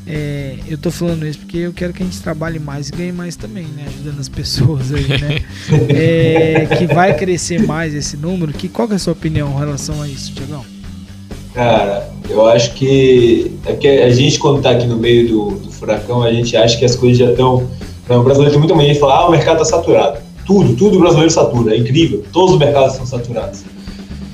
é, 0.07 0.57
eu 0.69 0.77
tô 0.77 0.91
falando 0.91 1.27
isso 1.27 1.39
porque 1.39 1.59
eu 1.59 1.73
quero 1.73 1.93
que 1.93 2.03
a 2.03 2.07
gente 2.07 2.21
trabalhe 2.21 2.59
mais 2.59 2.89
e 2.89 2.93
ganhe 2.93 3.13
mais 3.13 3.37
também, 3.37 3.65
né? 3.65 3.85
Ajudando 3.87 4.19
as 4.19 4.29
pessoas 4.29 4.93
aí, 4.93 5.07
né? 5.07 5.45
é, 5.89 6.67
que 6.77 6.87
vai 6.87 7.17
crescer 7.17 7.65
mais 7.65 7.95
esse 7.95 8.17
número. 8.17 8.53
Que, 8.53 8.69
qual 8.69 8.89
que 8.89 8.95
é 8.95 8.97
a 8.97 8.99
sua 8.99 9.13
opinião 9.13 9.53
em 9.53 9.59
relação 9.59 10.03
a 10.03 10.09
isso, 10.09 10.33
Tiagão? 10.35 10.65
Cara, 11.55 12.11
eu 12.29 12.47
acho 12.47 12.75
que 12.75 13.53
é 13.67 13.75
que 13.75 13.87
a 13.87 14.11
gente, 14.11 14.39
quando 14.39 14.61
tá 14.61 14.71
aqui 14.71 14.87
no 14.87 14.97
meio 14.97 15.29
do, 15.29 15.51
do 15.57 15.71
furacão, 15.71 16.23
a 16.23 16.33
gente 16.33 16.57
acha 16.57 16.77
que 16.77 16.85
as 16.85 16.97
coisas 16.97 17.19
já 17.19 17.31
estão. 17.31 17.69
O 18.09 18.23
brasileiro 18.23 18.51
tem 18.51 18.59
muita 18.59 18.75
mania 18.75 18.95
de 18.95 19.01
falar, 19.01 19.19
ah, 19.19 19.29
o 19.29 19.31
mercado 19.31 19.59
tá 19.59 19.65
saturado. 19.65 20.19
Tudo, 20.45 20.75
tudo 20.75 20.97
o 20.97 21.01
brasileiro 21.01 21.31
satura, 21.31 21.75
é 21.75 21.79
incrível. 21.79 22.25
Todos 22.33 22.55
os 22.55 22.59
mercados 22.59 22.93
estão 22.93 23.07
saturados. 23.07 23.63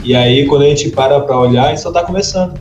E 0.02 0.14
aí, 0.14 0.46
quando 0.46 0.62
a 0.62 0.68
gente 0.68 0.88
para 0.90 1.20
para 1.20 1.38
olhar, 1.38 1.66
a 1.66 1.68
gente 1.68 1.82
só 1.82 1.92
tá 1.92 2.02
começando 2.02 2.54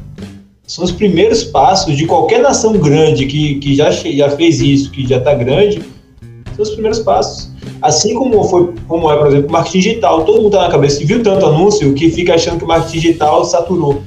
são 0.68 0.84
os 0.84 0.92
primeiros 0.92 1.46
passos 1.46 1.96
de 1.96 2.06
qualquer 2.06 2.42
nação 2.42 2.74
grande 2.74 3.26
que, 3.26 3.56
que 3.56 3.74
já, 3.74 3.90
já 3.90 4.30
fez 4.32 4.60
isso, 4.60 4.92
que 4.92 5.08
já 5.08 5.18
está 5.18 5.34
grande, 5.34 5.82
são 6.56 6.64
os 6.64 6.72
primeiros 6.72 7.00
passos. 7.00 7.50
Assim 7.82 8.14
como 8.14 8.44
foi, 8.44 8.74
como 8.86 9.10
é, 9.10 9.18
por 9.18 9.28
exemplo, 9.28 9.48
o 9.48 9.52
marketing 9.52 9.80
digital, 9.80 10.26
todo 10.26 10.42
mundo 10.42 10.48
está 10.48 10.64
na 10.64 10.70
cabeça, 10.70 11.04
viu 11.06 11.24
tanto 11.24 11.46
anúncio 11.46 11.94
que 11.94 12.10
fica 12.10 12.36
achando 12.36 12.58
que 12.58 12.66
o 12.66 12.68
marketing 12.68 13.00
digital 13.00 13.46
saturou. 13.46 14.02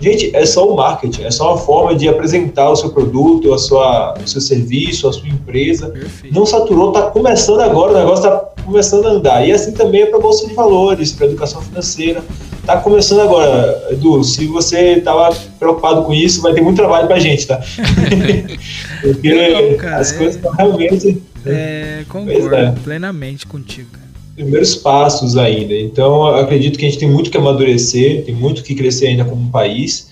Gente, 0.00 0.34
é 0.36 0.44
só 0.44 0.68
o 0.68 0.76
marketing, 0.76 1.22
é 1.22 1.30
só 1.30 1.52
uma 1.52 1.56
forma 1.56 1.94
de 1.94 2.06
apresentar 2.08 2.68
o 2.68 2.76
seu 2.76 2.90
produto, 2.90 3.54
a 3.54 3.58
sua, 3.58 4.14
o 4.22 4.28
seu 4.28 4.40
serviço, 4.40 5.08
a 5.08 5.12
sua 5.12 5.28
empresa. 5.28 5.88
Perfeito. 5.88 6.34
Não 6.34 6.44
saturou, 6.44 6.88
está 6.88 7.02
começando 7.02 7.60
agora, 7.60 7.92
o 7.92 7.96
negócio 7.96 8.26
está 8.26 8.30
começando 8.64 9.06
a 9.06 9.10
andar. 9.10 9.48
E 9.48 9.52
assim 9.52 9.72
também 9.72 10.02
é 10.02 10.06
para 10.06 10.18
a 10.18 10.20
Bolsa 10.20 10.46
de 10.46 10.52
Valores, 10.52 11.12
para 11.12 11.26
a 11.26 11.28
educação 11.30 11.62
financeira. 11.62 12.22
Está 12.64 12.78
começando 12.78 13.20
agora, 13.20 13.88
Edu. 13.90 14.24
Se 14.24 14.46
você 14.46 14.94
estava 14.94 15.36
preocupado 15.58 16.02
com 16.02 16.14
isso, 16.14 16.40
vai 16.40 16.54
ter 16.54 16.62
muito 16.62 16.76
trabalho 16.76 17.06
para 17.06 17.16
a 17.16 17.20
gente, 17.20 17.46
tá? 17.46 17.60
Porque 19.02 19.34
Não, 19.34 19.76
cara, 19.76 19.98
as 19.98 20.14
é, 20.14 20.16
coisas 20.16 20.36
estão 20.36 20.50
realmente. 20.50 21.22
É, 21.44 22.06
concordo 22.08 22.54
é. 22.54 22.72
plenamente 22.82 23.46
contigo, 23.46 23.90
cara 23.92 24.04
primeiros 24.34 24.74
passos 24.74 25.36
ainda. 25.36 25.72
Então, 25.74 26.26
acredito 26.26 26.76
que 26.76 26.84
a 26.84 26.88
gente 26.88 26.98
tem 26.98 27.08
muito 27.08 27.30
que 27.30 27.36
amadurecer, 27.36 28.24
tem 28.24 28.34
muito 28.34 28.64
que 28.64 28.74
crescer 28.74 29.06
ainda 29.06 29.24
como 29.24 29.48
país 29.48 30.08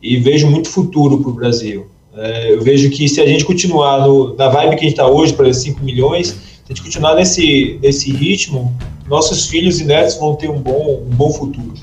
e 0.00 0.16
vejo 0.16 0.46
muito 0.46 0.70
futuro 0.70 1.18
para 1.18 1.28
o 1.28 1.34
Brasil. 1.34 1.86
É, 2.16 2.54
eu 2.54 2.62
vejo 2.62 2.88
que 2.88 3.06
se 3.06 3.20
a 3.20 3.26
gente 3.26 3.44
continuar 3.44 4.06
no, 4.06 4.34
na 4.34 4.48
vibe 4.48 4.76
que 4.76 4.80
a 4.86 4.88
gente 4.88 4.92
está 4.92 5.06
hoje, 5.06 5.34
para 5.34 5.52
5 5.52 5.84
milhões, 5.84 6.28
se 6.28 6.62
a 6.64 6.68
gente 6.72 6.82
continuar 6.82 7.16
nesse, 7.16 7.78
nesse 7.82 8.10
ritmo, 8.10 8.74
nossos 9.06 9.46
filhos 9.46 9.78
e 9.80 9.84
netos 9.84 10.14
vão 10.14 10.34
ter 10.34 10.48
um 10.48 10.58
bom, 10.58 11.04
um 11.06 11.14
bom 11.14 11.30
futuro. 11.30 11.74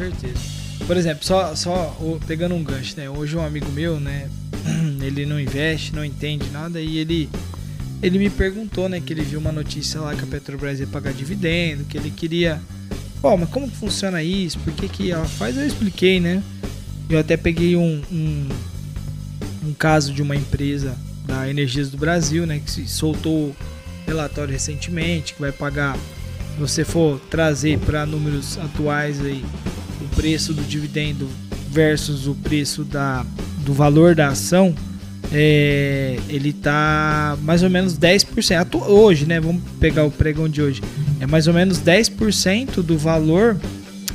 Certeza. 0.00 0.60
Por 0.86 0.96
exemplo, 0.96 1.24
só, 1.24 1.54
só 1.54 2.18
pegando 2.26 2.54
um 2.54 2.64
gancho, 2.64 2.96
né? 2.96 3.08
Hoje 3.10 3.36
um 3.36 3.44
amigo 3.44 3.70
meu, 3.70 4.00
né? 4.00 4.30
Ele 5.02 5.26
não 5.26 5.38
investe, 5.38 5.94
não 5.94 6.04
entende 6.04 6.48
nada 6.50 6.80
e 6.80 6.98
ele 6.98 7.28
ele 8.02 8.18
me 8.18 8.30
perguntou, 8.30 8.88
né, 8.88 8.98
que 8.98 9.12
ele 9.12 9.22
viu 9.22 9.38
uma 9.38 9.52
notícia 9.52 10.00
lá 10.00 10.14
que 10.14 10.24
a 10.24 10.26
Petrobras 10.26 10.80
ia 10.80 10.86
pagar 10.86 11.12
dividendo, 11.12 11.84
que 11.84 11.98
ele 11.98 12.10
queria. 12.10 12.58
Pô, 13.20 13.36
mas 13.36 13.50
como 13.50 13.68
funciona 13.68 14.22
isso? 14.22 14.58
Por 14.60 14.72
que, 14.72 14.88
que 14.88 15.10
ela 15.10 15.26
faz? 15.26 15.56
Eu 15.58 15.66
expliquei, 15.66 16.18
né? 16.18 16.42
Eu 17.10 17.18
até 17.18 17.36
peguei 17.36 17.76
um, 17.76 18.00
um, 18.10 18.48
um 19.66 19.74
caso 19.74 20.14
de 20.14 20.22
uma 20.22 20.34
empresa 20.34 20.96
da 21.26 21.46
Energias 21.48 21.90
do 21.90 21.98
Brasil, 21.98 22.46
né, 22.46 22.58
que 22.64 22.88
soltou 22.88 23.54
relatório 24.06 24.52
recentemente, 24.52 25.34
que 25.34 25.40
vai 25.40 25.52
pagar, 25.52 25.94
se 25.96 26.58
você 26.58 26.84
for 26.84 27.20
trazer 27.30 27.78
para 27.80 28.06
números 28.06 28.56
atuais 28.56 29.20
aí, 29.20 29.44
preço 30.16 30.52
do 30.52 30.62
dividendo 30.62 31.28
versus 31.70 32.26
o 32.26 32.34
preço 32.34 32.84
da, 32.84 33.24
do 33.64 33.72
valor 33.72 34.14
da 34.14 34.28
ação, 34.28 34.74
é, 35.32 36.18
ele 36.28 36.52
tá 36.52 37.36
mais 37.42 37.62
ou 37.62 37.70
menos 37.70 37.98
10%. 37.98 38.82
Hoje, 38.88 39.26
né? 39.26 39.40
Vamos 39.40 39.62
pegar 39.78 40.04
o 40.04 40.10
pregão 40.10 40.48
de 40.48 40.60
hoje. 40.60 40.82
É 41.20 41.26
mais 41.26 41.46
ou 41.46 41.54
menos 41.54 41.78
10% 41.78 42.82
do 42.82 42.98
valor. 42.98 43.56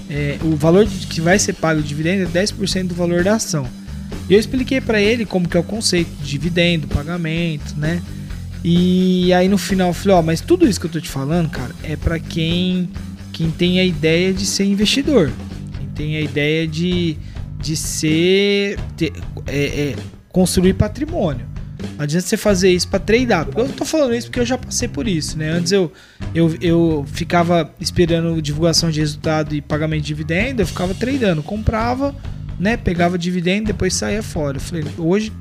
É, 0.09 0.37
o 0.43 0.55
valor 0.55 0.85
que 0.85 1.21
vai 1.21 1.39
ser 1.39 1.53
pago 1.53 1.81
de 1.81 1.87
dividendo 1.87 2.23
é 2.23 2.43
10% 2.43 2.87
do 2.87 2.95
valor 2.95 3.23
da 3.23 3.35
ação. 3.35 3.65
E 4.29 4.33
eu 4.33 4.39
expliquei 4.39 4.81
para 4.81 5.01
ele 5.01 5.25
como 5.25 5.47
que 5.47 5.55
é 5.55 5.59
o 5.59 5.63
conceito 5.63 6.09
de 6.21 6.31
dividendo, 6.31 6.87
pagamento, 6.87 7.75
né? 7.77 8.01
E 8.63 9.31
aí 9.33 9.47
no 9.47 9.57
final 9.57 9.89
eu 9.89 9.93
falei, 9.93 10.17
ó, 10.17 10.21
mas 10.21 10.41
tudo 10.41 10.67
isso 10.67 10.79
que 10.79 10.87
eu 10.87 10.91
tô 10.91 10.99
te 10.99 11.09
falando, 11.09 11.49
cara, 11.49 11.71
é 11.83 11.95
para 11.95 12.17
quem, 12.19 12.89
quem 13.31 13.51
tem 13.51 13.79
a 13.79 13.85
ideia 13.85 14.33
de 14.33 14.45
ser 14.45 14.65
investidor. 14.65 15.31
Tem 15.95 16.17
a 16.17 16.21
ideia 16.21 16.67
de, 16.67 17.17
de 17.59 17.75
ser. 17.75 18.77
Ter, 18.97 19.13
é, 19.47 19.65
é, 19.65 19.95
construir 20.29 20.73
patrimônio. 20.73 21.45
Não 21.97 22.03
adianta 22.03 22.25
você 22.25 22.35
fazer 22.35 22.69
isso 22.69 22.87
para 22.87 22.99
treinar. 22.99 23.47
Eu 23.55 23.69
tô 23.69 23.85
falando 23.85 24.13
isso 24.13 24.27
porque 24.27 24.39
eu 24.39 24.45
já 24.45 24.57
passei 24.57 24.87
por 24.87 25.07
isso, 25.07 25.37
né? 25.37 25.49
Antes 25.49 25.71
eu, 25.71 25.91
eu, 26.33 26.55
eu 26.61 27.05
ficava 27.07 27.73
esperando 27.79 28.41
divulgação 28.41 28.89
de 28.89 28.99
resultado 28.99 29.55
e 29.55 29.61
pagamento 29.61 30.01
de 30.01 30.07
dividendo, 30.07 30.61
eu 30.61 30.67
ficava 30.67 30.93
treinando, 30.93 31.41
comprava, 31.41 32.15
né? 32.59 32.75
Pegava 32.75 33.17
dividendo, 33.17 33.67
depois 33.67 33.93
saía 33.93 34.21
fora. 34.21 34.57
Eu 34.57 34.61
falei, 34.61 34.83
hoje 34.97 35.31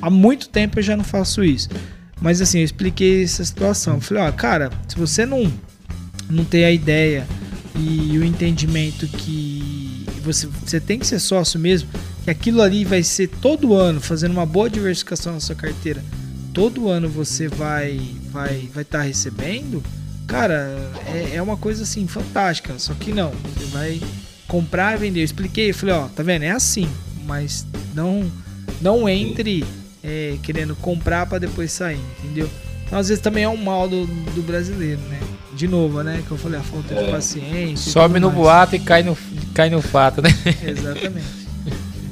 há 0.00 0.10
muito 0.10 0.48
tempo 0.48 0.78
eu 0.78 0.82
já 0.82 0.96
não 0.96 1.04
faço 1.04 1.44
isso. 1.44 1.68
Mas 2.20 2.40
assim, 2.40 2.58
eu 2.58 2.64
expliquei 2.64 3.24
essa 3.24 3.44
situação. 3.44 3.94
Eu 3.94 4.00
falei, 4.00 4.22
ó, 4.22 4.32
cara, 4.32 4.70
se 4.88 4.96
você 4.96 5.26
não, 5.26 5.52
não 6.30 6.44
tem 6.44 6.64
a 6.64 6.70
ideia 6.70 7.26
e 7.76 8.18
o 8.18 8.24
entendimento 8.24 9.06
que 9.06 10.06
você, 10.22 10.46
você 10.46 10.80
tem 10.80 10.98
que 10.98 11.06
ser 11.06 11.18
sócio 11.18 11.58
mesmo, 11.58 11.88
que 12.24 12.30
aquilo 12.30 12.62
ali 12.62 12.84
vai 12.84 13.02
ser 13.02 13.28
todo 13.28 13.74
ano, 13.74 14.00
fazendo 14.00 14.32
uma 14.32 14.46
boa 14.46 14.68
diversificação 14.68 15.32
na 15.32 15.40
sua 15.40 15.56
carteira, 15.56 16.02
todo 16.52 16.88
ano 16.88 17.08
você 17.08 17.48
vai 17.48 18.00
vai 18.30 18.68
vai 18.72 18.82
estar 18.82 18.98
tá 18.98 19.04
recebendo, 19.04 19.82
cara, 20.26 20.76
é, 21.06 21.36
é 21.36 21.42
uma 21.42 21.56
coisa 21.56 21.82
assim 21.82 22.06
fantástica. 22.06 22.78
Só 22.78 22.94
que 22.94 23.12
não, 23.12 23.30
você 23.30 23.64
vai 23.66 24.00
comprar 24.46 24.94
e 24.94 25.00
vender. 25.00 25.20
Eu 25.20 25.24
expliquei, 25.24 25.70
eu 25.70 25.74
falei, 25.74 25.94
ó, 25.94 26.08
tá 26.08 26.22
vendo? 26.22 26.42
É 26.42 26.50
assim, 26.50 26.88
mas 27.26 27.66
não 27.94 28.30
não 28.80 29.08
entre 29.08 29.64
é, 30.02 30.36
querendo 30.42 30.74
comprar 30.76 31.26
para 31.26 31.38
depois 31.38 31.72
sair, 31.72 32.00
entendeu? 32.18 32.50
Então, 32.84 32.98
às 32.98 33.08
vezes 33.08 33.22
também 33.22 33.44
é 33.44 33.48
um 33.48 33.56
mal 33.56 33.88
do, 33.88 34.06
do 34.06 34.42
brasileiro, 34.42 35.00
né? 35.02 35.20
De 35.54 35.68
novo, 35.68 36.02
né? 36.02 36.22
Que 36.26 36.32
eu 36.32 36.38
falei, 36.38 36.58
a 36.58 36.62
falta 36.62 36.94
é. 36.94 37.04
de 37.04 37.10
paciência. 37.10 37.92
Sobe 37.92 38.18
no 38.18 38.28
mais. 38.28 38.38
boato 38.38 38.76
e 38.76 38.78
cai 38.78 39.02
no, 39.02 39.16
cai 39.54 39.68
no 39.68 39.82
fato, 39.82 40.22
né? 40.22 40.30
Exatamente. 40.66 41.42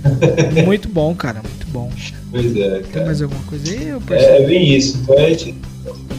muito 0.65 0.89
bom, 0.89 1.15
cara, 1.15 1.41
muito 1.43 1.67
bom. 1.69 1.91
Pois 2.31 2.57
é. 2.57 2.69
Cara. 2.69 2.85
Tem 2.93 3.05
mais 3.05 3.23
alguma 3.23 3.43
coisa 3.45 3.71
aí? 3.71 3.95
É, 4.11 4.43
é 4.43 4.47
bem 4.47 4.77
isso. 4.77 4.99
Então 5.03 5.19
a 5.19 5.29
gente 5.29 5.55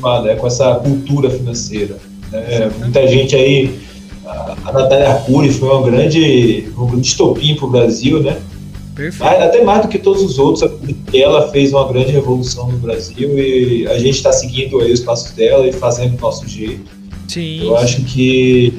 tá 0.01 0.21
né, 0.23 0.35
com 0.35 0.47
essa 0.47 0.75
cultura 0.75 1.29
financeira. 1.29 1.95
Né? 2.31 2.71
Muita 2.79 3.07
gente 3.07 3.35
aí. 3.35 3.79
A, 4.25 4.55
a 4.65 4.71
Natália 4.71 5.09
Arcuri 5.09 5.51
foi 5.51 5.69
uma 5.69 5.89
grande, 5.89 6.69
um 6.77 6.87
grande 6.87 7.07
estopim 7.07 7.55
para 7.55 7.65
o 7.65 7.69
Brasil, 7.69 8.21
né? 8.21 8.37
Perfeito. 8.95 9.43
Até 9.43 9.63
mais 9.63 9.81
do 9.81 9.87
que 9.87 9.97
todos 9.97 10.21
os 10.21 10.37
outros, 10.37 10.69
ela 11.13 11.49
fez 11.49 11.73
uma 11.73 11.87
grande 11.91 12.11
revolução 12.11 12.71
no 12.71 12.77
Brasil 12.77 13.37
e 13.37 13.87
a 13.87 13.97
gente 13.97 14.15
está 14.15 14.31
seguindo 14.31 14.79
aí 14.79 14.91
os 14.91 14.99
passos 14.99 15.31
dela 15.31 15.67
e 15.67 15.71
fazendo 15.71 16.15
do 16.15 16.21
nosso 16.21 16.47
jeito. 16.47 17.00
Sim. 17.31 17.63
Eu 17.63 17.77
acho 17.77 18.03
que 18.03 18.77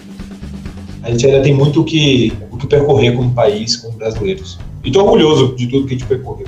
a 1.02 1.10
gente 1.10 1.24
ainda 1.24 1.40
tem 1.40 1.54
muito 1.54 1.80
o 1.80 1.84
que, 1.84 2.30
o 2.50 2.58
que 2.58 2.66
percorrer 2.66 3.16
como 3.16 3.32
país, 3.32 3.76
como 3.76 3.96
brasileiros. 3.96 4.58
E 4.84 4.92
tô 4.92 5.02
orgulhoso 5.02 5.56
de 5.56 5.66
tudo 5.68 5.86
que 5.86 5.94
a 5.94 5.98
gente 5.98 6.06
percorreu. 6.06 6.46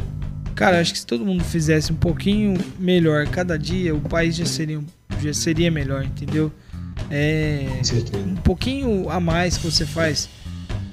Cara, 0.54 0.80
acho 0.80 0.92
que 0.92 0.98
se 0.98 1.06
todo 1.06 1.24
mundo 1.24 1.42
fizesse 1.42 1.92
um 1.92 1.96
pouquinho 1.96 2.58
melhor 2.78 3.26
cada 3.28 3.58
dia, 3.58 3.94
o 3.94 4.00
país 4.02 4.36
já 4.36 4.44
seria, 4.44 4.80
já 5.22 5.32
seria 5.32 5.70
melhor, 5.70 6.04
entendeu? 6.04 6.52
É, 7.10 7.66
um 8.14 8.36
pouquinho 8.36 9.08
a 9.08 9.18
mais 9.18 9.56
que 9.56 9.64
você 9.64 9.86
faz. 9.86 10.28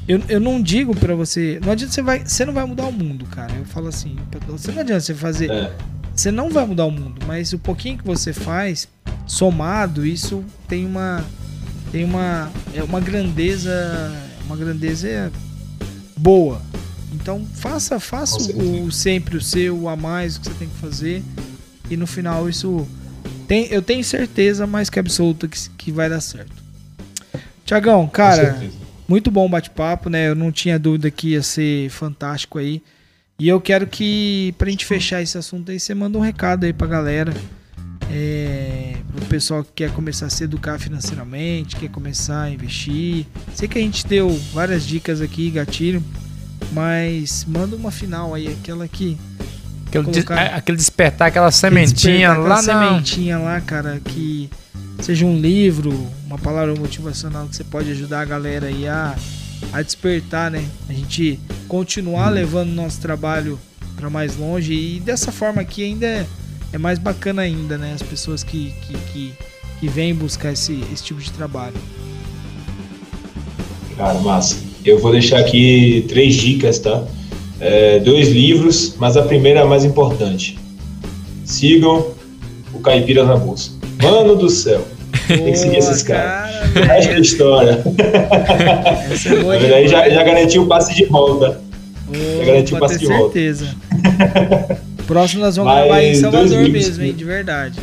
Eu, 0.07 0.21
eu 0.29 0.39
não 0.39 0.61
digo 0.61 0.95
para 0.95 1.13
você. 1.13 1.59
Não 1.61 1.73
adianta 1.73 1.93
você 1.93 2.01
vai. 2.01 2.25
Você 2.25 2.45
não 2.45 2.53
vai 2.53 2.65
mudar 2.65 2.85
o 2.85 2.91
mundo, 2.91 3.25
cara. 3.25 3.53
Eu 3.53 3.65
falo 3.65 3.89
assim. 3.89 4.15
Você 4.47 4.71
não 4.71 4.79
adianta 4.79 5.01
você 5.01 5.13
fazer. 5.13 5.51
É. 5.51 5.71
Você 6.15 6.31
não 6.31 6.49
vai 6.49 6.65
mudar 6.65 6.85
o 6.85 6.91
mundo, 6.91 7.21
mas 7.27 7.53
o 7.53 7.59
pouquinho 7.59 7.97
que 7.97 8.05
você 8.05 8.33
faz, 8.33 8.87
somado, 9.31 10.05
isso 10.05 10.43
tem 10.67 10.85
uma. 10.85 11.23
Tem 11.91 12.03
uma. 12.03 12.51
É 12.73 12.83
uma 12.83 12.99
grandeza. 12.99 13.71
Uma 14.45 14.57
grandeza 14.57 15.31
boa. 16.17 16.61
Então 17.13 17.45
faça, 17.55 17.99
faça 17.99 18.37
o, 18.53 18.85
o, 18.85 18.91
sempre 18.91 19.37
o 19.37 19.41
seu, 19.41 19.77
o 19.77 19.89
a 19.89 19.95
mais 19.95 20.37
que 20.37 20.47
você 20.47 20.53
tem 20.55 20.67
que 20.67 20.75
fazer. 20.75 21.23
E 21.89 21.95
no 21.95 22.05
final 22.05 22.49
isso. 22.49 22.85
Tem, 23.47 23.67
eu 23.67 23.81
tenho 23.81 24.03
certeza 24.03 24.67
mais 24.67 24.89
que 24.89 24.99
absoluta 24.99 25.47
que, 25.47 25.69
que 25.71 25.91
vai 25.91 26.09
dar 26.09 26.21
certo. 26.21 26.61
Tiagão, 27.65 28.07
cara, 28.07 28.61
muito 29.07 29.31
bom 29.31 29.49
bate-papo, 29.49 30.09
né? 30.09 30.29
Eu 30.29 30.35
não 30.35 30.51
tinha 30.51 30.79
dúvida 30.79 31.11
que 31.11 31.29
ia 31.29 31.43
ser 31.43 31.89
fantástico 31.89 32.59
aí. 32.59 32.81
E 33.39 33.47
eu 33.47 33.59
quero 33.59 33.87
que, 33.87 34.53
pra 34.57 34.69
gente 34.69 34.85
fechar 34.85 35.21
esse 35.21 35.37
assunto 35.37 35.71
aí, 35.71 35.79
você 35.79 35.93
manda 35.93 36.17
um 36.17 36.21
recado 36.21 36.65
aí 36.65 36.71
pra 36.71 36.87
galera. 36.87 37.33
É, 38.13 38.97
pro 39.15 39.25
pessoal 39.27 39.63
que 39.63 39.71
quer 39.73 39.91
começar 39.91 40.25
a 40.25 40.29
se 40.29 40.43
educar 40.43 40.77
financeiramente, 40.77 41.77
quer 41.77 41.89
começar 41.89 42.43
a 42.43 42.49
investir. 42.49 43.25
Sei 43.55 43.67
que 43.67 43.77
a 43.77 43.81
gente 43.81 44.05
deu 44.05 44.29
várias 44.53 44.85
dicas 44.85 45.21
aqui, 45.21 45.49
gatilho. 45.49 46.03
Mas 46.73 47.45
manda 47.47 47.75
uma 47.75 47.91
final 47.91 48.33
aí, 48.33 48.47
aquela 48.47 48.87
que. 48.87 49.17
Aquele, 49.87 50.05
colocar, 50.05 50.41
aquele 50.55 50.77
despertar, 50.77 51.27
aquela 51.27 51.51
sementinha 51.51 52.29
despertar, 52.29 52.47
lá 52.47 52.59
aquela 52.59 52.89
sementinha 52.89 53.37
lá, 53.37 53.59
cara, 53.59 53.99
que 53.99 54.49
seja 55.01 55.25
um 55.25 55.37
livro, 55.37 55.91
uma 56.25 56.37
palavra 56.37 56.73
motivacional 56.75 57.47
que 57.47 57.57
você 57.57 57.63
pode 57.63 57.91
ajudar 57.91 58.21
a 58.21 58.25
galera 58.25 58.67
aí 58.67 58.87
a, 58.87 59.15
a 59.73 59.81
despertar, 59.81 60.49
né? 60.49 60.63
A 60.87 60.93
gente 60.93 61.37
continuar 61.67 62.29
levando 62.29 62.69
nosso 62.69 63.01
trabalho 63.01 63.59
para 63.97 64.09
mais 64.09 64.37
longe 64.37 64.73
e 64.73 64.99
dessa 65.01 65.31
forma 65.31 65.61
aqui 65.61 65.83
ainda 65.83 66.05
é, 66.07 66.25
é, 66.73 66.77
mais 66.77 66.99
bacana 66.99 67.41
ainda, 67.41 67.77
né? 67.77 67.93
As 67.93 68.01
pessoas 68.01 68.43
que, 68.43 68.73
que, 68.81 68.93
que, 69.11 69.33
que 69.79 69.87
vêm 69.87 70.13
buscar 70.13 70.53
esse, 70.53 70.83
esse 70.93 71.03
tipo 71.03 71.19
de 71.19 71.31
trabalho. 71.31 71.75
Cara, 73.97 74.19
massa. 74.19 74.57
Eu 74.83 74.99
vou 74.99 75.11
deixar 75.11 75.39
aqui 75.39 76.05
três 76.07 76.35
dicas, 76.35 76.79
tá? 76.79 77.03
É, 77.59 77.99
dois 77.99 78.29
livros, 78.29 78.95
mas 78.97 79.15
a 79.15 79.21
primeira 79.21 79.59
é 79.59 79.63
a 79.63 79.65
mais 79.65 79.85
importante. 79.85 80.57
Sigam 81.45 82.07
o 82.73 82.79
Caipira 82.79 83.23
na 83.23 83.35
Bolsa. 83.35 83.71
Mano 84.01 84.35
do 84.35 84.49
céu, 84.49 84.87
tem 85.27 85.51
que 85.51 85.55
seguir 85.55 85.77
esses 85.77 86.01
caras. 86.01 86.51
Cara, 86.73 86.97
Essa 86.97 87.09
é 87.09 87.15
a 87.15 87.19
história. 87.19 87.83
Essa 89.11 89.29
é 89.29 89.41
boa 89.41 89.53
aí 89.53 89.87
já, 89.87 90.09
já 90.09 90.23
garantiu 90.23 90.63
o 90.63 90.67
passe 90.67 90.95
de 90.95 91.05
volta. 91.05 91.61
Oh, 92.09 92.39
já 92.39 92.45
garantiu 92.45 92.77
o 92.77 92.79
passe 92.79 92.97
de 92.97 93.05
volta. 93.05 93.33
certeza. 93.33 93.75
Próximo 95.07 95.41
nós 95.41 95.55
vamos 95.55 95.73
mas 95.73 95.85
gravar 95.85 96.03
em 96.03 96.15
Salvador 96.15 96.69
mesmo, 96.69 97.03
hein? 97.03 97.13
De 97.13 97.23
verdade. 97.23 97.79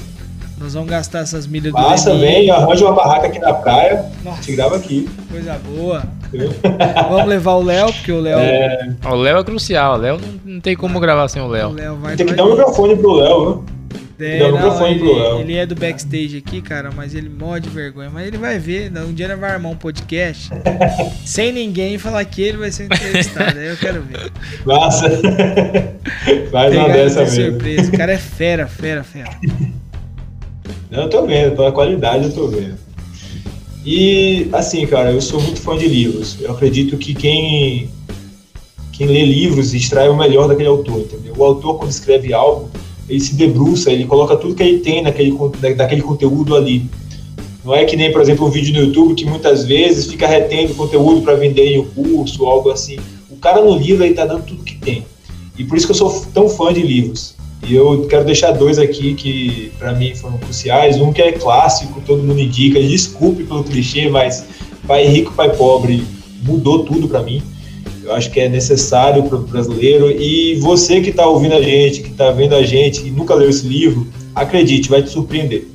Nós 0.59 0.75
vamos 0.75 0.91
gastar 0.91 1.21
essas 1.21 1.47
milhas 1.47 1.73
do 1.73 1.77
Passa, 1.77 2.17
vem, 2.17 2.51
arranja 2.51 2.85
uma 2.85 2.95
barraca 2.95 3.29
aqui 3.29 3.39
na 3.39 3.55
praia. 3.55 4.05
Nossa, 4.25 4.43
te 4.43 4.53
grava 4.57 4.77
aqui. 4.77 5.09
Coisa 5.31 5.57
boa. 5.65 6.03
vamos 7.09 7.27
levar 7.27 7.53
o 7.53 7.63
Léo, 7.63 7.93
porque 7.93 8.11
o 8.11 8.21
Léo. 8.21 8.39
É... 8.39 8.97
O 9.05 9.15
Léo 9.15 9.39
é 9.39 9.45
crucial. 9.45 9.95
O 9.95 9.97
Léo 9.97 10.21
não, 10.45 10.61
tem 10.61 10.77
como 10.77 10.99
gravar 10.99 11.29
sem 11.29 11.41
o 11.41 11.47
Léo. 11.47 11.77
Tem 12.17 12.27
que 12.27 12.35
dar 12.35 12.45
um 12.45 12.51
microfone 12.51 12.97
pro 12.97 13.15
Léo, 13.15 13.41
viu? 13.41 13.65
É, 14.21 14.51
não, 14.51 14.87
ele, 14.89 15.03
ele, 15.41 15.57
é 15.57 15.65
do 15.65 15.77
backstage 15.77 16.37
aqui, 16.39 16.61
cara, 16.61 16.91
mas 16.91 17.15
ele 17.15 17.29
morre 17.29 17.61
de 17.61 17.69
vergonha. 17.69 18.11
Mas 18.11 18.27
ele 18.27 18.37
vai 18.37 18.59
ver, 18.59 18.91
um 18.97 19.13
dia 19.13 19.27
ele 19.27 19.37
vai 19.37 19.53
armar 19.53 19.71
um 19.71 19.77
podcast 19.77 20.51
sem 21.25 21.53
ninguém 21.53 21.95
e 21.95 21.99
falar 21.99 22.25
que 22.25 22.43
ele 22.43 22.59
vai 22.59 22.73
ser 22.73 22.87
entrevistado. 22.87 23.57
Aí 23.57 23.69
eu 23.69 23.77
quero 23.77 24.03
ver. 24.03 24.33
Nossa! 24.67 25.09
Faz 26.51 26.75
uma 26.75 26.89
dessa 26.89 27.21
mesmo. 27.21 27.53
surpresa. 27.53 27.93
O 27.93 27.97
cara 27.97 28.13
é 28.13 28.19
fera, 28.19 28.67
fera, 28.67 29.05
fera. 29.05 29.31
Não, 30.91 31.03
eu 31.03 31.11
tô 31.11 31.25
vendo, 31.27 31.55
pela 31.55 31.71
qualidade 31.71 32.25
eu 32.25 32.33
tô 32.33 32.49
vendo. 32.49 32.77
E, 33.85 34.49
assim, 34.53 34.87
cara, 34.87 35.13
eu 35.13 35.21
sou 35.21 35.41
muito 35.41 35.61
fã 35.61 35.77
de 35.77 35.87
livros. 35.87 36.39
Eu 36.41 36.53
acredito 36.53 36.97
que 36.97 37.15
quem, 37.15 37.89
quem 38.93 39.07
lê 39.07 39.25
livros 39.25 39.73
extrai 39.75 40.09
o 40.09 40.17
melhor 40.17 40.49
daquele 40.49 40.69
autor, 40.69 41.01
entendeu? 41.01 41.35
O 41.37 41.45
autor, 41.45 41.79
quando 41.79 41.91
escreve 41.91 42.33
algo, 42.33 42.71
ele 43.09 43.21
se 43.21 43.35
debruça, 43.35 43.91
ele 43.91 44.05
coloca 44.05 44.37
tudo 44.37 44.55
que 44.55 44.63
ele 44.63 44.79
tem 44.79 45.03
naquele, 45.03 45.35
daquele 45.75 46.03
conteúdo 46.03 46.55
ali. 46.55 46.87
Não 47.65 47.75
é 47.75 47.85
que 47.85 47.97
nem, 47.97 48.13
por 48.13 48.21
exemplo, 48.21 48.47
um 48.47 48.51
vídeo 48.51 48.73
no 48.75 48.87
YouTube 48.87 49.15
que 49.15 49.25
muitas 49.25 49.65
vezes 49.65 50.07
fica 50.07 50.27
retendo 50.27 50.75
conteúdo 50.75 51.23
para 51.23 51.35
vender 51.35 51.75
em 51.75 51.79
um 51.79 51.85
curso 51.85 52.45
ou 52.45 52.51
algo 52.51 52.71
assim. 52.71 52.99
O 53.31 53.37
cara 53.37 53.63
no 53.63 53.77
livro, 53.77 54.05
ele 54.05 54.15
tá 54.15 54.25
dando 54.25 54.45
tudo 54.45 54.63
que 54.63 54.77
tem. 54.77 55.05
E 55.59 55.65
por 55.65 55.77
isso 55.77 55.87
que 55.87 55.93
eu 55.93 55.97
sou 55.97 56.25
tão 56.33 56.49
fã 56.49 56.73
de 56.73 56.83
livros. 56.83 57.35
E 57.67 57.75
eu 57.75 58.07
quero 58.09 58.25
deixar 58.25 58.53
dois 58.53 58.79
aqui 58.79 59.15
que 59.15 59.73
para 59.79 59.93
mim 59.93 60.15
foram 60.15 60.39
cruciais. 60.39 61.01
Um 61.01 61.13
que 61.13 61.21
é 61.21 61.33
clássico, 61.33 62.01
todo 62.07 62.23
mundo 62.23 62.41
indica. 62.41 62.81
Desculpe 62.81 63.45
pelo 63.45 63.65
clichê, 63.65 64.09
mas 64.09 64.45
Pai 64.87 65.07
Rico, 65.07 65.33
Pai 65.35 65.55
Pobre 65.57 66.05
mudou 66.43 66.85
tudo 66.85 67.09
para 67.09 67.23
mim. 67.23 67.43
Eu 68.09 68.15
acho 68.15 68.31
que 68.31 68.41
é 68.41 68.49
necessário 68.49 69.23
para 69.25 69.37
o 69.37 69.43
brasileiro. 69.43 70.11
E 70.11 70.55
você 70.57 71.03
que 71.03 71.11
está 71.11 71.27
ouvindo 71.27 71.55
a 71.55 71.61
gente, 71.61 72.01
que 72.01 72.09
está 72.09 72.31
vendo 72.31 72.55
a 72.55 72.63
gente 72.63 73.07
e 73.07 73.11
nunca 73.11 73.35
leu 73.35 73.51
esse 73.51 73.67
livro, 73.67 74.07
acredite, 74.35 74.89
vai 74.89 75.03
te 75.03 75.11
surpreender. 75.11 75.69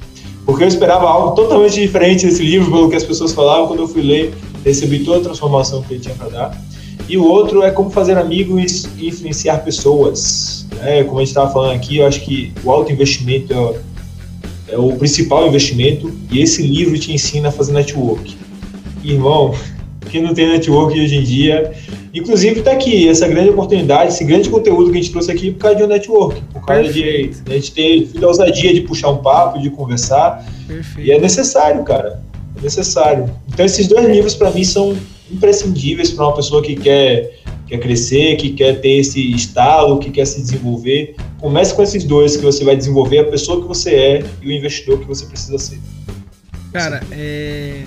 Porque 0.43 0.63
eu 0.63 0.67
esperava 0.67 1.07
algo 1.07 1.35
totalmente 1.35 1.79
diferente 1.79 2.25
desse 2.25 2.41
livro, 2.41 2.71
pelo 2.71 2.89
que 2.89 2.95
as 2.95 3.03
pessoas 3.03 3.33
falavam. 3.33 3.67
Quando 3.67 3.81
eu 3.81 3.87
fui 3.87 4.01
ler, 4.01 4.33
recebi 4.65 4.99
toda 5.05 5.19
a 5.19 5.21
transformação 5.21 5.83
que 5.83 5.93
ele 5.93 6.01
tinha 6.01 6.15
para 6.15 6.29
dar. 6.29 6.63
E 7.07 7.17
o 7.17 7.23
outro 7.23 7.61
é 7.61 7.69
como 7.69 7.91
fazer 7.91 8.17
amigos 8.17 8.89
e 8.97 9.09
influenciar 9.09 9.59
pessoas. 9.59 10.65
É, 10.81 11.03
como 11.03 11.19
a 11.19 11.21
gente 11.21 11.29
estava 11.29 11.51
falando 11.53 11.75
aqui, 11.75 11.97
eu 11.97 12.07
acho 12.07 12.21
que 12.21 12.51
o 12.63 12.71
alto 12.71 12.91
investimento 12.91 13.53
é, 13.53 14.73
é, 14.73 14.77
o 14.77 14.95
principal 14.95 15.47
investimento 15.47 16.11
e 16.31 16.41
esse 16.41 16.63
livro 16.63 16.97
te 16.97 17.13
ensina 17.13 17.49
a 17.49 17.51
fazer 17.51 17.73
network. 17.73 18.35
Irmão, 19.03 19.53
quem 20.13 20.21
não 20.21 20.31
tem 20.31 20.47
network 20.47 20.99
hoje 20.99 21.15
em 21.15 21.23
dia, 21.23 21.73
inclusive 22.13 22.59
está 22.59 22.71
aqui 22.71 23.09
essa 23.09 23.27
grande 23.27 23.49
oportunidade, 23.49 24.13
esse 24.13 24.23
grande 24.23 24.47
conteúdo 24.47 24.91
que 24.91 24.99
a 24.99 25.01
gente 25.01 25.11
trouxe 25.11 25.31
aqui 25.31 25.49
por 25.49 25.57
causa 25.57 25.77
de 25.77 25.83
um 25.83 25.87
network, 25.87 26.39
por 26.53 26.63
causa 26.63 26.83
Perfeito. 26.83 27.43
de 27.43 27.51
a 27.51 27.55
gente 27.55 27.71
ter 27.71 28.23
a 28.23 28.27
ousadia 28.27 28.71
de 28.75 28.81
puxar 28.81 29.09
um 29.09 29.17
papo, 29.17 29.59
de 29.59 29.71
conversar. 29.71 30.45
Perfeito. 30.67 31.09
E 31.09 31.11
é 31.11 31.19
necessário, 31.19 31.83
cara. 31.83 32.21
É 32.55 32.61
necessário. 32.61 33.27
Então 33.51 33.65
esses 33.65 33.87
dois 33.87 34.05
livros 34.07 34.35
para 34.35 34.51
mim 34.51 34.63
são 34.63 34.95
imprescindíveis 35.31 36.11
para 36.11 36.25
uma 36.27 36.35
pessoa 36.35 36.61
que 36.61 36.75
quer, 36.75 37.39
quer 37.65 37.79
crescer, 37.79 38.35
que 38.35 38.51
quer 38.51 38.81
ter 38.81 38.99
esse 38.99 39.31
estalo, 39.31 39.97
que 39.97 40.11
quer 40.11 40.27
se 40.27 40.39
desenvolver, 40.39 41.15
comece 41.39 41.73
com 41.73 41.81
esses 41.81 42.03
dois 42.03 42.37
que 42.37 42.43
você 42.43 42.63
vai 42.63 42.75
desenvolver 42.75 43.17
a 43.17 43.23
pessoa 43.23 43.59
que 43.59 43.67
você 43.67 43.95
é 43.95 44.23
e 44.43 44.47
o 44.47 44.51
investidor 44.51 44.99
que 44.99 45.07
você 45.07 45.25
precisa 45.25 45.57
ser. 45.57 45.79
Cara, 46.71 47.01
é... 47.11 47.81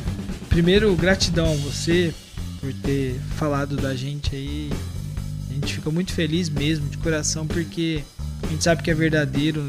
primeiro, 0.57 0.97
gratidão 0.97 1.53
a 1.53 1.57
você 1.57 2.15
por 2.61 2.73
ter 2.73 3.21
falado 3.37 3.77
da 3.77 3.95
gente 3.95 4.35
aí. 4.35 4.71
A 5.51 5.53
gente 5.53 5.75
fica 5.75 5.91
muito 5.91 6.15
feliz 6.15 6.49
mesmo, 6.49 6.89
de 6.89 6.97
coração, 6.97 7.47
porque 7.47 8.03
a 8.43 8.47
gente 8.47 8.65
sabe 8.65 8.83
que 8.83 8.91
é 8.91 8.95
verdadeiro 8.95 9.63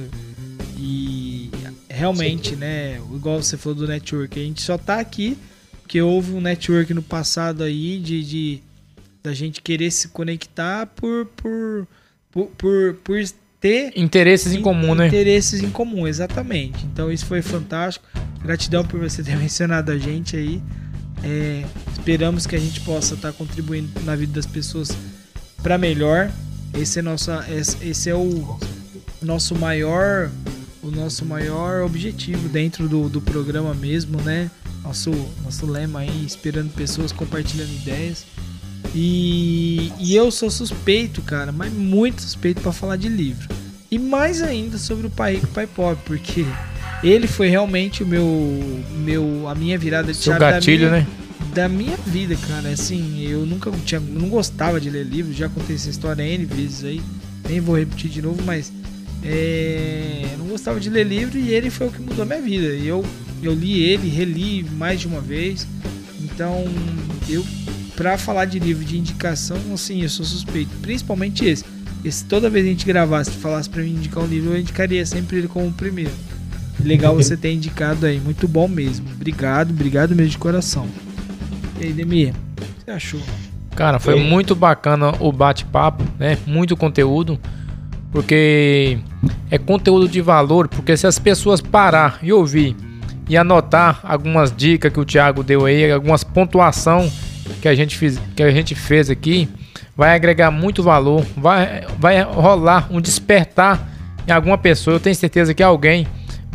e 0.79 1.51
realmente, 1.89 2.51
Sim. 2.51 2.55
né? 2.55 3.01
Igual 3.13 3.43
você 3.43 3.57
falou 3.57 3.79
do 3.79 3.85
network, 3.85 4.39
a 4.39 4.43
gente 4.43 4.61
só 4.61 4.77
tá 4.77 4.97
aqui 4.97 5.37
porque 5.81 6.01
houve 6.01 6.31
um 6.31 6.39
network 6.39 6.93
no 6.93 7.03
passado 7.03 7.63
aí 7.63 7.99
de, 7.99 8.23
de 8.23 8.63
da 9.21 9.33
gente 9.33 9.61
querer 9.61 9.91
se 9.91 10.07
conectar 10.07 10.85
por 10.85 11.25
por, 11.35 11.85
por, 12.31 12.47
por, 12.57 12.93
por 13.03 13.19
ter 13.59 13.91
interesses 13.93 14.53
em, 14.53 14.59
em 14.59 14.61
comum, 14.61 14.95
né? 14.95 15.07
Interesses 15.07 15.61
em 15.61 15.69
comum, 15.69 16.07
exatamente. 16.07 16.85
Então 16.85 17.11
isso 17.11 17.25
foi 17.25 17.41
fantástico. 17.41 18.07
Gratidão 18.43 18.83
por 18.83 18.99
você 18.99 19.23
ter 19.23 19.35
mencionado 19.37 19.91
a 19.91 19.97
gente 19.97 20.35
aí. 20.35 20.61
É, 21.23 21.65
esperamos 21.93 22.45
que 22.45 22.55
a 22.55 22.59
gente 22.59 22.79
possa 22.81 23.15
estar 23.15 23.33
contribuindo 23.33 23.89
na 24.01 24.15
vida 24.15 24.33
das 24.33 24.45
pessoas 24.45 24.95
para 25.61 25.77
melhor. 25.77 26.31
Esse 26.73 26.99
é 26.99 27.01
nossa, 27.01 27.45
esse 27.81 28.09
é 28.09 28.15
o 28.15 28.59
nosso 29.21 29.55
maior, 29.55 30.29
o 30.83 30.91
nosso 30.91 31.25
maior 31.25 31.83
objetivo 31.83 32.47
dentro 32.49 32.87
do, 32.87 33.09
do 33.09 33.21
programa 33.21 33.73
mesmo, 33.73 34.21
né? 34.21 34.51
Nosso, 34.83 35.11
nosso 35.43 35.65
lema 35.65 35.99
aí, 35.99 36.25
esperando 36.25 36.71
pessoas 36.73 37.11
compartilhando 37.11 37.71
ideias. 37.73 38.25
E, 38.93 39.91
e 39.99 40.15
eu 40.15 40.31
sou 40.31 40.49
suspeito, 40.49 41.21
cara, 41.21 41.51
mas 41.51 41.73
muito 41.73 42.21
suspeito 42.21 42.61
para 42.61 42.71
falar 42.71 42.95
de 42.95 43.09
livro. 43.09 43.47
E 43.89 43.97
mais 43.97 44.41
ainda 44.41 44.77
sobre 44.77 45.07
o 45.07 45.09
Pai 45.09 45.35
Rico, 45.35 45.47
Pai 45.47 45.67
Pobre, 45.67 46.01
porque 46.05 46.45
ele 47.03 47.27
foi 47.27 47.49
realmente 47.49 48.03
o 48.03 48.07
meu, 48.07 48.83
meu 48.97 49.47
a 49.47 49.55
minha 49.55 49.77
virada 49.77 50.11
de 50.11 50.17
chave 50.17 50.39
gatilho, 50.39 50.85
da 50.85 50.91
minha, 50.91 51.01
né? 51.01 51.07
Da 51.53 51.69
minha 51.69 51.97
vida, 51.97 52.35
cara. 52.47 52.69
Assim, 52.69 53.21
eu 53.27 53.45
nunca 53.45 53.71
tinha, 53.85 53.99
não 53.99 54.29
gostava 54.29 54.79
de 54.79 54.89
ler 54.89 55.05
livros, 55.05 55.35
já 55.35 55.49
contei 55.49 55.75
essa 55.75 55.89
história 55.89 56.23
N 56.23 56.45
vezes 56.45 56.83
aí. 56.83 57.01
Nem 57.47 57.59
vou 57.59 57.77
repetir 57.77 58.09
de 58.09 58.21
novo, 58.21 58.41
mas 58.43 58.71
é, 59.23 60.25
não 60.37 60.47
gostava 60.47 60.79
de 60.79 60.89
ler 60.89 61.05
livro 61.05 61.37
e 61.37 61.53
ele 61.53 61.69
foi 61.69 61.87
o 61.87 61.91
que 61.91 62.01
mudou 62.01 62.23
a 62.23 62.25
minha 62.25 62.41
vida. 62.41 62.67
E 62.73 62.87
eu, 62.87 63.05
eu 63.41 63.53
li 63.53 63.83
ele, 63.83 64.09
reli 64.09 64.63
mais 64.63 64.99
de 64.99 65.07
uma 65.07 65.21
vez. 65.21 65.67
Então, 66.21 66.65
eu 67.29 67.45
para 67.95 68.15
falar 68.15 68.45
de 68.45 68.59
livro 68.59 68.85
de 68.85 68.95
indicação, 68.95 69.57
assim, 69.73 70.03
eu 70.03 70.09
sou 70.09 70.23
suspeito, 70.23 70.69
principalmente 70.83 71.43
esse. 71.43 71.65
Esse 72.05 72.23
toda 72.25 72.47
vez 72.47 72.63
que 72.63 72.69
a 72.69 72.73
gente 72.73 72.85
gravasse, 72.85 73.31
falasse 73.31 73.67
para 73.67 73.81
mim 73.81 73.89
indicar 73.89 74.23
um 74.23 74.27
livro, 74.27 74.51
eu 74.51 74.59
indicaria 74.59 75.03
sempre 75.03 75.37
ele 75.37 75.47
como 75.47 75.67
o 75.67 75.73
primeiro. 75.73 76.11
Legal 76.83 77.15
você 77.15 77.35
ter 77.35 77.53
indicado 77.53 78.05
aí, 78.05 78.19
muito 78.19 78.47
bom 78.47 78.67
mesmo. 78.67 79.07
Obrigado, 79.13 79.71
obrigado 79.71 80.15
mesmo 80.15 80.31
de 80.31 80.37
coração. 80.37 80.87
E 81.79 81.85
aí, 81.85 81.93
Demir, 81.93 82.33
o 82.33 82.61
que 82.61 82.85
você 82.85 82.91
achou? 82.91 83.21
Cara, 83.75 83.99
foi 83.99 84.19
muito 84.19 84.55
bacana 84.55 85.13
o 85.19 85.31
bate-papo, 85.31 86.03
né? 86.17 86.37
Muito 86.45 86.75
conteúdo 86.75 87.39
porque 88.11 88.97
é 89.51 89.57
conteúdo 89.57 90.07
de 90.07 90.21
valor, 90.21 90.67
porque 90.67 90.95
se 90.95 91.05
as 91.05 91.19
pessoas 91.19 91.61
parar 91.61 92.19
e 92.23 92.31
ouvir 92.31 92.75
e 93.29 93.37
anotar 93.37 93.99
algumas 94.03 94.51
dicas 94.55 94.91
que 94.91 94.99
o 94.99 95.05
Thiago 95.05 95.43
deu 95.43 95.65
aí, 95.65 95.91
algumas 95.91 96.23
pontuação 96.23 97.11
que 97.61 97.67
a 97.67 97.75
gente 97.75 97.97
fez, 97.97 98.19
que 98.35 98.41
a 98.41 98.51
gente 98.51 98.73
fez 98.73 99.09
aqui, 99.09 99.49
vai 99.95 100.15
agregar 100.15 100.49
muito 100.49 100.81
valor, 100.81 101.25
vai, 101.35 101.85
vai 101.99 102.21
rolar 102.23 102.87
um 102.89 103.01
despertar 103.01 103.87
em 104.27 104.31
alguma 104.31 104.57
pessoa. 104.57 104.95
Eu 104.95 104.99
tenho 104.99 105.15
certeza 105.15 105.53
que 105.53 105.61
alguém 105.61 106.07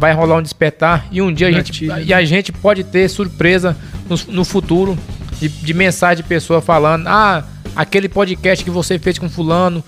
vai 0.03 0.13
rolar 0.13 0.39
um 0.39 0.43
despertar 0.43 1.07
e 1.13 1.23
um 1.23 1.33
dia 1.33 1.47
a 1.47 1.53
gente, 1.53 1.87
e 2.05 2.13
a 2.13 2.25
gente 2.25 2.51
pode 2.51 2.83
ter 2.83 3.09
surpresa 3.09 3.77
no, 4.09 4.35
no 4.35 4.45
futuro 4.45 4.99
de, 5.39 5.49
de 5.49 5.73
mensagem 5.73 6.25
de 6.25 6.29
pessoa 6.29 6.61
falando: 6.61 7.07
Ah, 7.07 7.45
aquele 7.77 8.09
podcast 8.09 8.65
que 8.65 8.71
você 8.71 8.99
fez 8.99 9.17
com 9.17 9.31
Fulano 9.31 9.83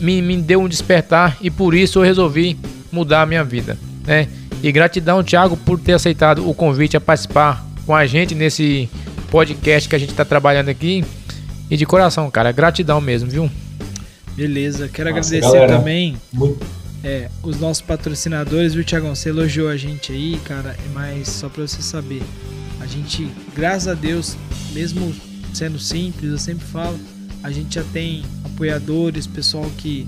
me, 0.00 0.22
me 0.22 0.38
deu 0.38 0.62
um 0.62 0.66
despertar 0.66 1.36
e 1.42 1.50
por 1.50 1.74
isso 1.74 1.98
eu 1.98 2.02
resolvi 2.02 2.56
mudar 2.90 3.20
a 3.20 3.26
minha 3.26 3.44
vida, 3.44 3.76
né? 4.06 4.28
E 4.62 4.72
gratidão, 4.72 5.22
Thiago, 5.22 5.58
por 5.58 5.78
ter 5.78 5.92
aceitado 5.92 6.48
o 6.48 6.54
convite 6.54 6.96
a 6.96 7.00
participar 7.00 7.62
com 7.84 7.94
a 7.94 8.06
gente 8.06 8.34
nesse 8.34 8.88
podcast 9.30 9.86
que 9.86 9.94
a 9.94 9.98
gente 9.98 10.12
está 10.12 10.24
trabalhando 10.24 10.70
aqui. 10.70 11.04
E 11.70 11.76
de 11.76 11.84
coração, 11.84 12.30
cara, 12.30 12.50
gratidão 12.50 12.98
mesmo, 12.98 13.28
viu? 13.28 13.50
Beleza, 14.34 14.88
quero 14.88 15.10
Nossa, 15.10 15.36
agradecer 15.36 15.40
galera, 15.40 15.78
também 15.78 16.16
é, 17.04 17.28
os 17.42 17.60
nossos 17.60 17.82
patrocinadores, 17.82 18.72
viu, 18.72 18.82
Thiagão? 18.82 19.14
Você 19.14 19.28
elogiou 19.28 19.68
a 19.68 19.76
gente 19.76 20.10
aí, 20.10 20.40
cara, 20.42 20.74
mas 20.94 21.28
só 21.28 21.50
para 21.50 21.66
você 21.66 21.82
saber, 21.82 22.22
a 22.80 22.86
gente, 22.86 23.30
graças 23.54 23.88
a 23.88 23.94
Deus, 23.94 24.36
mesmo 24.72 25.14
sendo 25.52 25.78
simples, 25.78 26.32
eu 26.32 26.38
sempre 26.38 26.64
falo, 26.64 26.98
a 27.42 27.50
gente 27.50 27.74
já 27.74 27.84
tem 27.84 28.24
apoiadores, 28.42 29.26
pessoal 29.26 29.70
que, 29.76 30.06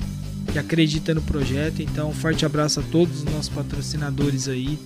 que 0.50 0.58
acredita 0.58 1.14
no 1.14 1.20
projeto. 1.20 1.82
Então, 1.82 2.08
um 2.08 2.14
forte 2.14 2.46
abraço 2.46 2.80
a 2.80 2.82
todos 2.84 3.18
os 3.18 3.24
nossos 3.24 3.50
patrocinadores 3.50 4.48
aí. 4.48 4.78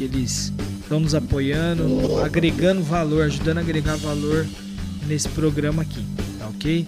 Eles 0.00 0.52
estão 0.80 1.00
nos 1.00 1.16
apoiando, 1.16 2.20
agregando 2.24 2.80
valor, 2.82 3.24
ajudando 3.24 3.58
a 3.58 3.60
agregar 3.60 3.96
valor 3.96 4.46
nesse 5.06 5.28
programa 5.28 5.82
aqui, 5.82 6.04
tá 6.38 6.46
ok? 6.46 6.86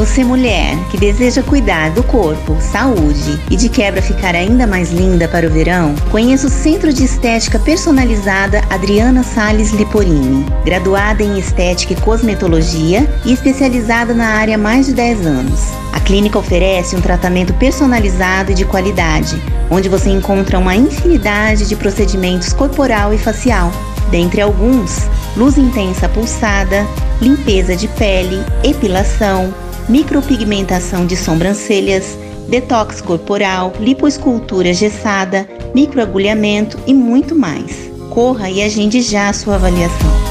Você, 0.00 0.24
mulher, 0.24 0.78
que 0.90 0.96
deseja 0.96 1.42
cuidar 1.42 1.90
do 1.90 2.02
corpo, 2.02 2.56
saúde 2.58 3.38
e 3.50 3.54
de 3.54 3.68
quebra 3.68 4.00
ficar 4.00 4.34
ainda 4.34 4.66
mais 4.66 4.90
linda 4.90 5.28
para 5.28 5.46
o 5.46 5.50
verão, 5.50 5.94
conheça 6.10 6.46
o 6.46 6.50
Centro 6.50 6.90
de 6.90 7.04
Estética 7.04 7.58
Personalizada 7.58 8.62
Adriana 8.70 9.22
Sales 9.22 9.72
Liporini. 9.72 10.46
Graduada 10.64 11.22
em 11.22 11.38
Estética 11.38 11.92
e 11.92 11.96
Cosmetologia 11.96 13.06
e 13.26 13.32
especializada 13.34 14.14
na 14.14 14.24
área 14.24 14.54
há 14.54 14.58
mais 14.58 14.86
de 14.86 14.94
10 14.94 15.26
anos. 15.26 15.60
A 15.92 16.00
clínica 16.00 16.38
oferece 16.38 16.96
um 16.96 17.02
tratamento 17.02 17.52
personalizado 17.52 18.52
e 18.52 18.54
de 18.54 18.64
qualidade, 18.64 19.36
onde 19.70 19.90
você 19.90 20.08
encontra 20.08 20.58
uma 20.58 20.74
infinidade 20.74 21.68
de 21.68 21.76
procedimentos 21.76 22.54
corporal 22.54 23.12
e 23.12 23.18
facial. 23.18 23.70
Dentre 24.10 24.40
alguns, 24.40 25.06
luz 25.36 25.58
intensa 25.58 26.08
pulsada, 26.08 26.86
limpeza 27.20 27.76
de 27.76 27.86
pele, 27.86 28.42
epilação, 28.64 29.52
micropigmentação 29.88 31.06
de 31.06 31.16
sobrancelhas, 31.16 32.18
detox 32.48 33.00
corporal, 33.00 33.72
lipoescultura 33.80 34.72
gessada, 34.72 35.48
microagulhamento 35.74 36.78
e 36.86 36.94
muito 36.94 37.34
mais. 37.34 37.90
Corra 38.10 38.50
e 38.50 38.62
agende 38.62 39.00
já 39.00 39.28
a 39.28 39.32
sua 39.32 39.54
avaliação. 39.54 40.30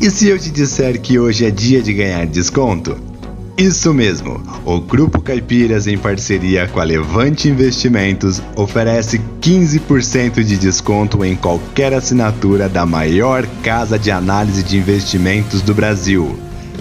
E 0.00 0.10
se 0.10 0.28
eu 0.28 0.38
te 0.38 0.50
disser 0.50 1.00
que 1.00 1.18
hoje 1.18 1.46
é 1.46 1.50
dia 1.50 1.80
de 1.80 1.94
ganhar 1.94 2.26
desconto? 2.26 3.13
Isso 3.56 3.94
mesmo! 3.94 4.42
O 4.64 4.80
Grupo 4.80 5.22
Caipiras, 5.22 5.86
em 5.86 5.96
parceria 5.96 6.66
com 6.66 6.80
a 6.80 6.84
Levante 6.84 7.48
Investimentos, 7.48 8.42
oferece 8.56 9.20
15% 9.40 10.42
de 10.42 10.56
desconto 10.56 11.24
em 11.24 11.36
qualquer 11.36 11.94
assinatura 11.94 12.68
da 12.68 12.84
maior 12.84 13.46
casa 13.62 13.96
de 13.96 14.10
análise 14.10 14.64
de 14.64 14.76
investimentos 14.76 15.62
do 15.62 15.72
Brasil. 15.72 16.36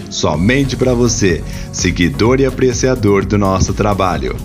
Somente 0.10 0.76
para 0.76 0.95
você, 0.95 1.44
seguidor 1.72 2.40
e 2.40 2.45
apreciador 2.45 3.24
do 3.24 3.38
nosso 3.38 3.72
trabalho. 3.76 4.36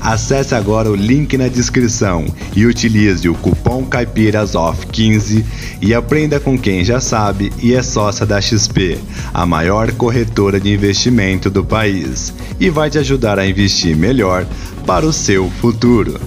Acesse 0.00 0.54
agora 0.54 0.90
o 0.90 0.94
link 0.94 1.36
na 1.36 1.48
descrição 1.48 2.24
e 2.54 2.64
utilize 2.66 3.28
o 3.28 3.34
cupom 3.34 3.84
CaipirasOff15 3.86 5.44
e 5.80 5.94
aprenda 5.94 6.38
com 6.38 6.58
quem 6.58 6.84
já 6.84 7.00
sabe 7.00 7.52
e 7.62 7.74
é 7.74 7.82
sócia 7.82 8.24
da 8.24 8.40
XP, 8.40 8.98
a 9.34 9.44
maior 9.44 9.90
corretora 9.92 10.60
de 10.60 10.72
investimento 10.72 11.50
do 11.50 11.64
país, 11.64 12.32
e 12.60 12.70
vai 12.70 12.90
te 12.90 12.98
ajudar 12.98 13.38
a 13.38 13.46
investir 13.46 13.96
melhor 13.96 14.46
para 14.86 15.04
o 15.04 15.12
seu 15.12 15.50
futuro. 15.60 16.20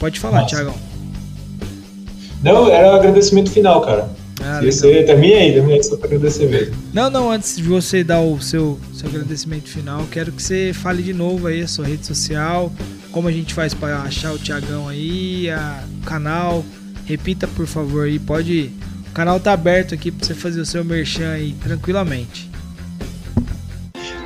Pode 0.00 0.18
falar, 0.18 0.46
Tiagão. 0.46 0.74
Não, 2.42 2.68
era 2.68 2.92
o 2.92 2.94
agradecimento 2.96 3.50
final, 3.50 3.82
cara. 3.82 4.08
Ah, 4.42 4.62
você 4.62 5.02
termina 5.02 5.36
aí, 5.36 5.52
termina 5.52 5.74
aí 5.74 5.82
só 5.84 5.94
para 5.96 6.06
agradecer 6.06 6.48
mesmo. 6.48 6.74
Não, 6.94 7.10
não, 7.10 7.30
antes 7.30 7.56
de 7.56 7.62
você 7.62 8.02
dar 8.02 8.20
o 8.20 8.40
seu, 8.40 8.80
seu 8.94 9.10
agradecimento 9.10 9.68
final, 9.68 10.06
quero 10.10 10.32
que 10.32 10.42
você 10.42 10.72
fale 10.72 11.02
de 11.02 11.12
novo 11.12 11.46
aí 11.46 11.60
a 11.60 11.68
sua 11.68 11.86
rede 11.86 12.06
social, 12.06 12.72
como 13.12 13.28
a 13.28 13.32
gente 13.32 13.52
faz 13.52 13.74
para 13.74 13.98
achar 13.98 14.32
o 14.32 14.38
Tiagão 14.38 14.88
aí, 14.88 15.50
a, 15.50 15.84
o 16.00 16.06
canal. 16.06 16.64
Repita, 17.04 17.46
por 17.46 17.66
favor, 17.66 18.06
aí, 18.06 18.18
pode 18.18 18.70
O 19.10 19.12
canal 19.12 19.38
tá 19.38 19.52
aberto 19.52 19.94
aqui 19.94 20.10
pra 20.10 20.24
você 20.24 20.32
fazer 20.32 20.60
o 20.60 20.66
seu 20.66 20.82
merchan 20.82 21.32
aí 21.32 21.52
tranquilamente. 21.62 22.48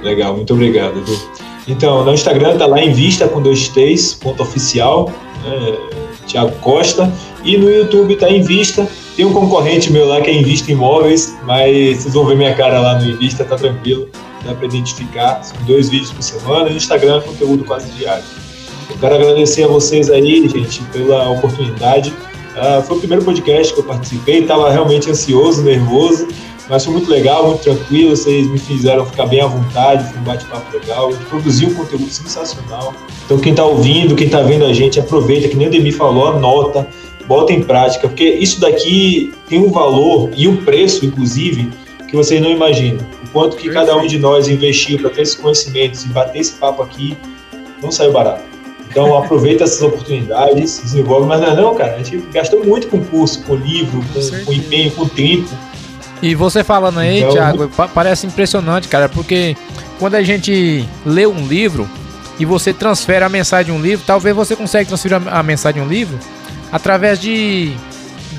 Legal, 0.03 0.37
muito 0.37 0.53
obrigado, 0.55 0.99
Edu. 0.99 1.19
Então, 1.67 2.05
no 2.05 2.13
Instagram 2.13 2.59
tá 2.59 2.67
lá 2.67 2.81
em 2.81 2.93
vista 2.93 3.27
com 3.27 3.43
dois 3.43 3.69
T's, 3.69 4.15
ponto 4.15 4.43
oficial, 4.43 5.11
né, 5.45 5.77
Thiago 6.27 6.53
Costa. 6.61 7.13
E 7.45 7.57
no 7.57 7.71
YouTube 7.71 8.17
tá 8.17 8.31
em 8.31 8.43
vista. 8.43 8.89
Tem 9.17 9.25
um 9.25 9.33
concorrente 9.33 9.93
meu 9.93 10.07
lá 10.07 10.21
que 10.21 10.31
é 10.31 10.35
Invista 10.35 10.73
Imóveis, 10.73 11.37
mas 11.45 11.99
vocês 11.99 12.15
vão 12.15 12.27
ver 12.27 12.37
minha 12.37 12.55
cara 12.55 12.81
lá 12.81 12.99
no 12.99 13.09
Invista, 13.09 13.45
tá 13.45 13.57
tranquilo. 13.57 14.09
Dá 14.45 14.55
para 14.55 14.67
identificar. 14.67 15.43
São 15.43 15.57
dois 15.67 15.89
vídeos 15.89 16.11
por 16.11 16.23
semana. 16.23 16.71
No 16.71 16.77
Instagram, 16.77 17.21
conteúdo 17.21 17.65
quase 17.65 17.91
diário. 17.93 18.25
Eu 18.91 18.97
quero 18.99 19.15
agradecer 19.15 19.65
a 19.65 19.69
vocês 19.69 20.11
aí, 20.11 20.49
gente, 20.49 20.83
pela 20.93 21.31
oportunidade. 21.31 22.13
Uh, 22.55 22.83
foi 22.83 22.97
o 22.97 23.01
primeiro 23.01 23.25
podcast 23.25 23.75
que 23.75 23.81
eu 23.81 23.85
participei, 23.85 24.41
estava 24.41 24.71
realmente 24.71 25.11
ansioso, 25.11 25.63
nervoso, 25.63 26.29
mas 26.69 26.85
foi 26.85 26.95
muito 26.95 27.11
legal, 27.11 27.47
muito 27.47 27.63
tranquilo. 27.63 28.17
Vocês 28.17 28.47
me 28.49 28.59
fizeram 28.59 29.05
ficar 29.05 29.27
bem 29.27 29.41
à 29.41 29.47
vontade, 29.47 30.11
foi 30.11 30.21
um 30.21 30.25
bate-papo 30.25 30.77
legal. 30.77 31.09
A 31.09 31.13
gente 31.13 31.25
produziu 31.27 31.69
um 31.69 31.75
conteúdo 31.75 32.09
sensacional. 32.11 32.95
Então, 33.25 33.39
quem 33.39 33.53
está 33.53 33.65
ouvindo, 33.65 34.15
quem 34.15 34.27
está 34.27 34.41
vendo 34.43 34.65
a 34.65 34.73
gente, 34.73 34.99
aproveita, 34.99 35.49
que 35.49 35.57
nem 35.57 35.69
o 35.69 35.71
Demi 35.71 35.93
falou, 35.93 36.29
anota, 36.29 36.87
bota 37.27 37.53
em 37.53 37.63
prática, 37.63 38.09
porque 38.09 38.25
isso 38.25 38.61
daqui 38.61 39.33
tem 39.49 39.59
um 39.59 39.71
valor 39.71 40.31
e 40.37 40.47
um 40.47 40.57
preço, 40.57 41.05
inclusive, 41.05 41.71
que 42.09 42.17
vocês 42.17 42.41
não 42.41 42.51
imaginam. 42.51 43.05
O 43.25 43.31
quanto 43.31 43.57
que 43.57 43.69
cada 43.71 43.97
um 43.97 44.07
de 44.07 44.19
nós 44.19 44.49
investiu 44.49 44.99
para 44.99 45.11
ter 45.11 45.23
esses 45.23 45.35
conhecimentos 45.35 46.05
e 46.05 46.09
bater 46.09 46.39
esse 46.39 46.53
papo 46.53 46.83
aqui, 46.83 47.17
não 47.83 47.91
saiu 47.91 48.13
barato. 48.13 48.55
Então 48.89 49.17
aproveita 49.19 49.65
essas 49.65 49.83
oportunidades, 49.83 50.81
desenvolve, 50.81 51.27
mas 51.27 51.41
não 51.41 51.49
é 51.49 51.57
não, 51.57 51.75
cara. 51.75 51.97
A 51.97 52.03
gente 52.03 52.19
gastou 52.33 52.65
muito 52.65 52.87
com 52.87 53.03
curso, 53.05 53.43
com 53.43 53.57
livro, 53.57 54.01
com, 54.13 54.45
com 54.45 54.53
empenho, 54.53 54.93
com 54.93 55.09
tempo. 55.09 55.49
E 56.25 56.35
você 56.35 56.65
falando 56.65 57.01
aí, 57.01 57.19
então, 57.19 57.33
Thiago, 57.33 57.71
parece 57.95 58.27
impressionante, 58.27 58.89
cara, 58.89 59.11
porque 59.11 59.55
quando 59.99 60.15
a 60.15 60.23
gente 60.23 60.89
lê 61.05 61.27
um 61.27 61.47
livro 61.47 61.87
e 62.39 62.47
você 62.47 62.73
transfere 62.73 63.23
a 63.23 63.29
mensagem 63.29 63.75
de 63.75 63.79
um 63.79 63.83
livro, 63.83 64.03
talvez 64.07 64.35
você 64.35 64.57
consiga 64.57 64.87
transferir 64.87 65.21
a 65.29 65.43
mensagem 65.43 65.83
de 65.83 65.87
um 65.87 65.91
livro 65.91 66.19
através 66.73 67.21
de 67.21 67.75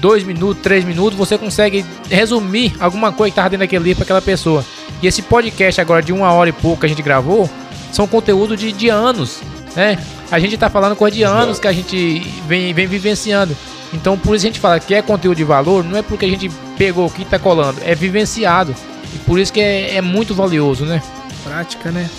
dois 0.02 0.24
minutos, 0.24 0.64
três 0.64 0.84
minutos, 0.84 1.16
você 1.16 1.38
consegue 1.38 1.86
resumir 2.10 2.74
alguma 2.80 3.12
coisa 3.12 3.30
que 3.30 3.34
estava 3.34 3.52
dentro 3.52 3.64
daquele 3.64 3.84
livro 3.84 3.98
para 3.98 4.06
aquela 4.06 4.22
pessoa. 4.22 4.66
E 5.00 5.06
esse 5.06 5.22
podcast 5.22 5.80
agora 5.80 6.02
de 6.02 6.12
uma 6.12 6.32
hora 6.32 6.50
e 6.50 6.54
pouco 6.54 6.80
que 6.80 6.88
a 6.88 6.90
gente 6.90 7.04
gravou, 7.04 7.48
são 7.92 8.08
conteúdo 8.08 8.58
de, 8.58 8.72
de 8.72 8.90
anos, 8.90 9.42
né? 9.76 10.00
A 10.32 10.40
gente 10.40 10.58
tá 10.58 10.72
falando 10.72 10.96
coisa 10.96 11.16
de 11.16 11.22
anos 11.22 11.60
que 11.60 11.68
a 11.68 11.72
gente 11.72 12.20
vem, 12.48 12.74
vem 12.74 12.88
vivenciando. 12.88 13.56
Então 13.96 14.18
por 14.18 14.36
isso 14.36 14.46
a 14.46 14.50
gente 14.50 14.60
fala 14.60 14.80
que 14.80 14.94
é 14.94 15.02
conteúdo 15.02 15.38
de 15.38 15.44
valor, 15.44 15.84
não 15.84 15.98
é 15.98 16.02
porque 16.02 16.26
a 16.26 16.30
gente 16.30 16.50
pegou 16.78 17.08
aqui 17.08 17.22
e 17.22 17.26
tá 17.26 17.40
colando, 17.40 17.80
é 17.84 17.96
vivenciado. 17.96 18.76
E 19.14 19.18
por 19.20 19.40
isso 19.40 19.54
que 19.54 19.62
é, 19.62 19.96
é 19.96 20.02
muito 20.02 20.36
valioso, 20.36 20.86
né? 20.86 21.02
Prática, 21.44 21.92
né? 21.92 22.10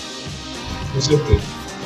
Com 0.93 0.99
certeza. 0.99 1.39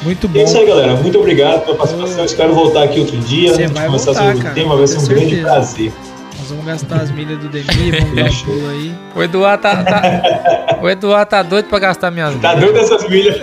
Muito 0.03 0.27
bom. 0.27 0.39
É 0.39 0.43
isso 0.43 0.57
aí, 0.57 0.65
galera. 0.65 0.95
Muito 0.95 1.19
obrigado 1.19 1.63
pela 1.65 1.75
participação. 1.77 2.25
Espero 2.25 2.55
voltar 2.55 2.83
aqui 2.83 3.01
outro 3.01 3.17
dia. 3.17 3.53
Você 3.53 3.67
vai 3.67 3.85
começar 3.85 4.13
voltar, 4.13 4.33
sobre 4.33 4.49
o 4.49 4.53
tema, 4.53 4.75
vai 4.75 4.87
ser 4.87 4.97
um 4.97 4.99
certeza. 5.01 5.25
grande 5.27 5.41
prazer. 5.43 5.93
Nós 6.39 6.49
vamos 6.49 6.65
gastar 6.65 6.95
as 7.01 7.11
milhas 7.11 7.37
do 7.37 7.49
Demi, 7.49 7.91
vamos 7.91 8.15
dar 8.15 8.23
um 8.23 8.35
pulo 8.45 8.69
aí. 8.69 8.95
O 9.15 9.21
Eduardo 9.21 9.61
tá, 9.61 9.83
tá, 9.83 10.79
o 10.81 10.89
Eduardo 10.89 11.29
tá 11.29 11.43
doido 11.43 11.65
pra 11.67 11.79
gastar 11.79 12.09
minhas 12.09 12.33
milhas. 12.33 12.41
Tá 12.41 12.55
doido 12.55 12.79
essas 12.79 13.07
milhas. 13.09 13.37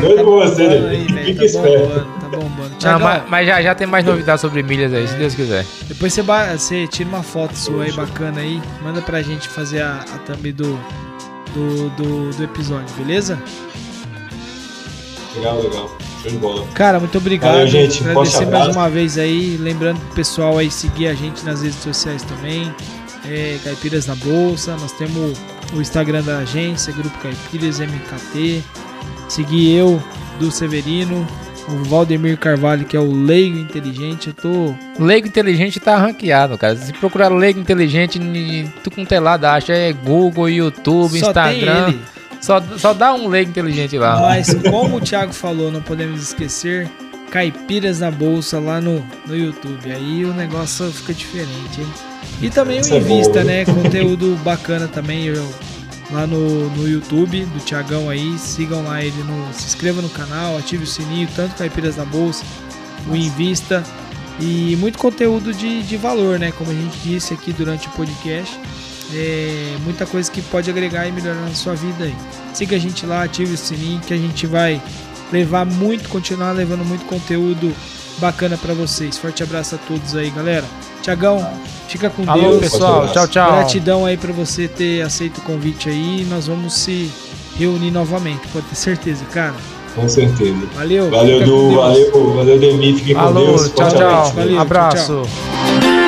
Doido 0.00 0.16
tá 0.16 0.24
com 0.24 0.30
você, 0.30 0.68
né? 0.68 1.24
Fica 1.24 1.52
tá 1.52 1.58
bombando, 1.58 2.06
tá. 2.20 2.37
Não, 2.82 3.00
mas, 3.00 3.22
mas, 3.28 3.46
já, 3.46 3.62
já 3.62 3.74
tem 3.74 3.86
mais 3.86 4.04
novidades 4.04 4.40
sobre 4.40 4.62
milhas 4.62 4.92
aí, 4.92 5.06
se 5.06 5.14
Deus 5.14 5.34
quiser. 5.34 5.64
Depois 5.86 6.12
você, 6.12 6.22
você 6.22 6.86
tira 6.86 7.08
uma 7.08 7.22
foto 7.22 7.56
sua 7.56 7.84
aí 7.84 7.92
bacana 7.92 8.40
aí, 8.40 8.62
manda 8.82 9.00
pra 9.02 9.20
gente 9.22 9.48
fazer 9.48 9.82
a, 9.82 9.96
a 9.96 10.18
thumb 10.18 10.52
do, 10.52 10.78
do, 11.54 11.90
do, 11.90 12.30
do 12.30 12.44
episódio, 12.44 12.94
beleza? 12.96 13.38
Legal, 15.34 15.62
legal. 15.62 15.98
Show 16.22 16.30
de 16.30 16.36
bola. 16.38 16.66
Cara, 16.74 16.98
muito 16.98 17.16
obrigado. 17.18 17.52
Valeu, 17.52 17.68
gente. 17.68 18.02
Agradecer 18.02 18.46
mais 18.46 18.74
uma 18.74 18.88
vez 18.90 19.18
aí. 19.18 19.56
Lembrando 19.56 20.00
pro 20.00 20.16
pessoal 20.16 20.58
aí 20.58 20.70
seguir 20.70 21.08
a 21.08 21.14
gente 21.14 21.44
nas 21.44 21.62
redes 21.62 21.78
sociais 21.78 22.22
também. 22.22 22.74
É, 23.24 23.58
Caipiras 23.62 24.06
na 24.06 24.16
Bolsa. 24.16 24.76
Nós 24.76 24.92
temos 24.92 25.38
o 25.72 25.80
Instagram 25.80 26.22
da 26.22 26.38
agência, 26.38 26.92
Grupo 26.92 27.16
Caipiras 27.18 27.78
MKT. 27.78 28.62
Seguir 29.28 29.76
eu, 29.76 30.02
do 30.40 30.50
Severino, 30.50 31.26
o 31.68 31.84
Valdemir 31.84 32.38
Carvalho, 32.38 32.84
que 32.84 32.96
é 32.96 33.00
o 33.00 33.10
Leigo 33.10 33.58
Inteligente. 33.58 34.28
Eu 34.28 34.34
tô. 34.34 34.74
Leigo 34.98 35.28
Inteligente 35.28 35.78
tá 35.78 35.96
ranqueado, 35.96 36.56
cara. 36.56 36.76
Se 36.76 36.92
procurar 36.92 37.28
Leigo 37.28 37.60
Inteligente, 37.60 38.18
tu 38.82 38.90
com 38.90 39.04
telada 39.04 39.52
acha 39.52 39.72
é 39.72 39.92
Google, 39.92 40.48
YouTube, 40.48 41.18
Só 41.18 41.28
Instagram. 41.28 41.94
Só, 42.40 42.62
só 42.76 42.94
dá 42.94 43.12
um 43.14 43.28
Leigo 43.28 43.50
Inteligente 43.50 43.98
lá. 43.98 44.20
Mas 44.20 44.54
como 44.70 44.96
o 44.96 45.00
Thiago 45.00 45.32
falou, 45.32 45.70
não 45.70 45.82
podemos 45.82 46.22
esquecer. 46.22 46.88
Caipiras 47.30 48.00
na 48.00 48.10
bolsa 48.10 48.58
lá 48.58 48.80
no, 48.80 49.04
no 49.26 49.36
YouTube. 49.36 49.92
Aí 49.92 50.24
o 50.24 50.32
negócio 50.32 50.90
fica 50.90 51.12
diferente, 51.12 51.80
hein? 51.80 51.86
E 52.40 52.48
também 52.48 52.80
o 52.80 52.94
é 52.94 52.96
Invista, 52.96 53.44
né? 53.44 53.64
Conteúdo 53.64 54.38
bacana 54.42 54.88
também. 54.88 55.26
Eu 55.26 55.48
lá 56.10 56.26
no, 56.26 56.70
no 56.70 56.88
YouTube 56.88 57.44
do 57.46 57.60
Tiagão 57.60 58.08
aí. 58.08 58.38
Sigam 58.38 58.84
lá 58.84 59.02
ele, 59.02 59.22
no, 59.22 59.52
se 59.52 59.66
inscreva 59.66 60.00
no 60.02 60.08
canal, 60.08 60.56
ative 60.56 60.84
o 60.84 60.86
sininho, 60.86 61.28
tanto 61.34 61.54
Caipiras 61.56 61.96
na 61.96 62.04
Bolsa, 62.04 62.44
o 63.08 63.16
Invista 63.16 63.82
e 64.40 64.76
muito 64.76 64.98
conteúdo 64.98 65.52
de, 65.52 65.82
de 65.82 65.96
valor, 65.96 66.38
né? 66.38 66.52
Como 66.52 66.70
a 66.70 66.74
gente 66.74 66.98
disse 66.98 67.34
aqui 67.34 67.52
durante 67.52 67.88
o 67.88 67.90
podcast. 67.90 68.58
É, 69.14 69.76
muita 69.84 70.04
coisa 70.04 70.30
que 70.30 70.42
pode 70.42 70.68
agregar 70.68 71.06
e 71.06 71.12
melhorar 71.12 71.40
na 71.40 71.54
sua 71.54 71.74
vida 71.74 72.04
aí. 72.04 72.14
Siga 72.52 72.76
a 72.76 72.78
gente 72.78 73.06
lá, 73.06 73.22
ative 73.22 73.54
o 73.54 73.56
sininho 73.56 74.00
que 74.00 74.12
a 74.12 74.18
gente 74.18 74.46
vai 74.46 74.82
levar 75.32 75.64
muito, 75.64 76.08
continuar 76.08 76.52
levando 76.52 76.84
muito 76.84 77.04
conteúdo 77.06 77.74
bacana 78.18 78.56
para 78.58 78.74
vocês. 78.74 79.16
Forte 79.16 79.42
abraço 79.42 79.76
a 79.76 79.78
todos 79.78 80.14
aí, 80.14 80.30
galera. 80.30 80.66
Tiagão, 81.08 81.50
fica 81.88 82.10
com 82.10 82.30
Alô, 82.30 82.40
Deus. 82.42 82.60
pessoal. 82.60 83.08
Tchau, 83.08 83.26
tchau. 83.28 83.52
Gratidão 83.52 84.04
aí 84.04 84.18
para 84.18 84.30
você 84.30 84.68
ter 84.68 85.00
aceito 85.00 85.38
o 85.38 85.40
convite 85.40 85.88
aí. 85.88 86.26
Nós 86.28 86.46
vamos 86.48 86.74
se 86.74 87.10
reunir 87.56 87.90
novamente, 87.90 88.46
pode 88.52 88.66
ter 88.66 88.74
certeza, 88.74 89.24
cara. 89.32 89.54
Com 89.94 90.06
certeza. 90.06 90.54
Valeu. 90.74 91.10
Valeu, 91.10 91.44
Du. 91.44 91.76
Valeu, 91.76 92.34
valeu, 92.34 92.58
Demi. 92.58 92.92
Fiquem 92.98 93.14
com 93.14 93.32
Deus. 93.32 93.72
Tchau, 93.72 93.88
tchau. 93.88 94.32
Valeu, 94.32 94.60
Abraço. 94.60 95.22
Tchau, 95.22 95.24
tchau. 95.80 95.98